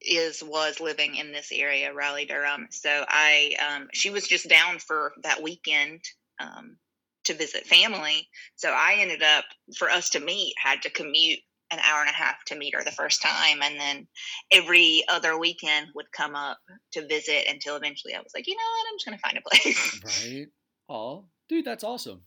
is 0.00 0.42
was 0.42 0.80
living 0.80 1.16
in 1.16 1.32
this 1.32 1.50
area, 1.52 1.92
Raleigh, 1.92 2.26
Durham. 2.26 2.68
So 2.70 3.04
I 3.08 3.54
um, 3.68 3.88
she 3.92 4.10
was 4.10 4.26
just 4.26 4.48
down 4.48 4.78
for 4.78 5.12
that 5.22 5.42
weekend 5.42 6.00
um, 6.40 6.76
to 7.24 7.34
visit 7.34 7.66
family. 7.66 8.28
So 8.56 8.70
I 8.70 8.96
ended 8.98 9.22
up 9.22 9.44
for 9.76 9.90
us 9.90 10.10
to 10.10 10.20
meet 10.20 10.54
had 10.62 10.82
to 10.82 10.90
commute 10.90 11.40
an 11.72 11.78
hour 11.84 12.00
and 12.00 12.10
a 12.10 12.14
half 12.14 12.42
to 12.46 12.56
meet 12.56 12.74
her 12.74 12.82
the 12.82 12.90
first 12.90 13.22
time, 13.22 13.62
and 13.62 13.78
then 13.78 14.08
every 14.50 15.04
other 15.08 15.38
weekend 15.38 15.88
would 15.94 16.10
come 16.12 16.34
up 16.34 16.58
to 16.92 17.06
visit 17.06 17.44
until 17.48 17.76
eventually 17.76 18.14
I 18.14 18.18
was 18.18 18.32
like, 18.34 18.48
you 18.48 18.56
know 18.56 18.58
what, 18.58 18.86
I'm 18.88 18.96
just 18.96 19.04
gonna 19.06 19.18
find 19.18 19.38
a 19.38 19.48
place. 19.48 20.00
Right. 20.04 20.46
Oh, 20.88 21.26
dude, 21.48 21.64
that's 21.64 21.84
awesome. 21.84 22.22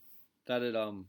That 0.48 0.62
it 0.62 0.76
um 0.76 1.08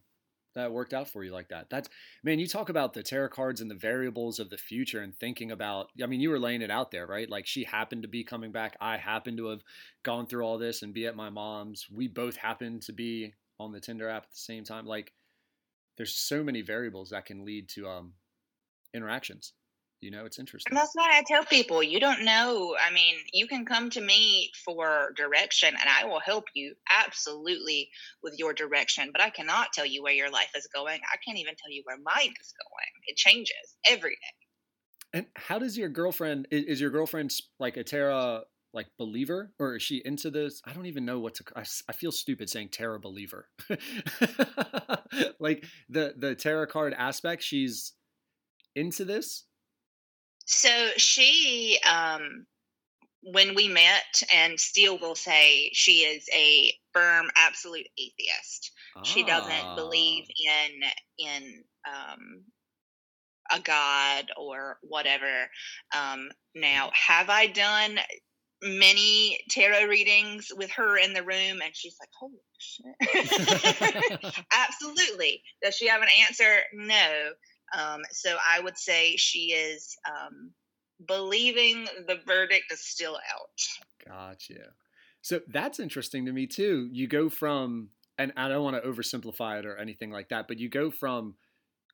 that 0.54 0.72
worked 0.72 0.94
out 0.94 1.08
for 1.08 1.24
you 1.24 1.32
like 1.32 1.48
that. 1.48 1.68
That's 1.70 1.88
man, 2.22 2.38
you 2.38 2.46
talk 2.46 2.68
about 2.68 2.92
the 2.92 3.02
tarot 3.02 3.30
cards 3.30 3.60
and 3.60 3.70
the 3.70 3.74
variables 3.74 4.38
of 4.38 4.50
the 4.50 4.56
future 4.56 5.02
and 5.02 5.14
thinking 5.14 5.50
about 5.50 5.90
I 6.02 6.06
mean, 6.06 6.20
you 6.20 6.30
were 6.30 6.38
laying 6.38 6.62
it 6.62 6.70
out 6.70 6.90
there, 6.90 7.06
right? 7.06 7.28
Like 7.28 7.46
she 7.46 7.64
happened 7.64 8.02
to 8.02 8.08
be 8.08 8.24
coming 8.24 8.52
back. 8.52 8.76
I 8.80 8.96
happened 8.96 9.38
to 9.38 9.48
have 9.48 9.62
gone 10.02 10.26
through 10.26 10.44
all 10.44 10.58
this 10.58 10.82
and 10.82 10.94
be 10.94 11.06
at 11.06 11.16
my 11.16 11.30
mom's. 11.30 11.86
We 11.90 12.08
both 12.08 12.36
happened 12.36 12.82
to 12.82 12.92
be 12.92 13.34
on 13.58 13.72
the 13.72 13.80
Tinder 13.80 14.08
app 14.08 14.24
at 14.24 14.30
the 14.30 14.36
same 14.36 14.64
time. 14.64 14.86
Like 14.86 15.12
there's 15.96 16.14
so 16.14 16.42
many 16.42 16.62
variables 16.62 17.10
that 17.10 17.26
can 17.26 17.44
lead 17.44 17.68
to 17.70 17.88
um 17.88 18.12
interactions. 18.92 19.52
You 20.04 20.10
know, 20.10 20.26
it's 20.26 20.38
interesting. 20.38 20.70
And 20.70 20.76
that's 20.76 20.90
why 20.92 21.12
I 21.14 21.22
tell 21.26 21.46
people 21.46 21.82
you 21.82 21.98
don't 21.98 22.26
know. 22.26 22.76
I 22.78 22.92
mean, 22.92 23.14
you 23.32 23.46
can 23.46 23.64
come 23.64 23.88
to 23.88 24.02
me 24.02 24.50
for 24.62 25.14
direction 25.16 25.70
and 25.70 25.88
I 25.88 26.04
will 26.04 26.20
help 26.20 26.44
you 26.52 26.74
absolutely 26.90 27.88
with 28.22 28.34
your 28.38 28.52
direction, 28.52 29.08
but 29.12 29.22
I 29.22 29.30
cannot 29.30 29.72
tell 29.72 29.86
you 29.86 30.02
where 30.02 30.12
your 30.12 30.30
life 30.30 30.50
is 30.54 30.68
going. 30.74 31.00
I 31.10 31.16
can't 31.24 31.38
even 31.38 31.54
tell 31.54 31.72
you 31.72 31.80
where 31.86 31.96
mine 31.96 32.34
is 32.38 32.52
going. 32.52 32.90
It 33.06 33.16
changes 33.16 33.76
every 33.88 34.10
day. 34.10 35.18
And 35.18 35.26
how 35.36 35.58
does 35.58 35.78
your 35.78 35.88
girlfriend 35.88 36.48
is, 36.50 36.82
your 36.82 36.90
girlfriend 36.90 37.32
like 37.58 37.78
a 37.78 37.84
tarot 37.84 38.42
like 38.74 38.88
believer 38.98 39.52
or 39.58 39.76
is 39.76 39.82
she 39.82 40.02
into 40.04 40.30
this? 40.30 40.60
I 40.66 40.74
don't 40.74 40.84
even 40.84 41.06
know 41.06 41.18
what 41.18 41.36
to 41.36 41.44
I, 41.56 41.64
I 41.88 41.92
feel 41.92 42.12
stupid 42.12 42.50
saying 42.50 42.68
tarot 42.72 42.98
believer. 42.98 43.48
like 45.40 45.64
the 45.88 46.12
the 46.14 46.34
tarot 46.34 46.66
card 46.66 46.92
aspect, 46.92 47.42
she's 47.42 47.94
into 48.76 49.06
this 49.06 49.44
so 50.44 50.90
she, 50.96 51.78
um, 51.88 52.46
when 53.22 53.54
we 53.54 53.68
met, 53.68 54.22
and 54.34 54.60
Steele 54.60 54.98
will 54.98 55.14
say 55.14 55.70
she 55.72 56.00
is 56.00 56.26
a 56.34 56.72
firm, 56.92 57.30
absolute 57.36 57.86
atheist. 57.98 58.72
Ah. 58.96 59.02
She 59.02 59.22
doesn't 59.22 59.76
believe 59.76 60.24
ah. 60.28 60.66
in 60.66 61.26
in 61.26 61.64
um, 61.86 62.44
a 63.50 63.60
god 63.60 64.26
or 64.36 64.78
whatever. 64.82 65.48
Um, 65.94 66.28
now, 66.54 66.90
have 66.92 67.30
I 67.30 67.46
done 67.46 67.98
many 68.62 69.38
tarot 69.50 69.86
readings 69.86 70.48
with 70.56 70.70
her 70.72 70.96
in 70.98 71.12
the 71.12 71.22
room? 71.22 71.60
And 71.62 71.74
she's 71.74 71.96
like, 72.00 72.10
"Holy 72.18 72.38
shit!" 72.58 74.34
Absolutely. 74.52 75.42
Does 75.62 75.74
she 75.74 75.88
have 75.88 76.02
an 76.02 76.08
answer? 76.26 76.60
No. 76.74 77.30
Um, 77.76 78.02
so 78.10 78.36
I 78.48 78.60
would 78.60 78.78
say 78.78 79.16
she 79.16 79.52
is 79.52 79.96
um, 80.08 80.52
believing 81.06 81.86
the 82.06 82.18
verdict 82.26 82.72
is 82.72 82.80
still 82.80 83.16
out. 83.16 84.06
Gotcha. 84.06 84.72
So 85.22 85.40
that's 85.48 85.80
interesting 85.80 86.26
to 86.26 86.32
me 86.32 86.46
too. 86.46 86.88
You 86.92 87.06
go 87.06 87.28
from, 87.28 87.90
and 88.18 88.32
I 88.36 88.48
don't 88.48 88.62
want 88.62 88.82
to 88.82 88.88
oversimplify 88.88 89.58
it 89.58 89.66
or 89.66 89.76
anything 89.76 90.10
like 90.10 90.28
that, 90.28 90.48
but 90.48 90.58
you 90.58 90.68
go 90.68 90.90
from 90.90 91.36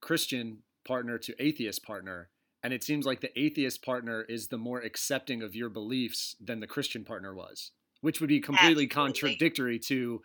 Christian 0.01 0.59
partner 0.87 1.19
to 1.19 1.35
atheist 1.43 1.85
partner. 1.85 2.31
And 2.63 2.75
it 2.75 2.85
seems 2.85 3.07
like 3.07 3.21
the 3.21 3.39
atheist 3.41 3.83
partner 3.83 4.23
is 4.23 4.49
the 4.49 4.59
more 4.59 4.81
accepting 4.81 5.43
of 5.43 5.55
your 5.55 5.71
beliefs 5.71 6.37
than 6.41 6.61
the 6.61 6.67
Christian 6.67 7.05
partner 7.05 7.35
was, 7.35 7.71
which 8.03 8.21
would 8.21 8.29
be 8.29 8.41
completely 8.41 8.85
Absolutely. 8.85 9.13
contradictory 9.13 9.79
to 9.79 10.21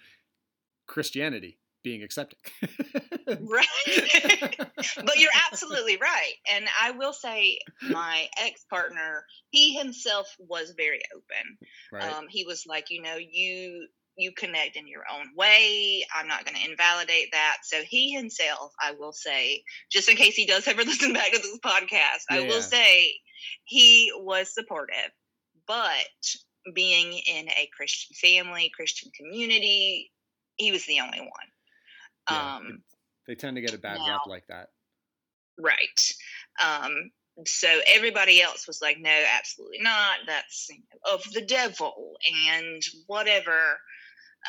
Christianity 0.88 1.60
being 1.86 2.04
accepting. 2.04 2.40
right. 3.28 4.56
but 4.58 5.18
you're 5.18 5.32
absolutely 5.50 5.98
right. 5.98 6.34
And 6.52 6.66
I 6.82 6.92
will 6.92 7.14
say, 7.14 7.60
my 7.90 8.28
ex 8.44 8.66
partner, 8.70 9.24
he 9.52 9.78
himself 9.78 10.28
was 10.40 10.74
very 10.76 11.00
open. 11.16 11.58
Right. 11.94 12.12
Um, 12.12 12.26
he 12.28 12.44
was 12.44 12.66
like, 12.68 12.88
you 12.90 13.02
know, 13.02 13.16
you 13.18 13.88
you 14.18 14.32
connect 14.32 14.78
in 14.78 14.88
your 14.88 15.04
own 15.14 15.28
way. 15.36 16.06
I'm 16.16 16.28
not 16.28 16.46
going 16.46 16.56
to 16.56 16.70
invalidate 16.70 17.34
that. 17.34 17.58
So 17.64 17.82
he 17.82 18.14
himself, 18.14 18.72
I 18.82 18.94
will 18.98 19.12
say, 19.12 19.62
just 19.92 20.10
in 20.10 20.16
case 20.16 20.36
he 20.36 20.46
does 20.46 20.68
ever 20.68 20.84
listen 20.86 21.14
back 21.14 21.32
to 21.34 21.38
this 21.38 21.60
podcast, 21.64 22.24
yeah, 22.30 22.38
I 22.38 22.40
will 22.42 22.56
yeah. 22.56 22.62
say 22.62 23.14
he 23.66 24.12
was 24.16 24.54
supportive. 24.54 25.12
But 25.68 26.08
being 26.74 27.14
in 27.14 27.50
a 27.50 27.70
Christian 27.76 28.16
family, 28.16 28.72
Christian 28.74 29.12
community, 29.20 30.12
he 30.56 30.72
was 30.72 30.86
the 30.86 31.02
only 31.02 31.20
one. 31.20 31.50
Yeah, 32.30 32.56
um, 32.56 32.84
they 33.28 33.36
tend 33.36 33.56
to 33.56 33.62
get 33.62 33.74
a 33.74 33.78
bad 33.78 33.98
now, 33.98 34.14
rep 34.14 34.28
like 34.28 34.48
that. 34.48 34.70
Right. 35.58 36.12
Um, 36.64 37.12
so 37.46 37.68
everybody 37.88 38.42
else 38.42 38.68
was 38.68 38.82
like, 38.82 38.98
no, 39.00 39.24
absolutely 39.38 39.80
not. 39.82 40.18
That's 40.26 40.68
you 40.70 40.78
know, 40.78 41.14
of 41.14 41.24
the 41.34 41.42
devil 41.42 42.16
and 42.52 42.82
whatever, 43.08 43.80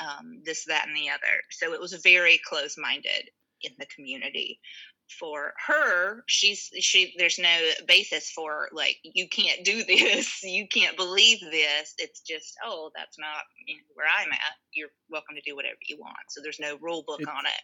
um, 0.01 0.41
this, 0.45 0.65
that, 0.67 0.87
and 0.87 0.97
the 0.97 1.11
other. 1.11 1.43
So 1.51 1.73
it 1.73 1.81
was 1.81 1.95
very 2.03 2.41
close 2.49 2.77
minded 2.79 3.31
in 3.63 3.73
the 3.79 3.87
community. 3.87 4.61
For 5.09 5.53
her, 5.67 6.25
she's 6.27 6.71
she. 6.81 7.15
There's 7.17 7.39
no 7.39 7.59
basis 7.87 8.31
for 8.31 8.69
like 8.73 8.99
you 9.03 9.29
can't 9.29 9.65
do 9.65 9.85
this, 9.89 10.43
you 10.43 10.67
can't 10.69 10.97
believe 10.97 11.41
this. 11.41 11.95
It's 11.99 12.21
just 12.21 12.57
oh, 12.65 12.91
that's 12.95 13.19
not 13.19 13.45
you 13.67 13.77
know, 13.77 13.83
where 13.95 14.07
I'm 14.07 14.33
at. 14.33 14.39
You're 14.73 14.89
welcome 15.11 15.37
to 15.37 15.43
do 15.49 15.55
whatever 15.55 15.77
you 15.87 15.97
want. 15.99 16.17
So 16.31 16.41
there's 16.43 16.61
no 16.61 16.77
rule 16.81 17.05
book 17.07 17.21
it, 17.21 17.29
on 17.29 17.47
it. 17.47 17.63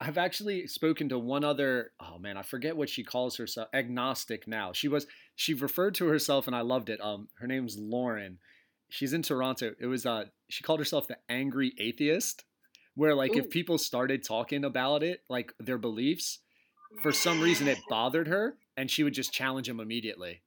I've 0.00 0.18
actually 0.18 0.66
spoken 0.66 1.08
to 1.08 1.18
one 1.18 1.44
other. 1.44 1.92
Oh 2.00 2.18
man, 2.18 2.36
I 2.36 2.42
forget 2.42 2.76
what 2.76 2.88
she 2.88 3.04
calls 3.04 3.36
herself. 3.36 3.68
Agnostic 3.72 4.46
now. 4.46 4.72
She 4.72 4.88
was. 4.88 5.06
She 5.36 5.54
referred 5.54 5.94
to 5.96 6.06
herself, 6.06 6.46
and 6.46 6.54
I 6.54 6.60
loved 6.60 6.90
it. 6.90 7.00
Um, 7.00 7.28
her 7.38 7.46
name's 7.46 7.76
Lauren. 7.78 8.38
She's 8.90 9.12
in 9.12 9.22
Toronto. 9.22 9.72
It 9.80 9.86
was 9.86 10.06
uh, 10.06 10.26
she 10.48 10.62
called 10.62 10.78
herself 10.78 11.08
the 11.08 11.18
angry 11.28 11.72
atheist, 11.78 12.44
where 12.94 13.14
like 13.14 13.34
Ooh. 13.34 13.38
if 13.38 13.50
people 13.50 13.78
started 13.78 14.24
talking 14.24 14.64
about 14.64 15.02
it, 15.02 15.20
like 15.28 15.52
their 15.58 15.78
beliefs, 15.78 16.40
for 17.02 17.12
some 17.12 17.40
reason 17.40 17.68
it 17.68 17.78
bothered 17.88 18.28
her, 18.28 18.56
and 18.76 18.90
she 18.90 19.02
would 19.02 19.14
just 19.14 19.32
challenge 19.32 19.68
him 19.68 19.80
immediately. 19.80 20.42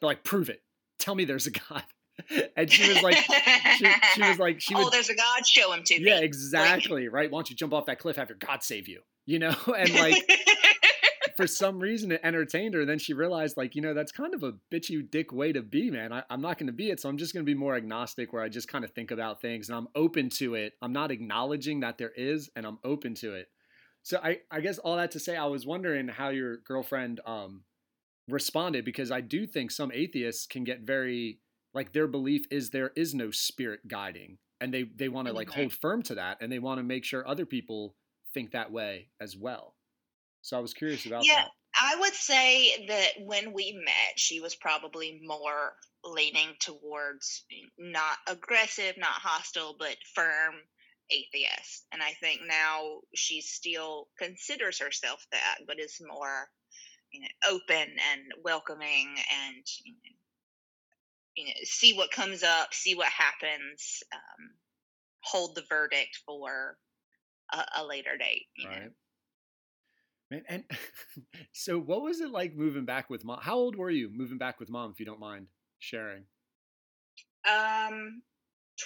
But 0.00 0.08
like, 0.08 0.24
prove 0.24 0.48
it. 0.48 0.62
Tell 0.98 1.14
me 1.14 1.24
there's 1.24 1.46
a 1.46 1.50
God. 1.50 1.84
and 2.56 2.70
she 2.70 2.88
was 2.88 3.02
like, 3.02 3.16
she, 3.16 3.86
she, 4.14 4.22
was 4.22 4.38
like, 4.38 4.60
she 4.60 4.74
oh, 4.76 4.90
there's 4.90 5.10
a 5.10 5.14
God, 5.14 5.46
show 5.46 5.72
him 5.72 5.82
to 5.84 5.98
me. 5.98 6.06
Yeah, 6.06 6.20
exactly. 6.20 7.04
Like, 7.04 7.12
right. 7.12 7.30
Why 7.30 7.38
don't 7.38 7.50
you 7.50 7.56
jump 7.56 7.72
off 7.72 7.86
that 7.86 7.98
cliff 7.98 8.18
after 8.18 8.34
God 8.34 8.62
save 8.62 8.88
you? 8.88 9.00
You 9.26 9.38
know, 9.38 9.54
and 9.76 9.94
like. 9.94 10.22
for 11.36 11.48
some 11.48 11.80
reason 11.80 12.12
it 12.12 12.20
entertained 12.22 12.74
her. 12.74 12.84
Then 12.84 13.00
she 13.00 13.12
realized, 13.12 13.56
like, 13.56 13.74
you 13.74 13.82
know, 13.82 13.92
that's 13.92 14.12
kind 14.12 14.34
of 14.34 14.44
a 14.44 14.52
bitchy 14.72 15.10
dick 15.10 15.32
way 15.32 15.52
to 15.52 15.62
be, 15.62 15.90
man. 15.90 16.12
I, 16.12 16.22
am 16.30 16.40
not 16.40 16.58
going 16.58 16.68
to 16.68 16.72
be 16.72 16.90
it. 16.90 17.00
So 17.00 17.08
I'm 17.08 17.18
just 17.18 17.34
going 17.34 17.44
to 17.44 17.50
be 17.50 17.58
more 17.58 17.74
agnostic 17.74 18.32
where 18.32 18.40
I 18.40 18.48
just 18.48 18.68
kind 18.68 18.84
of 18.84 18.92
think 18.92 19.10
about 19.10 19.40
things 19.40 19.68
and 19.68 19.76
I'm 19.76 19.88
open 19.96 20.28
to 20.30 20.54
it. 20.54 20.74
I'm 20.80 20.92
not 20.92 21.10
acknowledging 21.10 21.80
that 21.80 21.98
there 21.98 22.12
is 22.14 22.50
and 22.54 22.64
I'm 22.64 22.78
open 22.84 23.14
to 23.16 23.34
it. 23.34 23.48
So 24.04 24.20
I, 24.22 24.40
I 24.50 24.60
guess 24.60 24.78
all 24.78 24.96
that 24.96 25.10
to 25.12 25.18
say, 25.18 25.36
I 25.36 25.46
was 25.46 25.66
wondering 25.66 26.08
how 26.08 26.28
your 26.28 26.58
girlfriend 26.58 27.20
um, 27.26 27.64
responded 28.28 28.84
because 28.84 29.10
I 29.10 29.20
do 29.20 29.46
think 29.46 29.70
some 29.70 29.90
atheists 29.92 30.46
can 30.46 30.62
get 30.62 30.82
very 30.82 31.40
like 31.74 31.92
their 31.92 32.06
belief 32.06 32.46
is 32.50 32.70
there 32.70 32.92
is 32.96 33.14
no 33.14 33.30
spirit 33.30 33.88
guiding 33.88 34.38
and 34.60 34.72
they 34.72 34.84
they 34.84 35.08
want 35.08 35.28
to 35.28 35.34
like 35.34 35.50
hold 35.50 35.72
firm 35.72 36.02
to 36.02 36.14
that 36.14 36.38
and 36.40 36.50
they 36.50 36.58
want 36.58 36.78
to 36.78 36.84
make 36.84 37.04
sure 37.04 37.26
other 37.26 37.44
people 37.44 37.94
think 38.32 38.52
that 38.52 38.72
way 38.72 39.08
as 39.20 39.36
well 39.36 39.74
so 40.40 40.56
i 40.56 40.60
was 40.60 40.72
curious 40.72 41.04
about 41.06 41.22
that. 41.22 41.26
yeah, 41.26 41.42
that 41.42 41.50
i 41.82 42.00
would 42.00 42.14
say 42.14 42.86
that 42.86 43.10
when 43.24 43.52
we 43.52 43.72
met 43.84 44.16
she 44.16 44.40
was 44.40 44.54
probably 44.54 45.20
more 45.24 45.74
leaning 46.04 46.54
towards 46.60 47.44
not 47.78 48.16
aggressive 48.28 48.94
not 48.96 49.08
hostile 49.10 49.76
but 49.78 49.96
firm 50.14 50.54
atheist 51.10 51.86
and 51.92 52.02
i 52.02 52.12
think 52.20 52.40
now 52.46 53.00
she 53.14 53.40
still 53.40 54.08
considers 54.18 54.78
herself 54.78 55.26
that 55.32 55.58
but 55.66 55.78
is 55.78 56.00
more 56.06 56.48
you 57.12 57.20
know 57.20 57.54
open 57.54 57.76
and 58.12 58.22
welcoming 58.42 59.08
and 59.46 59.64
you 59.84 59.92
know, 59.92 60.10
you 61.36 61.46
know, 61.46 61.52
see 61.64 61.94
what 61.94 62.10
comes 62.10 62.42
up, 62.42 62.72
see 62.72 62.94
what 62.94 63.08
happens, 63.08 64.02
um, 64.12 64.50
hold 65.20 65.54
the 65.54 65.64
verdict 65.68 66.20
for 66.26 66.76
a, 67.52 67.64
a 67.78 67.84
later 67.84 68.16
date. 68.18 68.46
right. 68.64 68.82
Know? 68.82 68.90
Man, 70.30 70.42
and 70.48 70.64
so 71.52 71.78
what 71.78 72.02
was 72.02 72.20
it 72.20 72.30
like 72.30 72.54
moving 72.54 72.84
back 72.84 73.10
with 73.10 73.24
mom? 73.24 73.40
How 73.42 73.56
old 73.56 73.76
were 73.76 73.90
you 73.90 74.10
moving 74.12 74.38
back 74.38 74.60
with 74.60 74.70
mom, 74.70 74.92
if 74.92 75.00
you 75.00 75.06
don't 75.06 75.20
mind 75.20 75.48
sharing? 75.78 76.24
Um, 77.48 78.22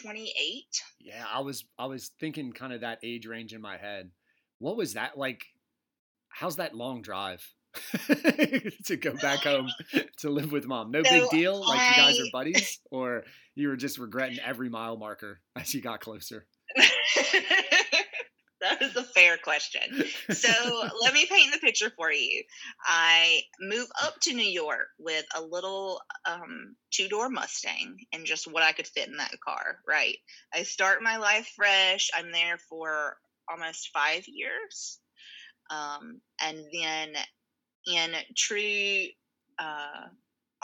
28. 0.03 0.65
Yeah, 1.01 1.25
I 1.33 1.41
was 1.41 1.65
I 1.79 1.87
was 1.87 2.11
thinking 2.21 2.53
kind 2.53 2.73
of 2.73 2.83
that 2.83 2.99
age 3.03 3.27
range 3.27 3.53
in 3.53 3.61
my 3.61 3.77
head. 3.77 4.11
What 4.59 4.77
was 4.77 4.95
that 4.95 5.17
like? 5.17 5.45
How's 6.29 6.57
that 6.57 6.75
long 6.75 7.03
drive? 7.03 7.43
to 8.87 8.97
go 8.97 9.15
back 9.15 9.39
home 9.45 9.69
to 10.19 10.31
live 10.31 10.53
with 10.53 10.67
mom. 10.67 10.91
No 10.91 11.03
so 11.03 11.11
big 11.11 11.31
deal. 11.31 11.61
Like 11.61 11.79
I... 11.79 11.91
you 11.91 11.97
guys 11.97 12.21
are 12.21 12.31
buddies, 12.33 12.81
or 12.91 13.25
you 13.55 13.69
were 13.69 13.77
just 13.77 13.99
regretting 13.99 14.39
every 14.41 14.69
mile 14.69 14.97
marker 14.97 15.41
as 15.57 15.75
you 15.75 15.81
got 15.81 16.01
closer. 16.01 16.47
that 18.81 18.91
is 18.91 18.97
a 18.97 19.03
fair 19.03 19.39
question. 19.39 20.05
So 20.31 20.49
let 21.03 21.15
me 21.15 21.27
paint 21.27 21.53
the 21.53 21.59
picture 21.59 21.91
for 21.97 22.13
you. 22.13 22.43
I 22.85 23.43
move 23.61 23.89
up 24.03 24.15
to 24.23 24.35
New 24.35 24.43
York 24.43 24.89
with 24.99 25.25
a 25.37 25.43
little 25.43 26.01
um, 26.27 26.77
two 26.91 27.09
door 27.09 27.29
Mustang 27.29 27.97
and 28.13 28.25
just 28.25 28.51
what 28.51 28.63
I 28.63 28.73
could 28.73 28.87
fit 28.87 29.09
in 29.09 29.17
that 29.17 29.35
car, 29.45 29.79
right? 29.87 30.17
I 30.53 30.63
start 30.63 31.03
my 31.03 31.17
life 31.17 31.53
fresh. 31.57 32.11
I'm 32.17 32.33
there 32.33 32.59
for 32.69 33.17
almost 33.51 33.91
five 33.93 34.25
years. 34.27 35.01
Um, 35.71 36.21
and 36.43 36.59
then 36.73 37.15
in 37.87 38.13
true 38.37 39.05
uh, 39.59 40.09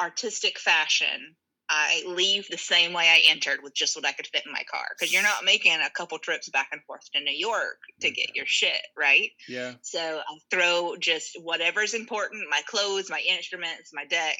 artistic 0.01 0.59
fashion, 0.59 1.37
I 1.69 2.03
leave 2.07 2.47
the 2.49 2.59
same 2.59 2.93
way 2.93 3.09
I 3.09 3.31
entered 3.31 3.61
with 3.63 3.75
just 3.75 3.97
what 3.97 4.07
I 4.07 4.13
could 4.13 4.27
fit 4.27 4.45
in 4.47 4.53
my 4.53 4.65
car. 4.71 4.85
Because 4.99 5.13
you're 5.13 5.23
not 5.23 5.45
making 5.45 5.73
a 5.73 5.91
couple 5.91 6.19
trips 6.19 6.49
back 6.51 6.69
and 6.73 6.83
forth 6.83 7.11
to 7.15 7.21
New 7.21 7.37
York 7.37 7.79
to 8.01 8.11
get 8.11 8.37
your 8.37 8.47
shit, 8.47 8.83
right? 8.97 9.31
Yeah. 9.49 9.73
So 9.83 10.01
I 10.01 10.39
throw 10.51 10.97
just 10.99 11.37
whatever's 11.41 11.95
important, 11.95 12.45
my 12.51 12.61
clothes, 12.67 13.11
my 13.11 13.23
instruments, 13.29 13.91
my 13.95 14.05
deck 14.05 14.39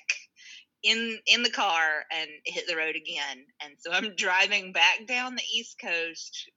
in 0.85 1.19
in 1.27 1.43
the 1.43 1.51
car 1.51 2.05
and 2.13 2.29
hit 2.45 2.67
the 2.69 2.77
road 2.77 2.95
again. 2.95 3.45
And 3.63 3.75
so 3.79 3.91
I'm 3.91 4.15
driving 4.17 4.73
back 4.73 5.07
down 5.09 5.35
the 5.35 5.43
East 5.53 5.77
Coast, 5.83 6.51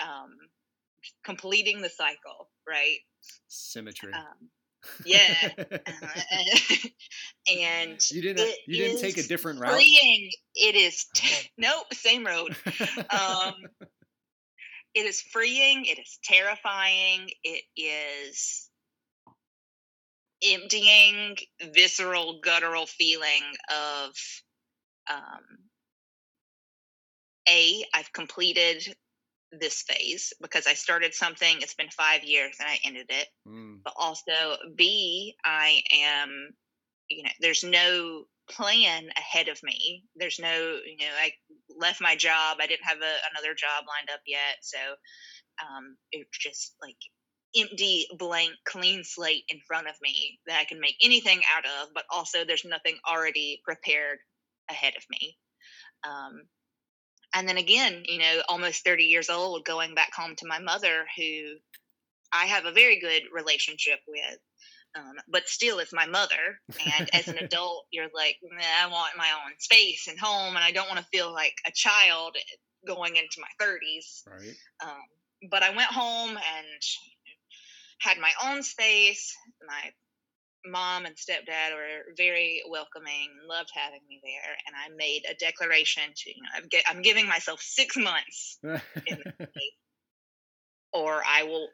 um, 0.00 0.30
completing 1.24 1.82
the 1.82 1.90
cycle, 1.90 2.48
right? 2.66 2.98
Symmetry. 3.48 4.12
Um, 4.12 4.50
yeah. 5.04 5.34
Uh, 5.58 5.68
and 7.50 8.10
you 8.10 8.22
didn't 8.22 8.50
you 8.66 8.76
didn't 8.76 9.00
take 9.00 9.18
a 9.18 9.22
different 9.22 9.60
route? 9.60 9.74
freeing. 9.74 10.30
It 10.54 10.74
is 10.74 11.06
t- 11.14 11.50
nope 11.58 11.86
same 11.92 12.24
road. 12.24 12.56
Um 13.10 13.54
it 14.94 15.06
is 15.06 15.20
freeing 15.20 15.84
it 15.84 15.98
is 15.98 16.18
terrifying 16.24 17.28
it 17.44 17.62
is 17.76 18.68
emptying 20.42 21.36
visceral 21.72 22.40
guttural 22.42 22.86
feeling 22.86 23.42
of 23.70 24.10
um 25.10 25.42
a 27.48 27.84
i've 27.94 28.12
completed 28.12 28.94
this 29.52 29.82
phase 29.82 30.32
because 30.40 30.66
I 30.66 30.74
started 30.74 31.14
something, 31.14 31.56
it's 31.60 31.74
been 31.74 31.90
five 31.90 32.24
years 32.24 32.56
and 32.60 32.68
I 32.68 32.78
ended 32.84 33.06
it. 33.08 33.28
Mm. 33.46 33.78
But 33.84 33.94
also, 33.96 34.32
B, 34.76 35.34
I 35.44 35.82
am, 35.92 36.50
you 37.08 37.22
know, 37.22 37.30
there's 37.40 37.64
no 37.64 38.24
plan 38.50 39.08
ahead 39.16 39.48
of 39.48 39.62
me. 39.62 40.04
There's 40.16 40.38
no, 40.38 40.78
you 40.84 40.96
know, 40.98 41.12
I 41.22 41.32
left 41.78 42.00
my 42.00 42.16
job. 42.16 42.58
I 42.60 42.66
didn't 42.66 42.84
have 42.86 42.98
a, 42.98 43.14
another 43.32 43.54
job 43.54 43.84
lined 43.86 44.10
up 44.12 44.20
yet. 44.26 44.56
So 44.62 44.78
um, 45.62 45.96
it's 46.12 46.38
just 46.38 46.74
like 46.82 46.96
empty, 47.56 48.06
blank, 48.18 48.52
clean 48.66 49.02
slate 49.04 49.44
in 49.48 49.60
front 49.66 49.88
of 49.88 49.94
me 50.02 50.38
that 50.46 50.58
I 50.60 50.64
can 50.64 50.80
make 50.80 50.96
anything 51.02 51.40
out 51.54 51.64
of, 51.64 51.94
but 51.94 52.04
also 52.10 52.44
there's 52.44 52.64
nothing 52.64 52.96
already 53.10 53.60
prepared 53.64 54.18
ahead 54.70 54.94
of 54.96 55.04
me. 55.10 55.36
Um, 56.06 56.42
and 57.34 57.48
then 57.48 57.58
again, 57.58 58.02
you 58.06 58.18
know, 58.18 58.42
almost 58.48 58.84
30 58.84 59.04
years 59.04 59.30
old, 59.30 59.64
going 59.64 59.94
back 59.94 60.14
home 60.14 60.34
to 60.36 60.46
my 60.46 60.58
mother, 60.58 61.04
who 61.16 61.56
I 62.32 62.46
have 62.46 62.64
a 62.64 62.72
very 62.72 63.00
good 63.00 63.22
relationship 63.32 64.00
with. 64.06 64.38
Um, 64.96 65.14
but 65.28 65.46
still, 65.46 65.78
it's 65.78 65.92
my 65.92 66.06
mother. 66.06 66.60
And 66.96 67.10
as 67.12 67.28
an 67.28 67.38
adult, 67.40 67.86
you're 67.90 68.08
like, 68.14 68.36
I 68.82 68.86
want 68.86 69.16
my 69.16 69.28
own 69.44 69.52
space 69.58 70.08
and 70.08 70.18
home, 70.18 70.56
and 70.56 70.64
I 70.64 70.72
don't 70.72 70.88
want 70.88 71.00
to 71.00 71.06
feel 71.06 71.32
like 71.32 71.54
a 71.66 71.72
child 71.72 72.36
going 72.86 73.16
into 73.16 73.40
my 73.40 73.64
30s. 73.64 74.26
Right. 74.26 74.56
Um, 74.82 75.48
but 75.50 75.62
I 75.62 75.70
went 75.70 75.90
home 75.90 76.30
and 76.30 76.82
had 78.00 78.18
my 78.18 78.32
own 78.44 78.62
space. 78.62 79.36
My 79.66 79.92
mom 80.66 81.06
and 81.06 81.14
stepdad 81.16 81.72
were 81.72 82.14
very 82.16 82.62
welcoming, 82.68 83.28
loved 83.48 83.70
having 83.74 84.00
me 84.08 84.20
there, 84.22 84.56
and 84.66 84.74
I 84.76 84.94
made 84.96 85.22
a 85.30 85.34
declaration 85.34 86.04
to 86.14 86.30
you 86.30 86.42
know 86.42 86.80
I'm 86.88 87.02
giving 87.02 87.26
myself 87.26 87.60
six 87.60 87.96
months, 87.96 88.58
or 90.92 91.22
I 91.26 91.44
will 91.44 91.68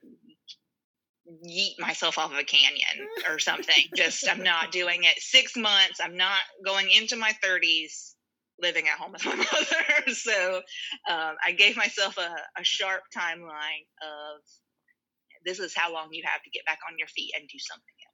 yeet 1.47 1.78
myself 1.78 2.19
off 2.19 2.32
of 2.32 2.39
a 2.39 2.44
canyon 2.44 3.09
or 3.31 3.39
something. 3.39 3.85
Just 3.97 4.28
I'm 4.28 4.43
not 4.43 4.73
doing 4.73 5.05
it. 5.05 5.15
Six 5.19 5.56
months. 5.56 6.01
I'm 6.02 6.16
not 6.16 6.40
going 6.65 6.89
into 6.90 7.16
my 7.16 7.32
30s 7.43 8.15
living 8.61 8.86
at 8.89 8.98
home 8.98 9.12
with 9.12 9.24
my 9.24 9.35
mother. 9.36 10.12
so 10.12 10.56
um, 11.09 11.35
I 11.44 11.52
gave 11.56 11.77
myself 11.77 12.19
a, 12.19 12.35
a 12.59 12.65
sharp 12.65 13.02
timeline 13.16 13.86
of 14.02 14.40
this 15.44 15.59
is 15.59 15.74
how 15.74 15.93
long 15.93 16.09
you 16.12 16.23
have 16.24 16.43
to 16.43 16.51
get 16.51 16.65
back 16.66 16.78
on 16.89 16.97
your 16.98 17.09
feet 17.09 17.32
and 17.39 17.48
do 17.48 17.59
something 17.59 17.94
else. 18.06 18.14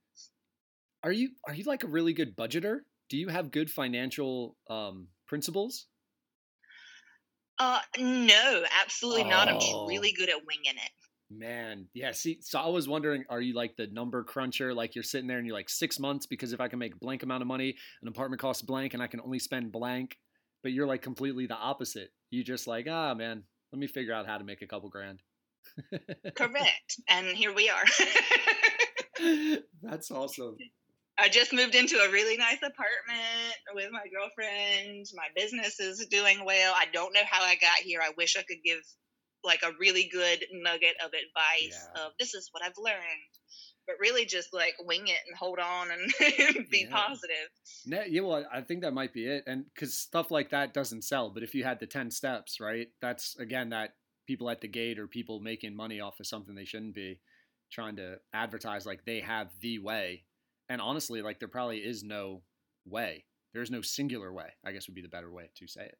Are 1.02 1.12
you 1.12 1.30
are 1.46 1.54
you 1.54 1.64
like 1.64 1.82
a 1.82 1.88
really 1.88 2.12
good 2.12 2.36
budgeter? 2.36 2.80
Do 3.08 3.16
you 3.16 3.28
have 3.28 3.50
good 3.50 3.70
financial 3.70 4.56
um, 4.68 5.08
principles? 5.26 5.86
Uh, 7.58 7.80
no, 7.98 8.62
absolutely 8.80 9.24
oh. 9.24 9.28
not. 9.28 9.48
I'm 9.48 9.58
oh. 9.60 9.86
really 9.86 10.12
good 10.12 10.28
at 10.28 10.36
winging 10.36 10.76
it. 10.76 10.90
Man, 11.32 11.86
yeah. 11.94 12.10
See, 12.10 12.38
so 12.40 12.58
I 12.58 12.68
was 12.68 12.88
wondering, 12.88 13.24
are 13.28 13.40
you 13.40 13.54
like 13.54 13.76
the 13.76 13.86
number 13.86 14.24
cruncher? 14.24 14.74
Like 14.74 14.94
you're 14.94 15.04
sitting 15.04 15.28
there 15.28 15.38
and 15.38 15.46
you're 15.46 15.56
like 15.56 15.68
six 15.68 15.98
months 15.98 16.26
because 16.26 16.52
if 16.52 16.60
I 16.60 16.68
can 16.68 16.78
make 16.78 16.98
blank 16.98 17.22
amount 17.22 17.42
of 17.42 17.46
money, 17.46 17.76
an 18.02 18.08
apartment 18.08 18.40
costs 18.40 18.62
blank, 18.62 18.94
and 18.94 19.02
I 19.02 19.06
can 19.06 19.20
only 19.20 19.38
spend 19.38 19.70
blank. 19.70 20.16
But 20.62 20.72
you're 20.72 20.86
like 20.86 21.02
completely 21.02 21.46
the 21.46 21.54
opposite. 21.54 22.08
You 22.30 22.42
just 22.42 22.66
like, 22.66 22.86
ah, 22.90 23.14
man, 23.14 23.44
let 23.72 23.78
me 23.78 23.86
figure 23.86 24.12
out 24.12 24.26
how 24.26 24.38
to 24.38 24.44
make 24.44 24.62
a 24.62 24.66
couple 24.66 24.88
grand. 24.88 25.20
Correct. 26.34 27.00
And 27.08 27.26
here 27.28 27.54
we 27.54 27.70
are. 27.70 27.84
That's 29.82 30.10
awesome. 30.10 30.56
I 31.20 31.28
just 31.28 31.52
moved 31.52 31.74
into 31.74 31.96
a 31.96 32.10
really 32.10 32.36
nice 32.36 32.58
apartment 32.58 33.54
with 33.74 33.90
my 33.92 34.04
girlfriend. 34.12 35.06
My 35.14 35.28
business 35.36 35.78
is 35.78 36.06
doing 36.06 36.44
well. 36.44 36.72
I 36.74 36.86
don't 36.92 37.12
know 37.12 37.20
how 37.28 37.42
I 37.42 37.56
got 37.56 37.78
here. 37.82 38.00
I 38.02 38.12
wish 38.16 38.36
I 38.36 38.42
could 38.42 38.62
give 38.64 38.80
like 39.44 39.60
a 39.62 39.72
really 39.78 40.08
good 40.10 40.44
nugget 40.52 40.96
of 41.04 41.08
advice 41.08 41.88
yeah. 41.94 42.04
of 42.04 42.12
this 42.18 42.34
is 42.34 42.48
what 42.52 42.62
I've 42.62 42.78
learned. 42.78 43.00
But 43.86 43.96
really 44.00 44.24
just 44.24 44.54
like 44.54 44.74
wing 44.80 45.08
it 45.08 45.18
and 45.26 45.36
hold 45.36 45.58
on 45.58 45.88
and 45.90 46.12
be 46.70 46.86
yeah. 46.88 46.96
positive. 46.96 47.48
Yeah, 47.84 48.04
yeah, 48.08 48.20
well, 48.22 48.44
I 48.52 48.60
think 48.62 48.82
that 48.82 48.92
might 48.92 49.12
be 49.12 49.26
it. 49.26 49.44
And 49.46 49.64
because 49.74 49.98
stuff 49.98 50.30
like 50.30 50.50
that 50.50 50.72
doesn't 50.72 51.04
sell. 51.04 51.30
But 51.30 51.42
if 51.42 51.54
you 51.54 51.64
had 51.64 51.80
the 51.80 51.86
10 51.86 52.10
steps, 52.10 52.60
right, 52.60 52.88
that's 53.02 53.36
again 53.38 53.70
that 53.70 53.90
people 54.26 54.48
at 54.48 54.60
the 54.60 54.68
gate 54.68 54.98
or 54.98 55.06
people 55.06 55.40
making 55.40 55.74
money 55.74 56.00
off 56.00 56.20
of 56.20 56.26
something 56.26 56.54
they 56.54 56.64
shouldn't 56.64 56.94
be 56.94 57.20
trying 57.70 57.96
to 57.96 58.16
advertise 58.32 58.86
like 58.86 59.04
they 59.04 59.20
have 59.20 59.48
the 59.60 59.78
way. 59.78 60.24
And 60.70 60.80
honestly, 60.80 61.20
like 61.20 61.40
there 61.40 61.48
probably 61.48 61.78
is 61.78 62.02
no 62.02 62.42
way. 62.86 63.24
There's 63.52 63.70
no 63.70 63.82
singular 63.82 64.32
way, 64.32 64.52
I 64.64 64.70
guess 64.70 64.86
would 64.86 64.94
be 64.94 65.02
the 65.02 65.08
better 65.08 65.30
way 65.30 65.50
to 65.56 65.66
say 65.66 65.82
it. 65.82 65.98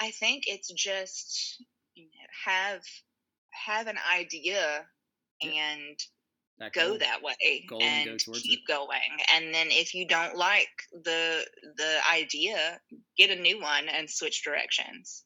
I 0.00 0.10
think 0.10 0.44
it's 0.46 0.72
just 0.72 1.62
you 1.94 2.04
know, 2.04 2.52
have 2.52 2.82
have 3.66 3.86
an 3.86 3.98
idea 4.12 4.86
and 5.42 5.98
that 6.58 6.72
go 6.72 6.96
that 6.96 7.22
way 7.22 7.66
and, 7.70 8.08
and 8.08 8.20
keep 8.32 8.60
it. 8.60 8.66
going 8.66 8.98
and 9.32 9.52
then 9.52 9.68
if 9.70 9.94
you 9.94 10.06
don't 10.06 10.36
like 10.36 10.68
the 10.92 11.44
the 11.76 11.98
idea 12.12 12.78
get 13.18 13.36
a 13.36 13.40
new 13.40 13.60
one 13.60 13.88
and 13.88 14.08
switch 14.08 14.44
directions 14.44 15.24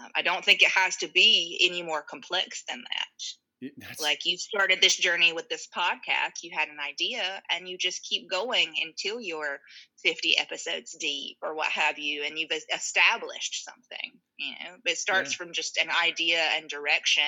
um, 0.00 0.10
I 0.14 0.22
don't 0.22 0.44
think 0.44 0.62
it 0.62 0.70
has 0.70 0.96
to 0.96 1.08
be 1.08 1.58
any 1.68 1.82
more 1.82 2.02
complex 2.02 2.62
than 2.68 2.78
that. 2.78 3.24
That's... 3.60 4.00
Like 4.00 4.20
you 4.24 4.38
started 4.38 4.80
this 4.80 4.96
journey 4.96 5.32
with 5.32 5.48
this 5.48 5.66
podcast, 5.76 6.42
you 6.42 6.50
had 6.56 6.68
an 6.68 6.78
idea, 6.78 7.42
and 7.50 7.68
you 7.68 7.76
just 7.76 8.02
keep 8.02 8.30
going 8.30 8.72
until 8.84 9.20
you're 9.20 9.58
50 10.04 10.38
episodes 10.38 10.96
deep 10.98 11.38
or 11.42 11.54
what 11.54 11.68
have 11.68 11.98
you, 11.98 12.22
and 12.24 12.38
you've 12.38 12.52
established 12.74 13.64
something. 13.64 14.12
You 14.38 14.52
know, 14.52 14.76
it 14.84 14.98
starts 14.98 15.32
yeah. 15.32 15.36
from 15.38 15.52
just 15.52 15.76
an 15.76 15.88
idea 16.04 16.40
and 16.56 16.68
direction, 16.68 17.24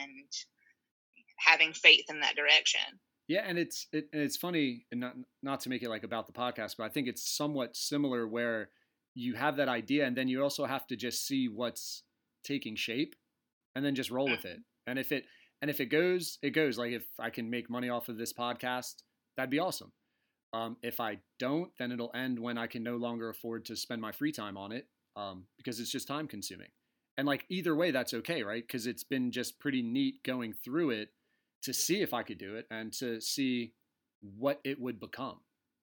and 0.00 0.26
having 1.38 1.72
faith 1.72 2.06
in 2.08 2.20
that 2.20 2.36
direction. 2.36 2.80
Yeah, 3.28 3.42
and 3.46 3.58
it's 3.58 3.86
it, 3.92 4.06
and 4.12 4.22
it's 4.22 4.36
funny, 4.36 4.86
and 4.90 5.00
not 5.00 5.14
not 5.42 5.60
to 5.60 5.68
make 5.68 5.82
it 5.82 5.90
like 5.90 6.04
about 6.04 6.26
the 6.26 6.32
podcast, 6.32 6.76
but 6.78 6.84
I 6.84 6.88
think 6.88 7.08
it's 7.08 7.36
somewhat 7.36 7.76
similar 7.76 8.26
where 8.26 8.70
you 9.14 9.34
have 9.34 9.56
that 9.56 9.68
idea, 9.68 10.06
and 10.06 10.16
then 10.16 10.28
you 10.28 10.42
also 10.42 10.64
have 10.64 10.86
to 10.88 10.96
just 10.96 11.26
see 11.26 11.46
what's 11.46 12.02
taking 12.44 12.76
shape 12.76 13.14
and 13.74 13.84
then 13.84 13.94
just 13.94 14.10
roll 14.10 14.28
with 14.28 14.40
mm-hmm. 14.40 14.48
it. 14.48 14.60
And 14.86 14.98
if 14.98 15.12
it 15.12 15.24
and 15.62 15.70
if 15.70 15.80
it 15.80 15.86
goes, 15.86 16.38
it 16.42 16.50
goes. 16.50 16.78
Like 16.78 16.92
if 16.92 17.04
I 17.18 17.30
can 17.30 17.50
make 17.50 17.70
money 17.70 17.88
off 17.88 18.08
of 18.08 18.16
this 18.16 18.32
podcast, 18.32 19.02
that'd 19.36 19.50
be 19.50 19.58
awesome. 19.58 19.92
Um, 20.52 20.76
if 20.82 21.00
I 21.00 21.18
don't, 21.38 21.70
then 21.78 21.90
it'll 21.90 22.12
end 22.14 22.38
when 22.38 22.58
I 22.58 22.68
can 22.68 22.82
no 22.82 22.96
longer 22.96 23.28
afford 23.28 23.64
to 23.66 23.76
spend 23.76 24.00
my 24.00 24.12
free 24.12 24.30
time 24.30 24.56
on 24.56 24.70
it 24.70 24.86
um, 25.16 25.46
because 25.56 25.80
it's 25.80 25.90
just 25.90 26.06
time 26.06 26.28
consuming. 26.28 26.68
And 27.16 27.26
like 27.26 27.44
either 27.48 27.74
way, 27.74 27.90
that's 27.90 28.14
okay, 28.14 28.42
right? 28.42 28.62
Because 28.64 28.86
it's 28.86 29.04
been 29.04 29.30
just 29.30 29.58
pretty 29.58 29.82
neat 29.82 30.22
going 30.24 30.52
through 30.52 30.90
it 30.90 31.08
to 31.62 31.72
see 31.72 32.02
if 32.02 32.12
I 32.12 32.22
could 32.22 32.38
do 32.38 32.56
it 32.56 32.66
and 32.70 32.92
to 32.94 33.20
see 33.20 33.72
what 34.20 34.60
it 34.64 34.80
would 34.80 35.00
become. 35.00 35.40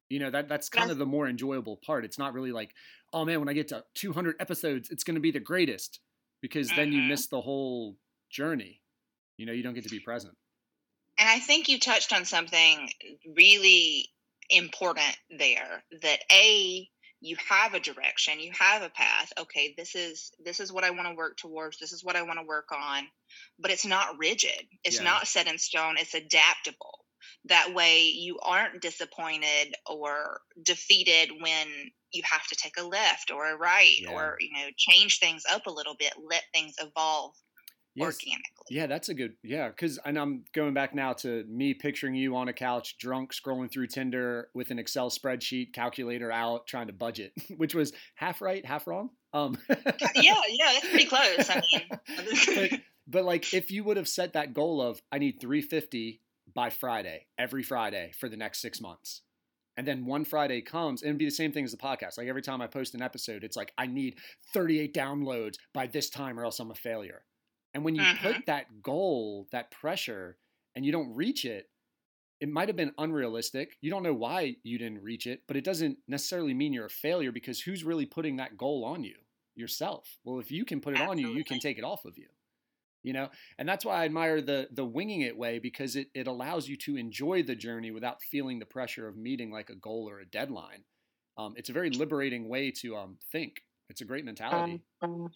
You 0.10 0.19
know, 0.19 0.30
that 0.30 0.49
that's 0.49 0.69
kind 0.69 0.91
of 0.91 0.98
the 0.98 1.06
more 1.06 1.27
enjoyable 1.27 1.80
part. 1.85 2.03
It's 2.03 2.19
not 2.19 2.34
really 2.34 2.52
like, 2.52 2.73
oh 3.14 3.23
man, 3.23 3.39
when 3.39 3.49
I 3.49 3.53
get 3.53 3.69
to 3.69 3.84
200 3.95 4.35
episodes, 4.39 4.89
it's 4.89 5.03
going 5.03 5.15
to 5.15 5.22
be 5.22 5.31
the 5.31 5.39
greatest 5.39 5.99
because 6.41 6.69
then 6.76 6.91
you 6.91 6.99
mm-hmm. 6.99 7.10
miss 7.10 7.27
the 7.27 7.41
whole 7.41 7.98
journey. 8.30 8.80
You 9.37 9.45
know, 9.45 9.53
you 9.53 9.63
don't 9.63 9.73
get 9.73 9.83
to 9.83 9.89
be 9.89 9.99
present. 9.99 10.33
And 11.17 11.29
I 11.29 11.39
think 11.39 11.69
you 11.69 11.79
touched 11.79 12.13
on 12.13 12.25
something 12.25 12.89
really 13.35 14.09
important 14.49 15.17
there 15.37 15.83
that 16.01 16.19
a 16.31 16.87
you 17.21 17.37
have 17.47 17.73
a 17.73 17.79
direction 17.79 18.39
you 18.39 18.51
have 18.57 18.81
a 18.81 18.89
path 18.89 19.31
okay 19.39 19.73
this 19.77 19.95
is 19.95 20.31
this 20.43 20.59
is 20.59 20.73
what 20.73 20.83
i 20.83 20.89
want 20.89 21.07
to 21.07 21.15
work 21.15 21.37
towards 21.37 21.77
this 21.79 21.93
is 21.93 22.03
what 22.03 22.15
i 22.15 22.21
want 22.21 22.37
to 22.37 22.45
work 22.45 22.67
on 22.73 23.03
but 23.59 23.71
it's 23.71 23.85
not 23.85 24.17
rigid 24.17 24.65
it's 24.83 24.97
yeah. 24.97 25.03
not 25.03 25.27
set 25.27 25.47
in 25.47 25.57
stone 25.57 25.95
it's 25.97 26.15
adaptable 26.15 27.05
that 27.45 27.73
way 27.73 28.01
you 28.01 28.39
aren't 28.43 28.81
disappointed 28.81 29.73
or 29.89 30.41
defeated 30.63 31.29
when 31.39 31.67
you 32.11 32.23
have 32.29 32.45
to 32.47 32.55
take 32.55 32.77
a 32.77 32.85
left 32.85 33.31
or 33.31 33.47
a 33.51 33.57
right 33.57 33.99
yeah. 34.01 34.11
or 34.11 34.35
you 34.39 34.51
know 34.53 34.67
change 34.75 35.19
things 35.19 35.43
up 35.51 35.65
a 35.67 35.71
little 35.71 35.95
bit 35.97 36.13
let 36.29 36.43
things 36.53 36.73
evolve 36.79 37.33
yes. 37.95 38.05
organically 38.05 38.65
yeah 38.69 38.88
that's 38.88 39.09
a 39.09 39.13
good 39.13 39.34
yeah 39.43 39.68
because 39.68 39.99
and 40.05 40.18
i'm 40.18 40.43
going 40.53 40.73
back 40.73 40.95
now 40.95 41.13
to 41.13 41.43
me 41.47 41.73
picturing 41.73 42.15
you 42.15 42.35
on 42.35 42.47
a 42.47 42.53
couch 42.53 42.97
drunk 42.97 43.34
scrolling 43.34 43.72
through 43.72 43.88
tinder 43.88 44.47
with 44.53 44.72
an 44.72 44.80
excel 44.80 45.09
spreadsheet 45.09 45.73
calculator 45.73 46.31
out 46.31 46.68
trying 46.68 46.88
to 46.88 46.93
budget 46.93 47.34
which 47.57 47.76
was 47.76 47.91
half 48.15 48.41
right 48.41 48.65
half 48.65 48.88
wrong 48.88 49.09
um 49.34 49.57
yeah 50.15 50.34
yeah 50.49 50.72
that's 50.73 50.89
pretty 50.89 51.05
close 51.05 51.49
i 51.49 51.61
mean 51.72 51.84
but, 52.69 52.80
but 53.07 53.26
like 53.26 53.53
if 53.53 53.72
you 53.72 53.84
would 53.84 53.97
have 53.97 54.07
set 54.07 54.34
that 54.34 54.53
goal 54.53 54.81
of 54.81 55.01
i 55.11 55.18
need 55.18 55.39
350 55.39 56.22
by 56.53 56.69
friday 56.69 57.26
every 57.38 57.63
friday 57.63 58.11
for 58.18 58.30
the 58.30 58.38
next 58.38 58.61
six 58.61 58.80
months 58.80 59.22
and 59.77 59.88
then 59.88 60.05
one 60.05 60.26
Friday 60.26 60.61
comes, 60.61 61.01
and 61.01 61.09
it'd 61.09 61.18
be 61.18 61.26
the 61.26 61.31
same 61.31 61.51
thing 61.51 61.63
as 61.63 61.72
the 61.72 61.77
podcast. 61.77 62.18
Like 62.18 62.27
every 62.27 62.41
time 62.41 62.61
I 62.61 62.68
post 62.68 62.93
an 62.93 63.01
episode, 63.01 63.43
it's 63.43 63.55
like 63.55 63.72
I 63.77 63.88
need 63.88 64.18
38 64.53 64.93
downloads 64.93 65.55
by 65.73 65.88
this 65.88 66.09
time, 66.09 66.38
or 66.38 66.43
else 66.43 66.59
I'm 66.59 66.72
a 66.72 66.76
failure. 66.76 67.23
And 67.73 67.84
when 67.84 67.95
you 67.95 68.02
mm-hmm. 68.02 68.26
put 68.26 68.45
that 68.48 68.81
goal, 68.81 69.48
that 69.52 69.72
pressure, 69.72 70.38
and 70.76 70.85
you 70.85 70.91
don't 70.91 71.14
reach 71.15 71.45
it, 71.45 71.69
it 72.39 72.49
might 72.49 72.69
have 72.69 72.76
been 72.76 72.93
unrealistic. 72.98 73.77
You 73.81 73.91
don't 73.91 74.03
know 74.03 74.14
why 74.14 74.56
you 74.64 74.77
didn't 74.77 75.03
reach 75.03 75.27
it, 75.27 75.43
but 75.48 75.57
it 75.57 75.64
doesn't 75.64 75.98
necessarily 76.07 76.53
mean 76.53 76.73
you're 76.73 76.85
a 76.85 76.89
failure 76.89 77.31
because 77.31 77.61
who's 77.61 77.84
really 77.84 78.06
putting 78.06 78.38
that 78.38 78.57
goal 78.57 78.84
on 78.84 79.03
you? 79.03 79.15
Yourself. 79.56 80.18
Well, 80.23 80.39
if 80.39 80.49
you 80.52 80.65
can 80.65 80.81
put 80.81 80.93
it 80.93 80.99
Absolutely. 80.99 81.26
on 81.26 81.31
you, 81.31 81.38
you 81.38 81.43
can 81.43 81.60
take 81.60 81.77
it 81.77 81.84
off 81.84 82.06
of 82.06 82.18
you 82.18 82.27
you 83.03 83.14
know 83.14 83.30
and 83.57 83.68
that's 83.68 83.85
why 83.85 84.02
i 84.02 84.06
admire 84.06 84.41
the 84.41 84.68
the 84.72 84.85
winging 84.85 85.22
it 85.22 85.38
way 85.38 85.60
because 85.60 85.95
it, 85.95 86.07
it 86.14 86.27
allows 86.27 86.68
you 86.68 86.76
to 86.76 86.98
enjoy 86.98 87.41
the 87.43 87.56
journey 87.56 87.91
without 87.91 88.22
feeling 88.22 88.60
the 88.60 88.65
pressure 88.65 89.07
of 89.07 89.18
meeting 89.18 89.52
like 89.52 89.69
a 89.69 89.76
goal 89.76 90.10
or 90.10 90.19
a 90.19 90.26
deadline 90.26 90.84
um, 91.38 91.53
it's 91.57 91.69
a 91.69 91.73
very 91.73 91.89
liberating 91.89 92.48
way 92.48 92.72
to 92.72 92.95
um, 92.95 93.18
think 93.31 93.64
it's 93.89 94.02
a 94.02 94.06
great 94.06 94.26
mentality 94.26 94.81
um, 95.02 95.30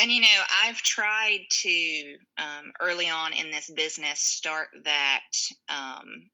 and 0.00 0.10
you 0.10 0.20
know 0.20 0.42
i've 0.64 0.80
tried 0.82 1.40
to 1.50 2.16
um, 2.38 2.72
early 2.80 3.08
on 3.08 3.32
in 3.32 3.50
this 3.50 3.70
business 3.76 4.20
start 4.20 4.68
that 4.84 5.20
um, 5.68 6.30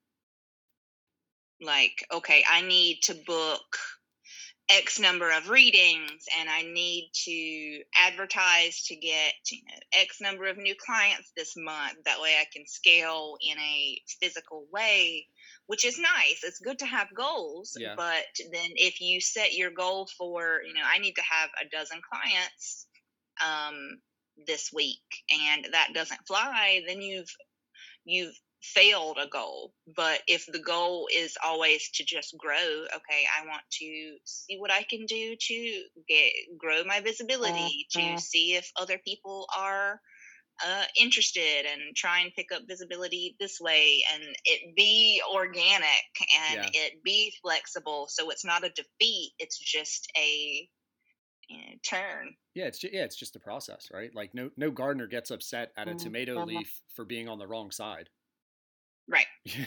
like 1.61 2.05
okay 2.13 2.45
i 2.51 2.61
need 2.63 2.99
to 3.03 3.15
book 3.27 3.79
X 4.69 4.99
number 4.99 5.31
of 5.31 5.49
readings 5.49 6.25
and 6.41 6.49
I 6.51 6.63
need 6.63 7.13
to 7.25 7.83
advertise 7.97 8.83
to 8.87 8.97
get 8.97 9.35
you 9.53 9.61
know, 9.69 9.79
X 9.93 10.21
number 10.21 10.47
of 10.47 10.57
new 10.57 10.75
clients 10.85 11.31
this 11.37 11.55
month. 11.57 11.99
That 12.05 12.21
way 12.21 12.35
I 12.41 12.47
can 12.53 12.67
scale 12.67 13.37
in 13.41 13.57
a 13.59 13.99
physical 14.21 14.67
way, 14.73 15.27
which 15.69 15.85
is 15.85 16.01
nice. 16.01 16.41
It's 16.43 16.59
good 16.59 16.81
to 16.81 16.87
have 16.87 17.15
goals. 17.17 17.77
Yeah. 17.79 17.95
But 17.97 18.25
then 18.53 18.71
if 18.75 19.01
you 19.01 19.21
set 19.21 19.55
your 19.55 19.71
goal 19.71 20.09
for, 20.19 20.63
you 20.67 20.75
know, 20.75 20.85
I 20.85 20.99
need 20.99 21.15
to 21.15 21.23
have 21.23 21.51
a 21.63 21.69
dozen 21.69 22.01
clients 22.13 22.86
um, 23.45 24.01
this 24.47 24.71
week 24.73 25.03
and 25.33 25.69
that 25.73 25.91
doesn't 25.95 26.27
fly, 26.27 26.83
then 26.87 27.01
you've 27.03 27.31
you've 28.05 28.35
failed 28.63 29.19
a 29.21 29.29
goal. 29.29 29.75
But 29.95 30.23
if 30.27 30.47
the 30.47 30.59
goal 30.61 31.09
is 31.15 31.37
always 31.45 31.91
to 31.93 32.05
just 32.05 32.37
grow, 32.39 32.87
okay, 32.97 33.25
I 33.39 33.47
want 33.47 33.63
to 33.81 34.19
see 34.25 34.59
what 34.59 34.71
I 34.73 34.83
can 34.85 35.07
do 35.07 35.37
to 35.39 35.85
get 36.09 36.33
grow 36.59 36.85
my 36.85 37.01
visibility, 37.01 37.87
to 37.93 38.17
Mm-hmm. 38.17 38.19
see 38.19 38.55
if 38.55 38.71
other 38.77 38.99
people 39.05 39.47
are 39.57 40.01
uh, 40.65 40.85
interested 40.99 41.67
and 41.67 41.95
try 41.97 42.21
and 42.21 42.33
pick 42.35 42.51
up 42.53 42.63
visibility 42.69 43.37
this 43.39 43.61
way 43.61 44.03
and 44.15 44.23
it 44.45 44.75
be 44.75 45.23
organic 45.35 46.07
and 46.51 46.61
Yeah. 46.61 46.71
it 46.73 47.03
be 47.05 47.33
flexible 47.43 48.07
so 48.09 48.31
it's 48.31 48.45
not 48.45 48.65
a 48.65 48.71
defeat 48.71 49.33
it's 49.39 49.59
just 49.59 50.11
a 50.17 50.69
you 51.48 51.59
know, 51.59 51.73
turn. 51.82 52.35
Yeah, 52.55 52.64
it's 52.64 52.78
ju- 52.78 52.90
yeah, 52.93 53.05
it's 53.05 53.16
just 53.16 53.36
a 53.36 53.40
process, 53.40 53.89
right? 53.93 54.14
Like 54.14 54.35
no 54.35 54.51
no 54.56 54.70
gardener 54.70 55.06
gets 55.06 55.31
upset 55.31 55.73
at 55.77 55.89
a 55.89 55.93
mm-hmm. 55.93 55.98
tomato 55.98 56.36
uh-huh. 56.36 56.47
leaf 56.47 56.81
for 56.94 57.05
being 57.05 57.28
on 57.28 57.39
the 57.39 57.47
wrong 57.47 57.70
side. 57.70 58.09
right. 59.09 59.27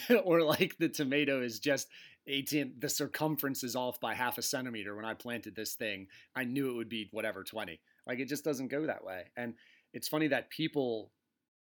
Or 0.23 0.41
like 0.41 0.77
the 0.77 0.89
tomato 0.89 1.41
is 1.41 1.59
just 1.59 1.87
18 2.27 2.75
the 2.79 2.89
circumference 2.89 3.63
is 3.63 3.75
off 3.75 3.99
by 3.99 4.13
half 4.13 4.37
a 4.37 4.41
centimeter 4.41 4.95
when 4.95 5.05
i 5.05 5.13
planted 5.13 5.55
this 5.55 5.75
thing. 5.75 6.07
I 6.35 6.43
knew 6.43 6.69
it 6.69 6.75
would 6.75 6.89
be 6.89 7.09
whatever 7.11 7.43
20 7.43 7.79
like 8.05 8.19
it 8.19 8.27
just 8.27 8.43
doesn't 8.43 8.69
go 8.69 8.85
that 8.85 9.03
way. 9.03 9.25
And 9.37 9.53
it's 9.93 10.07
funny 10.07 10.27
that 10.27 10.49
people 10.49 11.11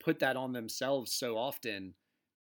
put 0.04 0.20
that 0.20 0.38
on 0.38 0.54
themselves 0.54 1.14
so 1.14 1.38
often 1.38 1.94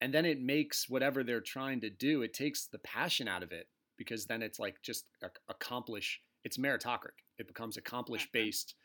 and 0.01 0.13
then 0.13 0.25
it 0.25 0.41
makes 0.41 0.89
whatever 0.89 1.23
they're 1.23 1.41
trying 1.41 1.81
to 1.81 1.89
do 1.89 2.21
it 2.21 2.33
takes 2.33 2.67
the 2.67 2.79
passion 2.79 3.27
out 3.27 3.43
of 3.43 3.51
it 3.51 3.67
because 3.97 4.25
then 4.25 4.41
it's 4.41 4.59
like 4.59 4.81
just 4.81 5.05
a- 5.23 5.29
accomplish 5.49 6.21
it's 6.45 6.57
meritocratic 6.57 7.19
it 7.37 7.47
becomes 7.47 7.75
accomplish 7.75 8.29
based 8.31 8.75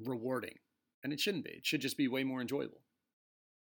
rewarding. 0.00 0.56
And 1.02 1.12
it 1.12 1.20
shouldn't 1.20 1.44
be. 1.44 1.50
It 1.50 1.66
should 1.66 1.82
just 1.82 1.98
be 1.98 2.08
way 2.08 2.24
more 2.24 2.40
enjoyable. 2.40 2.80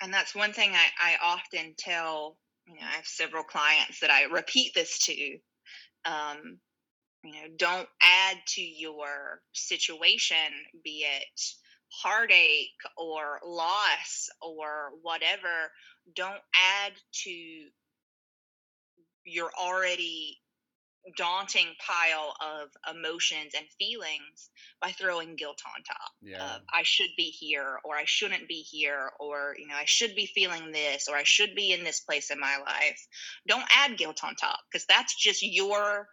And 0.01 0.13
that's 0.13 0.35
one 0.35 0.51
thing 0.51 0.71
I, 0.73 1.13
I 1.13 1.15
often 1.23 1.73
tell 1.77 2.37
you 2.67 2.75
know 2.75 2.81
i 2.85 2.95
have 2.97 3.07
several 3.07 3.43
clients 3.43 4.01
that 4.01 4.11
i 4.11 4.23
repeat 4.25 4.73
this 4.75 4.99
to 4.99 5.13
um, 6.05 6.59
you 7.23 7.31
know 7.31 7.47
don't 7.57 7.87
add 8.01 8.37
to 8.45 8.61
your 8.61 9.41
situation 9.53 10.37
be 10.83 11.05
it 11.07 11.39
heartache 11.91 12.81
or 12.97 13.39
loss 13.45 14.29
or 14.41 14.91
whatever. 15.01 15.71
Don't 16.15 16.41
add 16.53 16.93
to 17.23 17.65
your 19.25 19.51
already 19.59 20.39
daunting 21.17 21.67
pile 21.79 22.35
of 22.41 22.95
emotions 22.95 23.53
and 23.57 23.65
feelings 23.79 24.49
by 24.81 24.91
throwing 24.91 25.35
guilt 25.35 25.61
on 25.65 25.83
top 25.83 26.11
yeah 26.21 26.57
I 26.73 26.83
should 26.83 27.09
be 27.17 27.23
here 27.23 27.79
or 27.83 27.95
I 27.95 28.03
shouldn't 28.05 28.47
be 28.47 28.61
here 28.61 29.11
or 29.19 29.55
you 29.57 29.67
know 29.67 29.75
I 29.75 29.85
should 29.85 30.15
be 30.15 30.27
feeling 30.27 30.71
this 30.71 31.07
or 31.07 31.15
I 31.15 31.23
should 31.23 31.55
be 31.55 31.71
in 31.71 31.83
this 31.83 31.99
place 32.01 32.31
in 32.31 32.39
my 32.39 32.57
life. 32.57 33.07
Don't 33.47 33.65
add 33.75 33.97
guilt 33.97 34.23
on 34.23 34.35
top 34.35 34.59
because 34.71 34.85
that's 34.87 35.15
just 35.15 35.43
your 35.43 36.07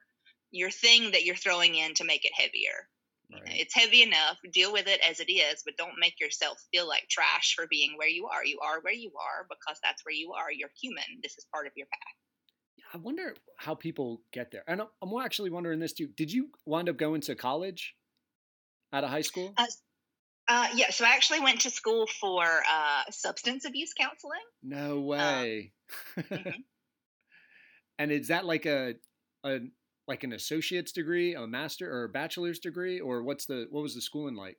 your 0.51 0.71
thing 0.71 1.13
that 1.13 1.25
you're 1.25 1.37
throwing 1.37 1.75
in 1.75 1.95
to 1.95 2.05
make 2.05 2.25
it 2.25 2.33
heavier. 2.35 2.89
Right. 3.33 3.61
It's 3.61 3.75
heavy 3.75 4.03
enough. 4.03 4.39
Deal 4.53 4.73
with 4.73 4.87
it 4.87 5.01
as 5.09 5.19
it 5.19 5.31
is, 5.31 5.63
but 5.65 5.77
don't 5.77 5.99
make 5.99 6.21
yourself 6.21 6.59
feel 6.73 6.87
like 6.87 7.09
trash 7.11 7.55
for 7.57 7.67
being 7.69 7.95
where 7.97 8.09
you 8.09 8.27
are. 8.27 8.45
You 8.45 8.61
are 8.63 8.81
where 8.81 8.95
you 8.95 9.11
are 9.19 9.47
because 9.49 9.81
that's 9.83 10.05
where 10.05 10.15
you 10.15 10.33
are. 10.33 10.53
You're 10.53 10.71
human. 10.81 11.05
This 11.23 11.37
is 11.37 11.47
part 11.53 11.67
of 11.67 11.73
your 11.77 11.89
path. 11.89 12.26
I 12.93 12.99
wonder 12.99 13.35
how 13.57 13.75
people 13.75 14.23
get 14.33 14.51
there. 14.51 14.63
And 14.69 14.81
I'm- 14.81 14.91
I'm 15.03 15.13
actually 15.25 15.51
wondering 15.51 15.81
this 15.81 15.93
too. 15.93 16.07
Did 16.09 16.33
you 16.33 16.51
wind 16.65 16.89
up 16.89 16.97
going 16.97 17.21
to 17.23 17.35
college 17.35 17.97
out 18.93 19.05
of 19.05 19.11
high 19.11 19.23
school? 19.23 19.53
Uh, 19.57 19.67
Uh, 20.49 20.69
yeah, 20.77 20.91
so 20.91 21.05
I 21.05 21.09
actually 21.09 21.41
went 21.41 21.63
to 21.63 21.71
school 21.71 22.07
for 22.07 22.45
uh, 22.71 23.03
substance 23.11 23.65
abuse 23.65 23.93
counseling. 23.95 24.39
no 24.63 25.01
way. 25.01 25.73
mhm. 26.17 26.63
and 27.99 28.13
is 28.13 28.29
that 28.29 28.45
like 28.45 28.65
a, 28.67 28.95
a 29.45 29.59
like 30.07 30.23
an 30.23 30.33
associate's 30.33 30.93
degree, 30.93 31.35
a 31.35 31.47
master 31.49 31.93
or 31.93 32.05
a 32.05 32.09
bachelor's 32.09 32.61
degree, 32.61 33.01
or 33.01 33.25
what's 33.25 33.47
the 33.47 33.67
what 33.71 33.83
was 33.83 33.97
the 33.97 34.01
schooling 34.01 34.37
like? 34.37 34.59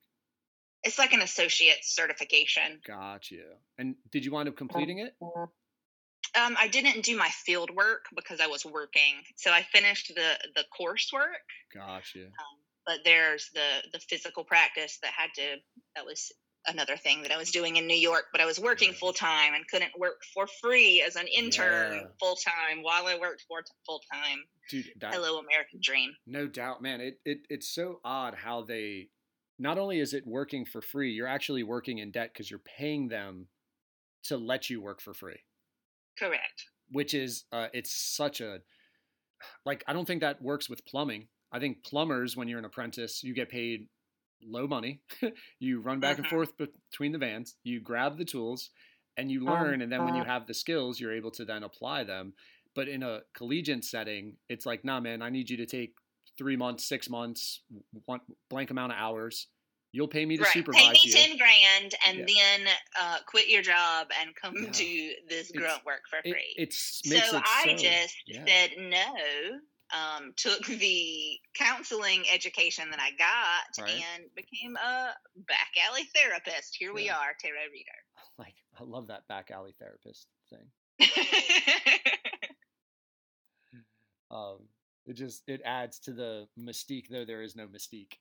It's 0.84 1.00
like 1.00 1.14
an 1.14 1.22
associate's 1.22 1.96
certification. 1.96 2.82
Gotcha. 2.86 3.44
And 3.78 3.96
did 4.12 4.26
you 4.26 4.32
wind 4.32 4.50
up 4.50 4.58
completing 4.58 5.00
it? 5.00 5.16
Um, 6.40 6.56
I 6.60 6.68
didn't 6.68 7.04
do 7.04 7.18
my 7.18 7.30
field 7.30 7.72
work 7.72 8.06
because 8.16 8.40
I 8.40 8.48
was 8.48 8.66
working, 8.66 9.16
so 9.36 9.52
I 9.52 9.64
finished 9.64 10.12
the 10.16 10.38
the 10.56 10.64
coursework. 10.80 11.46
Gotcha. 11.74 12.26
Um, 12.26 12.58
but 12.86 13.00
there's 13.04 13.50
the 13.54 13.84
the 13.92 14.00
physical 14.00 14.44
practice 14.44 15.00
that 15.02 15.12
had 15.16 15.30
to. 15.36 15.58
That 15.96 16.06
was 16.06 16.32
another 16.68 16.98
thing 16.98 17.22
that 17.22 17.32
I 17.32 17.38
was 17.38 17.50
doing 17.52 17.78
in 17.78 17.88
New 17.88 17.96
York, 17.98 18.26
but 18.34 18.42
I 18.42 18.46
was 18.46 18.60
working 18.60 18.90
Yeah. 18.90 18.98
full 19.00 19.14
time 19.14 19.54
and 19.54 19.66
couldn't 19.70 19.98
work 19.98 20.22
for 20.34 20.48
free 20.62 21.02
as 21.02 21.16
an 21.16 21.26
intern 21.28 21.94
Yeah. 21.94 22.08
full 22.20 22.36
time 22.36 22.84
while 22.84 23.08
I 23.08 23.18
worked 23.18 23.46
for 23.48 23.64
full 23.86 24.02
time. 24.12 24.44
Dude, 24.70 24.92
that, 25.00 25.14
Hello, 25.14 25.40
American 25.40 25.80
Dream. 25.82 26.14
No 26.26 26.46
doubt, 26.46 26.82
man. 26.82 27.00
It, 27.00 27.22
it 27.24 27.40
it's 27.50 27.70
so 27.74 28.02
odd 28.04 28.36
how 28.36 28.64
they 28.64 29.10
not 29.58 29.78
only 29.78 30.00
is 30.00 30.14
it 30.14 30.28
working 30.28 30.66
for 30.66 30.82
free, 30.82 31.14
you're 31.14 31.26
actually 31.26 31.64
working 31.64 32.00
in 32.00 32.12
debt 32.12 32.32
because 32.34 32.52
you're 32.52 32.60
paying 32.78 33.08
them 33.08 33.48
to 34.24 34.36
let 34.38 34.70
you 34.70 34.82
work 34.82 35.00
for 35.02 35.14
free, 35.14 35.40
Correct. 36.18 36.66
which 36.92 37.14
is 37.14 37.46
uh, 37.52 37.68
it's 37.74 37.92
such 37.92 38.42
a 38.42 38.62
like 39.66 39.84
I 39.88 39.94
don't 39.94 40.06
think 40.06 40.22
that 40.22 40.42
works 40.42 40.70
with 40.70 40.86
plumbing. 40.86 41.28
I 41.52 41.60
think 41.60 41.84
plumbers, 41.84 42.36
when 42.36 42.48
you're 42.48 42.60
an 42.60 42.66
apprentice, 42.66 43.24
you 43.24 43.34
get 43.34 43.50
paid 43.50 43.88
low 44.44 44.68
money. 44.68 45.02
you 45.60 45.82
run 45.82 46.00
back 46.00 46.18
and 46.18 46.26
Mhm. 46.26 46.30
forth 46.30 46.58
between 46.58 47.12
the 47.12 47.18
vans. 47.18 47.56
You 47.64 47.80
grab 47.80 48.18
the 48.18 48.26
tools, 48.26 48.70
and 49.18 49.32
you 49.32 49.46
Um, 49.48 49.48
learn. 49.50 49.82
and 49.82 49.92
then 49.92 50.04
when 50.04 50.14
you 50.14 50.24
uh 50.24 50.26
have 50.26 50.48
the 50.48 50.54
skills, 50.54 51.00
you're 51.00 51.14
able 51.14 51.32
to 51.32 51.46
then 51.46 51.64
apply 51.64 52.04
them. 52.04 52.34
But 52.76 52.88
in 52.88 53.02
a 53.04 53.22
collegiate 53.34 53.84
setting, 53.86 54.38
it's 54.50 54.66
like, 54.66 54.84
nah, 54.86 55.00
man, 55.00 55.22
I 55.22 55.30
need 55.30 55.50
you 55.50 55.58
to 55.58 55.66
take 55.66 55.96
three 56.38 56.56
months, 56.56 56.86
six 56.86 57.10
months, 57.10 57.62
one 58.06 58.22
blank 58.50 58.70
amount 58.70 58.92
of 58.92 59.00
hours. 59.00 59.48
You'll 59.98 60.08
pay 60.08 60.28
me 60.28 60.38
to 60.38 60.44
Right. 60.44 60.54
Pay 60.74 60.92
me 60.92 61.00
you. 61.02 61.12
ten 61.12 61.38
grand 61.38 61.96
and 62.06 62.30
Yeah. 62.30 62.36
then 62.62 62.68
uh, 63.00 63.18
quit 63.26 63.48
your 63.48 63.64
job 63.64 64.10
and 64.22 64.36
come 64.36 64.54
Yeah. 64.56 64.70
do 64.70 65.16
this 65.28 65.50
It's- 65.50 65.52
grunt 65.52 65.84
work 65.86 66.04
for 66.08 66.20
It, 66.24 66.32
free. 66.32 66.54
it's 66.56 67.02
so 67.04 67.16
it 67.16 67.24
I 67.44 67.64
so, 67.66 67.76
just 67.78 68.16
yeah. 68.28 68.46
said 68.46 68.78
no. 68.78 69.60
Um, 69.90 70.34
took 70.36 70.64
the 70.68 71.40
counseling 71.56 72.26
education 72.32 72.92
that 72.92 73.00
I 73.00 73.10
got 73.12 73.84
Right. 73.84 74.04
and 74.14 74.36
became 74.36 74.76
a 74.76 75.16
back 75.36 75.72
alley 75.90 76.04
therapist. 76.14 76.76
Here 76.78 76.94
we 76.94 77.10
are, 77.10 77.34
tarot 77.40 77.72
reader. 77.72 78.04
like 78.38 78.54
I 78.80 78.84
love 78.84 79.08
that 79.08 79.28
back 79.28 79.50
alley 79.50 79.74
therapist 79.80 80.28
thing. 80.52 80.70
Um, 84.30 84.68
it 85.08 85.14
just 85.14 85.44
it 85.48 85.62
adds 85.66 86.00
to 86.00 86.12
the 86.12 86.48
mystique, 86.60 87.08
though 87.10 87.26
there 87.26 87.42
is 87.42 87.56
no 87.56 87.68
mystique. 87.68 88.14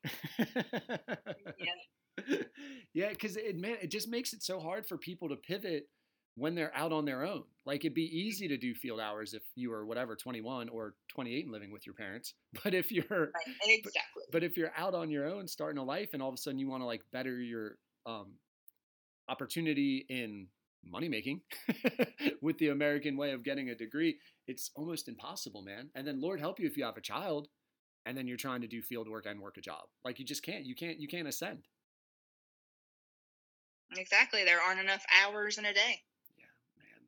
yeah. 1.59 2.37
yeah, 2.95 3.09
because 3.11 3.37
it 3.37 3.57
man, 3.57 3.77
it 3.83 3.91
just 3.91 4.09
makes 4.09 4.33
it 4.33 4.43
so 4.43 4.59
hard 4.61 4.87
for 4.87 4.97
people 4.97 5.29
to 5.29 5.37
pivot 5.37 5.89
when 6.37 6.55
they're 6.55 6.75
out 6.77 6.93
on 6.93 7.05
their 7.05 7.25
own. 7.25 7.45
Like 7.65 7.85
it'd 7.85 7.95
be 7.95 8.19
easy 8.19 8.47
to 8.49 8.57
do 8.57 8.75
field 8.75 9.01
hours 9.01 9.35
if 9.35 9.43
you 9.55 9.71
were 9.71 9.85
whatever 9.87 10.15
21 10.15 10.69
or 10.69 10.95
28 11.09 11.45
and 11.45 11.53
living 11.53 11.73
with 11.73 11.87
your 11.87 11.95
parents. 11.95 12.35
But 12.65 12.75
if 12.75 12.91
you're 12.93 13.05
Right, 13.09 13.57
exactly. 13.67 14.23
but 14.33 14.45
if 14.45 14.57
you're 14.57 14.73
out 14.77 14.95
on 14.95 15.11
your 15.11 15.27
own 15.27 15.47
starting 15.49 15.79
a 15.79 15.85
life 15.85 16.11
and 16.13 16.23
all 16.23 16.29
of 16.29 16.35
a 16.35 16.39
sudden 16.39 16.59
you 16.59 16.69
want 16.69 16.83
to 16.83 16.87
like 16.87 17.03
better 17.13 17.41
your 17.41 17.79
um 18.07 18.35
opportunity 19.29 20.07
in 20.09 20.47
money 20.91 21.09
making 21.09 21.41
with 22.43 22.59
the 22.59 22.69
American 22.69 23.17
way 23.17 23.33
of 23.33 23.45
getting 23.45 23.71
a 23.71 23.75
degree, 23.75 24.19
it's 24.47 24.71
almost 24.75 25.09
impossible, 25.09 25.63
man. 25.63 25.91
And 25.95 26.07
then 26.07 26.21
Lord 26.21 26.41
help 26.41 26.59
you 26.59 26.67
if 26.67 26.77
you 26.77 26.85
have 26.85 26.97
a 26.97 27.03
child 27.03 27.49
and 28.07 28.17
then 28.17 28.27
you're 28.27 28.37
trying 28.37 28.61
to 28.61 28.69
do 28.69 28.81
field 28.81 29.09
work 29.09 29.27
and 29.27 29.41
work 29.41 29.57
a 29.59 29.61
job. 29.61 29.83
Like 30.05 30.19
you 30.19 30.25
just 30.25 30.45
can't. 30.45 30.65
You 30.65 30.75
can't 30.75 30.99
you 30.99 31.09
can't 31.09 31.29
ascend. 31.29 31.67
Exactly. 33.97 34.45
There 34.45 34.61
aren't 34.61 34.81
enough 34.81 35.05
hours 35.23 35.59
in 35.59 35.65
a 35.65 35.75
day. 35.75 36.03
Yeah, 36.39 36.45
man. 36.79 37.07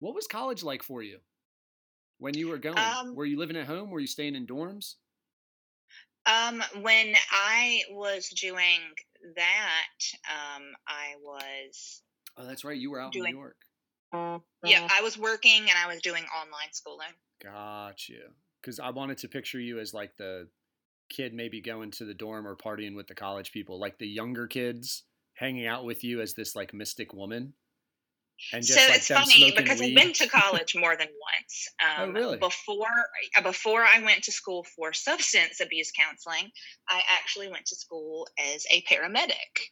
What 0.00 0.14
was 0.14 0.26
college 0.26 0.62
like 0.62 0.82
for 0.82 1.02
you 1.02 1.18
when 2.18 2.34
you 2.34 2.48
were 2.48 2.58
going? 2.58 2.78
Um, 2.78 3.14
were 3.14 3.24
you 3.24 3.38
living 3.38 3.56
at 3.56 3.66
home? 3.66 3.90
Were 3.90 4.00
you 4.00 4.06
staying 4.06 4.34
in 4.34 4.46
dorms? 4.46 4.94
Um, 6.26 6.62
when 6.80 7.14
I 7.30 7.82
was 7.90 8.28
doing 8.30 8.80
that, 9.36 10.00
um, 10.28 10.64
I 10.88 11.14
was 11.22 12.02
Oh, 12.36 12.46
that's 12.46 12.64
right. 12.64 12.76
You 12.76 12.90
were 12.90 13.00
out 13.00 13.14
in 13.16 13.22
New 13.22 13.30
York. 13.30 13.56
yeah, 14.64 14.86
I 14.90 15.02
was 15.02 15.18
working 15.18 15.62
and 15.62 15.78
I 15.82 15.86
was 15.92 16.02
doing 16.02 16.24
online 16.24 16.72
schooling. 16.72 17.12
Got 17.42 18.08
you. 18.08 18.22
because 18.60 18.80
I 18.80 18.90
wanted 18.90 19.18
to 19.18 19.28
picture 19.28 19.60
you 19.60 19.78
as 19.78 19.94
like 19.94 20.16
the 20.16 20.48
kid 21.08 21.32
maybe 21.32 21.60
going 21.60 21.92
to 21.92 22.04
the 22.04 22.14
dorm 22.14 22.46
or 22.46 22.56
partying 22.56 22.96
with 22.96 23.06
the 23.06 23.14
college 23.14 23.52
people, 23.52 23.78
like 23.78 23.98
the 23.98 24.08
younger 24.08 24.46
kids 24.46 25.04
hanging 25.34 25.66
out 25.66 25.84
with 25.84 26.02
you 26.02 26.20
as 26.20 26.34
this 26.34 26.56
like 26.56 26.74
mystic 26.74 27.12
woman. 27.12 27.54
And 28.52 28.62
just, 28.62 28.78
so 28.78 28.86
like, 28.86 28.96
it's 28.96 29.08
funny 29.08 29.52
because 29.56 29.80
weed. 29.80 29.96
I've 29.96 30.04
been 30.04 30.12
to 30.14 30.28
college 30.28 30.74
more 30.76 30.96
than 30.96 31.08
once. 31.08 31.68
Oh, 31.80 32.02
um, 32.02 32.10
oh, 32.10 32.12
really? 32.12 32.36
Before 32.38 32.86
before 33.42 33.82
I 33.82 34.02
went 34.02 34.24
to 34.24 34.32
school 34.32 34.66
for 34.74 34.92
substance 34.92 35.60
abuse 35.60 35.92
counseling, 35.92 36.50
I 36.88 37.02
actually 37.08 37.48
went 37.48 37.66
to 37.66 37.76
school 37.76 38.26
as 38.38 38.66
a 38.70 38.82
paramedic, 38.82 39.70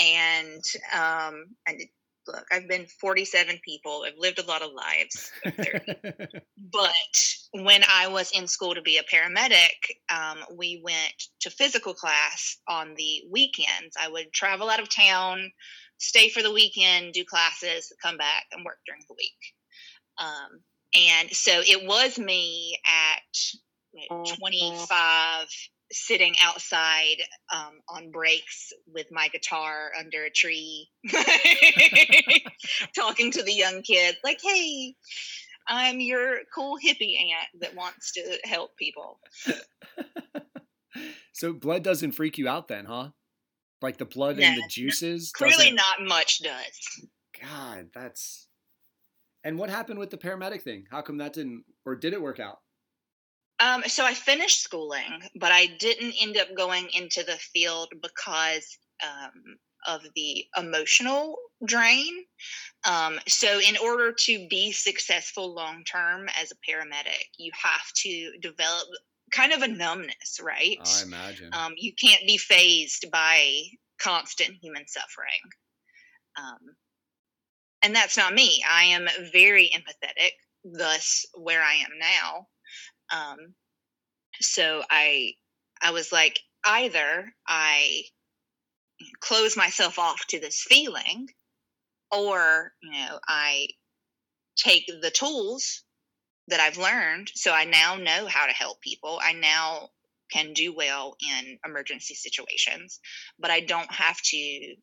and 0.00 0.62
um, 0.92 1.46
and 1.66 1.80
look, 2.26 2.46
I've 2.50 2.68
been 2.68 2.86
47 2.86 3.60
people. 3.64 4.04
I've 4.06 4.18
lived 4.18 4.38
a 4.38 4.46
lot 4.46 4.62
of 4.62 4.70
lives. 4.72 5.30
but 6.72 6.92
when 7.52 7.82
I 7.88 8.08
was 8.08 8.30
in 8.32 8.46
school 8.46 8.74
to 8.74 8.82
be 8.82 8.98
a 8.98 9.02
paramedic, 9.02 9.74
um, 10.10 10.38
we 10.56 10.80
went 10.82 11.28
to 11.40 11.50
physical 11.50 11.94
class 11.94 12.58
on 12.68 12.94
the 12.96 13.22
weekends. 13.30 13.96
I 14.00 14.08
would 14.08 14.32
travel 14.32 14.70
out 14.70 14.80
of 14.80 14.88
town, 14.88 15.50
stay 15.98 16.28
for 16.28 16.42
the 16.42 16.52
weekend, 16.52 17.12
do 17.12 17.24
classes, 17.24 17.92
come 18.02 18.16
back, 18.16 18.46
and 18.52 18.64
work 18.64 18.78
during 18.86 19.02
the 19.08 19.14
week. 19.16 19.32
Um, 20.18 20.60
and 20.94 21.30
so 21.30 21.60
it 21.60 21.86
was 21.86 22.18
me 22.18 22.78
at 22.86 23.22
25 24.38 25.46
sitting 25.92 26.34
outside 26.42 27.16
um, 27.54 27.80
on 27.88 28.10
breaks 28.10 28.72
with 28.86 29.06
my 29.10 29.28
guitar 29.28 29.90
under 29.98 30.24
a 30.24 30.30
tree, 30.30 30.88
talking 32.94 33.30
to 33.30 33.42
the 33.42 33.52
young 33.52 33.82
kids, 33.82 34.18
like, 34.24 34.40
hey, 34.42 34.94
I'm 35.68 36.00
your 36.00 36.38
cool 36.54 36.76
hippie 36.84 37.16
aunt 37.18 37.48
that 37.60 37.74
wants 37.74 38.12
to 38.12 38.38
help 38.44 38.76
people. 38.76 39.18
so 41.32 41.52
blood 41.52 41.82
doesn't 41.82 42.12
freak 42.12 42.38
you 42.38 42.48
out 42.48 42.68
then, 42.68 42.84
huh? 42.84 43.10
Like 43.80 43.98
the 43.98 44.04
blood 44.04 44.38
no, 44.38 44.44
and 44.44 44.56
the 44.56 44.68
juices? 44.68 45.32
Clearly, 45.32 45.70
not 45.70 46.00
much 46.00 46.40
does. 46.42 47.08
God, 47.40 47.88
that's. 47.94 48.48
And 49.42 49.58
what 49.58 49.68
happened 49.68 49.98
with 49.98 50.10
the 50.10 50.16
paramedic 50.16 50.62
thing? 50.62 50.84
How 50.90 51.02
come 51.02 51.18
that 51.18 51.34
didn't, 51.34 51.64
or 51.84 51.96
did 51.96 52.14
it 52.14 52.22
work 52.22 52.40
out? 52.40 52.58
Um, 53.60 53.84
so 53.86 54.04
I 54.04 54.14
finished 54.14 54.62
schooling, 54.62 55.22
but 55.36 55.52
I 55.52 55.66
didn't 55.66 56.14
end 56.20 56.36
up 56.36 56.48
going 56.56 56.88
into 56.92 57.22
the 57.22 57.36
field 57.36 57.88
because 58.02 58.78
um, 59.02 59.56
of 59.86 60.02
the 60.14 60.44
emotional 60.56 61.36
drain. 61.64 62.24
Um, 62.86 63.18
so, 63.28 63.60
in 63.60 63.76
order 63.76 64.12
to 64.12 64.46
be 64.48 64.72
successful 64.72 65.54
long 65.54 65.84
term 65.84 66.28
as 66.40 66.52
a 66.52 66.70
paramedic, 66.70 67.24
you 67.38 67.50
have 67.62 67.92
to 68.02 68.32
develop 68.40 68.88
kind 69.32 69.52
of 69.52 69.62
a 69.62 69.68
numbness, 69.68 70.40
right? 70.42 70.78
I 70.84 71.02
imagine. 71.02 71.50
Um, 71.54 71.74
you 71.76 71.92
can't 71.94 72.26
be 72.26 72.36
phased 72.36 73.10
by 73.10 73.62
constant 74.00 74.56
human 74.60 74.86
suffering. 74.86 75.28
Um, 76.36 76.76
and 77.82 77.94
that's 77.94 78.16
not 78.16 78.34
me. 78.34 78.62
I 78.70 78.84
am 78.84 79.08
very 79.32 79.70
empathetic, 79.74 80.32
thus, 80.64 81.26
where 81.34 81.62
I 81.62 81.74
am 81.74 81.98
now. 81.98 82.48
Um, 83.14 83.54
so 84.40 84.82
I 84.90 85.34
I 85.82 85.90
was 85.92 86.12
like, 86.12 86.40
either 86.64 87.32
I 87.46 88.02
close 89.20 89.56
myself 89.56 89.98
off 89.98 90.26
to 90.28 90.40
this 90.40 90.64
feeling, 90.68 91.28
or 92.10 92.72
you 92.82 92.92
know, 92.92 93.18
I 93.28 93.68
take 94.56 94.86
the 94.86 95.10
tools 95.10 95.84
that 96.48 96.60
I've 96.60 96.78
learned. 96.78 97.30
So 97.34 97.52
I 97.52 97.64
now 97.64 97.96
know 97.96 98.26
how 98.26 98.46
to 98.46 98.52
help 98.52 98.80
people. 98.80 99.20
I 99.22 99.32
now 99.32 99.90
can 100.30 100.52
do 100.52 100.74
well 100.74 101.16
in 101.22 101.58
emergency 101.64 102.14
situations, 102.14 103.00
but 103.38 103.50
I 103.50 103.60
don't 103.60 103.92
have 103.92 104.20
to 104.22 104.74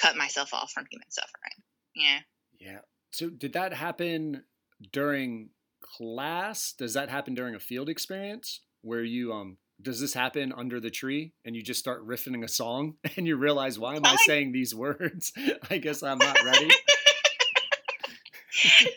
cut 0.00 0.16
myself 0.16 0.54
off 0.54 0.70
from 0.72 0.86
human 0.90 1.10
suffering. 1.10 1.62
Yeah. 1.94 2.18
Yeah. 2.60 2.78
So 3.12 3.30
did 3.30 3.52
that 3.54 3.72
happen 3.72 4.44
during 4.92 5.50
class? 5.96 6.74
Does 6.76 6.94
that 6.94 7.10
happen 7.10 7.34
during 7.34 7.54
a 7.54 7.60
field 7.60 7.88
experience 7.88 8.60
where 8.82 9.02
you 9.02 9.32
um 9.32 9.56
does 9.82 10.00
this 10.00 10.14
happen 10.14 10.52
under 10.56 10.80
the 10.80 10.90
tree 10.90 11.32
and 11.44 11.56
you 11.56 11.62
just 11.62 11.80
start 11.80 12.06
riffing 12.06 12.44
a 12.44 12.48
song 12.48 12.94
and 13.16 13.26
you 13.26 13.36
realize 13.36 13.78
why 13.78 13.96
am 13.96 14.04
I 14.04 14.16
saying 14.26 14.52
these 14.52 14.74
words? 14.74 15.32
I 15.70 15.78
guess 15.78 16.02
I'm 16.02 16.18
not 16.18 16.42
ready. 16.44 16.68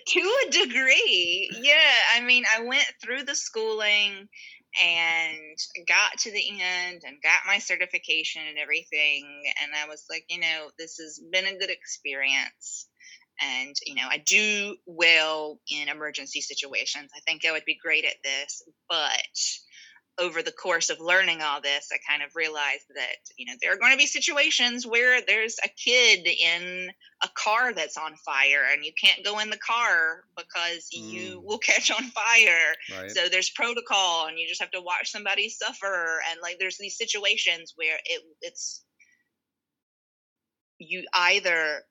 to 0.08 0.20
a 0.20 0.50
degree. 0.52 1.50
Yeah, 1.62 1.94
I 2.16 2.22
mean, 2.22 2.44
I 2.46 2.64
went 2.64 2.88
through 3.04 3.24
the 3.24 3.36
schooling 3.36 4.30
and 4.82 5.58
got 5.88 6.18
to 6.20 6.32
the 6.32 6.50
end 6.50 7.02
and 7.06 7.22
got 7.24 7.48
my 7.48 7.58
certification 7.58 8.44
and 8.48 8.60
everything 8.60 9.26
and 9.62 9.72
I 9.76 9.88
was 9.88 10.06
like, 10.10 10.26
you 10.30 10.40
know, 10.40 10.70
this 10.78 10.98
has 10.98 11.20
been 11.32 11.46
a 11.46 11.58
good 11.58 11.72
experience 11.72 12.88
and 13.42 13.76
you 13.86 13.96
know 13.96 14.08
i 14.10 14.18
do 14.18 14.76
well 14.86 15.60
in 15.70 15.90
emergency 15.90 16.42
situations 16.42 17.12
i 17.16 17.20
think 17.22 17.46
i 17.46 17.52
would 17.52 17.66
be 17.66 17.78
great 17.82 18.06
at 18.06 18.16
this 18.24 18.64
but 18.90 19.28
over 20.20 20.42
the 20.42 20.52
course 20.52 20.90
of 20.90 21.00
learning 21.00 21.42
all 21.42 21.62
this 21.62 21.90
i 21.94 21.98
kind 22.10 22.24
of 22.24 22.36
realized 22.36 22.86
that 22.96 23.18
you 23.38 23.46
know 23.46 23.54
there 23.62 23.72
are 23.72 23.78
going 23.78 23.92
to 23.92 23.98
be 23.98 24.08
situations 24.08 24.86
where 24.86 25.22
there's 25.28 25.58
a 25.64 25.70
kid 25.70 26.28
in 26.28 26.90
a 27.24 27.30
car 27.36 27.74
that's 27.74 27.98
on 27.98 28.16
fire 28.26 28.64
and 28.74 28.84
you 28.84 28.92
can't 29.02 29.24
go 29.24 29.40
in 29.40 29.50
the 29.50 29.58
car 29.58 30.24
because 30.36 30.90
mm. 30.96 31.12
you 31.12 31.42
will 31.46 31.58
catch 31.60 31.92
on 31.92 32.04
fire 32.10 32.74
right. 33.00 33.12
so 33.12 33.30
there's 33.30 33.52
protocol 33.52 34.28
and 34.28 34.40
you 34.40 34.48
just 34.48 34.62
have 34.62 34.72
to 34.72 34.82
watch 34.82 35.12
somebody 35.12 35.50
suffer 35.50 36.20
and 36.32 36.40
like 36.42 36.58
there's 36.60 36.78
these 36.78 36.98
situations 36.98 37.74
where 37.76 37.98
it 38.06 38.22
it's 38.42 38.84
you 40.80 41.04
either 41.14 41.84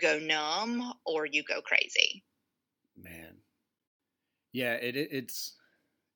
go 0.00 0.18
numb 0.18 0.92
or 1.06 1.26
you 1.26 1.42
go 1.42 1.60
crazy. 1.60 2.24
Man, 2.96 3.36
yeah, 4.52 4.74
it, 4.74 4.96
it 4.96 5.08
it's 5.12 5.56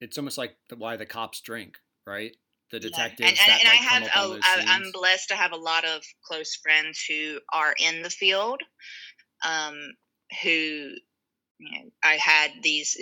it's 0.01 0.19
almost 0.19 0.39
like 0.39 0.57
the, 0.69 0.77
why 0.77 0.97
the 0.97 1.07
cops 1.07 1.41
drink, 1.41 1.79
right? 2.07 2.37
The 2.71 2.81
detectives. 2.81 3.21
Yeah. 3.21 3.29
And, 3.29 3.39
and, 3.39 3.49
that, 3.49 3.61
and 3.61 3.69
like, 3.69 3.79
I 3.79 4.55
have, 4.55 4.67
a, 4.67 4.71
I'm 4.71 4.93
blessed 4.93 5.29
to 5.29 5.35
have 5.35 5.53
a 5.53 5.57
lot 5.57 5.85
of 5.85 6.03
close 6.25 6.57
friends 6.57 7.05
who 7.09 7.39
are 7.53 7.75
in 7.79 8.03
the 8.03 8.11
field, 8.11 8.61
um, 9.45 9.77
who 10.43 10.49
you 10.49 11.71
know, 11.71 11.91
I 12.03 12.15
had 12.15 12.51
these 12.63 12.97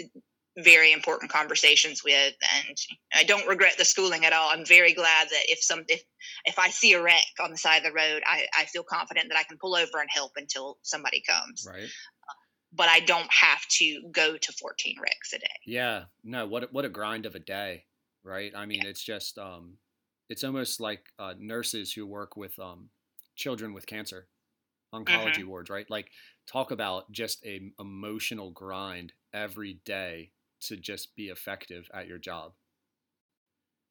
very 0.63 0.93
important 0.93 1.31
conversations 1.31 2.03
with 2.05 2.35
and 2.67 2.77
i 3.15 3.25
don't 3.25 3.47
regret 3.47 3.77
the 3.79 3.85
schooling 3.85 4.25
at 4.25 4.33
all. 4.33 4.51
I'm 4.53 4.65
very 4.65 4.93
glad 4.93 5.29
that 5.29 5.43
if 5.49 5.63
some 5.63 5.85
if 5.89 6.03
if 6.45 6.59
i 6.59 6.71
see 6.71 6.93
a 6.93 7.03
wreck 7.03 7.27
on 7.43 7.51
the 7.51 7.59
side 7.59 7.79
of 7.79 7.85
the 7.85 7.93
road 7.93 8.23
i, 8.27 8.47
I 8.57 8.65
feel 8.67 8.83
confident 8.83 9.29
that 9.29 9.39
i 9.39 9.43
can 9.45 9.59
pull 9.59 9.75
over 9.75 10.01
and 10.01 10.09
help 10.13 10.33
until 10.37 10.79
somebody 10.83 11.23
comes. 11.29 11.67
Right. 11.69 11.89
But 12.73 12.89
i 12.89 13.01
don't 13.01 13.31
have 13.33 13.67
to 13.79 14.03
go 14.13 14.37
to 14.37 14.53
14 14.53 14.97
wrecks 15.01 15.33
a 15.33 15.39
day. 15.39 15.47
Yeah. 15.67 16.05
No 16.25 16.47
what 16.47 16.73
what 16.73 16.85
a 16.85 16.89
grind 16.89 17.27
of 17.27 17.35
a 17.35 17.41
day 17.41 17.85
right? 18.25 18.53
I 18.55 18.67
mean 18.67 18.83
yeah. 18.83 18.91
it's 18.91 19.03
just 19.03 19.39
um 19.39 19.79
it's 20.29 20.45
almost 20.45 20.81
like 20.81 21.07
uh, 21.19 21.35
nurses 21.39 21.93
who 21.93 22.07
work 22.07 22.37
with 22.37 22.59
um 22.59 22.91
children 23.37 23.73
with 23.73 23.87
cancer 23.87 24.29
oncology 24.95 25.39
mm-hmm. 25.39 25.49
wards 25.49 25.71
right? 25.71 25.89
Like 25.91 26.11
talk 26.51 26.71
about 26.71 27.11
just 27.13 27.45
a 27.45 27.61
emotional 27.79 28.51
grind 28.51 29.13
every 29.33 29.81
day 29.85 30.33
to 30.63 30.77
just 30.77 31.15
be 31.17 31.29
effective 31.29 31.89
at 31.95 32.07
your 32.07 32.19
job. 32.19 32.53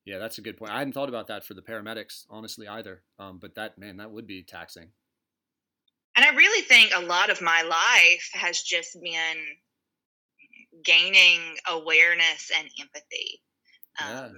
Yeah, 0.05 0.17
that's 0.17 0.37
a 0.37 0.41
good 0.41 0.57
point. 0.57 0.71
I 0.71 0.79
hadn't 0.79 0.93
thought 0.93 1.09
about 1.09 1.27
that 1.27 1.45
for 1.45 1.53
the 1.53 1.61
paramedics, 1.61 2.25
honestly, 2.29 2.67
either. 2.67 3.03
Um, 3.19 3.37
but 3.39 3.55
that, 3.55 3.77
man, 3.77 3.97
that 3.97 4.11
would 4.11 4.25
be 4.25 4.43
taxing. 4.43 4.89
And 6.15 6.25
I 6.25 6.35
really 6.35 6.63
think 6.63 6.91
a 6.95 7.05
lot 7.05 7.29
of 7.29 7.41
my 7.41 7.61
life 7.61 8.29
has 8.33 8.61
just 8.61 8.97
been 9.01 9.37
gaining 10.83 11.39
awareness 11.69 12.51
and 12.57 12.67
empathy. 12.79 13.41
Um, 14.01 14.09
yeah. 14.09 14.29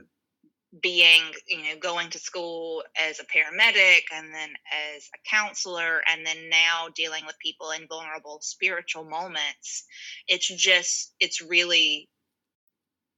Being, 0.82 1.22
you 1.48 1.64
know, 1.64 1.80
going 1.82 2.10
to 2.12 2.20
school 2.20 2.84
as 2.98 3.20
a 3.20 3.24
paramedic 3.24 4.04
and 4.16 4.34
then 4.34 4.50
as 4.96 5.10
a 5.14 5.30
counselor, 5.30 6.02
and 6.10 6.26
then 6.26 6.50
now 6.50 6.88
dealing 6.96 7.26
with 7.26 7.36
people 7.40 7.72
in 7.72 7.88
vulnerable 7.88 8.40
spiritual 8.42 9.04
moments. 9.04 9.86
It's 10.28 10.48
just, 10.48 11.14
it's 11.20 11.42
really 11.42 12.10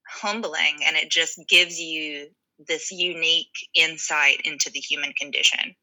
humbling 0.07 0.79
and 0.85 0.95
it 0.95 1.09
just 1.09 1.39
gives 1.47 1.79
you 1.79 2.27
this 2.67 2.91
unique 2.91 3.69
insight 3.75 4.41
into 4.43 4.69
the 4.69 4.79
human 4.79 5.13
condition. 5.13 5.75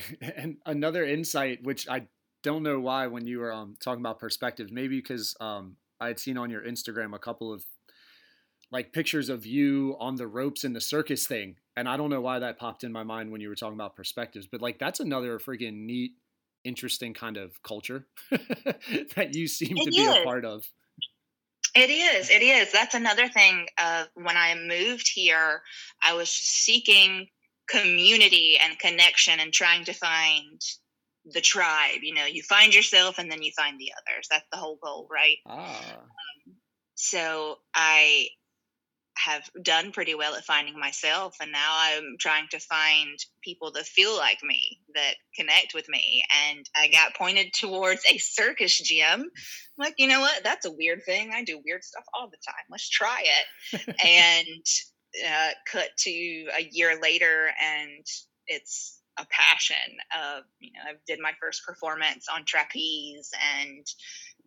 and 0.20 0.56
another 0.66 1.04
insight, 1.04 1.62
which 1.62 1.88
I 1.88 2.06
don't 2.42 2.62
know 2.62 2.80
why 2.80 3.06
when 3.06 3.26
you 3.26 3.38
were 3.38 3.52
um, 3.52 3.76
talking 3.80 4.00
about 4.00 4.18
perspectives, 4.18 4.72
maybe 4.72 4.98
because 4.98 5.34
um, 5.40 5.76
I 6.00 6.08
had 6.08 6.18
seen 6.18 6.38
on 6.38 6.50
your 6.50 6.62
Instagram 6.62 7.14
a 7.14 7.18
couple 7.18 7.52
of 7.52 7.64
like 8.70 8.92
pictures 8.92 9.28
of 9.28 9.44
you 9.44 9.96
on 10.00 10.16
the 10.16 10.26
ropes 10.26 10.64
in 10.64 10.72
the 10.72 10.80
circus 10.80 11.26
thing. 11.26 11.56
And 11.76 11.88
I 11.88 11.96
don't 11.96 12.10
know 12.10 12.20
why 12.20 12.38
that 12.38 12.58
popped 12.58 12.84
in 12.84 12.92
my 12.92 13.02
mind 13.02 13.30
when 13.30 13.40
you 13.40 13.48
were 13.48 13.54
talking 13.54 13.74
about 13.74 13.96
perspectives, 13.96 14.46
but 14.46 14.62
like 14.62 14.78
that's 14.78 15.00
another 15.00 15.38
freaking 15.38 15.84
neat, 15.84 16.12
interesting 16.64 17.12
kind 17.12 17.36
of 17.36 17.62
culture 17.62 18.06
that 18.30 19.34
you 19.34 19.46
seem 19.46 19.76
it 19.76 19.84
to 19.84 19.90
is. 19.90 19.96
be 19.96 20.06
a 20.06 20.24
part 20.24 20.44
of 20.44 20.64
It 21.74 21.90
is. 21.90 22.28
It 22.28 22.42
is. 22.42 22.70
That's 22.72 22.94
another 22.94 23.28
thing. 23.28 23.66
Of 23.82 24.08
when 24.14 24.36
I 24.36 24.54
moved 24.54 25.10
here, 25.12 25.62
I 26.02 26.14
was 26.14 26.28
seeking 26.28 27.28
community 27.68 28.58
and 28.62 28.78
connection 28.78 29.40
and 29.40 29.52
trying 29.52 29.84
to 29.84 29.92
find 29.94 30.60
the 31.24 31.40
tribe. 31.40 32.00
You 32.02 32.14
know, 32.14 32.26
you 32.26 32.42
find 32.42 32.74
yourself 32.74 33.18
and 33.18 33.30
then 33.30 33.42
you 33.42 33.52
find 33.56 33.78
the 33.78 33.92
others. 33.96 34.28
That's 34.30 34.46
the 34.50 34.58
whole 34.58 34.78
goal, 34.82 35.08
right? 35.10 35.36
Ah. 35.46 35.94
Um, 35.94 36.54
so 36.94 37.58
I 37.74 38.28
have 39.24 39.48
done 39.62 39.92
pretty 39.92 40.14
well 40.14 40.34
at 40.34 40.44
finding 40.44 40.78
myself 40.78 41.36
and 41.40 41.52
now 41.52 41.74
i'm 41.78 42.16
trying 42.18 42.46
to 42.50 42.58
find 42.58 43.18
people 43.42 43.70
that 43.72 43.84
feel 43.84 44.16
like 44.16 44.38
me 44.42 44.78
that 44.94 45.14
connect 45.36 45.74
with 45.74 45.88
me 45.88 46.24
and 46.48 46.66
i 46.76 46.88
got 46.88 47.14
pointed 47.14 47.52
towards 47.52 48.02
a 48.08 48.18
circus 48.18 48.78
gym. 48.80 49.20
I'm 49.22 49.30
like 49.78 49.94
you 49.98 50.08
know 50.08 50.20
what? 50.20 50.42
That's 50.44 50.66
a 50.66 50.72
weird 50.72 51.04
thing. 51.04 51.30
I 51.34 51.44
do 51.44 51.60
weird 51.64 51.84
stuff 51.84 52.04
all 52.14 52.28
the 52.28 52.36
time. 52.46 52.64
Let's 52.70 52.88
try 52.88 53.22
it. 53.24 53.96
And 54.04 54.66
uh, 55.26 55.50
cut 55.70 55.90
to 55.98 56.10
a 56.10 56.68
year 56.70 56.98
later 57.00 57.50
and 57.62 58.04
it's 58.46 59.00
a 59.18 59.26
passion 59.30 59.76
of 60.16 60.44
you 60.58 60.70
know 60.72 60.90
i 60.90 60.94
did 61.06 61.18
my 61.20 61.32
first 61.38 61.62
performance 61.66 62.26
on 62.34 62.44
trapeze 62.46 63.30
and 63.60 63.86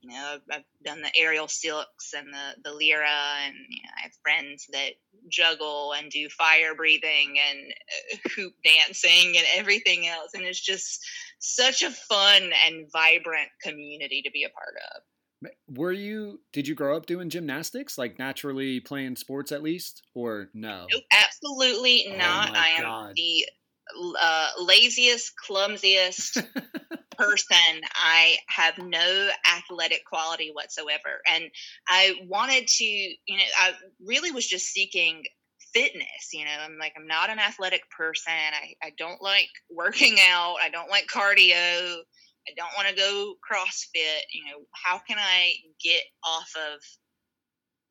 you 0.08 0.16
know, 0.16 0.38
I've, 0.52 0.64
done 0.84 1.02
the 1.02 1.12
aerial 1.18 1.48
silks 1.48 2.14
and 2.16 2.28
the, 2.32 2.62
the 2.64 2.72
lyra, 2.72 3.10
and 3.44 3.56
you 3.70 3.82
know, 3.82 3.90
I 3.98 4.04
have 4.04 4.12
friends 4.22 4.68
that 4.72 4.92
juggle 5.30 5.94
and 5.94 6.12
do 6.12 6.30
fire 6.30 6.76
breathing 6.76 7.36
and 7.50 7.74
uh, 8.14 8.30
hoop 8.36 8.54
dancing 8.64 9.36
and 9.36 9.46
everything 9.56 10.08
else. 10.08 10.32
And 10.36 10.44
it's 10.44 10.62
just 10.62 11.04
such 11.40 11.82
a 11.82 11.90
fun 11.90 12.52
and 12.68 12.86
vibrant 12.92 13.50
community 13.64 14.22
to 14.24 14.32
be 14.32 14.44
a 14.44 14.50
part 14.50 14.76
of. 14.96 15.02
Were 15.68 15.92
you, 15.92 16.40
did 16.54 16.68
you 16.68 16.76
grow 16.76 16.96
up 16.96 17.06
doing 17.06 17.30
gymnastics, 17.30 17.98
like 17.98 18.18
naturally 18.20 18.80
playing 18.80 19.16
sports 19.16 19.52
at 19.52 19.64
least, 19.64 20.04
or 20.14 20.50
no? 20.54 20.86
Nope, 20.92 21.04
absolutely 21.12 22.08
oh 22.12 22.18
not. 22.18 22.56
I 22.56 22.70
am 22.70 22.84
God. 22.84 23.14
the 23.16 23.46
uh, 24.20 24.50
laziest, 24.60 25.34
clumsiest 25.38 26.44
person. 27.18 27.82
I 27.96 28.38
have 28.48 28.78
no 28.78 29.30
athletic 29.58 30.02
quality 30.06 30.52
whatsoever. 30.54 31.22
And 31.32 31.46
I 31.88 32.16
wanted 32.28 32.68
to, 32.68 32.86
you 32.86 33.38
know, 33.38 33.44
I 33.62 33.72
really 34.06 34.32
was 34.32 34.48
just 34.48 34.68
seeking 34.68 35.24
fitness. 35.74 36.30
You 36.34 36.46
know, 36.46 36.52
I'm 36.64 36.78
like, 36.80 36.94
I'm 36.98 37.08
not 37.08 37.30
an 37.30 37.40
athletic 37.40 37.82
person. 37.96 38.34
I, 38.34 38.88
I 38.88 38.92
don't 38.98 39.22
like 39.22 39.50
working 39.70 40.18
out. 40.30 40.56
I 40.62 40.70
don't 40.70 40.90
like 40.90 41.08
cardio. 41.08 41.98
I 42.48 42.54
don't 42.56 42.76
want 42.76 42.88
to 42.88 42.96
go 42.96 43.34
CrossFit. 43.50 44.22
You 44.34 44.46
know, 44.46 44.60
how 44.72 45.00
can 45.00 45.18
I 45.20 45.54
get 45.84 46.04
off 46.24 46.52
of 46.56 46.80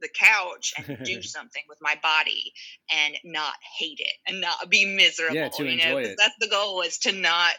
the 0.00 0.08
couch 0.08 0.74
and 0.76 0.98
do 1.04 1.22
something 1.22 1.62
with 1.68 1.78
my 1.80 1.98
body 2.02 2.52
and 2.92 3.14
not 3.24 3.54
hate 3.78 3.98
it 3.98 4.14
and 4.26 4.40
not 4.40 4.70
be 4.70 4.84
miserable. 4.84 5.34
Yeah, 5.34 5.48
to 5.48 5.64
you 5.64 5.76
know, 5.76 5.98
it. 5.98 6.16
that's 6.18 6.34
the 6.40 6.48
goal 6.48 6.82
is 6.82 6.98
to 6.98 7.12
not 7.12 7.54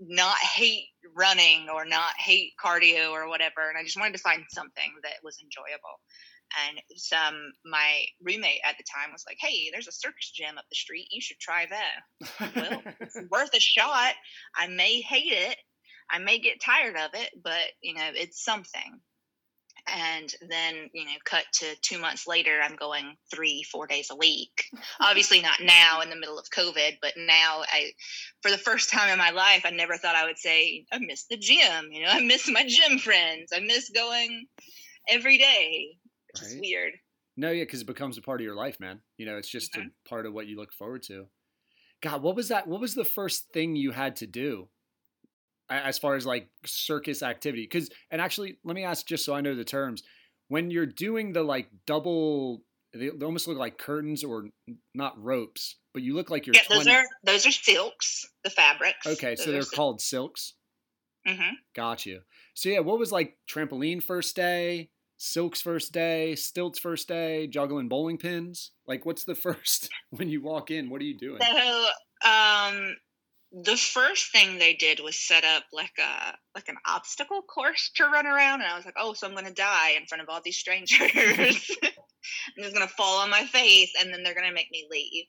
not 0.00 0.38
hate 0.38 0.86
running 1.14 1.68
or 1.68 1.84
not 1.84 2.12
hate 2.18 2.52
cardio 2.62 3.10
or 3.10 3.28
whatever. 3.28 3.68
And 3.68 3.78
I 3.78 3.84
just 3.84 3.98
wanted 3.98 4.16
to 4.16 4.22
find 4.22 4.42
something 4.50 4.92
that 5.02 5.22
was 5.22 5.38
enjoyable. 5.42 6.00
And 6.68 6.80
some 6.96 7.52
my 7.64 8.04
roommate 8.20 8.60
at 8.64 8.76
the 8.76 8.84
time 8.84 9.12
was 9.12 9.24
like, 9.26 9.36
"Hey, 9.40 9.70
there's 9.70 9.86
a 9.86 9.92
circus 9.92 10.32
gym 10.34 10.58
up 10.58 10.64
the 10.68 10.74
street. 10.74 11.06
You 11.10 11.20
should 11.20 11.38
try 11.38 11.66
that." 11.66 12.54
well, 12.56 12.82
it's 13.00 13.18
worth 13.30 13.54
a 13.54 13.60
shot. 13.60 14.14
I 14.56 14.66
may 14.66 15.00
hate 15.00 15.32
it. 15.32 15.56
I 16.10 16.18
may 16.18 16.40
get 16.40 16.60
tired 16.60 16.96
of 16.96 17.10
it, 17.14 17.30
but 17.40 17.70
you 17.82 17.94
know, 17.94 18.10
it's 18.14 18.42
something 18.42 19.00
and 19.92 20.34
then 20.48 20.90
you 20.92 21.04
know 21.04 21.10
cut 21.24 21.44
to 21.52 21.66
two 21.82 21.98
months 21.98 22.26
later 22.26 22.60
i'm 22.62 22.76
going 22.76 23.16
three 23.32 23.62
four 23.70 23.86
days 23.86 24.08
a 24.10 24.16
week 24.16 24.64
obviously 25.00 25.40
not 25.40 25.60
now 25.62 26.00
in 26.00 26.10
the 26.10 26.16
middle 26.16 26.38
of 26.38 26.46
covid 26.50 26.96
but 27.00 27.12
now 27.16 27.62
i 27.72 27.90
for 28.42 28.50
the 28.50 28.58
first 28.58 28.90
time 28.90 29.10
in 29.10 29.18
my 29.18 29.30
life 29.30 29.62
i 29.64 29.70
never 29.70 29.96
thought 29.96 30.16
i 30.16 30.24
would 30.24 30.38
say 30.38 30.84
i 30.92 30.98
miss 30.98 31.24
the 31.24 31.36
gym 31.36 31.90
you 31.90 32.02
know 32.02 32.08
i 32.12 32.20
miss 32.20 32.48
my 32.48 32.64
gym 32.66 32.98
friends 32.98 33.50
i 33.54 33.60
miss 33.60 33.90
going 33.90 34.46
every 35.08 35.38
day 35.38 35.96
which 36.32 36.42
right. 36.42 36.52
is 36.52 36.60
weird 36.60 36.92
no 37.36 37.50
yeah 37.50 37.64
because 37.64 37.82
it 37.82 37.86
becomes 37.86 38.18
a 38.18 38.22
part 38.22 38.40
of 38.40 38.44
your 38.44 38.56
life 38.56 38.78
man 38.80 39.00
you 39.16 39.26
know 39.26 39.36
it's 39.36 39.50
just 39.50 39.72
mm-hmm. 39.74 39.88
a 39.88 40.08
part 40.08 40.26
of 40.26 40.32
what 40.32 40.46
you 40.46 40.56
look 40.56 40.72
forward 40.72 41.02
to 41.02 41.26
god 42.00 42.22
what 42.22 42.36
was 42.36 42.48
that 42.48 42.66
what 42.66 42.80
was 42.80 42.94
the 42.94 43.04
first 43.04 43.52
thing 43.52 43.76
you 43.76 43.90
had 43.90 44.16
to 44.16 44.26
do 44.26 44.68
as 45.70 45.98
far 45.98 46.16
as 46.16 46.26
like 46.26 46.48
circus 46.66 47.22
activity 47.22 47.62
because 47.62 47.90
and 48.10 48.20
actually 48.20 48.58
let 48.64 48.74
me 48.74 48.84
ask 48.84 49.06
just 49.06 49.24
so 49.24 49.34
i 49.34 49.40
know 49.40 49.54
the 49.54 49.64
terms 49.64 50.02
when 50.48 50.70
you're 50.70 50.86
doing 50.86 51.32
the 51.32 51.42
like 51.42 51.68
double 51.86 52.62
they, 52.92 53.08
they 53.08 53.24
almost 53.24 53.46
look 53.46 53.56
like 53.56 53.78
curtains 53.78 54.24
or 54.24 54.46
not 54.94 55.22
ropes 55.22 55.76
but 55.92 56.02
you 56.02 56.14
look 56.14 56.30
like 56.30 56.46
you're 56.46 56.54
yeah 56.54 56.62
20... 56.62 56.78
those 56.78 56.88
are 56.88 57.04
those 57.24 57.46
are 57.46 57.52
silks 57.52 58.26
the 58.44 58.50
fabrics. 58.50 59.06
Okay 59.06 59.34
those 59.34 59.44
so 59.44 59.52
they're 59.52 59.62
called 59.62 60.00
silks? 60.00 60.54
Mm-hmm. 61.26 61.54
got 61.76 62.06
you. 62.06 62.20
So 62.54 62.68
yeah 62.68 62.80
what 62.80 62.98
was 62.98 63.12
like 63.12 63.36
trampoline 63.48 64.02
first 64.02 64.36
day 64.36 64.90
silks 65.18 65.60
first 65.60 65.92
day 65.92 66.34
stilts 66.34 66.78
first 66.78 67.08
day 67.08 67.46
juggling 67.46 67.88
bowling 67.88 68.18
pins? 68.18 68.72
Like 68.86 69.04
what's 69.04 69.24
the 69.24 69.34
first 69.36 69.88
when 70.10 70.28
you 70.28 70.42
walk 70.42 70.70
in 70.70 70.90
what 70.90 71.00
are 71.00 71.04
you 71.04 71.18
doing? 71.18 71.40
So 71.42 71.86
um 72.28 72.96
the 73.52 73.76
first 73.76 74.30
thing 74.30 74.58
they 74.58 74.74
did 74.74 75.00
was 75.00 75.18
set 75.18 75.44
up 75.44 75.64
like 75.72 75.92
a 75.98 76.34
like 76.54 76.68
an 76.68 76.76
obstacle 76.86 77.42
course 77.42 77.90
to 77.96 78.04
run 78.04 78.26
around 78.26 78.60
and 78.60 78.70
i 78.70 78.76
was 78.76 78.84
like 78.84 78.94
oh 78.96 79.12
so 79.12 79.26
i'm 79.26 79.34
gonna 79.34 79.50
die 79.50 79.94
in 79.98 80.06
front 80.06 80.22
of 80.22 80.28
all 80.28 80.40
these 80.44 80.56
strangers 80.56 81.00
i'm 81.82 82.62
just 82.62 82.74
gonna 82.74 82.86
fall 82.86 83.18
on 83.20 83.30
my 83.30 83.44
face 83.46 83.92
and 84.00 84.12
then 84.12 84.22
they're 84.22 84.34
gonna 84.34 84.52
make 84.52 84.70
me 84.70 84.86
leave 84.90 85.24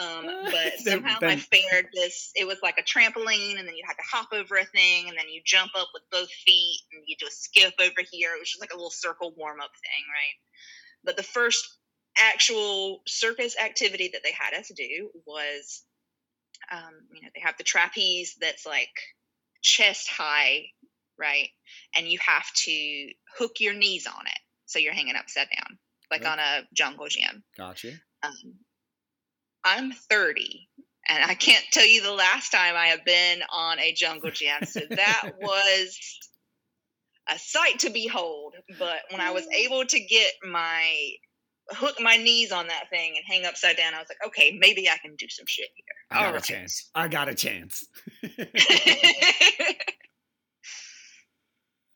um, 0.00 0.26
but 0.44 0.72
somehow 0.78 1.18
I 1.22 1.36
fared 1.36 1.86
this. 1.94 2.32
It 2.34 2.46
was 2.46 2.58
like 2.62 2.78
a 2.78 2.82
trampoline, 2.82 3.58
and 3.58 3.68
then 3.68 3.76
you 3.76 3.84
had 3.86 3.94
to 3.94 4.08
hop 4.10 4.28
over 4.32 4.56
a 4.56 4.64
thing, 4.64 5.08
and 5.08 5.16
then 5.16 5.28
you 5.28 5.40
jump 5.44 5.70
up 5.76 5.88
with 5.94 6.02
both 6.10 6.30
feet, 6.30 6.80
and 6.92 7.02
you 7.06 7.16
do 7.18 7.26
a 7.26 7.30
skip 7.30 7.74
over 7.80 8.02
here. 8.10 8.34
It 8.34 8.40
was 8.40 8.48
just 8.50 8.60
like 8.60 8.72
a 8.72 8.76
little 8.76 8.90
circle 8.90 9.32
warm 9.36 9.60
up 9.60 9.70
thing, 9.70 10.04
right? 10.08 10.36
But 11.04 11.16
the 11.16 11.22
first 11.22 11.78
actual 12.18 13.02
circus 13.06 13.56
activity 13.62 14.10
that 14.12 14.22
they 14.22 14.32
had 14.32 14.54
us 14.54 14.70
do 14.74 15.10
was 15.26 15.84
um, 16.70 16.94
you 17.14 17.22
know, 17.22 17.28
they 17.34 17.40
have 17.40 17.56
the 17.56 17.64
trapeze 17.64 18.36
that's 18.40 18.66
like 18.66 18.90
chest 19.62 20.08
high, 20.08 20.66
right? 21.18 21.48
And 21.96 22.06
you 22.08 22.18
have 22.24 22.46
to 22.64 23.08
hook 23.38 23.60
your 23.60 23.74
knees 23.74 24.06
on 24.06 24.26
it. 24.26 24.38
So 24.66 24.78
you're 24.78 24.94
hanging 24.94 25.16
upside 25.16 25.48
down, 25.56 25.78
like 26.10 26.22
okay. 26.22 26.30
on 26.30 26.38
a 26.38 26.62
jungle 26.72 27.08
gym. 27.08 27.44
Gotcha. 27.56 27.92
Um, 28.22 28.54
I'm 29.64 29.92
30 29.92 30.68
and 31.08 31.22
I 31.24 31.34
can't 31.34 31.64
tell 31.70 31.86
you 31.86 32.02
the 32.02 32.12
last 32.12 32.50
time 32.50 32.74
I 32.76 32.88
have 32.88 33.04
been 33.04 33.42
on 33.50 33.78
a 33.78 33.92
jungle 33.92 34.30
gym. 34.30 34.64
So 34.64 34.80
that 34.88 35.32
was 35.40 35.98
a 37.28 37.38
sight 37.38 37.80
to 37.80 37.90
behold. 37.90 38.54
But 38.78 39.00
when 39.10 39.20
I 39.20 39.32
was 39.32 39.46
able 39.46 39.84
to 39.84 40.00
get 40.00 40.32
my 40.42 41.10
hook 41.70 41.96
my 42.00 42.16
knees 42.16 42.52
on 42.52 42.66
that 42.68 42.90
thing 42.90 43.14
and 43.16 43.24
hang 43.26 43.46
upside 43.46 43.76
down. 43.76 43.94
I 43.94 43.98
was 43.98 44.08
like, 44.08 44.26
okay, 44.26 44.56
maybe 44.58 44.88
I 44.88 44.98
can 44.98 45.14
do 45.16 45.26
some 45.28 45.46
shit 45.46 45.68
here. 45.74 45.84
I 46.10 46.14
got 46.14 46.26
All 46.26 46.30
a 46.30 46.34
right. 46.34 46.42
chance. 46.42 46.90
I 46.94 47.08
got 47.08 47.28
a 47.28 47.34
chance. 47.34 47.84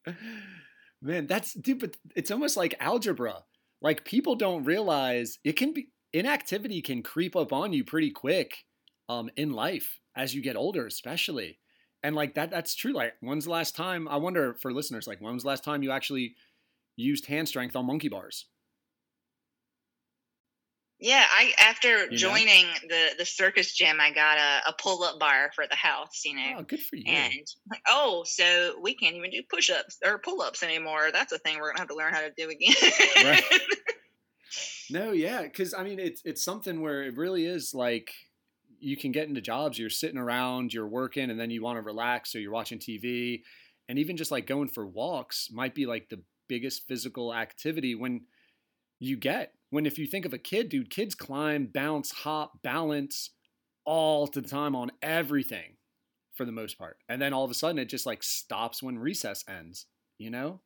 Man, 1.03 1.27
that's 1.27 1.53
dude, 1.55 1.81
but 1.81 1.97
it's 2.17 2.31
almost 2.31 2.57
like 2.57 2.75
algebra. 2.81 3.45
Like 3.81 4.05
people 4.05 4.35
don't 4.35 4.65
realize 4.65 5.39
it 5.45 5.53
can 5.53 5.73
be 5.73 5.89
inactivity 6.13 6.81
can 6.83 7.03
creep 7.03 7.37
up 7.37 7.53
on 7.53 7.73
you 7.73 7.85
pretty 7.85 8.11
quick 8.11 8.65
um 9.11 9.29
in 9.37 9.53
life 9.53 10.01
as 10.17 10.35
you 10.35 10.43
get 10.43 10.57
older, 10.57 10.87
especially. 10.87 11.59
And 12.03 12.17
like 12.17 12.35
that 12.35 12.51
that's 12.51 12.75
true. 12.75 12.93
Like 12.93 13.15
when's 13.21 13.45
the 13.45 13.51
last 13.51 13.77
time 13.77 14.09
I 14.09 14.17
wonder 14.17 14.55
for 14.55 14.73
listeners, 14.73 15.07
like 15.07 15.21
when 15.21 15.35
was 15.35 15.43
the 15.43 15.49
last 15.49 15.63
time 15.63 15.83
you 15.83 15.91
actually 15.91 16.35
used 16.97 17.27
hand 17.27 17.49
strength 17.49 17.77
on 17.77 17.87
monkey 17.87 18.09
bars? 18.09 18.47
Yeah, 21.01 21.25
I 21.31 21.53
after 21.61 22.07
you 22.07 22.17
joining 22.17 22.67
know? 22.67 22.89
the 22.89 23.09
the 23.19 23.25
circus 23.25 23.73
gym, 23.73 23.99
I 24.01 24.11
got 24.11 24.39
a, 24.39 24.71
a 24.71 24.75
pull 24.81 25.05
up 25.05 25.21
bar 25.21 25.51
for 25.55 25.65
the 25.69 25.77
house. 25.77 26.23
You 26.25 26.35
know, 26.35 26.57
oh, 26.59 26.63
good 26.63 26.81
for 26.81 26.97
you. 26.97 27.05
And 27.07 27.35
like, 27.71 27.83
oh, 27.89 28.25
so 28.27 28.75
we 28.83 28.95
can't 28.95 29.15
even 29.15 29.31
do 29.31 29.43
push 29.49 29.71
ups 29.71 29.99
or 30.05 30.19
pull 30.19 30.43
ups 30.43 30.63
anymore. 30.65 31.11
That's 31.13 31.33
a 31.33 31.39
thing 31.39 31.59
we're 31.59 31.69
gonna 31.69 31.81
have 31.81 31.89
to 31.89 31.95
learn 31.95 32.13
how 32.13 32.23
to 32.23 32.33
do 32.37 32.51
again. 32.51 32.75
right. 33.25 33.45
No, 34.91 35.13
yeah, 35.13 35.43
because 35.43 35.75
I 35.75 35.85
mean, 35.85 35.99
it's 35.99 36.23
it's 36.25 36.43
something 36.43 36.81
where 36.81 37.03
it 37.03 37.17
really 37.17 37.45
is 37.45 37.75
like 37.75 38.11
you 38.81 38.97
can 38.97 39.13
get 39.13 39.29
into 39.29 39.41
jobs. 39.41 39.79
You're 39.79 39.91
sitting 39.91 40.19
around, 40.19 40.73
you're 40.73 40.89
working, 40.89 41.31
and 41.31 41.39
then 41.39 41.51
you 41.51 41.63
want 41.63 41.77
to 41.77 41.83
relax, 41.83 42.33
so 42.33 42.39
you're 42.39 42.53
watching 42.53 42.79
TV, 42.79 43.43
and 43.89 43.99
even 43.99 44.17
just 44.17 44.31
like 44.31 44.47
going 44.47 44.69
for 44.69 44.87
walks 44.87 45.51
might 45.53 45.75
be 45.75 45.87
like 45.87 46.09
the 46.09 46.23
biggest 46.49 46.89
physical 46.89 47.35
activity 47.35 47.95
when 47.95 48.23
you 48.99 49.17
get 49.17 49.53
when 49.71 49.87
if 49.87 49.99
you 49.99 50.07
think 50.07 50.25
of 50.25 50.33
a 50.33 50.39
kid, 50.39 50.69
dude, 50.69 50.91
kids 50.91 51.15
climb, 51.15 51.67
bounce, 51.67 52.11
hop, 52.11 52.63
balance 52.63 53.31
all 53.85 54.27
the 54.27 54.43
time 54.43 54.75
on 54.75 54.91
everything 55.03 55.77
for 56.35 56.45
the 56.45 56.53
most 56.53 56.79
part. 56.79 56.97
And 57.09 57.21
then 57.21 57.33
all 57.33 57.45
of 57.45 57.51
a 57.51 57.55
sudden 57.55 57.79
it 57.79 57.89
just 57.89 58.07
like 58.07 58.23
stops 58.23 58.83
when 58.83 58.99
recess 58.99 59.45
ends, 59.49 59.87
you 60.19 60.31
know? 60.31 60.61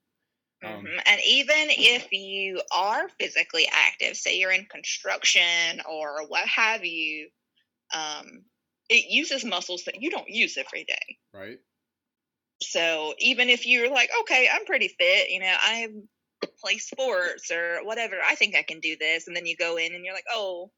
Um, 0.64 0.84
mm-hmm. 0.84 0.98
And 1.06 1.20
even 1.26 1.70
if 1.70 2.12
you 2.12 2.60
are 2.72 3.08
physically 3.18 3.68
active, 3.72 4.16
say 4.16 4.38
you're 4.38 4.52
in 4.52 4.66
construction 4.66 5.80
or 5.90 6.26
what 6.28 6.46
have 6.46 6.84
you, 6.84 7.28
um, 7.94 8.42
it 8.88 9.10
uses 9.10 9.44
muscles 9.44 9.84
that 9.84 10.00
you 10.00 10.10
don't 10.10 10.28
use 10.28 10.56
every 10.56 10.84
day. 10.84 11.18
Right. 11.34 11.58
So 12.62 13.14
even 13.18 13.48
if 13.48 13.66
you're 13.66 13.90
like, 13.90 14.10
okay, 14.20 14.48
I'm 14.52 14.64
pretty 14.64 14.88
fit, 14.88 15.30
you 15.30 15.40
know, 15.40 15.54
I 15.58 15.88
play 16.60 16.78
sports 16.78 17.50
or 17.50 17.80
whatever, 17.84 18.16
I 18.26 18.34
think 18.34 18.54
I 18.54 18.62
can 18.62 18.80
do 18.80 18.96
this. 18.98 19.26
And 19.26 19.36
then 19.36 19.46
you 19.46 19.56
go 19.56 19.76
in 19.76 19.94
and 19.94 20.04
you're 20.04 20.14
like, 20.14 20.24
oh, 20.32 20.70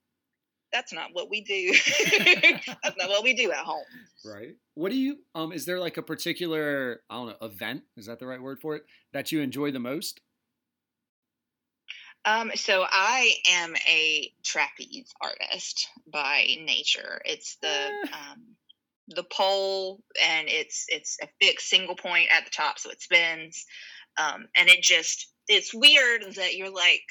that's 0.72 0.92
not 0.92 1.10
what 1.12 1.30
we 1.30 1.40
do. 1.42 1.72
that's 2.82 2.96
not 2.96 3.08
what 3.08 3.22
we 3.22 3.34
do 3.34 3.52
at 3.52 3.58
home. 3.58 3.84
Right. 4.24 4.56
What 4.74 4.90
do 4.90 4.96
you 4.96 5.18
um 5.34 5.52
is 5.52 5.64
there 5.64 5.78
like 5.78 5.96
a 5.96 6.02
particular 6.02 7.02
I 7.08 7.14
don't 7.14 7.26
know, 7.28 7.46
event, 7.46 7.82
is 7.96 8.06
that 8.06 8.18
the 8.18 8.26
right 8.26 8.42
word 8.42 8.60
for 8.60 8.74
it, 8.74 8.84
that 9.12 9.30
you 9.30 9.40
enjoy 9.40 9.70
the 9.70 9.78
most? 9.78 10.20
Um, 12.26 12.50
so 12.54 12.86
I 12.88 13.34
am 13.50 13.74
a 13.86 14.32
trapeze 14.42 15.12
artist 15.20 15.88
by 16.10 16.46
nature. 16.64 17.20
It's 17.24 17.56
the 17.60 17.68
eh. 17.68 18.08
um, 18.12 18.56
the 19.08 19.24
pole, 19.24 20.00
and 20.22 20.48
it's 20.48 20.86
it's 20.88 21.18
a 21.22 21.28
fixed 21.40 21.68
single 21.68 21.96
point 21.96 22.28
at 22.32 22.44
the 22.44 22.50
top, 22.50 22.78
so 22.78 22.90
it 22.90 23.02
spins, 23.02 23.66
um, 24.16 24.46
and 24.56 24.68
it 24.70 24.82
just 24.82 25.33
it's 25.48 25.74
weird 25.74 26.22
that 26.36 26.54
you're 26.56 26.70
like, 26.72 27.04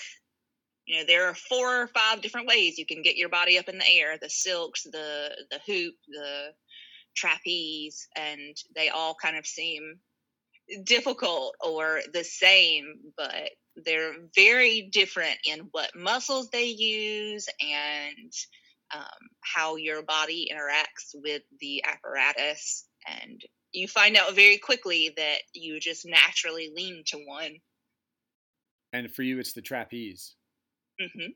you 0.86 1.00
know, 1.00 1.06
there 1.06 1.28
are 1.28 1.36
four 1.36 1.84
or 1.84 1.88
five 1.88 2.22
different 2.22 2.48
ways 2.48 2.78
you 2.78 2.86
can 2.86 3.02
get 3.02 3.16
your 3.16 3.30
body 3.30 3.58
up 3.58 3.70
in 3.70 3.78
the 3.78 3.90
air: 3.90 4.18
the 4.22 4.30
silks, 4.30 4.84
the 4.84 5.30
the 5.52 5.60
hoop, 5.66 5.96
the 6.08 6.50
trapeze, 7.16 8.08
and 8.16 8.56
they 8.76 8.90
all 8.90 9.16
kind 9.22 9.38
of 9.38 9.46
seem 9.46 10.00
difficult 10.84 11.56
or 11.62 12.02
the 12.14 12.24
same, 12.24 12.96
but 13.18 13.52
they're 13.76 14.14
very 14.36 14.90
different 14.92 15.38
in 15.46 15.68
what 15.72 15.96
muscles 15.96 16.50
they 16.52 16.66
use 16.66 17.48
and 17.62 18.32
um, 18.94 19.30
how 19.42 19.76
your 19.76 20.04
body 20.04 20.50
interacts 20.54 21.16
with 21.16 21.42
the 21.60 21.84
apparatus. 21.86 22.86
And 23.08 23.42
you 23.72 23.88
find 23.88 24.16
out 24.16 24.36
very 24.36 24.58
quickly 24.58 25.14
that 25.18 25.40
you 25.54 25.80
just 25.80 26.06
naturally 26.06 26.72
lean 26.76 27.04
to 27.08 27.18
one. 27.18 27.56
And 28.94 29.12
for 29.12 29.24
you, 29.24 29.40
it's 29.40 29.54
the 29.54 29.62
trapeze. 29.62 30.36
Mm-hmm. 31.02 31.32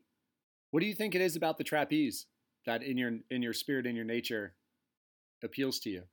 What 0.71 0.79
do 0.81 0.85
you 0.85 0.93
think 0.93 1.15
it 1.15 1.21
is 1.21 1.35
about 1.35 1.57
the 1.57 1.63
trapeze 1.63 2.27
that 2.65 2.83
in 2.83 2.97
your 2.97 3.13
in 3.31 3.41
your 3.41 3.53
spirit 3.53 3.85
in 3.85 3.95
your 3.95 4.05
nature 4.05 4.53
appeals 5.43 5.79
to 5.79 5.89
you? 5.89 6.03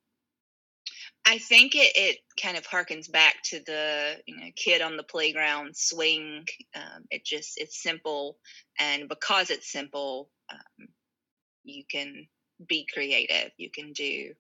I 1.27 1.39
think 1.39 1.75
it, 1.75 1.93
it 1.95 2.19
kind 2.41 2.57
of 2.57 2.67
harkens 2.67 3.11
back 3.11 3.37
to 3.45 3.61
the 3.67 4.17
you 4.27 4.37
know 4.37 4.47
kid 4.57 4.83
on 4.83 4.97
the 4.97 5.03
playground 5.03 5.77
swing. 5.77 6.45
Um, 6.75 7.05
it 7.11 7.25
just 7.25 7.59
it's 7.59 7.83
simple, 7.83 8.39
and 8.79 9.09
because 9.09 9.51
it's 9.51 9.71
simple, 9.71 10.31
um, 10.51 10.89
you 11.65 11.85
can 11.91 12.27
be 12.67 12.87
creative. 12.93 13.51
You 13.57 13.71
can 13.71 13.93
do 13.93 14.33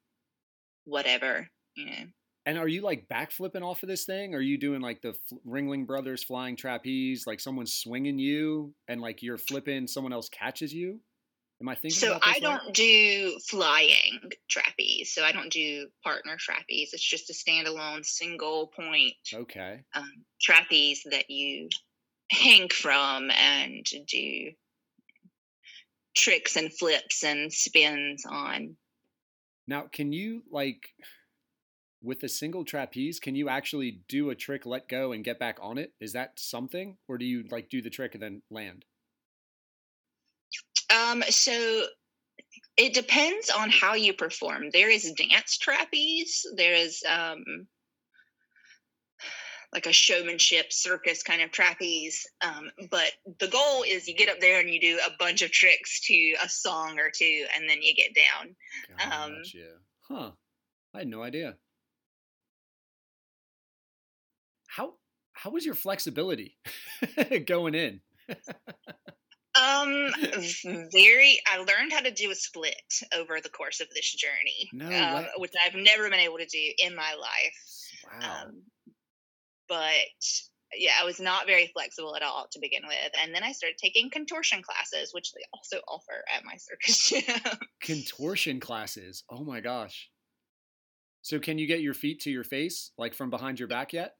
whatever 0.85 1.48
you 1.74 1.86
know. 1.86 2.05
And 2.47 2.59
are 2.59 2.69
you 2.69 2.83
like 2.83 3.09
backflipping 3.09 3.62
off 3.62 3.83
of 3.83 3.89
this 3.89 4.05
thing? 4.05 4.35
Are 4.35 4.41
you 4.41 4.59
doing 4.59 4.83
like 4.83 5.01
the 5.01 5.15
Ringling 5.47 5.87
Brothers 5.87 6.23
flying 6.23 6.57
trapeze, 6.57 7.27
like 7.27 7.41
someone's 7.41 7.73
swinging 7.73 8.19
you 8.19 8.75
and 8.87 9.01
like 9.01 9.23
you're 9.23 9.39
flipping, 9.39 9.87
someone 9.87 10.12
else 10.12 10.29
catches 10.29 10.73
you? 10.73 11.01
Am 11.62 11.69
I 11.69 11.75
thinking? 11.75 11.99
So 11.99 12.19
I 12.21 12.41
don't 12.41 12.75
do 12.75 13.39
flying 13.49 14.21
trapeze. 14.51 15.12
So 15.15 15.25
I 15.25 15.33
don't 15.33 15.51
do 15.51 15.87
partner 16.03 16.37
trapeze. 16.39 16.91
It's 16.93 17.03
just 17.03 17.31
a 17.31 17.33
standalone 17.33 18.05
single 18.05 18.66
point. 18.66 19.15
Okay. 19.33 19.81
Um, 19.95 20.12
trapeze 20.43 21.07
that 21.11 21.31
you 21.31 21.69
hang 22.31 22.69
from 22.69 23.31
and 23.31 23.87
do 24.07 24.51
tricks 26.15 26.57
and 26.57 26.73
flips 26.73 27.25
and 27.25 27.53
spins 27.53 28.25
on. 28.29 28.77
Now, 29.66 29.87
can 29.91 30.12
you 30.12 30.43
like 30.51 30.81
with 32.05 32.22
a 32.22 32.28
single 32.28 32.64
trapeze? 32.64 33.18
Can 33.18 33.35
you 33.35 33.48
actually 33.48 34.02
do 34.09 34.31
a 34.31 34.35
trick, 34.35 34.66
let 34.66 34.89
go, 34.89 35.12
and 35.12 35.24
get 35.24 35.39
back 35.39 35.59
on 35.60 35.78
it? 35.78 35.93
Is 36.01 36.12
that 36.12 36.35
something, 36.36 36.98
or 37.09 37.18
do 37.18 37.24
you 37.24 37.44
like 37.51 37.70
do 37.70 37.82
the 37.82 37.90
trick 37.90 38.14
and 38.14 38.22
then 38.22 38.43
land? 38.51 38.85
Um, 40.94 41.22
so 41.31 41.86
it 42.76 42.94
depends 42.94 43.51
on 43.51 43.70
how 43.70 43.94
you 43.94 44.12
perform. 44.12 44.70
There 44.72 44.90
is 44.90 45.12
dance 45.12 45.56
trapeze. 45.59 46.44
There 46.56 46.74
is 46.74 47.02
um, 47.09 47.66
like 49.72 49.86
a 49.86 49.93
showmanship 49.93 50.72
circus 50.72 51.22
kind 51.22 51.43
of 51.43 51.51
trapeze. 51.51 52.26
Um, 52.43 52.70
but 52.90 53.12
the 53.40 53.48
goal 53.48 53.85
is 53.86 54.06
you 54.06 54.14
get 54.14 54.28
up 54.28 54.40
there 54.40 54.60
and 54.60 54.68
you 54.68 54.81
do 54.81 54.98
a 55.06 55.10
bunch 55.18 55.43
of 55.43 55.51
tricks 55.51 56.01
to 56.06 56.35
a 56.44 56.48
song 56.48 56.98
or 56.98 57.10
two, 57.10 57.47
and 57.56 57.68
then 57.68 57.82
you 57.82 57.94
get 57.94 58.14
down. 58.14 58.55
Um, 59.05 59.36
gotcha. 59.36 59.59
Um, 60.10 60.16
huh? 60.16 60.31
I 60.94 60.98
had 60.98 61.09
no 61.09 61.22
idea. 61.22 61.56
How 64.77 64.95
how 65.33 65.51
was 65.51 65.65
your 65.65 65.75
flexibility 65.75 66.57
going 67.47 67.75
in? 67.75 68.01
Um, 69.57 70.11
very. 70.93 71.41
I 71.47 71.59
learned 71.59 71.93
how 71.93 72.01
to 72.01 72.11
do 72.11 72.31
a 72.31 72.35
split 72.35 72.75
over 73.17 73.41
the 73.41 73.51
course 73.51 73.81
of 73.81 73.89
this 73.95 74.13
journey, 74.15 74.71
no 74.73 74.89
uh, 74.89 75.27
which 75.37 75.53
I've 75.65 75.75
never 75.75 76.11
been 76.11 76.21
able 76.21 76.39
to 76.39 76.47
do 76.47 76.73
in 76.79 76.97
my 76.97 77.15
life. 77.21 78.21
Wow. 78.21 78.43
Um, 78.43 78.63
but 79.69 79.95
yeah, 80.77 80.93
I 81.01 81.05
was 81.05 81.21
not 81.21 81.47
very 81.47 81.71
flexible 81.73 82.17
at 82.17 82.23
all 82.23 82.49
to 82.51 82.59
begin 82.61 82.83
with, 82.87 83.13
and 83.23 83.33
then 83.33 83.45
I 83.45 83.53
started 83.53 83.79
taking 83.79 84.11
contortion 84.11 84.61
classes, 84.63 85.13
which 85.13 85.33
they 85.33 85.43
also 85.53 85.83
offer 85.87 86.25
at 86.35 86.45
my 86.45 86.57
circus 86.57 87.09
gym. 87.09 87.59
contortion 87.81 88.59
classes. 88.59 89.23
Oh 89.31 89.45
my 89.45 89.61
gosh. 89.61 90.11
So 91.23 91.39
can 91.39 91.59
you 91.59 91.67
get 91.67 91.81
your 91.81 91.95
feet 91.95 92.21
to 92.23 92.31
your 92.31 92.45
face, 92.45 92.91
like 92.99 93.15
from 93.15 93.31
behind 93.31 93.59
your 93.61 93.69
back 93.69 93.93
yet? 93.93 94.15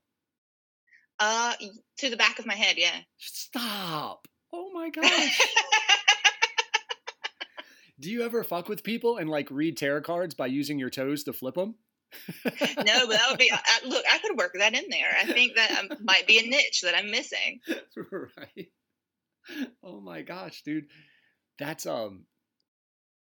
Uh, 1.19 1.55
to 1.99 2.11
the 2.11 2.17
back 2.17 2.39
of 2.39 2.47
my 2.47 2.55
head, 2.55 2.77
yeah. 2.77 2.97
Stop. 3.19 4.27
Oh 4.53 4.71
my 4.73 4.91
gosh. 4.95 5.41
Do 8.01 8.11
you 8.11 8.23
ever 8.25 8.43
fuck 8.43 8.69
with 8.69 8.83
people 8.83 9.19
and 9.19 9.31
like 9.31 9.49
read 9.51 9.77
tarot 9.77 10.03
cards 10.03 10.35
by 10.35 10.47
using 10.47 10.79
your 10.79 10.91
toes 10.91 11.25
to 11.25 11.33
flip 11.33 11.55
them? 11.55 11.77
no, 12.57 13.07
but 13.07 13.11
that 13.11 13.27
would 13.31 13.39
be 13.39 13.51
I, 13.53 13.87
look. 13.87 14.05
I 14.11 14.19
could 14.19 14.37
work 14.37 14.55
that 14.59 14.75
in 14.75 14.85
there. 14.91 15.17
I 15.19 15.25
think 15.25 15.57
that 15.57 15.71
um, 15.79 15.99
might 16.03 16.27
be 16.27 16.39
a 16.39 16.49
niche 16.49 16.83
that 16.83 16.97
I'm 16.97 17.11
missing. 17.11 17.61
right. 18.13 18.69
Oh 19.83 20.01
my 20.01 20.23
gosh, 20.23 20.63
dude, 20.63 20.87
that's 21.59 21.87
um, 21.87 22.25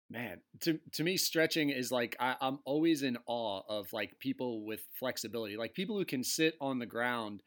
man. 0.09 0.41
To 0.61 0.79
to 0.93 1.03
me, 1.03 1.17
stretching 1.17 1.69
is 1.69 1.91
like 1.91 2.15
I, 2.19 2.35
I'm 2.41 2.59
always 2.65 3.03
in 3.03 3.17
awe 3.27 3.61
of 3.67 3.91
like 3.93 4.19
people 4.19 4.65
with 4.65 4.81
flexibility, 4.99 5.57
like 5.57 5.73
people 5.73 5.97
who 5.97 6.05
can 6.05 6.23
sit 6.23 6.55
on 6.59 6.79
the 6.79 6.85
ground 6.85 7.43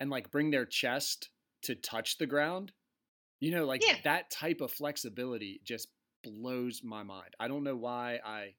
and 0.00 0.10
like 0.10 0.30
bring 0.30 0.50
their 0.50 0.66
chest 0.66 1.30
to 1.62 1.74
touch 1.74 2.18
the 2.18 2.26
ground 2.26 2.72
you 3.40 3.52
know, 3.52 3.66
like 3.66 3.86
yeah. 3.86 3.94
that 4.04 4.30
type 4.30 4.60
of 4.60 4.72
flexibility 4.72 5.60
just 5.64 5.88
blows 6.24 6.80
my 6.82 7.02
mind. 7.02 7.34
I 7.38 7.48
don't 7.48 7.64
know 7.64 7.76
why 7.76 8.18
I 8.24 8.54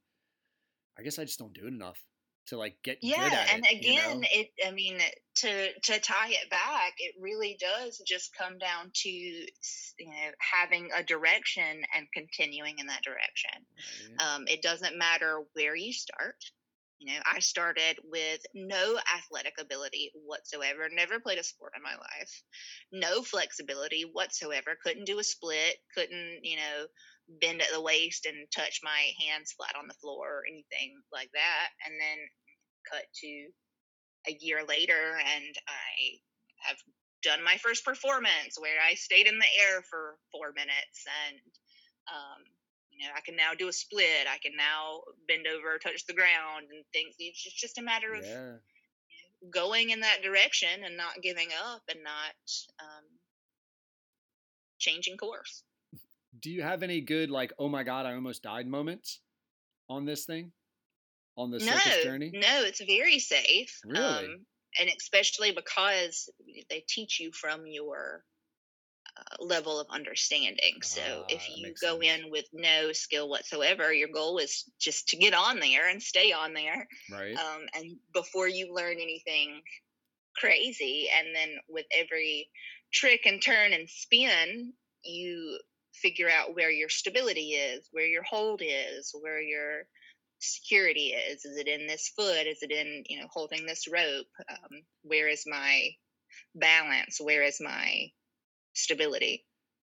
I 0.98 1.04
guess 1.04 1.20
I 1.20 1.26
just 1.26 1.40
don't 1.40 1.54
do 1.54 1.66
it 1.66 1.74
enough 1.74 2.02
to 2.48 2.58
like 2.58 2.78
get 2.84 2.98
yeah 3.02 3.46
and 3.54 3.64
it, 3.64 3.78
again 3.78 4.10
you 4.10 4.22
know? 4.22 4.28
it 4.32 4.48
i 4.68 4.72
mean 4.72 4.98
to 5.36 5.72
to 5.84 6.00
tie 6.00 6.30
it 6.30 6.50
back 6.50 6.94
it 6.98 7.14
really 7.20 7.56
does 7.60 8.02
just 8.08 8.36
come 8.36 8.58
down 8.58 8.90
to 8.92 9.08
you 9.08 9.48
know 10.00 10.32
having 10.40 10.90
a 10.98 11.04
direction 11.04 11.84
and 11.96 12.08
continuing 12.12 12.80
in 12.80 12.88
that 12.88 13.04
direction 13.04 13.52
right. 14.18 14.36
um, 14.36 14.46
it 14.48 14.64
doesn't 14.64 14.98
matter 14.98 15.44
where 15.54 15.76
you 15.76 15.94
start 15.94 16.38
you 17.00 17.14
know, 17.14 17.20
I 17.26 17.40
started 17.40 17.98
with 18.04 18.42
no 18.54 19.00
athletic 19.16 19.54
ability 19.60 20.12
whatsoever, 20.26 20.90
never 20.92 21.20
played 21.20 21.40
a 21.40 21.44
sport 21.44 21.74
in 21.76 21.82
my 21.82 21.96
life, 21.96 22.44
no 22.92 23.24
flexibility 23.24 24.04
whatsoever, 24.12 24.78
couldn't 24.84 25.06
do 25.06 25.20
a 25.20 25.24
split, 25.24 25.78
couldn't, 25.96 26.40
you 26.44 26.58
know, 26.58 26.86
bend 27.42 27.62
at 27.62 27.72
the 27.74 27.82
waist 27.82 28.26
and 28.26 28.48
touch 28.52 28.82
my 28.84 29.12
hands 29.26 29.54
flat 29.54 29.76
on 29.80 29.88
the 29.88 29.94
floor 29.96 30.28
or 30.28 30.44
anything 30.46 31.00
like 31.14 31.30
that. 31.34 31.70
And 31.86 31.96
then 31.96 32.18
cut 32.92 33.06
to 33.22 33.48
a 34.28 34.38
year 34.42 34.66
later, 34.68 35.16
and 35.18 35.56
I 35.68 36.68
have 36.68 36.78
done 37.24 37.44
my 37.44 37.56
first 37.58 37.86
performance 37.86 38.58
where 38.60 38.80
I 38.86 38.96
stayed 38.96 39.28
in 39.28 39.40
the 39.40 39.54
air 39.62 39.82
for 39.90 40.16
four 40.32 40.52
minutes 40.54 41.06
and 41.28 41.40
um, 42.12 42.44
you 43.00 43.08
know, 43.08 43.14
I 43.16 43.22
can 43.22 43.38
now 43.38 43.52
do 43.58 43.70
a 43.70 43.74
split. 43.74 44.28
I 44.32 44.38
can 44.40 44.58
now 44.58 45.02
bend 45.28 45.46
over, 45.48 45.78
touch 45.78 46.06
the 46.06 46.14
ground, 46.14 46.68
and 46.72 46.84
things. 46.92 47.16
It's 47.18 47.42
just 47.42 47.78
a 47.78 47.82
matter 47.82 48.14
of 48.14 48.26
yeah. 48.26 48.56
going 49.50 49.92
in 49.92 50.02
that 50.02 50.22
direction 50.22 50.84
and 50.86 50.98
not 50.98 51.22
giving 51.24 51.48
up 51.64 51.82
and 51.90 52.04
not 52.04 52.36
um, 52.82 53.06
changing 54.80 55.16
course. 55.16 55.64
Do 56.42 56.52
you 56.52 56.62
have 56.62 56.84
any 56.84 57.00
good 57.00 57.32
like, 57.32 57.54
oh 57.58 57.70
my 57.70 57.84
god, 57.84 58.06
I 58.06 58.16
almost 58.16 58.44
died 58.44 58.68
moments 58.68 59.22
on 59.90 60.06
this 60.06 60.26
thing? 60.26 60.52
On 61.38 61.52
the 61.52 61.60
no, 61.60 62.04
journey? 62.04 62.32
No, 62.34 62.64
it's 62.64 62.84
very 62.84 63.20
safe. 63.20 63.80
Really? 63.86 64.04
Um, 64.04 64.46
and 64.78 64.90
especially 64.98 65.52
because 65.52 66.30
they 66.70 66.84
teach 66.86 67.22
you 67.22 67.32
from 67.32 67.66
your 67.66 68.26
level 69.40 69.80
of 69.80 69.88
understanding. 69.90 70.82
So 70.82 71.02
ah, 71.06 71.26
if 71.30 71.48
you 71.56 71.74
go 71.82 72.00
sense. 72.00 72.24
in 72.24 72.32
with 72.32 72.46
no 72.54 72.92
skill 72.92 73.30
whatsoever, 73.30 73.94
your 73.94 74.10
goal 74.10 74.38
is 74.38 74.66
just 74.80 75.10
to 75.10 75.18
get 75.18 75.34
on 75.34 75.60
there 75.60 75.90
and 75.90 76.02
stay 76.02 76.32
on 76.32 76.54
there. 76.54 76.88
Right. 77.12 77.36
Um, 77.36 77.62
and 77.76 77.98
before 78.14 78.48
you 78.48 78.74
learn 78.74 78.94
anything 78.94 79.62
crazy, 80.36 81.08
and 81.18 81.36
then 81.36 81.50
with 81.68 81.86
every 81.98 82.50
trick 82.92 83.22
and 83.26 83.42
turn 83.42 83.74
and 83.74 83.90
spin, 83.90 84.74
you 85.04 85.60
figure 85.94 86.30
out 86.30 86.56
where 86.56 86.72
your 86.72 86.90
stability 86.90 87.52
is, 87.52 87.88
where 87.92 88.06
your 88.06 88.24
hold 88.24 88.62
is, 88.64 89.14
where 89.20 89.42
your 89.42 89.84
security 90.40 91.14
is. 91.14 91.46
Is 91.46 91.58
it 91.58 91.68
in 91.68 91.88
this 91.88 92.12
foot? 92.16 92.48
Is 92.48 92.60
it 92.62 92.72
in, 92.72 93.04
you 93.08 93.20
know, 93.20 93.28
holding 93.32 93.66
this 93.66 93.88
rope? 93.92 94.28
Um, 94.50 94.82
where 95.04 95.28
is 95.28 95.44
my 95.46 95.90
balance? 96.56 97.20
Where 97.20 97.44
is 97.44 97.60
my 97.60 98.10
stability? 98.80 99.46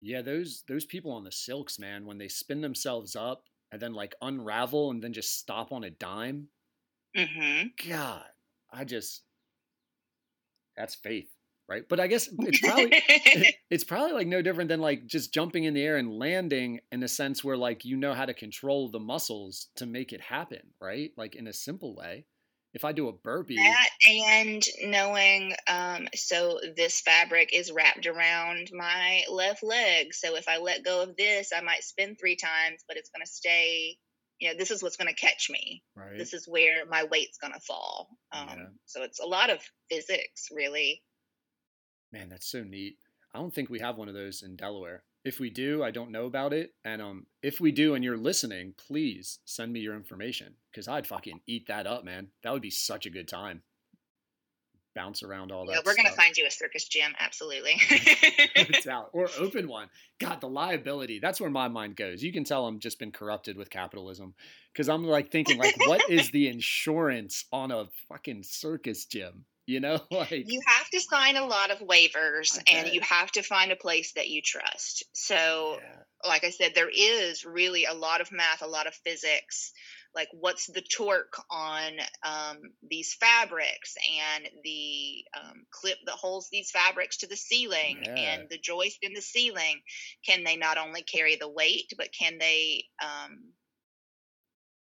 Yeah, 0.02 0.22
those 0.22 0.64
those 0.68 0.86
people 0.86 1.12
on 1.12 1.24
the 1.24 1.32
silks, 1.32 1.80
man, 1.80 2.06
when 2.06 2.18
they 2.18 2.28
spin 2.28 2.62
themselves 2.62 3.16
up 3.16 3.44
and 3.72 3.82
then 3.82 3.94
like 3.94 4.16
unravel 4.22 4.92
and 4.92 5.04
then 5.04 5.14
just 5.14 5.38
stop 5.38 5.72
on 5.72 5.84
a 5.84 5.90
dime. 5.90 6.50
Mm-hmm. 7.18 7.90
God, 7.90 8.26
I 8.72 8.84
just 8.84 9.24
that's 10.78 10.96
faith 10.96 11.30
right? 11.68 11.88
But 11.88 12.00
I 12.00 12.08
guess 12.08 12.30
it's 12.40 12.60
probably 12.60 13.04
it's 13.70 13.84
probably 13.84 14.14
like 14.14 14.28
no 14.28 14.42
different 14.42 14.70
than 14.70 14.82
like 14.82 15.06
just 15.06 15.34
jumping 15.34 15.64
in 15.64 15.74
the 15.74 15.84
air 15.84 15.98
and 15.98 16.18
landing 16.18 16.80
in 16.92 17.04
a 17.04 17.08
sense 17.08 17.44
where 17.44 17.58
like 17.58 17.86
you 17.86 17.98
know 17.98 18.14
how 18.14 18.26
to 18.26 18.34
control 18.34 18.90
the 18.90 19.00
muscles 19.00 19.68
to 19.76 19.86
make 19.86 20.14
it 20.14 20.22
happen, 20.22 20.62
right? 20.82 21.12
Like 21.18 21.36
in 21.36 21.48
a 21.48 21.54
simple 21.54 21.96
way. 21.96 22.26
If 22.76 22.86
I 22.86 22.92
do 22.92 23.08
a 23.08 23.14
burpee, 23.14 23.56
that 23.56 23.90
and 24.08 24.64
knowing, 24.84 25.54
um, 25.68 26.08
so 26.14 26.60
this 26.76 27.02
fabric 27.02 27.50
is 27.54 27.72
wrapped 27.72 28.06
around 28.06 28.70
my 28.72 29.24
left 29.32 29.64
leg. 29.64 30.14
So 30.14 30.36
if 30.36 30.48
I 30.48 30.58
let 30.58 30.84
go 30.86 31.02
of 31.02 31.16
this, 31.16 31.52
I 31.56 31.62
might 31.62 31.84
spin 31.84 32.16
three 32.16 32.36
times, 32.36 32.84
but 32.88 32.98
it's 32.98 33.10
going 33.10 33.26
to 33.26 33.32
stay 33.32 33.98
you 34.40 34.50
know 34.50 34.58
this 34.58 34.70
is 34.70 34.84
what's 34.84 34.98
going 34.98 35.08
to 35.08 35.16
catch 35.16 35.50
me 35.50 35.82
right. 35.96 36.18
this 36.18 36.34
is 36.34 36.46
where 36.46 36.86
my 36.88 37.06
weight's 37.06 37.38
going 37.38 37.54
to 37.54 37.60
fall 37.62 38.10
um, 38.34 38.50
yeah. 38.50 38.66
so 38.86 39.02
it's 39.02 39.22
a 39.22 39.26
lot 39.26 39.50
of 39.50 39.62
physics 39.90 40.50
really 40.54 41.02
Man, 42.16 42.30
that's 42.30 42.48
so 42.50 42.64
neat. 42.64 42.96
I 43.34 43.40
don't 43.40 43.54
think 43.54 43.70
we 43.70 43.80
have 43.80 43.98
one 43.98 44.08
of 44.08 44.14
those 44.14 44.42
in 44.42 44.56
Delaware. 44.56 45.04
If 45.26 45.40
we 45.40 45.50
do, 45.50 45.84
I 45.84 45.90
don't 45.90 46.12
know 46.12 46.28
about 46.28 46.54
it. 46.54 46.76
And 46.86 47.02
um, 47.02 47.26
if 47.42 47.60
we 47.60 47.72
do 47.72 47.96
and 47.96 48.04
you're 48.04 48.16
listening, 48.16 48.76
please 48.78 49.40
send 49.44 49.74
me 49.74 49.80
your 49.80 49.96
information 49.96 50.54
because 50.72 50.88
I'd 50.88 51.08
fucking 51.08 51.42
eat 51.48 51.68
that 51.68 51.88
up, 51.88 52.06
man. 52.06 52.28
That 52.44 52.54
would 52.54 52.62
be 52.62 52.70
such 52.70 53.08
a 53.08 53.10
good 53.10 53.28
time. 53.28 53.64
Bounce 54.94 55.24
around 55.24 55.52
all 55.52 55.66
that. 55.66 55.74
yeah, 55.74 55.80
we're 55.84 55.96
gonna 55.96 56.12
find 56.12 56.38
you 56.38 56.46
a 56.46 56.52
circus 56.52 56.86
gym, 56.86 57.14
absolutely. 57.20 57.82
or 59.14 59.28
open 59.40 59.68
one. 59.68 59.90
God, 60.20 60.40
the 60.40 60.48
liability. 60.48 61.20
That's 61.20 61.42
where 61.42 61.50
my 61.50 61.68
mind 61.68 61.98
goes. 61.98 62.24
You 62.24 62.32
can 62.32 62.46
tell 62.46 62.68
I'm 62.68 62.80
just 62.80 63.00
been 63.00 63.12
corrupted 63.12 63.58
with 63.58 63.70
capitalism 63.70 64.36
because 64.72 64.88
I'm 64.88 65.04
like 65.04 65.32
thinking, 65.32 65.58
like, 65.58 65.76
what 65.88 66.08
is 66.10 66.30
the 66.30 66.48
insurance 66.50 67.46
on 67.52 67.72
a 67.72 67.88
fucking 68.08 68.44
circus 68.44 69.06
gym? 69.06 69.46
You 69.68 69.80
know, 69.80 70.00
like 70.12 70.32
you 70.32 70.62
have 70.66 70.90
to 70.92 71.00
sign 71.00 71.38
a 71.38 71.46
lot 71.46 71.72
of 71.72 71.80
waivers 71.80 72.60
and 72.72 72.90
you 72.90 73.02
have 73.02 73.32
to 73.32 73.42
find 73.42 73.72
a 73.72 73.76
place 73.76 74.14
that 74.14 74.30
you 74.30 74.42
trust. 74.44 75.04
So, 75.14 75.80
yeah. 75.82 76.30
like 76.30 76.44
I 76.44 76.52
said, 76.52 76.74
there 76.76 76.90
is 76.90 77.46
really 77.46 77.86
a 77.86 77.94
lot 77.94 78.22
of 78.22 78.32
math, 78.32 78.62
a 78.62 78.68
lot 78.68 78.88
of 78.88 78.94
physics. 78.94 79.72
Like, 80.14 80.30
what's 80.32 80.68
the 80.68 80.82
torque 80.82 81.36
on 81.52 81.92
um, 82.24 82.58
these 82.88 83.16
fabrics 83.16 83.96
and 84.38 84.48
the 84.64 85.26
um, 85.38 85.66
clip 85.72 85.98
that 86.06 86.14
holds 86.14 86.50
these 86.50 86.72
fabrics 86.72 87.18
to 87.18 87.28
the 87.28 87.36
ceiling 87.36 88.04
yeah. 88.06 88.14
and 88.14 88.50
the 88.50 88.58
joist 88.58 89.00
in 89.02 89.14
the 89.14 89.22
ceiling? 89.22 89.82
Can 90.26 90.44
they 90.46 90.56
not 90.56 90.78
only 90.78 91.02
carry 91.02 91.36
the 91.36 91.50
weight, 91.50 91.92
but 91.98 92.14
can 92.18 92.38
they 92.38 92.86
um, 93.04 93.52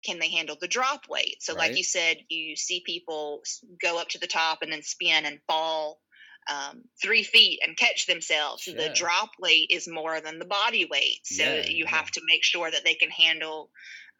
can 0.05 0.19
they 0.19 0.29
handle 0.29 0.57
the 0.59 0.67
drop 0.67 1.07
weight? 1.09 1.37
So, 1.41 1.53
right. 1.53 1.69
like 1.69 1.77
you 1.77 1.83
said, 1.83 2.17
you 2.29 2.55
see 2.55 2.83
people 2.85 3.41
go 3.81 3.99
up 3.99 4.09
to 4.09 4.19
the 4.19 4.27
top 4.27 4.61
and 4.61 4.71
then 4.71 4.83
spin 4.83 5.25
and 5.25 5.39
fall 5.47 5.99
um, 6.47 6.83
three 7.01 7.23
feet 7.23 7.59
and 7.65 7.75
catch 7.75 8.05
themselves. 8.05 8.65
The 8.65 8.93
drop 8.93 9.31
weight 9.39 9.67
is 9.71 9.87
more 9.87 10.21
than 10.21 10.39
the 10.39 10.45
body 10.45 10.87
weight. 10.89 11.21
So, 11.23 11.43
yeah, 11.43 11.65
you 11.67 11.85
yeah. 11.85 11.89
have 11.89 12.11
to 12.11 12.21
make 12.27 12.43
sure 12.43 12.69
that 12.69 12.83
they 12.83 12.93
can 12.93 13.09
handle 13.09 13.71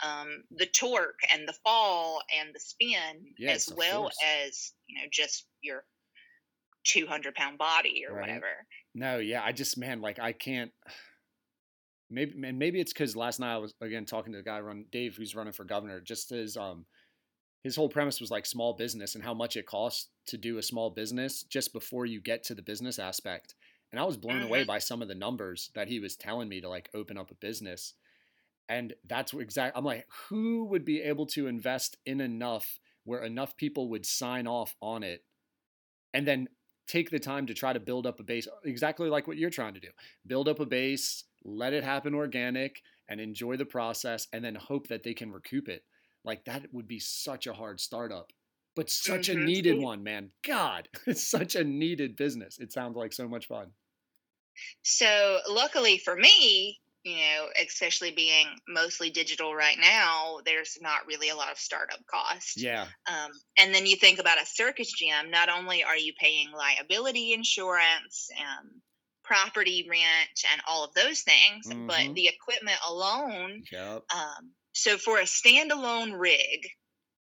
um, 0.03 0.43
the 0.51 0.65
torque 0.65 1.19
and 1.33 1.47
the 1.47 1.55
fall 1.63 2.21
and 2.39 2.53
the 2.53 2.59
spin 2.59 3.47
as 3.47 3.71
well 3.75 4.09
as, 4.45 4.73
you 4.87 4.99
know, 4.99 5.07
just 5.11 5.45
your 5.61 5.83
200 6.85 7.35
pound 7.35 7.57
body 7.57 8.03
or 8.07 8.15
right. 8.15 8.21
whatever. 8.21 8.47
No, 8.93 9.19
yeah. 9.19 9.41
I 9.43 9.51
just, 9.51 9.77
man, 9.77 10.01
like, 10.01 10.19
I 10.19 10.31
can't 10.31 10.71
maybe 12.15 12.47
and 12.47 12.57
maybe 12.57 12.79
it's 12.79 12.93
because 12.93 13.15
last 13.15 13.39
night 13.39 13.53
I 13.53 13.57
was 13.57 13.73
again 13.81 14.05
talking 14.05 14.31
to 14.33 14.37
the 14.37 14.43
guy 14.43 14.59
run 14.61 14.85
Dave 14.91 15.15
who's 15.15 15.35
running 15.35 15.53
for 15.53 15.65
governor. 15.65 15.99
Just 15.99 16.29
his 16.29 16.57
um 16.57 16.85
his 17.63 17.75
whole 17.75 17.89
premise 17.89 18.21
was 18.21 18.31
like 18.31 18.45
small 18.45 18.73
business 18.73 19.15
and 19.15 19.23
how 19.23 19.33
much 19.33 19.57
it 19.57 19.65
costs 19.65 20.09
to 20.27 20.37
do 20.37 20.57
a 20.57 20.63
small 20.63 20.89
business 20.89 21.43
just 21.43 21.73
before 21.73 22.05
you 22.05 22.21
get 22.21 22.43
to 22.43 22.55
the 22.55 22.61
business 22.61 22.99
aspect. 22.99 23.55
And 23.91 23.99
I 23.99 24.03
was 24.05 24.17
blown 24.17 24.41
away 24.41 24.61
mm-hmm. 24.61 24.67
by 24.67 24.79
some 24.79 25.01
of 25.01 25.07
the 25.07 25.15
numbers 25.15 25.71
that 25.75 25.87
he 25.87 25.99
was 25.99 26.15
telling 26.15 26.47
me 26.47 26.61
to 26.61 26.69
like 26.69 26.89
open 26.93 27.17
up 27.17 27.31
a 27.31 27.35
business. 27.35 27.93
And 28.69 28.93
that's 29.07 29.33
what 29.33 29.43
exact 29.43 29.77
I'm 29.77 29.85
like, 29.85 30.05
who 30.29 30.65
would 30.65 30.85
be 30.85 31.01
able 31.01 31.25
to 31.27 31.47
invest 31.47 31.97
in 32.05 32.21
enough 32.21 32.79
where 33.03 33.23
enough 33.23 33.55
people 33.57 33.89
would 33.89 34.05
sign 34.05 34.47
off 34.47 34.75
on 34.81 35.03
it 35.03 35.23
and 36.13 36.27
then 36.27 36.47
take 36.87 37.09
the 37.09 37.19
time 37.19 37.47
to 37.47 37.53
try 37.53 37.73
to 37.73 37.79
build 37.79 38.05
up 38.05 38.19
a 38.19 38.23
base 38.23 38.47
exactly 38.63 39.09
like 39.09 39.27
what 39.27 39.37
you're 39.37 39.49
trying 39.49 39.73
to 39.73 39.79
do. 39.79 39.89
Build 40.25 40.47
up 40.47 40.59
a 40.59 40.65
base, 40.65 41.23
let 41.45 41.73
it 41.73 41.83
happen 41.83 42.13
organic 42.13 42.81
and 43.07 43.21
enjoy 43.21 43.55
the 43.55 43.65
process 43.65 44.27
and 44.33 44.43
then 44.43 44.55
hope 44.55 44.87
that 44.87 45.03
they 45.03 45.13
can 45.13 45.31
recoup 45.31 45.69
it. 45.69 45.83
Like 46.23 46.43
that 46.45 46.65
would 46.73 46.87
be 46.87 46.99
such 46.99 47.45
a 47.45 47.53
hard 47.53 47.79
startup, 47.79 48.33
but 48.75 48.89
such 48.89 49.29
mm-hmm. 49.29 49.41
a 49.41 49.45
needed 49.45 49.79
one, 49.79 50.03
man. 50.03 50.31
God, 50.45 50.89
it's 51.07 51.27
such 51.27 51.55
a 51.55 51.63
needed 51.63 52.15
business. 52.15 52.57
It 52.59 52.73
sounds 52.73 52.97
like 52.97 53.13
so 53.13 53.27
much 53.27 53.47
fun. 53.47 53.67
So, 54.81 55.39
luckily 55.49 55.97
for 55.97 56.15
me, 56.15 56.79
you 57.03 57.17
know, 57.17 57.47
especially 57.63 58.11
being 58.11 58.47
mostly 58.67 59.11
digital 59.11 59.53
right 59.53 59.77
now, 59.79 60.37
there's 60.43 60.77
not 60.81 61.05
really 61.05 61.29
a 61.29 61.35
lot 61.35 61.51
of 61.51 61.59
startup 61.59 61.99
cost. 62.07 62.59
Yeah. 62.59 62.87
Um, 63.07 63.29
and 63.59 63.75
then 63.75 63.85
you 63.85 63.95
think 63.95 64.17
about 64.17 64.41
a 64.41 64.45
circus 64.45 64.91
gym, 64.91 65.29
not 65.29 65.49
only 65.49 65.83
are 65.83 65.97
you 65.97 66.13
paying 66.19 66.51
liability 66.51 67.33
insurance 67.33 68.29
and 68.35 68.81
property 69.25 69.87
rent 69.89 70.45
and 70.51 70.61
all 70.67 70.83
of 70.83 70.93
those 70.93 71.21
things, 71.21 71.67
mm-hmm. 71.67 71.87
but 71.87 72.13
the 72.13 72.27
equipment 72.27 72.77
alone. 72.89 73.63
Yep. 73.71 74.03
Um, 74.13 74.51
so 74.73 74.97
for 74.97 75.17
a 75.19 75.23
standalone 75.23 76.19
rig, 76.19 76.67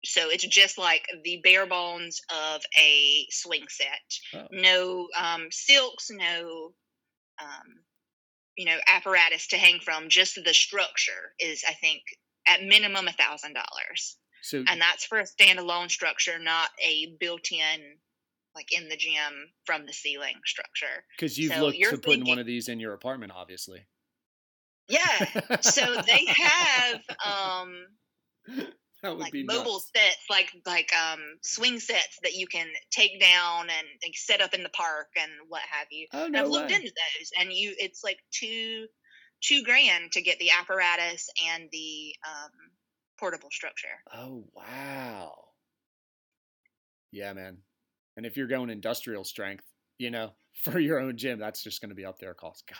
so 0.05 0.29
it's 0.29 0.45
just 0.45 0.77
like 0.77 1.05
the 1.23 1.39
bare 1.43 1.65
bones 1.65 2.21
of 2.29 2.61
a 2.77 3.25
swing 3.29 3.65
set. 3.69 4.39
Oh. 4.39 4.47
No 4.51 5.07
um, 5.17 5.47
silks, 5.51 6.09
no, 6.11 6.73
um, 7.41 7.73
you 8.57 8.65
know, 8.65 8.77
apparatus 8.87 9.47
to 9.47 9.57
hang 9.57 9.79
from. 9.79 10.09
Just 10.09 10.39
the 10.43 10.53
structure 10.53 11.33
is, 11.39 11.63
I 11.67 11.73
think, 11.73 12.01
at 12.47 12.63
minimum 12.63 13.07
a 13.07 13.13
thousand 13.13 13.53
dollars. 13.53 14.17
So, 14.41 14.61
and 14.67 14.81
that's 14.81 15.05
for 15.05 15.19
a 15.19 15.23
standalone 15.23 15.89
structure, 15.89 16.37
not 16.37 16.69
a 16.85 17.15
built-in 17.17 17.79
like 18.55 18.71
in 18.71 18.89
the 18.89 18.95
gym 18.95 19.51
from 19.65 19.85
the 19.85 19.93
ceiling 19.93 20.35
structure. 20.45 21.03
Because 21.17 21.37
you've 21.37 21.53
so 21.53 21.61
looked 21.61 21.79
to 21.79 21.97
putting 21.97 22.01
thinking, 22.01 22.27
one 22.27 22.39
of 22.39 22.45
these 22.45 22.69
in 22.69 22.79
your 22.79 22.93
apartment, 22.93 23.31
obviously. 23.35 23.85
Yeah. 24.89 25.59
so 25.61 25.95
they 25.95 26.25
have 26.27 27.01
um 27.25 27.85
like 29.17 29.33
mobile 29.33 29.73
nuts. 29.73 29.91
sets, 29.95 30.25
like 30.29 30.51
like 30.65 30.91
um 30.95 31.19
swing 31.41 31.79
sets 31.79 32.19
that 32.23 32.33
you 32.33 32.47
can 32.47 32.67
take 32.91 33.19
down 33.19 33.69
and, 33.69 33.87
and 34.03 34.15
set 34.15 34.41
up 34.41 34.53
in 34.53 34.63
the 34.63 34.69
park 34.69 35.07
and 35.15 35.31
what 35.47 35.61
have 35.69 35.87
you. 35.91 36.07
Oh, 36.13 36.19
no 36.19 36.25
and 36.27 36.37
I've 36.37 36.45
way. 36.45 36.51
looked 36.51 36.71
into 36.71 36.91
those, 36.91 37.31
and 37.39 37.51
you 37.51 37.75
it's 37.77 38.03
like 38.03 38.17
two 38.31 38.87
two 39.41 39.63
grand 39.63 40.11
to 40.13 40.21
get 40.21 40.39
the 40.39 40.51
apparatus 40.59 41.29
and 41.53 41.69
the 41.71 42.15
um 42.27 42.51
portable 43.19 43.49
structure. 43.51 43.87
Oh 44.13 44.45
wow. 44.53 45.33
Yeah, 47.11 47.33
man. 47.33 47.59
And 48.15 48.25
if 48.25 48.37
you're 48.37 48.47
going 48.47 48.69
industrial 48.69 49.23
strength, 49.23 49.65
you 49.97 50.11
know, 50.11 50.31
for 50.63 50.79
your 50.79 50.99
own 50.99 51.17
gym, 51.17 51.39
that's 51.39 51.63
just 51.63 51.81
going 51.81 51.89
to 51.89 51.95
be 51.95 52.05
up 52.05 52.19
there 52.19 52.33
cost. 52.33 52.65
God, 52.67 52.77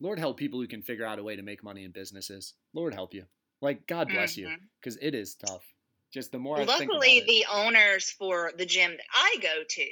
Lord 0.00 0.18
help 0.18 0.36
people 0.36 0.60
who 0.60 0.66
can 0.66 0.82
figure 0.82 1.06
out 1.06 1.18
a 1.18 1.22
way 1.22 1.36
to 1.36 1.42
make 1.42 1.62
money 1.62 1.84
in 1.84 1.92
businesses. 1.92 2.54
Lord 2.74 2.94
help 2.94 3.14
you. 3.14 3.24
Like 3.60 3.86
God 3.86 4.08
bless 4.08 4.32
mm-hmm. 4.32 4.50
you, 4.50 4.56
because 4.80 4.98
it 5.00 5.14
is 5.14 5.36
tough. 5.36 5.64
Just 6.12 6.32
the 6.32 6.38
more. 6.38 6.60
I 6.60 6.64
Luckily, 6.64 7.22
the 7.26 7.46
owners 7.50 8.10
for 8.10 8.52
the 8.58 8.66
gym 8.66 8.90
that 8.90 9.00
I 9.14 9.36
go 9.40 9.62
to, 9.66 9.86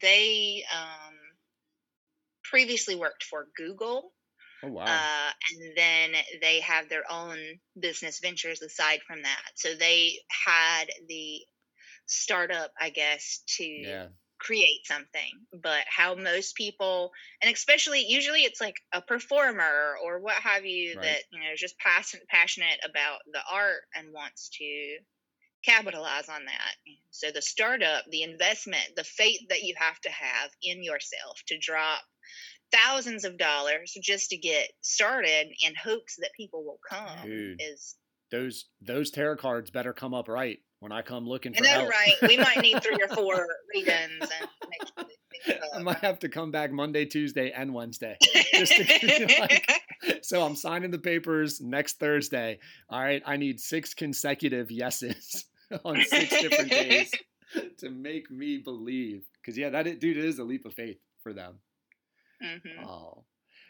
they 0.00 0.64
um, 0.74 1.14
previously 2.42 2.96
worked 2.96 3.22
for 3.22 3.46
Google. 3.56 4.12
Oh 4.64 4.68
wow! 4.68 4.84
Uh, 4.84 5.30
and 5.52 5.76
then 5.76 6.10
they 6.40 6.60
have 6.60 6.88
their 6.88 7.04
own 7.10 7.38
business 7.78 8.18
ventures 8.20 8.62
aside 8.62 9.00
from 9.06 9.22
that. 9.22 9.50
So 9.54 9.74
they 9.74 10.14
had 10.46 10.86
the 11.06 11.40
startup, 12.10 12.72
I 12.78 12.90
guess, 12.90 13.42
to 13.58 13.64
yeah. 13.64 14.06
create 14.38 14.84
something 14.84 15.32
but 15.62 15.84
how 15.86 16.14
most 16.14 16.56
people 16.56 17.10
and 17.42 17.52
especially 17.52 18.04
usually 18.06 18.40
it's 18.40 18.60
like 18.60 18.76
a 18.92 19.02
performer 19.02 19.96
or 20.04 20.20
what 20.20 20.34
have 20.34 20.64
you 20.64 20.94
right. 20.96 21.04
that 21.04 21.18
you 21.30 21.40
know 21.40 21.52
is 21.52 21.60
just 21.60 21.78
passionate 21.78 22.26
passionate 22.28 22.78
about 22.88 23.18
the 23.32 23.40
art 23.52 23.82
and 23.94 24.12
wants 24.12 24.48
to 24.48 24.96
capitalize 25.62 26.28
on 26.28 26.46
that 26.46 26.74
so 27.10 27.30
the 27.30 27.42
startup 27.42 28.02
the 28.10 28.22
investment 28.22 28.82
the 28.96 29.04
faith 29.04 29.40
that 29.50 29.62
you 29.62 29.74
have 29.76 30.00
to 30.00 30.10
have 30.10 30.50
in 30.62 30.82
yourself 30.82 31.38
to 31.46 31.58
drop 31.58 32.00
thousands 32.72 33.24
of 33.24 33.36
dollars 33.36 33.94
just 34.02 34.30
to 34.30 34.36
get 34.36 34.68
started 34.80 35.48
in 35.62 35.74
hopes 35.74 36.16
that 36.16 36.30
people 36.36 36.64
will 36.64 36.80
come 36.88 37.26
Dude, 37.26 37.60
is 37.60 37.96
those 38.30 38.66
those 38.80 39.10
tarot 39.10 39.36
cards 39.36 39.70
better 39.70 39.92
come 39.92 40.14
up 40.14 40.28
right 40.28 40.58
when 40.80 40.92
I 40.92 41.02
come 41.02 41.26
looking 41.26 41.54
for 41.54 41.64
I 41.64 41.68
know, 41.68 41.80
help. 41.80 41.90
right? 41.90 42.14
We 42.22 42.36
might 42.36 42.60
need 42.60 42.82
three 42.82 43.02
or 43.02 43.08
four 43.14 43.46
readings 43.74 44.20
and 44.20 45.06
I 45.74 45.78
might 45.82 45.98
have 45.98 46.18
to 46.20 46.28
come 46.28 46.50
back 46.50 46.72
Monday, 46.72 47.04
Tuesday, 47.04 47.50
and 47.50 47.72
Wednesday. 47.72 48.16
Just 48.54 48.72
to, 48.72 49.36
like, 49.40 49.68
so 50.22 50.44
I'm 50.44 50.56
signing 50.56 50.90
the 50.90 50.98
papers 50.98 51.60
next 51.60 51.98
Thursday. 51.98 52.58
All 52.88 53.00
right, 53.00 53.22
I 53.24 53.36
need 53.36 53.60
six 53.60 53.94
consecutive 53.94 54.70
yeses 54.70 55.46
on 55.84 56.02
six 56.02 56.40
different 56.40 56.70
days 56.70 57.12
to 57.78 57.90
make 57.90 58.30
me 58.30 58.58
believe. 58.58 59.24
Because 59.40 59.56
yeah, 59.56 59.70
that 59.70 59.84
dude 60.00 60.16
it 60.16 60.24
is 60.24 60.38
a 60.38 60.44
leap 60.44 60.66
of 60.66 60.74
faith 60.74 60.98
for 61.22 61.32
them. 61.32 61.58
Mm-hmm. 62.44 62.84
Oh, 62.86 63.24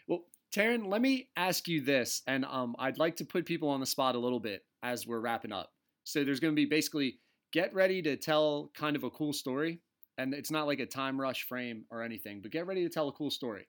well, 0.07 0.23
Taryn, 0.55 0.87
let 0.87 1.01
me 1.01 1.29
ask 1.35 1.67
you 1.67 1.81
this, 1.81 2.21
and 2.27 2.45
um, 2.45 2.75
I'd 2.79 2.97
like 2.97 3.17
to 3.17 3.25
put 3.25 3.45
people 3.45 3.69
on 3.69 3.79
the 3.79 3.85
spot 3.85 4.15
a 4.15 4.19
little 4.19 4.39
bit 4.39 4.63
as 4.83 5.05
we're 5.05 5.19
wrapping 5.19 5.51
up. 5.51 5.71
So 6.03 6.23
there's 6.23 6.39
going 6.39 6.53
to 6.53 6.59
be 6.59 6.65
basically 6.65 7.19
get 7.51 7.73
ready 7.73 8.01
to 8.01 8.15
tell 8.15 8.71
kind 8.73 8.95
of 8.95 9.03
a 9.03 9.09
cool 9.09 9.33
story, 9.33 9.81
and 10.17 10.33
it's 10.33 10.51
not 10.51 10.67
like 10.67 10.79
a 10.79 10.85
time 10.85 11.19
rush 11.19 11.43
frame 11.47 11.85
or 11.91 12.01
anything, 12.03 12.41
but 12.41 12.51
get 12.51 12.67
ready 12.67 12.83
to 12.83 12.89
tell 12.89 13.09
a 13.09 13.13
cool 13.13 13.31
story. 13.31 13.67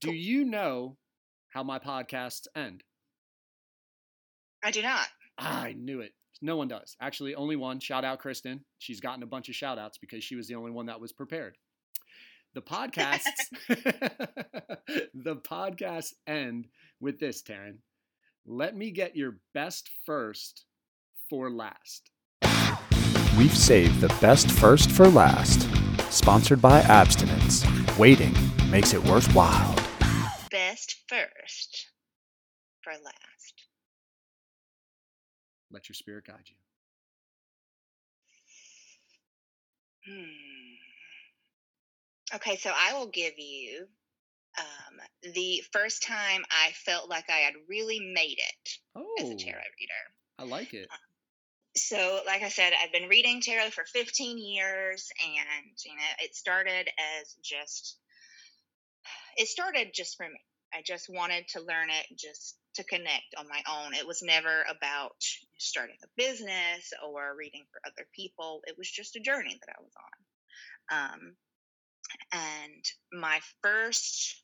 Do 0.00 0.12
you 0.12 0.44
know 0.44 0.96
how 1.48 1.62
my 1.62 1.78
podcasts 1.78 2.46
end? 2.54 2.82
I 4.62 4.70
do 4.70 4.82
not. 4.82 5.06
Ah, 5.38 5.62
I 5.62 5.72
knew 5.72 6.00
it. 6.00 6.12
No 6.40 6.56
one 6.56 6.68
does. 6.68 6.96
Actually, 7.00 7.34
only 7.34 7.56
one. 7.56 7.80
Shout 7.80 8.04
out 8.04 8.20
Kristen. 8.20 8.64
She's 8.78 9.00
gotten 9.00 9.22
a 9.22 9.26
bunch 9.26 9.48
of 9.48 9.54
shout 9.54 9.78
outs 9.78 9.98
because 9.98 10.22
she 10.22 10.36
was 10.36 10.46
the 10.46 10.54
only 10.54 10.70
one 10.70 10.86
that 10.86 11.00
was 11.00 11.12
prepared. 11.12 11.56
The 12.54 12.62
podcasts 12.62 13.22
the 13.68 15.36
podcasts 15.36 16.14
end 16.26 16.68
with 17.00 17.18
this, 17.18 17.42
Taryn. 17.42 17.78
Let 18.46 18.76
me 18.76 18.90
get 18.90 19.16
your 19.16 19.38
best 19.52 19.90
first 20.06 20.64
for 21.28 21.50
last. 21.50 22.10
We've 23.36 23.56
saved 23.56 24.00
the 24.00 24.08
best 24.20 24.50
first 24.50 24.90
for 24.90 25.08
last. 25.08 25.68
Sponsored 26.12 26.60
by 26.60 26.80
Abstinence. 26.80 27.64
Waiting 27.98 28.34
makes 28.70 28.94
it 28.94 29.04
worthwhile. 29.04 29.74
Best 30.50 30.96
first 31.08 31.88
for 32.82 32.92
last. 32.92 33.66
Let 35.70 35.88
your 35.88 35.94
spirit 35.94 36.24
guide 36.26 36.44
you. 36.46 36.56
Hmm. 40.12 40.24
Okay, 42.36 42.56
so 42.56 42.72
I 42.74 42.98
will 42.98 43.08
give 43.08 43.38
you 43.38 43.86
um, 44.58 45.32
the 45.34 45.62
first 45.72 46.02
time 46.02 46.42
I 46.50 46.72
felt 46.72 47.08
like 47.08 47.30
I 47.30 47.38
had 47.38 47.54
really 47.68 48.00
made 48.00 48.38
it 48.38 48.70
oh, 48.96 49.06
as 49.20 49.28
a 49.28 49.34
oh. 49.34 49.38
tarot 49.38 49.62
reader. 49.78 49.92
I 50.38 50.44
like 50.44 50.74
it. 50.74 50.88
Um, 50.90 50.98
so, 51.78 52.20
like 52.26 52.42
I 52.42 52.48
said, 52.48 52.72
I've 52.82 52.92
been 52.92 53.08
reading 53.08 53.40
tarot 53.40 53.70
for 53.70 53.84
15 53.84 54.38
years, 54.38 55.08
and 55.24 55.70
you 55.84 55.94
know, 55.94 56.02
it 56.24 56.34
started 56.34 56.88
as 57.20 57.34
just 57.42 57.98
it 59.36 59.48
started 59.48 59.90
just 59.94 60.16
for 60.16 60.28
me. 60.28 60.40
I 60.74 60.82
just 60.84 61.08
wanted 61.08 61.46
to 61.48 61.60
learn 61.60 61.88
it, 61.90 62.06
just 62.18 62.58
to 62.74 62.84
connect 62.84 63.34
on 63.38 63.48
my 63.48 63.62
own. 63.70 63.94
It 63.94 64.06
was 64.06 64.22
never 64.22 64.64
about 64.68 65.16
starting 65.58 65.96
a 66.04 66.08
business 66.16 66.92
or 67.06 67.34
reading 67.36 67.64
for 67.72 67.80
other 67.86 68.06
people. 68.14 68.60
It 68.66 68.76
was 68.76 68.90
just 68.90 69.16
a 69.16 69.20
journey 69.20 69.58
that 69.60 69.74
I 69.74 69.82
was 69.82 69.92
on. 70.90 71.12
Um, 71.12 71.36
and 72.32 72.84
my 73.12 73.40
first 73.62 74.42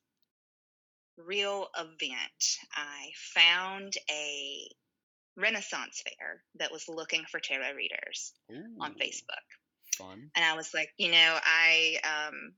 real 1.17 1.69
event, 1.77 2.59
I 2.73 3.11
found 3.35 3.95
a 4.11 4.69
Renaissance 5.37 6.03
fair 6.05 6.43
that 6.59 6.73
was 6.73 6.89
looking 6.89 7.25
for 7.31 7.41
tarot 7.41 7.75
readers 7.75 8.33
Ooh, 8.53 8.81
on 8.81 8.95
Facebook. 8.95 9.47
Fun. 9.99 10.31
And 10.35 10.45
I 10.45 10.57
was 10.57 10.73
like, 10.75 10.91
you 10.99 11.11
know, 11.11 11.39
I 11.45 11.97
um, 12.05 12.53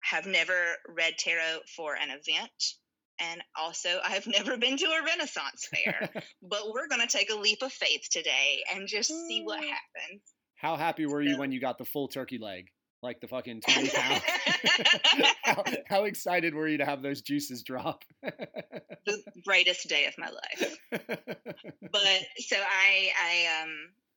have 0.00 0.26
never 0.26 0.54
read 0.88 1.18
tarot 1.18 1.60
for 1.76 1.94
an 1.94 2.10
event. 2.10 2.74
And 3.20 3.42
also, 3.56 4.00
I've 4.04 4.26
never 4.26 4.56
been 4.56 4.76
to 4.76 4.86
a 4.86 5.04
Renaissance 5.04 5.68
fair, 5.72 6.10
but 6.42 6.72
we're 6.72 6.88
going 6.88 7.06
to 7.06 7.08
take 7.08 7.30
a 7.30 7.36
leap 7.36 7.62
of 7.62 7.72
faith 7.72 8.08
today 8.10 8.62
and 8.74 8.88
just 8.88 9.10
see 9.10 9.42
what 9.44 9.60
happens. 9.60 10.22
How 10.56 10.76
happy 10.76 11.06
were 11.06 11.22
you 11.22 11.38
when 11.38 11.52
you 11.52 11.60
got 11.60 11.78
the 11.78 11.84
full 11.84 12.08
turkey 12.08 12.38
leg? 12.38 12.66
Like 13.02 13.20
the 13.20 13.28
fucking 13.28 13.60
20 13.60 13.90
pounds. 13.90 14.22
how, 15.42 15.64
how, 15.88 16.04
excited 16.04 16.54
were 16.54 16.68
you 16.68 16.78
to 16.78 16.84
have 16.84 17.02
those 17.02 17.22
juices 17.22 17.62
drop? 17.62 18.04
the 18.22 19.22
brightest 19.44 19.88
day 19.88 20.06
of 20.06 20.14
my 20.18 20.28
life. 20.28 20.78
But 20.90 22.22
so 22.38 22.56
I, 22.56 23.10
I, 23.22 23.62
um, 23.62 23.70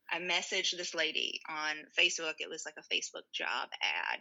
I 0.09 0.19
messaged 0.19 0.77
this 0.77 0.95
lady 0.95 1.41
on 1.49 1.75
Facebook. 1.97 2.35
It 2.39 2.49
was 2.49 2.63
like 2.65 2.75
a 2.77 2.93
Facebook 2.93 3.23
job 3.33 3.69
ad. 3.81 4.19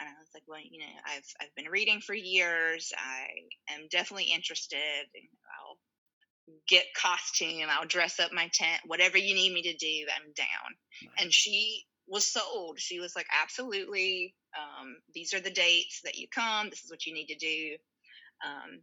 And 0.00 0.08
I 0.08 0.12
was 0.18 0.28
like, 0.34 0.42
well, 0.48 0.60
you 0.60 0.80
know, 0.80 0.92
I've, 1.06 1.24
I've 1.40 1.54
been 1.56 1.70
reading 1.70 2.00
for 2.00 2.14
years. 2.14 2.92
I 2.98 3.74
am 3.74 3.86
definitely 3.90 4.32
interested. 4.34 5.06
I'll 5.16 5.78
get 6.68 6.84
costume. 6.96 7.68
I'll 7.70 7.86
dress 7.86 8.18
up 8.18 8.32
my 8.32 8.50
tent. 8.52 8.80
Whatever 8.86 9.18
you 9.18 9.34
need 9.34 9.52
me 9.52 9.62
to 9.62 9.76
do, 9.76 10.06
I'm 10.14 10.32
down. 10.34 10.46
Nice. 11.02 11.12
And 11.20 11.32
she 11.32 11.84
was 12.06 12.26
sold. 12.26 12.78
She 12.78 13.00
was 13.00 13.16
like, 13.16 13.26
absolutely. 13.42 14.34
Um, 14.56 14.96
these 15.14 15.34
are 15.34 15.40
the 15.40 15.50
dates 15.50 16.00
that 16.04 16.16
you 16.16 16.28
come. 16.28 16.70
This 16.70 16.84
is 16.84 16.90
what 16.90 17.06
you 17.06 17.14
need 17.14 17.26
to 17.26 17.36
do. 17.36 17.76
Um, 18.44 18.80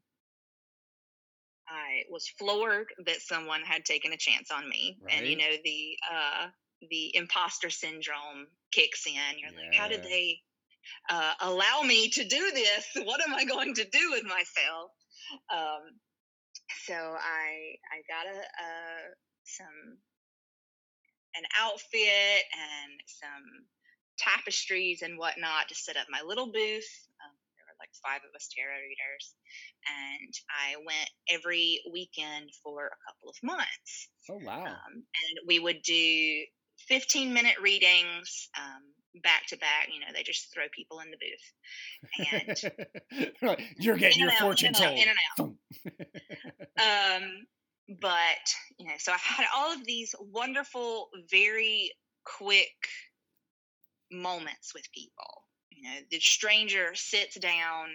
I 1.67 2.03
was 2.09 2.27
floored 2.27 2.87
that 3.05 3.21
someone 3.21 3.61
had 3.61 3.85
taken 3.85 4.11
a 4.11 4.17
chance 4.17 4.51
on 4.51 4.67
me, 4.67 4.97
right. 5.01 5.15
and 5.15 5.27
you 5.27 5.37
know 5.37 5.51
the 5.63 5.97
uh, 6.11 6.47
the 6.89 7.15
imposter 7.15 7.69
syndrome 7.69 8.47
kicks 8.71 9.05
in. 9.05 9.13
You're 9.39 9.51
yeah. 9.51 9.69
like, 9.69 9.75
how 9.75 9.87
did 9.87 10.03
they 10.03 10.39
uh, 11.09 11.33
allow 11.39 11.81
me 11.83 12.09
to 12.09 12.27
do 12.27 12.51
this? 12.53 12.85
What 13.05 13.21
am 13.25 13.33
I 13.33 13.45
going 13.45 13.73
to 13.75 13.85
do 13.85 14.11
with 14.11 14.23
myself? 14.23 14.91
Um, 15.53 15.99
so 16.85 16.93
I 16.93 17.75
I 17.93 18.01
got 18.07 18.25
a, 18.25 18.39
uh, 18.39 19.01
some 19.45 19.97
an 21.35 21.43
outfit 21.59 22.43
and 22.53 22.93
some 23.05 23.65
tapestries 24.17 25.01
and 25.01 25.17
whatnot 25.17 25.69
to 25.69 25.75
set 25.75 25.97
up 25.97 26.07
my 26.09 26.21
little 26.25 26.47
booth. 26.47 26.91
Um, 27.21 27.35
there 27.55 27.65
were 27.65 27.79
like 27.79 27.89
five 28.03 28.21
of 28.27 28.35
us 28.35 28.49
tarot 28.55 28.81
readers, 28.81 29.35
and 29.87 30.33
I 30.49 30.77
went 30.85 31.09
every 31.29 31.81
weekend 31.91 32.51
for 32.63 32.87
a 32.87 32.99
couple 33.07 33.29
of 33.29 33.35
months. 33.43 34.09
Oh 34.29 34.39
wow! 34.43 34.65
Um, 34.65 34.93
and 34.93 35.47
we 35.47 35.59
would 35.59 35.81
do 35.81 36.43
15 36.87 37.33
minute 37.33 37.55
readings 37.61 38.49
um, 38.57 39.21
back 39.23 39.47
to 39.47 39.57
back. 39.57 39.87
You 39.93 39.99
know, 39.99 40.07
they 40.13 40.23
just 40.23 40.53
throw 40.53 40.65
people 40.71 40.99
in 40.99 41.11
the 41.11 41.17
booth, 41.17 42.71
and 43.41 43.57
you're 43.77 43.97
getting 43.97 44.19
your 44.19 44.31
fortune 44.31 44.73
told. 44.73 44.97
In 44.97 45.07
and 45.09 45.55
out. 46.79 47.21
um, 47.21 47.47
but 48.01 48.55
you 48.77 48.87
know 48.87 48.93
so 48.97 49.11
i 49.11 49.17
had 49.17 49.45
all 49.55 49.73
of 49.73 49.85
these 49.85 50.15
wonderful 50.19 51.09
very 51.29 51.91
quick 52.23 52.69
moments 54.11 54.73
with 54.73 54.91
people. 54.93 55.43
You 55.71 55.83
know 55.89 55.97
the 56.11 56.19
stranger 56.19 56.91
sits 56.93 57.39
down 57.39 57.87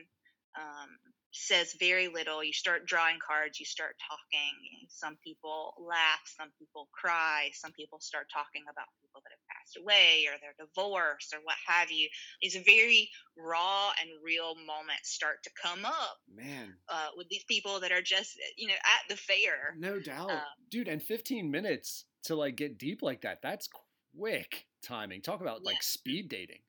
um, 0.59 0.89
says 1.37 1.77
very 1.79 2.09
little. 2.09 2.43
You 2.43 2.53
start 2.53 2.87
drawing 2.87 3.19
cards, 3.21 3.61
you 3.61 3.67
start 3.67 3.97
talking. 4.09 4.89
Some 4.89 5.17
people 5.23 5.75
laugh, 5.79 6.23
some 6.25 6.49
people 6.59 6.89
cry, 6.93 7.51
some 7.53 7.73
people 7.73 8.01
start 8.01 8.27
talking 8.33 8.63
about 8.71 8.87
people 9.03 9.21
that 9.23 9.31
have 9.31 9.47
passed 9.53 9.77
away 9.77 10.27
or 10.27 10.39
their 10.41 10.55
divorce 10.59 11.33
or 11.35 11.41
what 11.45 11.57
have 11.67 11.91
you. 11.91 12.09
These 12.41 12.57
very 12.65 13.11
raw 13.37 13.91
and 14.01 14.11
real 14.25 14.55
moments 14.55 15.11
start 15.11 15.43
to 15.45 15.51
come 15.63 15.85
up. 15.85 16.19
Man, 16.35 16.75
uh, 16.89 17.09
with 17.17 17.29
these 17.29 17.45
people 17.45 17.81
that 17.81 17.93
are 17.93 18.03
just 18.03 18.39
you 18.57 18.69
know 18.69 18.75
at 18.75 19.09
the 19.09 19.17
fair. 19.17 19.77
No 19.79 20.01
doubt, 20.01 20.31
um, 20.31 20.41
dude. 20.71 20.89
And 20.89 21.03
15 21.03 21.51
minutes 21.51 22.05
to 22.25 22.35
like 22.35 22.57
get 22.57 22.79
deep 22.79 23.03
like 23.03 23.23
that. 23.23 23.39
That's 23.43 23.69
quick 24.17 24.67
timing. 24.83 25.23
Talk 25.23 25.41
about 25.41 25.61
yeah. 25.63 25.71
like 25.71 25.83
speed 25.83 26.29
dating 26.29 26.61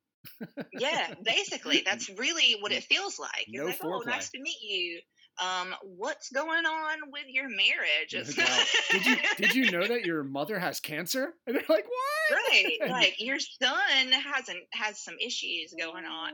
yeah, 0.73 1.13
basically, 1.23 1.83
that's 1.85 2.09
really 2.09 2.57
what 2.59 2.71
it 2.71 2.83
feels 2.89 3.19
like. 3.19 3.45
You're 3.47 3.65
no 3.65 3.69
like, 3.69 3.79
oh, 3.83 4.03
nice 4.05 4.29
to 4.31 4.39
meet 4.41 4.61
you. 4.61 5.01
Um, 5.39 5.73
what's 5.83 6.29
going 6.29 6.65
on 6.65 7.11
with 7.11 7.25
your 7.27 7.49
marriage? 7.49 8.11
did 8.91 9.05
you 9.05 9.15
did 9.37 9.55
you 9.55 9.71
know 9.71 9.85
that 9.85 10.05
your 10.05 10.23
mother 10.23 10.59
has 10.59 10.79
cancer? 10.79 11.33
And 11.47 11.55
they're 11.55 11.63
like, 11.69 11.85
what? 11.85 12.39
Right, 12.51 12.77
like 12.89 13.15
your 13.19 13.39
son 13.39 14.11
hasn't 14.11 14.59
has 14.73 15.01
some 15.01 15.15
issues 15.21 15.73
going 15.79 16.03
oh 16.05 16.11
on. 16.11 16.33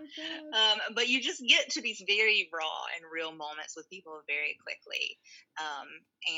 Um, 0.54 0.80
but 0.96 1.08
you 1.08 1.22
just 1.22 1.44
get 1.48 1.70
to 1.72 1.82
these 1.82 2.04
very 2.08 2.50
raw 2.52 2.86
and 2.96 3.06
real 3.14 3.32
moments 3.32 3.76
with 3.76 3.90
people 3.90 4.20
very 4.28 4.58
quickly, 4.64 5.18
um, 5.60 5.88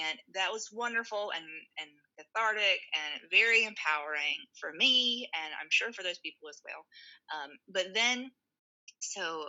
and 0.02 0.20
that 0.34 0.52
was 0.52 0.70
wonderful 0.74 1.32
and 1.34 1.46
and 1.80 1.90
cathartic 2.20 2.80
and 2.94 3.32
very 3.32 3.64
empowering 3.64 4.44
for 4.60 4.74
me, 4.74 5.30
and 5.34 5.54
I'm 5.62 5.70
sure 5.70 5.94
for 5.94 6.04
those 6.04 6.20
people 6.20 6.50
as 6.50 6.62
well. 6.66 6.84
Um, 7.32 7.52
but 7.70 7.94
then, 7.94 8.32
so 9.00 9.46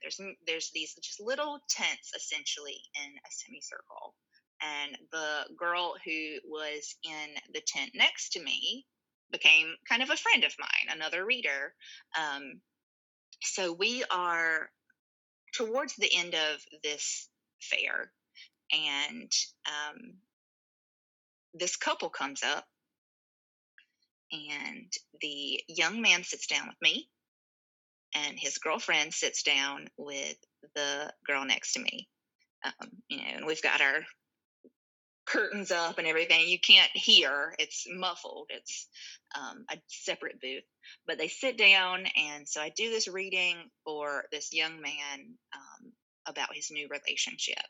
there's 0.00 0.20
there's 0.46 0.70
these 0.74 0.94
just 0.94 1.20
little 1.20 1.58
tents 1.68 2.12
essentially 2.14 2.80
in 2.94 3.12
a 3.12 3.30
semicircle, 3.30 4.14
and 4.62 4.98
the 5.12 5.54
girl 5.56 5.94
who 6.04 6.38
was 6.48 6.96
in 7.04 7.34
the 7.52 7.62
tent 7.66 7.90
next 7.94 8.30
to 8.30 8.42
me 8.42 8.86
became 9.30 9.74
kind 9.88 10.02
of 10.02 10.10
a 10.10 10.16
friend 10.16 10.44
of 10.44 10.54
mine, 10.58 10.94
another 10.96 11.24
reader. 11.24 11.74
Um, 12.18 12.60
so 13.42 13.72
we 13.72 14.04
are 14.10 14.70
towards 15.54 15.96
the 15.96 16.10
end 16.16 16.34
of 16.34 16.60
this 16.82 17.28
fair, 17.60 18.12
and 18.72 19.30
um, 19.66 20.14
this 21.54 21.76
couple 21.76 22.10
comes 22.10 22.42
up, 22.42 22.66
and 24.32 24.92
the 25.20 25.60
young 25.68 26.00
man 26.00 26.24
sits 26.24 26.46
down 26.46 26.68
with 26.68 26.76
me 26.80 27.08
and 28.14 28.38
his 28.38 28.58
girlfriend 28.58 29.12
sits 29.14 29.42
down 29.42 29.88
with 29.96 30.36
the 30.74 31.12
girl 31.26 31.44
next 31.44 31.72
to 31.72 31.80
me. 31.80 32.08
Um, 32.64 32.88
you 33.08 33.18
know, 33.18 33.24
and 33.36 33.46
we've 33.46 33.62
got 33.62 33.80
our 33.80 34.00
curtains 35.26 35.70
up 35.70 35.98
and 35.98 36.06
everything. 36.06 36.48
You 36.48 36.58
can't 36.58 36.90
hear; 36.94 37.54
it's 37.58 37.86
muffled. 37.88 38.46
It's 38.50 38.88
um, 39.38 39.64
a 39.70 39.76
separate 39.88 40.40
booth. 40.40 40.64
But 41.06 41.18
they 41.18 41.28
sit 41.28 41.58
down, 41.58 42.06
and 42.16 42.48
so 42.48 42.60
I 42.60 42.70
do 42.70 42.90
this 42.90 43.08
reading 43.08 43.56
for 43.84 44.24
this 44.32 44.52
young 44.52 44.80
man 44.80 45.36
um, 45.54 45.92
about 46.26 46.54
his 46.54 46.70
new 46.70 46.88
relationship 46.88 47.64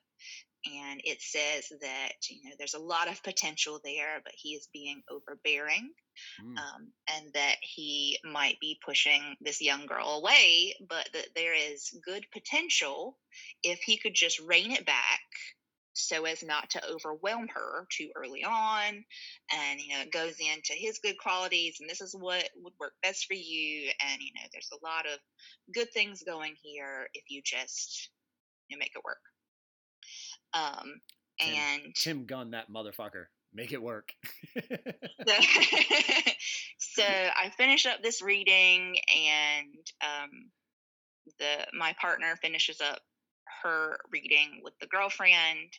and 0.66 1.00
it 1.04 1.20
says 1.20 1.68
that 1.80 2.12
you 2.28 2.42
know 2.44 2.56
there's 2.58 2.74
a 2.74 2.78
lot 2.78 3.08
of 3.08 3.22
potential 3.22 3.80
there 3.84 4.20
but 4.24 4.32
he 4.36 4.50
is 4.50 4.68
being 4.72 5.02
overbearing 5.10 5.90
mm. 6.42 6.56
um, 6.58 6.88
and 7.14 7.32
that 7.34 7.56
he 7.60 8.18
might 8.24 8.58
be 8.60 8.78
pushing 8.84 9.36
this 9.40 9.60
young 9.60 9.86
girl 9.86 10.18
away 10.18 10.74
but 10.88 11.08
that 11.12 11.28
there 11.34 11.54
is 11.54 11.98
good 12.04 12.24
potential 12.32 13.18
if 13.62 13.80
he 13.80 13.96
could 13.96 14.14
just 14.14 14.40
rein 14.40 14.72
it 14.72 14.86
back 14.86 15.20
so 15.98 16.26
as 16.26 16.42
not 16.42 16.68
to 16.68 16.82
overwhelm 16.90 17.48
her 17.48 17.86
too 17.90 18.10
early 18.16 18.44
on 18.44 19.04
and 19.52 19.80
you 19.80 19.94
know 19.94 20.02
it 20.02 20.12
goes 20.12 20.36
into 20.40 20.74
his 20.74 20.98
good 21.02 21.16
qualities 21.18 21.78
and 21.80 21.88
this 21.88 22.02
is 22.02 22.14
what 22.18 22.48
would 22.62 22.74
work 22.78 22.92
best 23.02 23.26
for 23.26 23.34
you 23.34 23.90
and 24.06 24.20
you 24.20 24.30
know 24.34 24.46
there's 24.52 24.70
a 24.72 24.86
lot 24.86 25.06
of 25.06 25.18
good 25.74 25.90
things 25.92 26.22
going 26.22 26.54
here 26.62 27.08
if 27.14 27.24
you 27.28 27.40
just 27.42 28.10
you 28.68 28.76
know, 28.76 28.78
make 28.78 28.92
it 28.94 29.04
work 29.04 29.18
um, 30.54 31.00
Tim, 31.38 31.54
and 31.54 31.94
Tim 31.94 32.26
Gunn, 32.26 32.50
that 32.52 32.70
motherfucker, 32.70 33.26
make 33.56 33.72
it 33.72 33.82
work. 33.82 34.10
so 36.78 37.02
I 37.02 37.50
finish 37.56 37.86
up 37.86 38.02
this 38.02 38.22
reading, 38.22 38.96
and 39.14 39.76
um, 40.02 40.30
the 41.38 41.66
my 41.76 41.94
partner 42.00 42.36
finishes 42.40 42.80
up 42.80 43.00
her 43.62 43.98
reading 44.12 44.60
with 44.62 44.74
the 44.80 44.86
girlfriend 44.86 45.72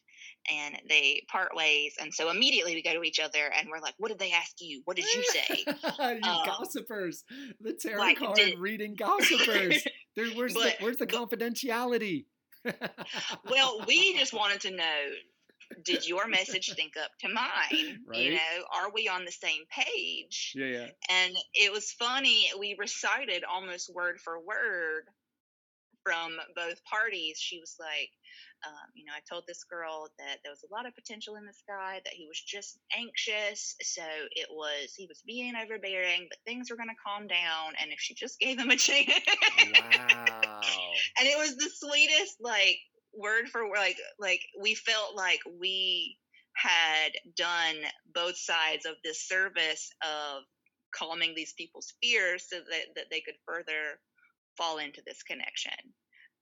and 0.49 0.77
they 0.89 1.21
part 1.31 1.49
ways. 1.55 1.93
And 1.99 2.13
so 2.13 2.29
immediately 2.29 2.73
we 2.73 2.81
go 2.81 2.93
to 2.93 3.03
each 3.03 3.19
other 3.19 3.51
and 3.57 3.69
we're 3.69 3.79
like 3.79 3.93
what 3.97 4.09
did 4.09 4.19
they 4.19 4.31
ask 4.31 4.55
you? 4.59 4.81
What 4.85 4.97
did 4.97 5.05
you 5.13 5.23
say? 5.31 5.63
You 5.65 5.73
um, 5.99 6.45
gossipers. 6.45 7.23
The 7.61 7.73
tarot 7.73 7.99
like, 7.99 8.17
card 8.17 8.35
did, 8.35 8.59
reading 8.59 8.95
gossipers. 8.95 9.85
There, 10.15 10.27
where's, 10.35 10.53
but, 10.53 10.63
the, 10.63 10.83
where's 10.83 10.97
the 10.97 11.05
but, 11.05 11.29
confidentiality? 11.29 12.25
Well, 13.49 13.83
we 13.87 14.17
just 14.17 14.33
wanted 14.33 14.61
to 14.61 14.71
know 14.71 15.05
did 15.83 16.07
your 16.07 16.27
message 16.27 16.67
sync 16.67 16.93
up 16.97 17.11
to 17.21 17.29
mine? 17.29 17.99
Right. 18.07 18.19
You 18.19 18.31
know, 18.31 18.65
are 18.73 18.91
we 18.93 19.07
on 19.07 19.25
the 19.25 19.31
same 19.31 19.63
page? 19.69 20.53
Yeah, 20.55 20.65
yeah. 20.65 20.87
And 21.09 21.35
it 21.53 21.71
was 21.71 21.91
funny. 21.91 22.49
We 22.57 22.75
recited 22.79 23.43
almost 23.43 23.93
word 23.93 24.19
for 24.23 24.39
word 24.39 25.03
from 26.03 26.37
both 26.55 26.81
parties. 26.85 27.37
She 27.37 27.59
was 27.59 27.75
like, 27.79 28.09
um, 28.65 28.89
you 28.95 29.05
know, 29.05 29.11
I 29.15 29.19
told 29.29 29.43
this 29.45 29.63
girl 29.65 30.07
that 30.17 30.37
there 30.43 30.51
was 30.51 30.63
a 30.63 30.73
lot 30.73 30.87
of 30.87 30.95
potential 30.95 31.35
in 31.35 31.45
this 31.45 31.61
guy, 31.67 32.01
that 32.03 32.13
he 32.13 32.27
was 32.27 32.39
just 32.39 32.79
anxious. 32.97 33.75
So 33.81 34.03
it 34.31 34.47
was, 34.49 34.93
he 34.95 35.05
was 35.07 35.21
being 35.25 35.53
overbearing, 35.55 36.27
but 36.29 36.39
things 36.45 36.69
were 36.69 36.77
going 36.77 36.89
to 36.89 37.03
calm 37.05 37.27
down. 37.27 37.73
And 37.81 37.91
if 37.91 37.99
she 37.99 38.13
just 38.15 38.39
gave 38.39 38.57
him 38.57 38.69
a 38.69 38.77
chance. 38.77 39.11
Wow. 39.57 40.61
and 41.19 41.27
it 41.27 41.37
was 41.37 41.55
the 41.55 41.69
sweetest, 41.69 42.37
like, 42.39 42.77
word 43.17 43.49
for 43.49 43.61
like, 43.75 43.97
like 44.19 44.41
we 44.59 44.75
felt 44.75 45.15
like 45.15 45.39
we 45.59 46.17
had 46.55 47.11
done 47.35 47.75
both 48.13 48.37
sides 48.37 48.85
of 48.85 48.95
this 49.03 49.27
service 49.27 49.91
of 50.03 50.43
calming 50.93 51.33
these 51.35 51.53
people's 51.53 51.93
fears 52.01 52.45
so 52.49 52.57
that, 52.57 52.95
that 52.95 53.05
they 53.11 53.21
could 53.21 53.35
further 53.45 53.99
fall 54.57 54.77
into 54.77 55.01
this 55.05 55.21
connection. 55.23 55.71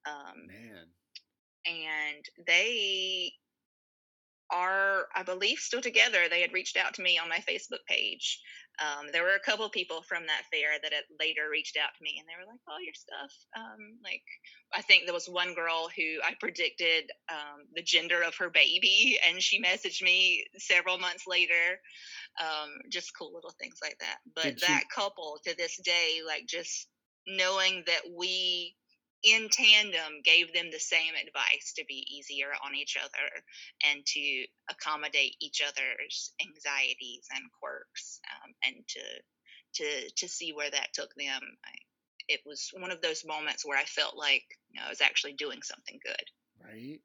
Um, 0.06 0.48
Man. 0.48 0.86
And 1.66 2.26
they 2.48 3.34
are, 4.52 5.08
I 5.16 5.24
believe, 5.24 5.58
still 5.58 5.82
together. 5.82 6.20
They 6.30 6.42
had 6.42 6.54
reached 6.54 6.78
out 6.78 6.94
to 6.96 7.02
me 7.02 7.18
on 7.18 7.30
my 7.30 7.40
Facebook 7.40 7.84
page. 7.88 8.40
Um, 8.80 9.08
there 9.12 9.24
were 9.24 9.36
a 9.36 9.40
couple 9.40 9.70
people 9.70 10.02
from 10.02 10.26
that 10.28 10.44
fair 10.52 10.80
that 10.82 10.94
had 10.94 11.04
later 11.20 11.50
reached 11.50 11.78
out 11.78 11.90
to 11.98 12.04
me, 12.04 12.18
and 12.20 12.28
they 12.28 12.36
were 12.40 12.50
like, 12.50 12.60
"Oh, 12.68 12.80
your 12.84 12.94
stuff." 12.94 13.32
Um, 13.56 14.00
like, 14.04 14.24
I 14.74 14.82
think 14.82 15.06
there 15.06 15.14
was 15.14 15.28
one 15.30 15.54
girl 15.54 15.90
who 15.96 16.20
I 16.24 16.36
predicted 16.40 17.12
um, 17.30 17.68
the 17.74 17.84
gender 17.84 18.22
of 18.22 18.36
her 18.38 18.50
baby, 18.50 19.18
and 19.28 19.42
she 19.42 19.62
messaged 19.62 20.02
me 20.02 20.46
several 20.58 20.98
months 20.98 21.26
later. 21.28 21.80
Um, 22.40 22.70
just 22.92 23.16
cool 23.18 23.34
little 23.34 23.54
things 23.60 23.78
like 23.82 23.98
that. 24.00 24.18
But 24.36 24.60
that 24.62 24.84
couple 24.94 25.40
to 25.46 25.56
this 25.56 25.78
day, 25.78 26.22
like, 26.26 26.48
just 26.48 26.90
knowing 27.28 27.84
that 27.88 28.02
we 28.16 28.76
in 29.26 29.50
tandem 29.50 30.22
gave 30.24 30.54
them 30.54 30.70
the 30.72 30.80
same 30.80 31.14
advice 31.16 31.74
to 31.76 31.86
be 31.88 32.06
easier 32.10 32.50
on 32.64 32.76
each 32.76 32.96
other 32.98 33.28
and 33.92 34.06
to 34.06 34.46
accommodate 34.70 35.36
each 35.42 35.62
other's 35.62 36.34
anxieties 36.42 37.28
and 37.34 37.44
quirks 37.60 38.20
um, 38.44 38.54
and 38.66 38.76
to 38.88 39.02
to 39.76 40.10
to 40.16 40.30
see 40.30 40.54
where 40.54 40.70
that 40.70 40.94
took 40.94 41.14
them. 41.16 41.42
I, 41.66 41.72
it 42.28 42.42
was 42.46 42.70
one 42.78 42.92
of 42.92 43.02
those 43.02 43.24
moments 43.26 43.66
where 43.66 43.78
i 43.78 43.84
felt 43.84 44.18
like 44.18 44.44
you 44.72 44.80
know, 44.80 44.88
i 44.88 44.90
was 44.90 45.02
actually 45.02 45.34
doing 45.34 45.60
something 45.62 46.00
good. 46.04 46.26
Right? 46.64 47.00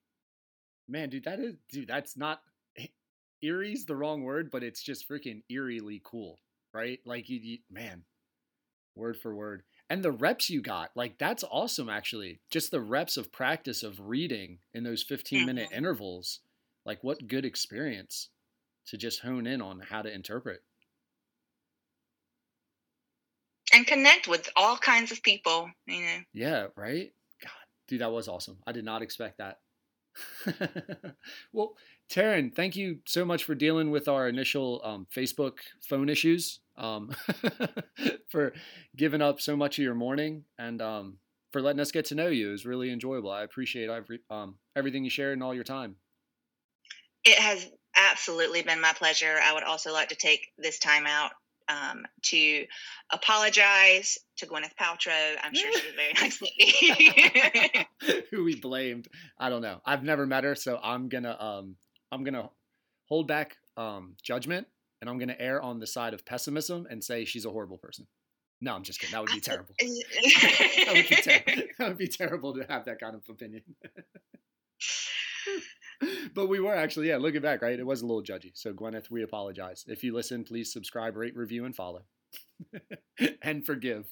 Man 0.89 1.09
dude 1.09 1.25
that 1.25 1.41
is 1.41 1.55
dude 1.71 1.89
that's 1.89 2.17
not 2.17 2.43
eerie's 3.43 3.87
the 3.87 3.97
wrong 3.97 4.23
word 4.23 4.51
but 4.51 4.63
it's 4.63 4.83
just 4.83 5.09
freaking 5.09 5.43
eerily 5.49 6.01
cool 6.05 6.39
right? 6.73 7.01
Like 7.05 7.29
you, 7.29 7.39
you 7.43 7.59
man 7.71 8.03
word 8.95 9.17
for 9.17 9.35
word 9.35 9.63
and 9.91 10.05
the 10.05 10.13
reps 10.13 10.49
you 10.49 10.63
got 10.63 10.91
like 10.95 11.19
that's 11.19 11.45
awesome 11.51 11.91
actually. 11.91 12.41
Just 12.51 12.71
the 12.71 12.81
reps 12.81 13.17
of 13.17 13.33
practice 13.33 13.83
of 13.83 14.09
reading 14.09 14.59
in 14.73 14.85
those 14.85 15.03
15 15.03 15.45
minute 15.45 15.67
mm-hmm. 15.67 15.79
intervals 15.79 16.39
like 16.87 17.03
what 17.03 17.27
good 17.27 17.45
experience 17.45 18.29
to 18.87 18.97
just 18.97 19.21
hone 19.21 19.47
in 19.47 19.61
on 19.61 19.81
how 19.81 20.01
to 20.01 20.13
interpret. 20.13 20.63
And 23.73 23.87
connect 23.87 24.27
with 24.27 24.49
all 24.57 24.77
kinds 24.79 25.13
of 25.13 25.23
people 25.23 25.69
you 25.87 26.01
know. 26.01 26.19
Yeah 26.33 26.67
right? 26.77 27.13
God 27.43 27.51
dude 27.89 28.01
that 28.01 28.13
was 28.13 28.29
awesome. 28.29 28.59
I 28.67 28.73
did 28.73 28.85
not 28.85 29.03
expect 29.03 29.39
that 29.39 29.59
well, 31.53 31.75
Taryn, 32.09 32.55
thank 32.55 32.77
you 32.77 32.99
so 33.05 33.25
much 33.25 33.45
for 33.45 33.55
dealing 33.55 33.91
with 33.91 34.09
our 34.09 34.29
initial 34.29 34.81
um, 34.85 35.07
Facebook 35.15 35.59
phone 35.89 36.09
issues, 36.09 36.61
um, 36.77 37.11
for 38.29 38.53
giving 38.97 39.23
up 39.23 39.41
so 39.41 39.57
much 39.57 39.79
of 39.79 39.85
your 39.85 39.95
morning, 39.95 40.45
and 40.59 40.83
um, 40.83 41.19
for 41.53 41.63
letting 41.63 41.81
us 41.81 41.93
get 41.93 42.07
to 42.07 42.15
know 42.15 42.29
you. 42.29 42.49
It 42.49 42.53
was 42.53 42.67
really 42.67 42.91
enjoyable. 42.91 43.31
I 43.31 43.43
appreciate 43.43 43.89
every, 43.89 44.21
um, 44.31 44.57
everything 44.77 45.05
you 45.05 45.11
shared 45.11 45.35
and 45.35 45.43
all 45.43 45.55
your 45.55 45.65
time. 45.65 45.97
It 47.25 47.39
has 47.39 47.69
absolutely 47.97 48.63
been 48.63 48.81
my 48.81 48.93
pleasure. 48.93 49.39
I 49.43 49.53
would 49.53 49.65
also 49.65 49.93
like 49.93 50.09
to 50.09 50.17
take 50.17 50.49
this 50.59 50.79
time 50.79 51.07
out 51.07 51.33
um, 51.71 52.05
to 52.23 52.67
apologize 53.13 54.19
to 54.39 54.47
Gwyneth 54.47 54.75
Paltrow. 54.81 55.37
I'm 55.43 55.55
sure 55.55 55.73
she's 55.73 55.93
a 55.93 55.97
very 55.97 56.13
nice 56.15 56.43
lady. 56.43 57.87
Who 58.31 58.45
we 58.45 58.57
blamed. 58.57 59.09
I 59.39 59.49
don't 59.49 59.63
know. 59.63 59.81
I've 59.85 60.03
never 60.03 60.27
met 60.27 60.45
her, 60.45 60.55
so 60.55 60.79
I'm 60.83 61.09
gonna 61.09 61.37
um, 61.39 61.77
I'm 62.11 62.25
gonna 62.25 62.51
hold 63.09 63.29
back 63.29 63.57
um, 63.77 64.17
judgment 64.23 64.67
and 65.01 65.09
I'm 65.09 65.19
gonna 65.19 65.37
err 65.39 65.63
on 65.63 65.79
the 65.79 65.87
side 65.87 66.15
of 66.15 66.25
pessimism 66.25 66.87
and 66.91 67.03
say 67.03 67.25
she's 67.25 67.45
a 67.45 67.51
horrible 67.51 67.79
person. 67.79 68.07
No, 68.61 68.75
I'm 68.75 68.83
just 68.83 69.01
kidding. 69.01 69.13
That 69.13 69.23
would 69.23 69.33
be 69.33 69.41
terrible. 69.41 69.75
that, 69.79 70.93
would 70.93 71.09
be 71.09 71.17
ter- 71.17 71.63
that 71.79 71.89
would 71.89 71.99
be 71.99 72.09
terrible 72.09 72.55
to 72.55 72.67
have 72.69 72.85
that 72.85 73.01
kind 73.01 73.15
of 73.15 73.23
opinion. 73.29 73.63
but 76.35 76.49
we 76.49 76.61
were 76.61 76.75
actually, 76.75 77.09
yeah, 77.09 77.17
looking 77.17 77.43
back, 77.43 77.63
right? 77.63 77.79
It 77.79 77.87
was 77.87 78.03
a 78.03 78.07
little 78.07 78.23
judgy. 78.23 78.53
So, 78.55 78.73
Gwyneth, 78.73 79.11
we 79.11 79.23
apologize. 79.23 79.85
If 79.87 80.05
you 80.05 80.15
listen, 80.15 80.45
please 80.45 80.73
subscribe, 80.73 81.17
rate, 81.17 81.37
review, 81.37 81.65
and 81.65 81.75
follow. 81.75 82.03
and 83.43 83.65
forgive. 83.65 84.07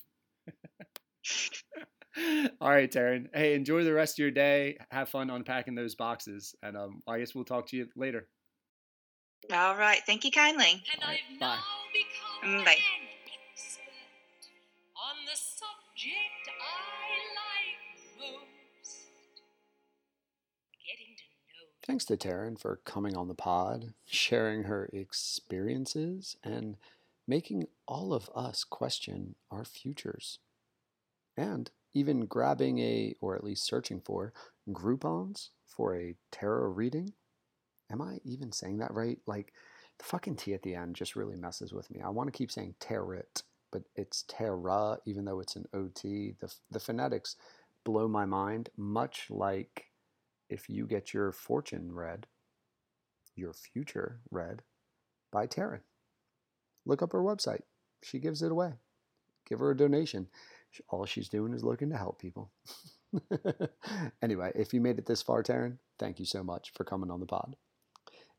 All 2.60 2.70
right, 2.70 2.90
Taryn. 2.90 3.26
Hey, 3.32 3.54
enjoy 3.54 3.84
the 3.84 3.92
rest 3.92 4.14
of 4.14 4.22
your 4.22 4.30
day. 4.30 4.78
Have 4.90 5.08
fun 5.08 5.30
unpacking 5.30 5.74
those 5.74 5.94
boxes. 5.94 6.54
And 6.62 6.76
um, 6.76 7.02
I 7.06 7.18
guess 7.18 7.34
we'll 7.34 7.44
talk 7.44 7.66
to 7.68 7.76
you 7.76 7.86
later. 7.96 8.28
All 9.52 9.76
right. 9.76 10.00
Thank 10.04 10.24
you 10.24 10.30
kindly. 10.30 10.82
Right, 11.06 11.20
bye. 11.38 11.58
Mm, 12.44 12.64
bye. 12.64 12.76
Thanks 21.88 22.04
to 22.04 22.18
Taryn 22.18 22.60
for 22.60 22.80
coming 22.84 23.16
on 23.16 23.28
the 23.28 23.34
pod, 23.34 23.94
sharing 24.04 24.64
her 24.64 24.90
experiences, 24.92 26.36
and 26.44 26.76
making 27.26 27.68
all 27.86 28.12
of 28.12 28.28
us 28.34 28.62
question 28.62 29.36
our 29.50 29.64
futures. 29.64 30.38
And 31.34 31.70
even 31.94 32.26
grabbing 32.26 32.78
a, 32.78 33.14
or 33.22 33.36
at 33.36 33.42
least 33.42 33.64
searching 33.64 34.02
for, 34.04 34.34
Groupons 34.70 35.48
for 35.66 35.96
a 35.96 36.14
tarot 36.30 36.72
reading. 36.72 37.14
Am 37.90 38.02
I 38.02 38.18
even 38.22 38.52
saying 38.52 38.76
that 38.80 38.92
right? 38.92 39.18
Like, 39.26 39.54
the 39.96 40.04
fucking 40.04 40.36
T 40.36 40.52
at 40.52 40.62
the 40.62 40.74
end 40.74 40.94
just 40.94 41.16
really 41.16 41.36
messes 41.36 41.72
with 41.72 41.90
me. 41.90 42.02
I 42.02 42.10
want 42.10 42.26
to 42.30 42.36
keep 42.36 42.50
saying 42.50 42.74
tarot, 42.80 43.22
but 43.72 43.84
it's 43.96 44.26
Terra, 44.28 44.98
even 45.06 45.24
though 45.24 45.40
it's 45.40 45.56
an 45.56 45.64
OT. 45.72 46.34
The, 46.38 46.54
the 46.70 46.80
phonetics 46.80 47.36
blow 47.84 48.08
my 48.08 48.26
mind, 48.26 48.68
much 48.76 49.28
like 49.30 49.86
if 50.48 50.68
you 50.68 50.86
get 50.86 51.12
your 51.12 51.32
fortune 51.32 51.92
read, 51.92 52.26
your 53.34 53.52
future 53.52 54.20
read 54.30 54.62
by 55.30 55.46
Taryn. 55.46 55.80
Look 56.84 57.02
up 57.02 57.12
her 57.12 57.22
website. 57.22 57.62
She 58.02 58.18
gives 58.18 58.42
it 58.42 58.52
away. 58.52 58.74
Give 59.48 59.58
her 59.60 59.70
a 59.70 59.76
donation. 59.76 60.28
All 60.88 61.06
she's 61.06 61.28
doing 61.28 61.52
is 61.54 61.64
looking 61.64 61.90
to 61.90 61.96
help 61.96 62.20
people. 62.20 62.50
anyway, 64.22 64.52
if 64.54 64.72
you 64.74 64.80
made 64.80 64.98
it 64.98 65.06
this 65.06 65.22
far, 65.22 65.42
Taryn, 65.42 65.78
thank 65.98 66.18
you 66.18 66.24
so 66.24 66.42
much 66.42 66.72
for 66.74 66.84
coming 66.84 67.10
on 67.10 67.20
the 67.20 67.26
pod. 67.26 67.56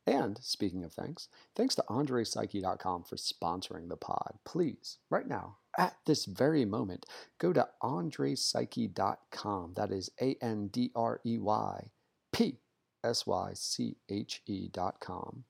And 0.08 0.40
speaking 0.42 0.84
of 0.84 0.94
thanks, 0.94 1.28
thanks 1.56 1.76
to 1.76 1.84
AndreyPsyche.com 1.90 3.04
for 3.04 3.16
sponsoring 3.16 3.90
the 3.90 3.98
pod. 3.98 4.40
Please, 4.46 4.98
right 5.10 5.28
now, 5.28 5.58
at 5.78 5.98
this 6.06 6.26
very 6.26 6.66
moment, 6.66 7.06
go 7.38 7.54
to 7.54 7.68
AndreyPsyche.com. 7.84 9.74
That 9.76 9.92
is 9.92 10.10
A 10.20 10.36
N 10.42 10.68
D 10.68 10.92
R 10.96 11.22
E 11.26 11.38
Y 11.38 11.92
P 12.40 12.58
S 13.04 13.28
Y 13.28 13.52
C 13.54 13.98
H 14.08 14.42
E 14.46 14.70
dot 14.72 15.02
com 15.02 15.44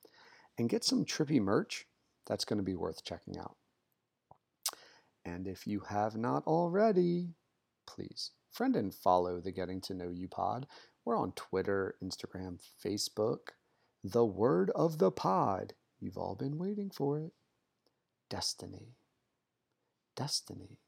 and 0.57 0.67
get 0.67 0.83
some 0.83 1.05
trippy 1.05 1.39
merch. 1.39 1.85
That's 2.25 2.45
going 2.45 2.57
to 2.57 2.63
be 2.63 2.75
worth 2.75 3.03
checking 3.03 3.37
out. 3.37 3.57
And 5.23 5.47
if 5.47 5.67
you 5.67 5.81
have 5.81 6.17
not 6.17 6.47
already, 6.47 7.35
please 7.85 8.31
friend 8.51 8.75
and 8.75 8.91
follow 8.91 9.39
the 9.39 9.51
Getting 9.51 9.81
to 9.81 9.93
Know 9.93 10.09
You 10.09 10.27
pod. 10.27 10.65
We're 11.05 11.15
on 11.15 11.33
Twitter, 11.33 11.93
Instagram, 12.03 12.57
Facebook. 12.83 13.49
The 14.03 14.25
word 14.25 14.71
of 14.71 14.97
the 14.97 15.11
pod. 15.11 15.73
You've 15.99 16.17
all 16.17 16.33
been 16.33 16.57
waiting 16.57 16.89
for 16.89 17.19
it. 17.19 17.33
Destiny. 18.31 18.95
Destiny, 20.15 20.79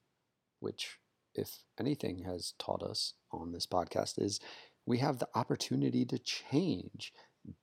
which, 0.60 0.98
if 1.36 1.60
anything 1.80 2.24
has 2.24 2.54
taught 2.58 2.82
us 2.82 3.14
on 3.32 3.52
this 3.52 3.68
podcast, 3.68 4.20
is 4.20 4.40
we 4.86 4.98
have 5.00 5.20
the 5.20 5.30
opportunity 5.36 6.06
to 6.06 6.20
change. 6.20 7.14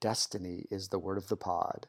Destiny 0.01 0.65
is 0.71 0.89
the 0.89 0.99
word 0.99 1.17
of 1.17 1.27
the 1.27 1.37
pod. 1.37 1.87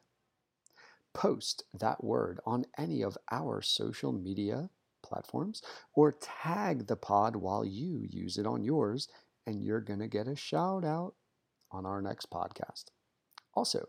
Post 1.13 1.63
that 1.73 2.03
word 2.03 2.39
on 2.45 2.65
any 2.77 3.01
of 3.01 3.17
our 3.31 3.61
social 3.61 4.11
media 4.13 4.69
platforms 5.03 5.61
or 5.93 6.15
tag 6.21 6.87
the 6.87 6.95
pod 6.95 7.35
while 7.35 7.65
you 7.65 8.05
use 8.09 8.37
it 8.37 8.45
on 8.45 8.63
yours, 8.63 9.07
and 9.45 9.63
you're 9.63 9.81
going 9.81 9.99
to 9.99 10.07
get 10.07 10.27
a 10.27 10.35
shout 10.35 10.85
out 10.85 11.15
on 11.71 11.85
our 11.85 12.01
next 12.01 12.29
podcast. 12.29 12.85
Also, 13.53 13.85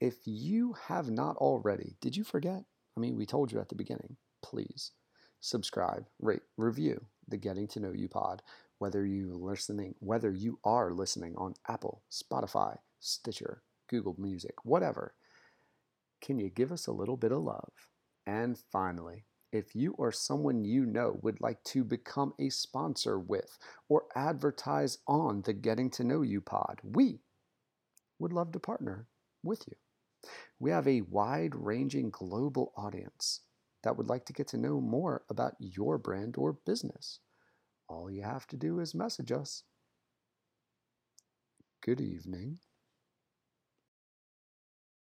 if 0.00 0.16
you 0.24 0.74
have 0.88 1.10
not 1.10 1.36
already, 1.36 1.96
did 2.00 2.16
you 2.16 2.24
forget? 2.24 2.64
I 2.96 3.00
mean, 3.00 3.16
we 3.16 3.26
told 3.26 3.52
you 3.52 3.60
at 3.60 3.68
the 3.68 3.74
beginning. 3.74 4.16
Please 4.42 4.92
subscribe, 5.40 6.06
rate, 6.20 6.42
review 6.56 7.04
the 7.28 7.36
Getting 7.36 7.68
to 7.68 7.80
Know 7.80 7.92
You 7.92 8.08
pod 8.08 8.42
whether 8.78 9.06
you 9.06 9.34
listening 9.34 9.94
whether 9.98 10.30
you 10.30 10.58
are 10.64 10.92
listening 10.92 11.34
on 11.36 11.54
Apple, 11.68 12.02
Spotify, 12.10 12.76
Stitcher, 13.00 13.62
Google 13.88 14.16
Music, 14.18 14.54
whatever. 14.64 15.14
Can 16.20 16.38
you 16.38 16.50
give 16.50 16.72
us 16.72 16.86
a 16.86 16.92
little 16.92 17.16
bit 17.16 17.32
of 17.32 17.42
love? 17.42 17.72
And 18.26 18.58
finally, 18.72 19.24
if 19.52 19.74
you 19.74 19.94
or 19.96 20.10
someone 20.12 20.64
you 20.64 20.84
know 20.84 21.18
would 21.22 21.40
like 21.40 21.62
to 21.64 21.84
become 21.84 22.34
a 22.38 22.50
sponsor 22.50 23.18
with 23.18 23.58
or 23.88 24.04
advertise 24.14 24.98
on 25.06 25.42
the 25.42 25.52
Getting 25.52 25.90
to 25.90 26.04
Know 26.04 26.22
You 26.22 26.40
pod, 26.40 26.80
we 26.82 27.20
would 28.18 28.32
love 28.32 28.52
to 28.52 28.58
partner 28.58 29.06
with 29.42 29.64
you. 29.68 29.76
We 30.58 30.70
have 30.70 30.88
a 30.88 31.02
wide 31.02 31.54
ranging 31.54 32.10
global 32.10 32.72
audience 32.76 33.42
that 33.84 33.96
would 33.96 34.08
like 34.08 34.24
to 34.26 34.32
get 34.32 34.48
to 34.48 34.56
know 34.56 34.80
more 34.80 35.22
about 35.30 35.54
your 35.60 35.98
brand 35.98 36.34
or 36.36 36.54
business. 36.66 37.20
All 37.88 38.10
you 38.10 38.22
have 38.22 38.46
to 38.48 38.56
do 38.56 38.78
is 38.80 38.94
message 38.94 39.32
us. 39.32 39.64
Good 41.80 42.00
evening 42.02 42.58